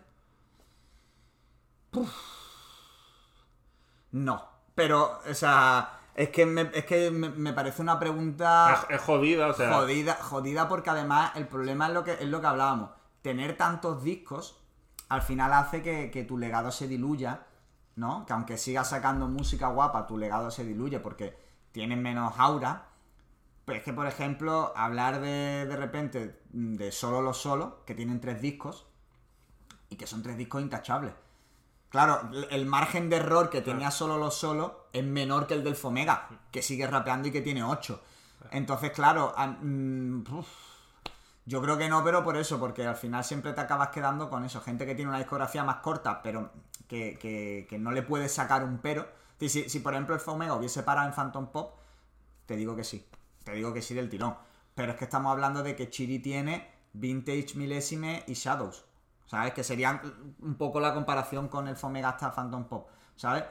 No. 4.11 4.48
Pero, 4.74 5.20
o 5.28 5.34
sea, 5.34 5.97
es 6.18 6.30
que 6.30 6.44
me, 6.46 6.62
es 6.74 6.84
que 6.84 7.10
me, 7.12 7.28
me 7.30 7.52
parece 7.52 7.80
una 7.80 7.98
pregunta 7.98 8.86
Es, 8.88 8.96
es 8.96 9.00
jodida, 9.00 9.46
o 9.46 9.54
sea. 9.54 9.72
jodida, 9.74 10.14
jodida 10.20 10.68
porque 10.68 10.90
además 10.90 11.32
el 11.36 11.46
problema 11.46 11.86
es 11.86 11.94
lo 11.94 12.02
que, 12.02 12.12
es 12.14 12.28
lo 12.28 12.40
que 12.40 12.46
hablábamos. 12.48 12.90
Tener 13.22 13.56
tantos 13.56 14.02
discos 14.02 14.60
al 15.08 15.22
final 15.22 15.52
hace 15.52 15.80
que, 15.82 16.10
que 16.10 16.24
tu 16.24 16.36
legado 16.36 16.70
se 16.72 16.88
diluya, 16.88 17.46
¿no? 17.96 18.26
Que 18.26 18.32
aunque 18.32 18.58
sigas 18.58 18.90
sacando 18.90 19.28
música 19.28 19.68
guapa, 19.68 20.06
tu 20.06 20.18
legado 20.18 20.50
se 20.50 20.64
diluye 20.64 20.98
porque 21.00 21.38
tienes 21.72 21.98
menos 21.98 22.34
aura. 22.36 22.88
Pues 23.64 23.78
es 23.78 23.84
que, 23.84 23.92
por 23.92 24.06
ejemplo, 24.06 24.72
hablar 24.76 25.20
de, 25.20 25.66
de 25.66 25.76
repente 25.76 26.40
de 26.50 26.90
solo 26.90 27.22
los 27.22 27.38
solos, 27.38 27.74
que 27.86 27.94
tienen 27.94 28.20
tres 28.20 28.40
discos, 28.40 28.86
y 29.90 29.96
que 29.96 30.06
son 30.06 30.22
tres 30.22 30.36
discos 30.36 30.62
intachables. 30.62 31.12
Claro, 31.91 32.30
el 32.51 32.66
margen 32.66 33.09
de 33.09 33.16
error 33.16 33.49
que 33.49 33.62
tenía 33.62 33.91
solo 33.91 34.18
los 34.18 34.34
solos 34.34 34.72
es 34.93 35.05
menor 35.05 35.47
que 35.47 35.55
el 35.55 35.64
del 35.64 35.74
Fomega, 35.76 36.28
que 36.51 36.61
sigue 36.62 36.86
rapeando 36.86 37.28
y 37.28 37.32
que 37.32 37.41
tiene 37.41 37.62
8. 37.64 38.03
Entonces, 38.51 38.91
claro, 38.93 39.34
mm, 39.62 40.22
yo 41.47 41.62
creo 41.62 41.78
que 41.78 41.89
no, 41.89 42.05
pero 42.05 42.22
por 42.22 42.36
eso, 42.36 42.59
porque 42.61 42.86
al 42.86 42.97
final 42.97 43.24
siempre 43.24 43.53
te 43.55 43.61
acabas 43.61 43.89
quedando 43.89 44.28
con 44.28 44.45
eso. 44.45 44.61
Gente 44.61 44.84
que 44.84 44.95
tiene 44.95 45.09
una 45.09 45.18
discografía 45.18 45.64
más 45.64 45.76
corta, 45.76 46.20
pero 46.22 46.51
que, 46.86 47.18
que- 47.18 47.66
que 47.68 47.78
no 47.78 47.91
le 47.91 48.03
puedes 48.03 48.32
sacar 48.32 48.64
un 48.64 48.78
pero. 48.78 49.09
Si, 49.41 49.49
si, 49.49 49.68
si, 49.70 49.80
por 49.80 49.95
ejemplo 49.95 50.14
el 50.14 50.20
Fomega 50.20 50.55
hubiese 50.55 50.82
parado 50.82 51.09
en 51.09 51.14
Phantom 51.14 51.47
Pop, 51.51 51.78
te 52.47 52.57
digo 52.57 52.76
que 52.76 52.84
sí. 52.84 53.07
Te 53.45 53.53
digo 53.53 53.72
que 53.72 53.80
sí 53.82 53.95
del 53.95 54.11
tirón. 54.11 54.36
Pero 54.74 54.93
es 54.93 54.99
que 54.99 55.05
estamos 55.05 55.32
hablando 55.32 55.62
de 55.62 55.74
que 55.74 55.89
Chiri 55.91 56.18
tiene 56.18 56.70
Vintage 56.93 57.55
Milésime 57.55 58.24
y 58.26 58.34
Shadows. 58.34 58.84
¿Sabes? 59.28 59.52
Que 59.52 59.62
serían 59.62 60.00
un 60.40 60.56
poco 60.56 60.80
la 60.80 60.92
comparación 60.94 61.46
con 61.48 61.68
el 61.68 61.76
Fomega 61.76 62.08
hasta 62.08 62.32
Phantom 62.32 62.64
Pop. 62.64 62.88
¿Sabes? 63.14 63.44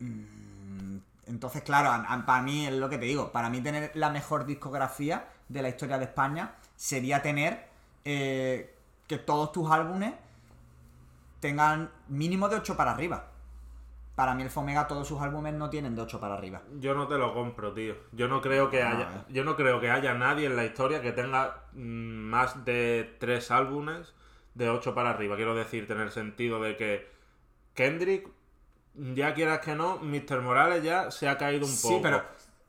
Mm, 0.00 0.98
Entonces, 1.26 1.62
claro, 1.62 1.88
a- 1.88 2.04
a- 2.12 2.26
para 2.26 2.42
mí 2.42 2.66
es 2.66 2.72
lo 2.74 2.90
que 2.90 2.98
te 2.98 3.06
digo. 3.06 3.32
Para 3.32 3.48
mí 3.48 3.62
tener 3.62 3.90
la 3.94 4.10
mejor 4.10 4.44
discografía 4.44 5.26
de 5.48 5.62
la 5.62 5.70
historia 5.70 5.96
de 5.96 6.04
España 6.04 6.52
sería 6.76 7.22
tener 7.22 7.66
eh, 8.04 8.76
que 9.06 9.16
todos 9.16 9.50
tus 9.52 9.70
álbumes 9.70 10.12
tengan 11.40 11.90
mínimo 12.08 12.48
de 12.50 12.56
8 12.56 12.76
para 12.76 12.90
arriba. 12.92 13.28
Para 14.14 14.34
mí 14.34 14.42
el 14.42 14.50
Fomega 14.50 14.86
todos 14.86 15.08
sus 15.08 15.20
álbumes 15.20 15.54
no 15.54 15.70
tienen 15.70 15.94
de 15.96 16.02
8 16.02 16.20
para 16.20 16.34
arriba. 16.34 16.60
Yo 16.78 16.94
no 16.94 17.08
te 17.08 17.16
lo 17.18 17.32
compro, 17.34 17.72
tío. 17.72 17.94
Yo 18.12 18.28
no 18.28 18.40
creo 18.42 18.68
que 18.70 18.82
No, 18.84 18.90
haya, 18.90 19.24
yo 19.30 19.44
no 19.44 19.56
creo 19.56 19.80
que 19.80 19.90
haya 19.90 20.12
nadie 20.14 20.46
en 20.46 20.56
la 20.56 20.64
historia 20.66 21.00
que 21.00 21.12
tenga 21.12 21.64
mm, 21.72 21.78
más 22.28 22.64
de 22.66 23.16
tres 23.18 23.50
álbumes 23.50 24.12
de 24.54 24.68
8 24.70 24.94
para 24.94 25.10
arriba. 25.10 25.36
Quiero 25.36 25.54
decirte 25.54 25.92
en 25.92 26.00
el 26.00 26.10
sentido 26.10 26.60
de 26.62 26.76
que 26.76 27.08
Kendrick, 27.74 28.28
ya 28.94 29.34
quieras 29.34 29.60
que 29.60 29.74
no, 29.74 29.98
Mr. 29.98 30.40
Morales 30.40 30.82
ya 30.82 31.10
se 31.10 31.28
ha 31.28 31.36
caído 31.36 31.66
un 31.66 31.72
Sí, 31.72 31.88
poco. 31.88 32.02
pero- 32.02 32.22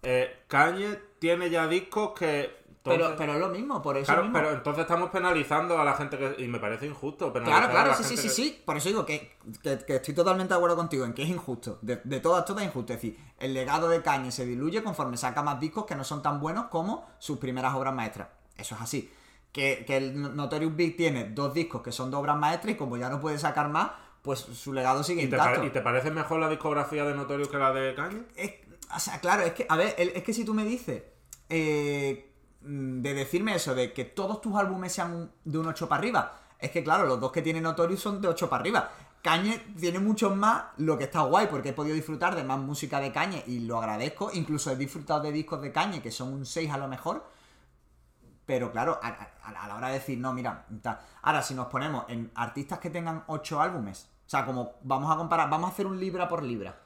Eh, 0.07 0.43
Kanye 0.47 0.99
tiene 1.19 1.49
ya 1.49 1.67
discos 1.67 2.11
que. 2.17 2.63
Pero, 2.83 2.95
entonces- 2.97 3.17
pero 3.17 3.33
es 3.33 3.39
lo 3.39 3.49
mismo, 3.49 3.81
por 3.81 3.97
eso 3.97 4.05
Claro, 4.05 4.21
mismo. 4.21 4.37
pero 4.37 4.51
entonces 4.51 4.81
estamos 4.83 5.09
penalizando 5.09 5.79
a 5.79 5.83
la 5.83 5.93
gente 5.95 6.15
que. 6.19 6.35
Y 6.43 6.47
me 6.47 6.59
parece 6.59 6.85
injusto. 6.85 7.33
Claro, 7.33 7.65
a 7.65 7.69
claro, 7.71 7.89
la 7.89 7.95
sí, 7.95 8.03
sí, 8.03 8.15
sí, 8.15 8.23
que- 8.27 8.29
sí. 8.33 8.61
Por 8.63 8.77
eso 8.77 8.89
digo 8.89 9.03
que, 9.07 9.35
que- 9.63 9.79
que 9.79 9.95
estoy 9.95 10.13
totalmente 10.13 10.53
de 10.53 10.57
acuerdo 10.57 10.75
contigo 10.75 11.03
en 11.05 11.13
que 11.13 11.23
es 11.23 11.29
injusto. 11.29 11.79
De, 11.81 11.99
de 12.03 12.19
todas, 12.19 12.45
todas 12.45 12.61
es 12.61 12.67
injusto. 12.69 12.93
Es 12.93 13.01
decir, 13.01 13.17
el 13.39 13.55
legado 13.55 13.89
de 13.89 14.03
Kanye 14.03 14.31
se 14.31 14.45
diluye 14.45 14.83
conforme 14.83 15.17
saca 15.17 15.41
más 15.41 15.59
discos 15.59 15.85
que 15.87 15.95
no 15.95 16.03
son 16.03 16.21
tan 16.21 16.39
buenos 16.39 16.65
como 16.65 17.07
sus 17.17 17.39
primeras 17.39 17.73
obras 17.73 17.95
maestras. 17.95 18.27
Eso 18.55 18.75
es 18.75 18.81
así. 18.81 19.11
Que, 19.55 19.85
que 19.87 19.95
el 19.95 20.35
Notorious 20.35 20.75
Big 20.75 20.97
tiene 20.97 21.29
dos 21.29 21.53
discos 21.53 21.81
que 21.81 21.93
son 21.93 22.11
de 22.11 22.17
obras 22.17 22.35
maestras 22.37 22.73
y 22.75 22.77
como 22.77 22.97
ya 22.97 23.09
no 23.09 23.21
puede 23.21 23.37
sacar 23.39 23.69
más, 23.69 23.89
pues 24.21 24.39
su 24.39 24.73
legado 24.73 25.01
sigue 25.01 25.21
¿Y 25.21 25.25
intacto. 25.25 25.63
¿Y 25.63 25.69
te 25.69 25.79
parece 25.79 26.11
mejor 26.11 26.41
la 26.41 26.49
discografía 26.49 27.05
de 27.05 27.15
Notorious 27.15 27.47
que 27.47 27.57
la 27.57 27.71
de 27.71 27.95
Kanye? 27.95 28.23
Es- 28.35 28.51
o 28.93 28.99
sea, 28.99 29.21
claro, 29.21 29.43
es 29.43 29.53
que, 29.53 29.65
a 29.69 29.77
ver, 29.77 29.95
es 29.97 30.23
que 30.23 30.33
si 30.33 30.43
tú 30.43 30.53
me 30.53 30.65
dices 30.65 31.03
eh, 31.47 32.33
mm, 32.63 33.01
de 33.01 33.13
decirme 33.13 33.55
eso, 33.55 33.73
de 33.73 33.93
que 33.93 34.03
todos 34.03 34.41
tus 34.41 34.55
álbumes 34.57 34.91
sean 34.91 35.31
de 35.45 35.57
un 35.57 35.67
8 35.67 35.87
para 35.87 35.99
arriba, 35.99 36.33
es 36.59 36.71
que, 36.71 36.83
claro, 36.83 37.05
los 37.05 37.21
dos 37.21 37.31
que 37.31 37.41
tiene 37.41 37.61
Notorious 37.61 38.01
son 38.01 38.19
de 38.21 38.27
8 38.27 38.49
para 38.49 38.59
arriba. 38.59 38.91
Cañe 39.21 39.57
tiene 39.79 39.99
muchos 39.99 40.35
más, 40.35 40.65
lo 40.77 40.97
que 40.97 41.05
está 41.05 41.21
guay, 41.21 41.47
porque 41.49 41.69
he 41.69 41.73
podido 41.73 41.95
disfrutar 41.95 42.35
de 42.35 42.43
más 42.43 42.59
música 42.59 42.99
de 42.99 43.13
Cañe 43.13 43.41
y 43.47 43.61
lo 43.61 43.77
agradezco. 43.77 44.31
Incluso 44.33 44.69
he 44.71 44.75
disfrutado 44.75 45.21
de 45.21 45.31
discos 45.31 45.61
de 45.61 45.71
Cañe 45.71 46.01
que 46.01 46.11
son 46.11 46.33
un 46.33 46.45
6 46.45 46.69
a 46.71 46.77
lo 46.77 46.87
mejor. 46.89 47.25
Pero 48.45 48.71
claro, 48.71 48.99
a, 49.01 49.07
a- 49.07 49.63
a 49.63 49.67
la 49.67 49.75
hora 49.75 49.87
de 49.87 49.93
decir, 49.95 50.17
no, 50.19 50.31
mira, 50.33 50.65
ahora 51.23 51.41
si 51.41 51.53
nos 51.55 51.67
ponemos 51.67 52.05
en 52.09 52.31
artistas 52.35 52.79
que 52.79 52.89
tengan 52.89 53.23
8 53.27 53.59
álbumes, 53.61 54.09
o 54.25 54.29
sea, 54.29 54.45
como 54.45 54.73
vamos 54.83 55.11
a 55.13 55.17
comparar, 55.17 55.49
vamos 55.49 55.69
a 55.69 55.73
hacer 55.73 55.87
un 55.87 55.99
libra 55.99 56.27
por 56.27 56.43
libra. 56.43 56.79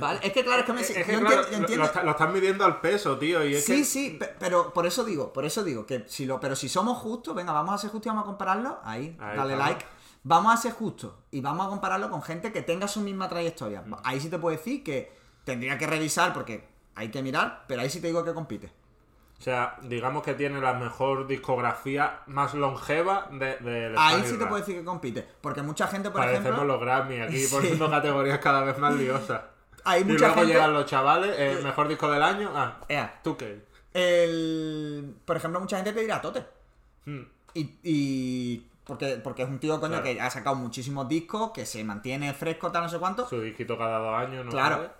¿Vale? 0.00 0.20
Es 0.22 0.32
que 0.32 0.42
claro, 0.42 0.60
es 0.60 0.64
que 0.66 0.72
me 0.72 0.80
Es 0.80 0.88
yo 0.88 1.00
entiendo- 1.00 1.28
yo 1.30 1.36
lo- 1.36 1.42
entiendo- 1.48 1.76
Lo, 1.76 1.84
está- 1.84 2.02
lo 2.02 2.10
están 2.12 2.32
midiendo 2.32 2.64
al 2.64 2.80
peso, 2.80 3.18
tío. 3.18 3.44
Y 3.44 3.56
es 3.56 3.64
Sí, 3.64 3.76
que- 3.78 3.84
sí, 3.84 4.16
pe- 4.18 4.34
pero 4.38 4.72
por 4.72 4.86
eso 4.86 5.04
digo, 5.04 5.32
por 5.34 5.44
eso 5.44 5.62
digo 5.62 5.84
que 5.84 6.04
si 6.08 6.24
lo, 6.24 6.40
pero 6.40 6.56
si 6.56 6.68
somos 6.70 6.96
justos, 6.98 7.34
venga, 7.34 7.52
vamos 7.52 7.74
a 7.74 7.78
ser 7.78 7.90
justos 7.90 8.06
y 8.06 8.08
vamos 8.10 8.22
a 8.22 8.26
compararlo. 8.26 8.78
Ahí, 8.84 9.16
Ahí 9.20 9.36
dale 9.36 9.54
like. 9.56 9.84
Vamos 10.22 10.54
a 10.54 10.56
ser 10.56 10.72
justos 10.72 11.12
y 11.30 11.42
vamos 11.42 11.66
a 11.66 11.68
compararlo 11.68 12.10
con 12.10 12.22
gente 12.22 12.52
que 12.52 12.62
tenga 12.62 12.88
su 12.88 13.00
misma 13.02 13.28
trayectoria. 13.28 13.82
Mm. 13.82 13.96
Ahí 14.02 14.18
sí 14.18 14.30
te 14.30 14.38
puedo 14.38 14.56
decir 14.56 14.82
que 14.82 15.14
tendría 15.44 15.76
que 15.76 15.86
revisar 15.86 16.32
porque 16.32 16.66
hay 16.94 17.10
que 17.10 17.22
mirar, 17.22 17.64
pero 17.68 17.82
ahí 17.82 17.90
sí 17.90 18.00
te 18.00 18.06
digo 18.06 18.24
que 18.24 18.32
compite. 18.32 18.72
O 19.38 19.42
sea, 19.42 19.76
digamos 19.82 20.22
que 20.22 20.34
tiene 20.34 20.60
la 20.60 20.72
mejor 20.74 21.26
discografía 21.26 22.20
más 22.26 22.54
longeva 22.54 23.28
de, 23.30 23.56
del 23.58 23.94
Ahí 23.98 24.22
sí 24.24 24.38
te 24.38 24.46
puedo 24.46 24.56
decir 24.56 24.76
que 24.78 24.84
compite, 24.84 25.26
porque 25.40 25.62
mucha 25.62 25.86
gente, 25.88 26.10
por 26.10 26.20
Parecemos 26.22 26.46
ejemplo, 26.46 26.64
los 26.64 26.80
Grammy 26.80 27.20
aquí 27.20 27.38
Sí. 27.46 27.54
poniendo 27.54 27.90
categorías 27.90 28.38
cada 28.38 28.62
vez 28.64 28.78
más 28.78 28.94
liosas. 28.94 29.42
hay 29.84 30.00
y 30.00 30.04
mucha 30.04 30.20
luego 30.26 30.34
gente, 30.40 30.52
llegan 30.54 30.72
los 30.72 30.86
chavales, 30.86 31.34
eh, 31.38 31.60
mejor 31.62 31.86
disco 31.88 32.10
del 32.10 32.22
año. 32.22 32.50
Ah, 32.54 32.78
Ea, 32.88 33.20
¿tú 33.22 33.36
qué? 33.36 33.60
el, 33.92 35.14
por 35.24 35.36
ejemplo, 35.36 35.60
mucha 35.60 35.76
gente 35.76 35.92
te 35.92 36.00
dirá 36.00 36.20
Tote. 36.20 36.44
Hmm. 37.04 37.22
Y, 37.54 37.78
y 37.82 38.66
porque, 38.84 39.16
porque 39.22 39.42
es 39.42 39.48
un 39.48 39.58
tío, 39.58 39.78
coño, 39.80 40.00
Claro. 40.00 40.04
que 40.04 40.20
ha 40.20 40.30
sacado 40.30 40.56
muchísimos 40.56 41.08
discos, 41.08 41.50
que 41.52 41.64
se 41.66 41.82
mantiene 41.84 42.32
fresco, 42.34 42.70
tal, 42.70 42.84
no 42.84 42.88
sé 42.88 42.98
cuánto. 42.98 43.26
Su 43.28 43.40
disquito 43.40 43.76
cada 43.78 43.98
dos 43.98 44.14
años, 44.14 44.44
¿no? 44.44 44.50
Claro. 44.50 44.76
¿Sabes? 44.76 44.90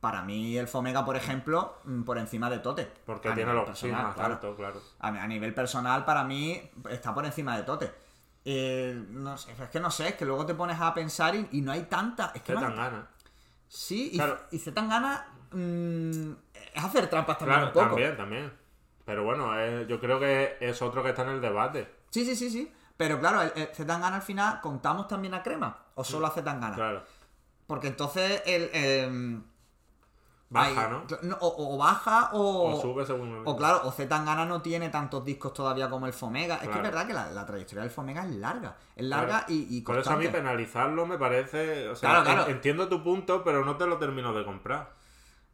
Para 0.00 0.22
mí 0.22 0.56
el 0.56 0.68
Fomega, 0.68 1.04
por 1.04 1.16
ejemplo, 1.16 1.78
mm, 1.84 2.02
por 2.04 2.18
encima 2.18 2.48
de 2.48 2.58
Tote. 2.60 2.90
Porque 3.04 3.28
A 3.30 3.34
tiene 3.34 3.52
los 3.52 3.64
personal, 3.64 4.02
más 4.04 4.14
claro. 4.14 4.34
alto, 4.34 4.56
claro. 4.56 4.80
A, 5.00 5.08
a 5.08 5.26
nivel 5.26 5.52
personal, 5.54 6.04
para 6.04 6.22
mí, 6.24 6.60
está 6.88 7.12
por 7.12 7.24
encima 7.26 7.56
de 7.56 7.64
Tote. 7.64 7.92
Eh, 8.44 8.94
no 9.10 9.36
sé, 9.36 9.52
es 9.60 9.68
que 9.68 9.80
no 9.80 9.90
sé, 9.90 10.08
es 10.08 10.14
que 10.14 10.24
luego 10.24 10.46
te 10.46 10.54
pones 10.54 10.80
a 10.80 10.94
pensar 10.94 11.34
y, 11.34 11.48
y 11.52 11.60
no 11.60 11.72
hay 11.72 11.82
tanta. 11.82 12.26
Es 12.34 12.42
que 12.42 12.42
¿Qué 12.42 12.52
no 12.54 12.60
hay- 12.60 12.66
tan 12.66 12.76
gana? 12.76 13.08
Sí, 13.66 14.12
y, 14.14 14.56
y 14.56 14.58
Zetangana 14.58 15.26
mm, 15.50 16.30
es 16.74 16.84
hacer 16.84 17.10
trampas 17.10 17.36
también 17.38 17.58
Claro, 17.60 17.66
un 17.66 17.72
poco. 17.74 17.86
también, 17.88 18.16
también. 18.16 18.52
Pero 19.04 19.24
bueno, 19.24 19.82
yo 19.82 19.98
creo 20.00 20.20
que 20.20 20.56
es 20.60 20.80
otro 20.80 21.02
que 21.02 21.10
está 21.10 21.22
en 21.22 21.30
el 21.30 21.40
debate. 21.40 21.90
Sí, 22.10 22.24
sí, 22.24 22.36
sí, 22.36 22.48
sí. 22.50 22.72
Pero 22.96 23.18
claro, 23.20 23.42
el, 23.42 23.52
el 23.56 23.66
Zetangana 23.74 24.16
al 24.16 24.22
final, 24.22 24.60
¿contamos 24.60 25.08
también 25.08 25.34
a 25.34 25.42
Crema? 25.42 25.76
¿O 25.96 26.04
solo 26.04 26.26
a 26.26 26.30
Zetangana? 26.30 26.74
Claro. 26.76 27.02
Porque 27.66 27.88
entonces 27.88 28.42
el. 28.46 28.70
em, 28.72 29.42
Baja, 30.50 30.88
¿no? 30.88 31.36
o, 31.40 31.74
o 31.74 31.76
baja 31.76 32.30
o. 32.32 32.72
O 32.76 32.80
sube 32.80 33.04
según... 33.04 33.42
O 33.44 33.54
claro, 33.56 33.82
o 33.84 33.92
Zetangana 33.92 34.46
no 34.46 34.62
tiene 34.62 34.88
tantos 34.88 35.22
discos 35.24 35.52
todavía 35.52 35.90
como 35.90 36.06
el 36.06 36.14
Fomega. 36.14 36.54
Es 36.54 36.60
que 36.60 36.66
es 36.66 36.70
Claro. 36.72 36.88
verdad 36.88 37.06
que 37.06 37.12
la, 37.12 37.30
la 37.32 37.44
trayectoria 37.44 37.82
del 37.82 37.90
Fomega 37.90 38.24
es 38.24 38.30
larga. 38.36 38.74
Es 38.96 39.04
larga 39.04 39.44
Claro. 39.44 39.52
y, 39.52 39.76
y 39.76 39.80
Por 39.82 39.98
eso 39.98 40.10
a 40.10 40.16
mí 40.16 40.26
penalizarlo 40.28 41.04
me 41.04 41.18
parece... 41.18 41.88
O 41.88 41.94
sea, 41.96 42.08
Claro, 42.10 42.24
claro. 42.24 42.44
en- 42.46 42.52
entiendo 42.52 42.88
tu 42.88 43.02
punto, 43.04 43.44
pero 43.44 43.62
no 43.64 43.76
te 43.76 43.86
lo 43.86 43.98
termino 43.98 44.32
de 44.32 44.44
comprar. 44.44 44.96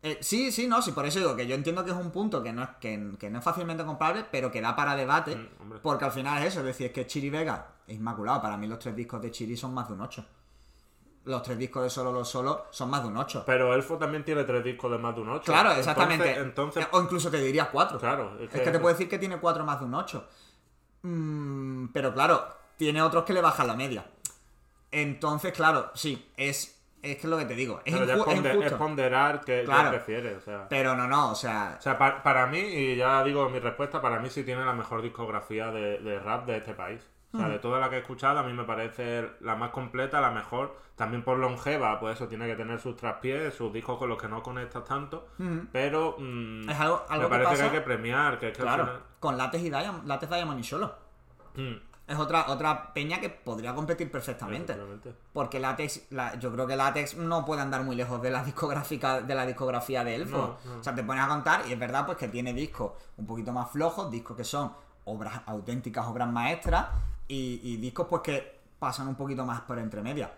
Eh, 0.02 0.18
sí, 0.20 0.52
sí, 0.52 0.68
no, 0.68 0.80
sí, 0.82 0.92
por 0.92 1.06
eso 1.06 1.18
digo 1.18 1.34
que 1.34 1.46
yo 1.46 1.54
entiendo 1.54 1.82
que 1.84 1.90
es 1.90 1.96
un 1.96 2.10
punto 2.10 2.42
que 2.42 2.52
no 2.52 2.62
es, 2.62 2.68
que, 2.78 3.14
que 3.18 3.30
no 3.30 3.38
es 3.38 3.44
fácilmente 3.44 3.84
comprable, 3.86 4.24
pero 4.30 4.52
que 4.52 4.60
da 4.60 4.76
para 4.76 4.94
debate. 4.94 5.34
Mm, 5.34 5.78
porque 5.82 6.04
al 6.04 6.12
final 6.12 6.40
es 6.42 6.48
eso, 6.50 6.60
es 6.60 6.66
decir, 6.66 6.86
es 6.88 6.92
que 6.92 7.06
Chiri 7.06 7.30
Vega 7.30 7.66
es 7.86 7.96
inmaculado. 7.96 8.40
Para 8.42 8.56
mí 8.58 8.66
los 8.68 8.78
tres 8.78 8.94
discos 8.94 9.20
de 9.22 9.30
Chiri 9.30 9.56
son 9.56 9.72
más 9.74 9.88
de 9.88 9.94
un 9.94 10.02
8. 10.02 10.24
Los 11.24 11.42
tres 11.42 11.56
discos 11.58 11.82
de 11.82 11.88
Solo 11.90 12.12
los 12.12 12.28
Solo 12.28 12.66
son 12.70 12.90
más 12.90 13.02
de 13.02 13.08
un 13.08 13.16
8. 13.16 13.44
Pero 13.46 13.72
Elfo 13.74 13.96
también 13.96 14.24
tiene 14.24 14.44
tres 14.44 14.62
discos 14.62 14.90
de 14.90 14.98
más 14.98 15.14
de 15.14 15.22
un 15.22 15.30
8. 15.30 15.44
Claro, 15.52 15.72
exactamente. 15.72 16.36
Entonces, 16.38 16.86
o 16.90 17.00
incluso 17.00 17.30
te 17.30 17.38
diría 17.40 17.70
4. 17.70 17.98
claro. 17.98 18.36
Es 18.40 18.50
que 18.50 18.70
te 18.70 18.78
puedo 18.78 18.94
decir 18.94 19.08
que 19.08 19.18
tiene 19.18 19.38
4 19.38 19.64
más 19.64 19.80
de 19.80 19.86
un 19.86 19.94
8. 19.94 20.28
Mm, 21.02 21.86
pero 21.92 22.12
claro, 22.12 22.46
tiene 22.76 23.02
otros 23.02 23.24
que 23.24 23.32
le 23.32 23.40
bajan 23.40 23.66
la 23.66 23.74
media. 23.74 24.04
Entonces, 24.90 25.52
claro, 25.52 25.90
sí, 25.94 26.30
es, 26.36 26.80
es 27.02 27.16
que 27.16 27.22
es 27.22 27.24
lo 27.24 27.36
que 27.38 27.44
te 27.46 27.54
digo. 27.54 27.80
Es, 27.84 27.92
Pero 27.94 28.06
ya 28.06 28.14
es, 28.14 28.22
ponder- 28.22 28.76
ponderar 28.78 29.40
que, 29.44 29.64
Claro. 29.64 29.90
prefieres. 29.90 30.38
O 30.38 30.40
sea, 30.40 30.68
Pero 30.68 30.94
no, 30.96 31.06
no, 31.08 31.30
o 31.32 31.34
sea. 31.34 31.76
o 31.78 31.82
sea, 31.82 31.98
pa- 31.98 32.22
para 32.22 32.46
mí, 32.46 32.58
y 32.58 32.96
ya 32.96 33.22
digo 33.24 33.48
mi 33.48 33.58
respuesta, 33.58 34.00
para 34.00 34.18
mí 34.20 34.30
sí 34.30 34.44
tiene 34.44 34.64
la 34.64 34.72
mejor 34.72 35.02
discografía 35.02 35.70
de, 35.70 35.98
de 35.98 36.18
rap 36.20 36.46
de 36.46 36.58
este 36.58 36.74
país. 36.74 37.00
O 37.34 37.38
sea, 37.38 37.48
de 37.48 37.58
toda 37.58 37.80
la 37.80 37.90
que 37.90 37.96
he 37.96 37.98
escuchado, 37.98 38.38
a 38.38 38.42
mí 38.44 38.52
me 38.52 38.62
parece 38.64 39.28
la 39.40 39.56
más 39.56 39.70
completa, 39.70 40.20
la 40.20 40.30
mejor. 40.30 40.76
También 40.94 41.24
por 41.24 41.36
longeva, 41.38 41.98
pues 41.98 42.14
eso 42.16 42.28
tiene 42.28 42.46
que 42.46 42.54
tener 42.54 42.78
sus 42.80 42.96
traspiés, 42.96 43.52
sus 43.52 43.72
discos 43.72 43.98
con 43.98 44.08
los 44.08 44.20
que 44.20 44.28
no 44.28 44.42
conectas 44.42 44.84
tanto. 44.84 45.26
Ujú. 45.40 45.66
Pero 45.72 46.14
mm, 46.18 46.68
Es 46.70 46.78
algo- 46.78 47.02
algo 47.08 47.24
me 47.24 47.28
parece 47.30 47.50
que, 47.50 47.56
pasa- 47.56 47.64
hay 47.64 47.70
que 47.70 47.80
premiar, 47.80 48.38
que 48.38 48.48
es 48.50 48.56
que 48.56 48.62
Claro, 48.62 48.84
final- 48.84 49.00
con 49.18 49.36
Latex 49.36 49.64
y 49.64 49.70
Diamond, 49.70 50.06
Latex 50.06 50.32
Diamond 50.32 50.60
y 50.60 50.64
solo. 50.64 50.94
Mm, 51.56 51.72
Es 52.06 52.18
otra, 52.18 52.44
otra 52.48 52.92
peña 52.92 53.18
que 53.18 53.30
podría 53.30 53.74
competir 53.74 54.10
perfectamente. 54.12 54.76
Porque 55.32 55.58
Latex, 55.58 56.08
la- 56.12 56.34
yo 56.38 56.52
creo 56.52 56.66
que 56.66 56.76
Latex 56.76 57.16
no 57.16 57.46
puede 57.46 57.62
andar 57.62 57.82
muy 57.82 57.96
lejos 57.96 58.20
de 58.20 58.30
la 58.30 58.44
discográfica, 58.44 59.22
de 59.22 59.34
la 59.34 59.46
discografía 59.46 60.04
de 60.04 60.14
Elfo. 60.16 60.58
No, 60.66 60.72
no. 60.74 60.80
O 60.80 60.84
sea, 60.84 60.94
te 60.94 61.02
pones 61.02 61.24
a 61.24 61.28
contar 61.28 61.62
y 61.66 61.72
es 61.72 61.78
verdad 61.78 62.04
pues 62.04 62.18
que 62.18 62.28
tiene 62.28 62.52
discos 62.52 62.92
un 63.16 63.26
poquito 63.26 63.52
más 63.52 63.70
flojos, 63.70 64.10
discos 64.10 64.36
que 64.36 64.44
son 64.44 64.70
obras 65.06 65.40
auténticas, 65.46 66.06
obras 66.06 66.28
maestras, 66.30 66.88
y, 67.28 67.60
y 67.62 67.76
discos 67.78 68.06
pues 68.08 68.22
que 68.22 68.60
pasan 68.78 69.08
un 69.08 69.14
poquito 69.14 69.44
más 69.44 69.60
por 69.62 69.78
entre 69.78 70.02
medias. 70.02 70.30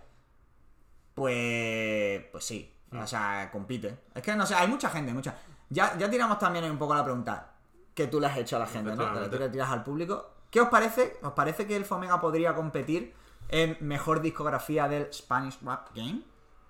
Pues. 1.14 2.24
Pues 2.30 2.45
sí. 2.45 2.72
Mm. 2.91 2.99
O 2.99 3.07
sea, 3.07 3.49
compite. 3.51 3.99
Es 4.14 4.22
que 4.22 4.34
no 4.37 4.47
sé, 4.47 4.55
hay 4.55 4.68
mucha 4.68 4.89
gente, 4.91 5.12
mucha. 5.12 5.34
Ya, 5.68 5.97
ya 5.99 6.09
tiramos 6.09 6.39
también 6.39 6.64
un 6.70 6.78
poco 6.78 6.95
la 6.95 7.03
pregunta 7.05 7.53
que 7.95 8.07
tú 8.07 8.20
le 8.20 8.26
has 8.26 8.37
hecho 8.37 8.57
a 8.57 8.61
la 8.61 8.66
gente, 8.66 8.95
¿no? 8.95 9.12
Que 9.30 9.39
le 9.39 9.49
tiras- 9.49 9.70
al 9.70 9.82
público. 9.82 10.30
¿Qué 10.51 10.61
os 10.61 10.68
parece? 10.68 11.16
¿Os 11.22 11.32
parece 11.32 11.66
que 11.66 11.74
el 11.76 11.84
Fomega 11.84 12.20
podría 12.20 12.55
competir 12.55 13.14
en 13.49 13.76
mejor 13.80 14.20
discografía 14.20 14.87
del 14.89 15.12
Spanish 15.12 15.59
Rap 15.62 15.89
Game? 15.95 16.20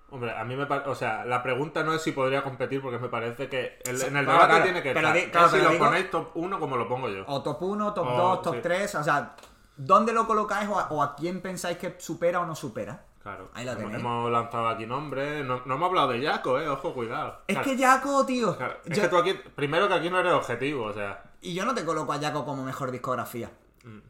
Hombre, 0.09 0.31
a 0.35 0.43
mí 0.45 0.55
me 0.55 0.65
parece. 0.65 0.89
O 0.89 0.95
sea, 0.95 1.25
la 1.25 1.43
pregunta 1.43 1.83
no 1.83 1.93
es 1.93 2.01
si 2.01 2.13
podría 2.13 2.41
competir, 2.41 2.81
porque 2.81 2.97
me 2.97 3.09
parece 3.09 3.49
que 3.49 3.79
el- 3.83 4.01
en 4.01 4.17
el 4.17 4.25
debate 4.25 4.47
claro, 4.47 4.63
tiene 4.63 4.81
que 4.81 4.93
pero 4.93 5.07
estar. 5.09 5.21
di- 5.25 5.31
claro, 5.31 5.49
si 5.49 5.57
lo 5.57 5.69
digo- 5.69 5.85
ponéis 5.85 6.09
top 6.09 6.31
1 6.35 6.59
como 6.59 6.77
lo 6.77 6.87
pongo 6.87 7.09
yo. 7.09 7.23
O 7.27 7.43
top 7.43 7.61
1, 7.61 7.93
top 7.93 8.07
O- 8.07 8.17
2, 8.17 8.41
top 8.41 8.55
sí. 8.55 8.59
3, 8.63 8.95
o 8.95 9.03
sea, 9.03 9.35
¿dónde 9.77 10.13
lo 10.13 10.27
colocáis 10.27 10.67
o 10.69 10.79
a, 10.79 10.87
o 10.89 11.01
a 11.01 11.15
quién 11.15 11.41
pensáis 11.41 11.77
que 11.77 11.95
supera 11.99 12.39
o 12.41 12.45
no 12.45 12.55
supera? 12.55 13.03
Claro. 13.21 13.49
Ahí 13.53 13.65
la 13.65 13.73
hemos, 13.73 13.93
hemos 13.93 14.31
lanzado 14.31 14.69
aquí 14.69 14.85
nombres. 14.85 15.45
No, 15.45 15.61
no 15.65 15.75
hemos 15.75 15.89
hablado 15.89 16.09
de 16.13 16.25
Jaco, 16.25 16.59
eh. 16.59 16.69
Ojo, 16.69 16.93
cuidado. 16.93 17.41
Es 17.47 17.55
Claro, 17.57 17.69
que 17.71 17.77
Jaco, 17.83 18.25
tío. 18.25 18.55
claro, 18.55 18.77
Es 18.85 18.95
yo- 18.95 19.03
que 19.03 19.09
tú 19.09 19.17
aquí. 19.17 19.33
Primero 19.55 19.87
que 19.89 19.93
aquí 19.95 20.09
no 20.09 20.19
eres 20.19 20.31
objetivo, 20.33 20.85
o 20.85 20.93
sea. 20.93 21.23
Y 21.41 21.53
yo 21.53 21.65
no 21.65 21.73
te 21.75 21.83
coloco 21.83 22.13
a 22.13 22.19
Jaco 22.19 22.45
como 22.45 22.63
mejor 22.63 22.89
discografía. 22.91 23.49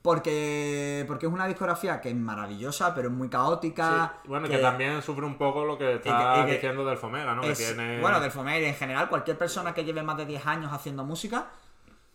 Porque, 0.02 1.04
porque 1.08 1.26
es 1.28 1.32
una 1.32 1.46
discografía 1.46 2.00
que 2.02 2.10
es 2.10 2.16
maravillosa, 2.16 2.96
pero 2.96 3.10
es 3.10 3.14
muy 3.14 3.30
caótica. 3.30 4.14
Sí, 4.24 4.30
Bueno, 4.30 4.48
que, 4.48 4.58
también 4.58 5.02
sufre 5.02 5.26
un 5.26 5.38
poco 5.38 5.66
lo 5.66 5.78
que 5.78 5.96
está 5.96 6.40
y 6.42 6.46
que- 6.46 6.52
diciendo 6.54 6.86
del 6.86 6.98
Fomega, 6.98 7.36
¿no? 7.36 7.44
es- 7.44 7.58
que 7.60 7.66
tiene... 7.74 8.00
Bueno, 8.02 8.20
del 8.20 8.32
Fomer 8.32 8.64
en 8.64 8.74
general, 8.74 9.10
cualquier 9.10 9.38
persona 9.38 9.74
que 9.74 9.84
lleve 9.84 10.02
más 10.04 10.18
de 10.18 10.26
10 10.26 10.48
años 10.48 10.72
haciendo 10.74 11.04
música 11.04 11.48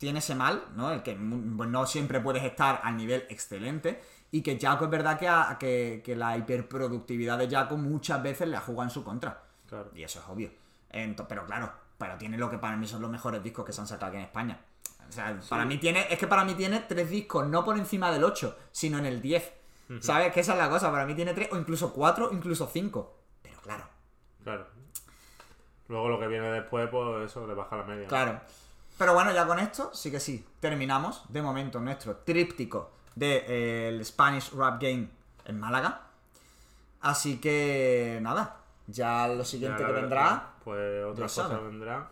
tiene 0.02 0.18
ese 0.18 0.34
mal, 0.34 0.64
¿no? 0.74 0.90
El 0.92 1.02
que 1.04 1.14
pues, 1.14 1.70
no 1.70 1.86
siempre 1.86 2.18
puedes 2.20 2.42
estar 2.42 2.80
al 2.82 2.96
nivel 2.96 3.24
excelente. 3.30 4.02
Y 4.32 4.42
que 4.42 4.58
Jaco 4.60 4.86
es 4.86 4.90
verdad 4.90 5.16
que, 5.16 5.28
a- 5.28 5.56
que, 5.60 6.02
que 6.04 6.16
la 6.16 6.36
hiperproductividad 6.36 7.38
de 7.38 7.48
Jaco 7.48 7.76
muchas 7.76 8.20
veces 8.20 8.48
le 8.48 8.56
ha 8.56 8.60
jugado 8.60 8.84
en 8.84 8.90
su 8.90 9.04
contra. 9.04 9.42
Claro. 9.68 9.90
Y 9.94 10.02
eso 10.02 10.18
es 10.18 10.24
obvio. 10.28 10.50
Ento- 10.90 11.26
pero 11.28 11.46
claro, 11.46 11.70
pero 11.98 12.16
tiene 12.18 12.36
lo 12.36 12.50
que 12.50 12.58
para 12.58 12.76
mí 12.76 12.84
son 12.88 13.00
los 13.00 13.10
mejores 13.12 13.42
discos 13.44 13.64
que 13.64 13.72
se 13.72 13.80
han 13.80 13.86
sacado 13.86 14.08
aquí 14.08 14.16
en 14.16 14.24
España. 14.24 14.58
O 15.08 15.12
sea, 15.12 15.38
para 15.48 15.64
mí 15.64 15.78
tiene, 15.78 16.06
es 16.10 16.18
que 16.18 16.26
para 16.26 16.44
mí 16.44 16.54
tiene 16.54 16.80
tres 16.80 17.08
discos, 17.08 17.46
no 17.46 17.64
por 17.64 17.78
encima 17.78 18.10
del 18.10 18.24
8, 18.24 18.58
sino 18.72 18.98
en 18.98 19.06
el 19.06 19.22
10. 19.22 19.52
¿Sabes? 20.00 20.32
Que 20.32 20.40
esa 20.40 20.52
es 20.54 20.58
la 20.58 20.68
cosa. 20.68 20.90
Para 20.90 21.04
mí 21.06 21.14
tiene 21.14 21.32
tres, 21.34 21.48
o 21.52 21.56
incluso 21.58 21.92
cuatro, 21.92 22.30
incluso 22.32 22.66
cinco. 22.66 23.14
Pero 23.42 23.60
claro, 23.60 23.84
Claro. 24.42 24.66
Luego 25.88 26.08
lo 26.08 26.18
que 26.18 26.26
viene 26.28 26.50
después, 26.50 26.88
pues 26.90 27.30
eso, 27.30 27.46
le 27.46 27.54
baja 27.54 27.76
la 27.76 27.84
media. 27.84 28.04
¿no? 28.04 28.08
Pero 28.98 29.14
bueno, 29.14 29.32
ya 29.32 29.46
con 29.46 29.58
esto, 29.58 29.90
sí 29.92 30.10
que 30.10 30.20
sí. 30.20 30.46
Terminamos, 30.60 31.24
de 31.28 31.42
momento, 31.42 31.80
nuestro 31.80 32.16
tríptico 32.16 32.92
del 33.14 33.44
de, 33.46 33.98
eh, 33.98 34.04
Spanish 34.04 34.52
Rap 34.52 34.80
Game 34.80 35.08
en 35.44 35.58
Málaga. 35.58 36.02
Así 37.00 37.38
que, 37.38 38.18
nada. 38.22 38.58
Ya 38.86 39.28
lo 39.28 39.44
siguiente 39.44 39.84
que 39.84 39.92
vendrá. 39.92 40.54
Pues 40.64 41.04
otra 41.04 41.24
cosa 41.24 41.48
sabes. 41.48 41.64
vendrá. 41.64 42.08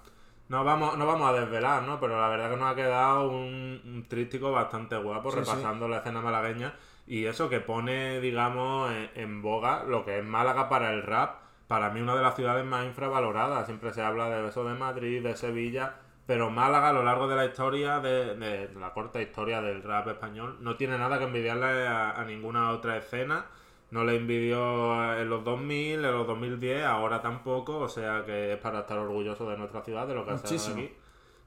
No 0.49 0.65
vamos, 0.65 0.99
no 0.99 1.07
vamos 1.07 1.29
a 1.29 1.33
desvelar, 1.33 1.83
¿no? 1.85 2.01
Pero 2.01 2.21
la 2.21 2.29
verdad 2.29 2.51
que 2.51 2.57
nos 2.57 2.73
ha 2.73 2.75
quedado 2.75 3.31
un, 3.31 3.81
un 3.85 4.07
tríptico 4.09 4.51
bastante 4.51 4.97
guapo 4.97 5.31
Sí, 5.31 5.39
repasando 5.39 5.87
la 5.87 5.99
escena 5.99 6.21
malagueña. 6.21 6.75
Y 7.07 7.27
eso 7.27 7.49
que 7.49 7.61
pone, 7.61 8.21
digamos, 8.21 8.91
en, 8.91 9.11
en 9.15 9.43
boga 9.43 9.85
lo 9.85 10.05
que 10.05 10.19
es 10.19 10.25
Málaga 10.25 10.69
para 10.69 10.93
el 10.93 11.03
rap. 11.03 11.37
Para 11.69 11.91
mí 11.91 12.01
una 12.01 12.17
de 12.17 12.23
las 12.23 12.35
ciudades 12.35 12.65
más 12.65 12.85
infravaloradas. 12.85 13.67
Siempre 13.67 13.93
se 13.93 14.03
habla 14.03 14.29
de 14.29 14.49
eso 14.49 14.65
de 14.65 14.75
Madrid, 14.75 15.23
de 15.23 15.37
Sevilla. 15.37 15.95
Pero 16.27 16.51
Málaga 16.51 16.91
a 16.91 16.93
lo 16.93 17.03
largo 17.03 17.27
de 17.27 17.37
la 17.37 17.45
historia, 17.45 17.99
de, 18.01 18.37
de 18.37 18.73
la 18.75 18.93
corta 18.93 19.21
historia 19.21 19.61
del 19.61 19.83
rap 19.83 20.07
español, 20.09 20.59
no 20.61 20.77
tiene 20.77 20.97
nada 20.97 21.19
que 21.19 21.25
envidiarle 21.25 21.89
a, 21.89 22.13
a 22.13 22.25
ninguna 22.25 22.71
otra 22.71 22.97
escena. 22.97 23.47
No 23.91 24.05
le 24.05 24.15
envidió 24.17 25.17
en 25.19 25.29
los 25.29 25.43
2000, 25.43 26.05
en 26.05 26.13
los 26.13 26.27
2010, 26.27 26.85
ahora 26.85 27.21
tampoco. 27.21 27.79
O 27.79 27.89
sea 27.89 28.25
que 28.25 28.53
es 28.53 28.59
para 28.59 28.81
estar 28.81 28.99
orgulloso 28.99 29.51
de 29.51 29.57
nuestra 29.57 29.83
ciudad, 29.83 30.07
de 30.07 30.15
lo 30.15 30.25
que 30.25 30.31
hacemos 30.33 30.69
aquí. 30.69 30.95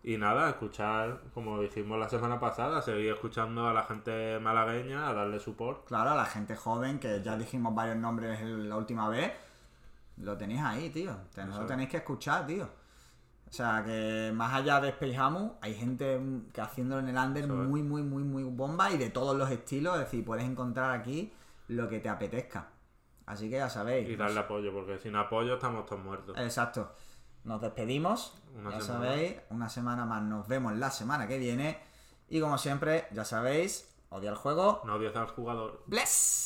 Y 0.05 0.17
nada, 0.17 0.49
escuchar, 0.49 1.21
como 1.33 1.61
dijimos 1.61 1.97
la 1.97 2.09
semana 2.09 2.37
pasada, 2.37 2.81
seguir 2.81 3.13
escuchando 3.13 3.69
a 3.69 3.73
la 3.73 3.83
gente 3.83 4.37
malagueña, 4.41 5.07
a 5.07 5.13
darle 5.13 5.39
support. 5.39 5.87
Claro, 5.87 6.09
a 6.09 6.15
la 6.15 6.25
gente 6.25 6.57
joven, 6.57 6.99
que 6.99 7.21
ya 7.23 7.37
dijimos 7.37 7.73
varios 7.73 7.95
nombres 7.95 8.41
la 8.41 8.75
última 8.75 9.07
vez, 9.07 9.31
lo 10.17 10.35
tenéis 10.37 10.59
ahí, 10.61 10.89
tío. 10.89 11.15
Eso 11.33 11.61
lo 11.61 11.65
tenéis 11.65 11.87
que 11.87 11.97
escuchar, 11.97 12.45
tío. 12.45 12.67
O 13.53 13.55
sea, 13.55 13.83
que 13.85 14.31
más 14.33 14.51
allá 14.51 14.81
de 14.81 14.89
Space 14.89 15.15
Hamu, 15.15 15.51
hay 15.61 15.75
gente 15.75 16.17
mm, 16.17 16.49
que 16.51 16.59
haciéndolo 16.59 17.07
en 17.07 17.15
el 17.15 17.23
under 17.23 17.43
Eso 17.43 17.61
es. 17.61 17.69
muy, 17.69 17.83
muy, 17.83 18.01
muy, 18.01 18.23
muy 18.23 18.43
bomba 18.45 18.89
y 18.89 18.97
de 18.97 19.11
todos 19.11 19.37
los 19.37 19.51
estilos. 19.51 19.93
Es 19.93 20.05
decir, 20.05 20.25
puedes 20.25 20.43
encontrar 20.43 20.89
aquí 20.89 21.31
lo 21.67 21.87
que 21.87 21.99
te 21.99 22.09
apetezca. 22.09 22.69
Así 23.27 23.51
que 23.51 23.57
ya 23.57 23.69
sabéis. 23.69 24.09
Y 24.09 24.15
darle 24.15 24.39
apoyo, 24.39 24.73
porque 24.73 24.97
sin 24.97 25.15
apoyo 25.15 25.53
estamos 25.53 25.85
todos 25.85 26.03
muertos. 26.03 26.35
Exacto. 26.39 26.95
Nos 27.43 27.61
despedimos. 27.61 28.33
Una 28.55 28.71
ya 28.71 28.81
semana 28.81 29.05
sabéis, 29.05 29.35
una 29.51 29.69
semana 29.69 30.05
más. 30.07 30.23
Nos 30.23 30.47
vemos 30.47 30.75
la 30.75 30.89
semana 30.89 31.27
que 31.27 31.37
viene. 31.37 31.79
Y 32.29 32.41
como 32.41 32.57
siempre, 32.57 33.05
ya 33.11 33.23
sabéis, 33.23 33.87
odia 34.09 34.31
el 34.31 34.35
juego. 34.35 34.81
No 34.83 34.95
odies 34.95 35.15
al 35.15 35.27
jugador. 35.27 35.83
Bless. 35.85 36.43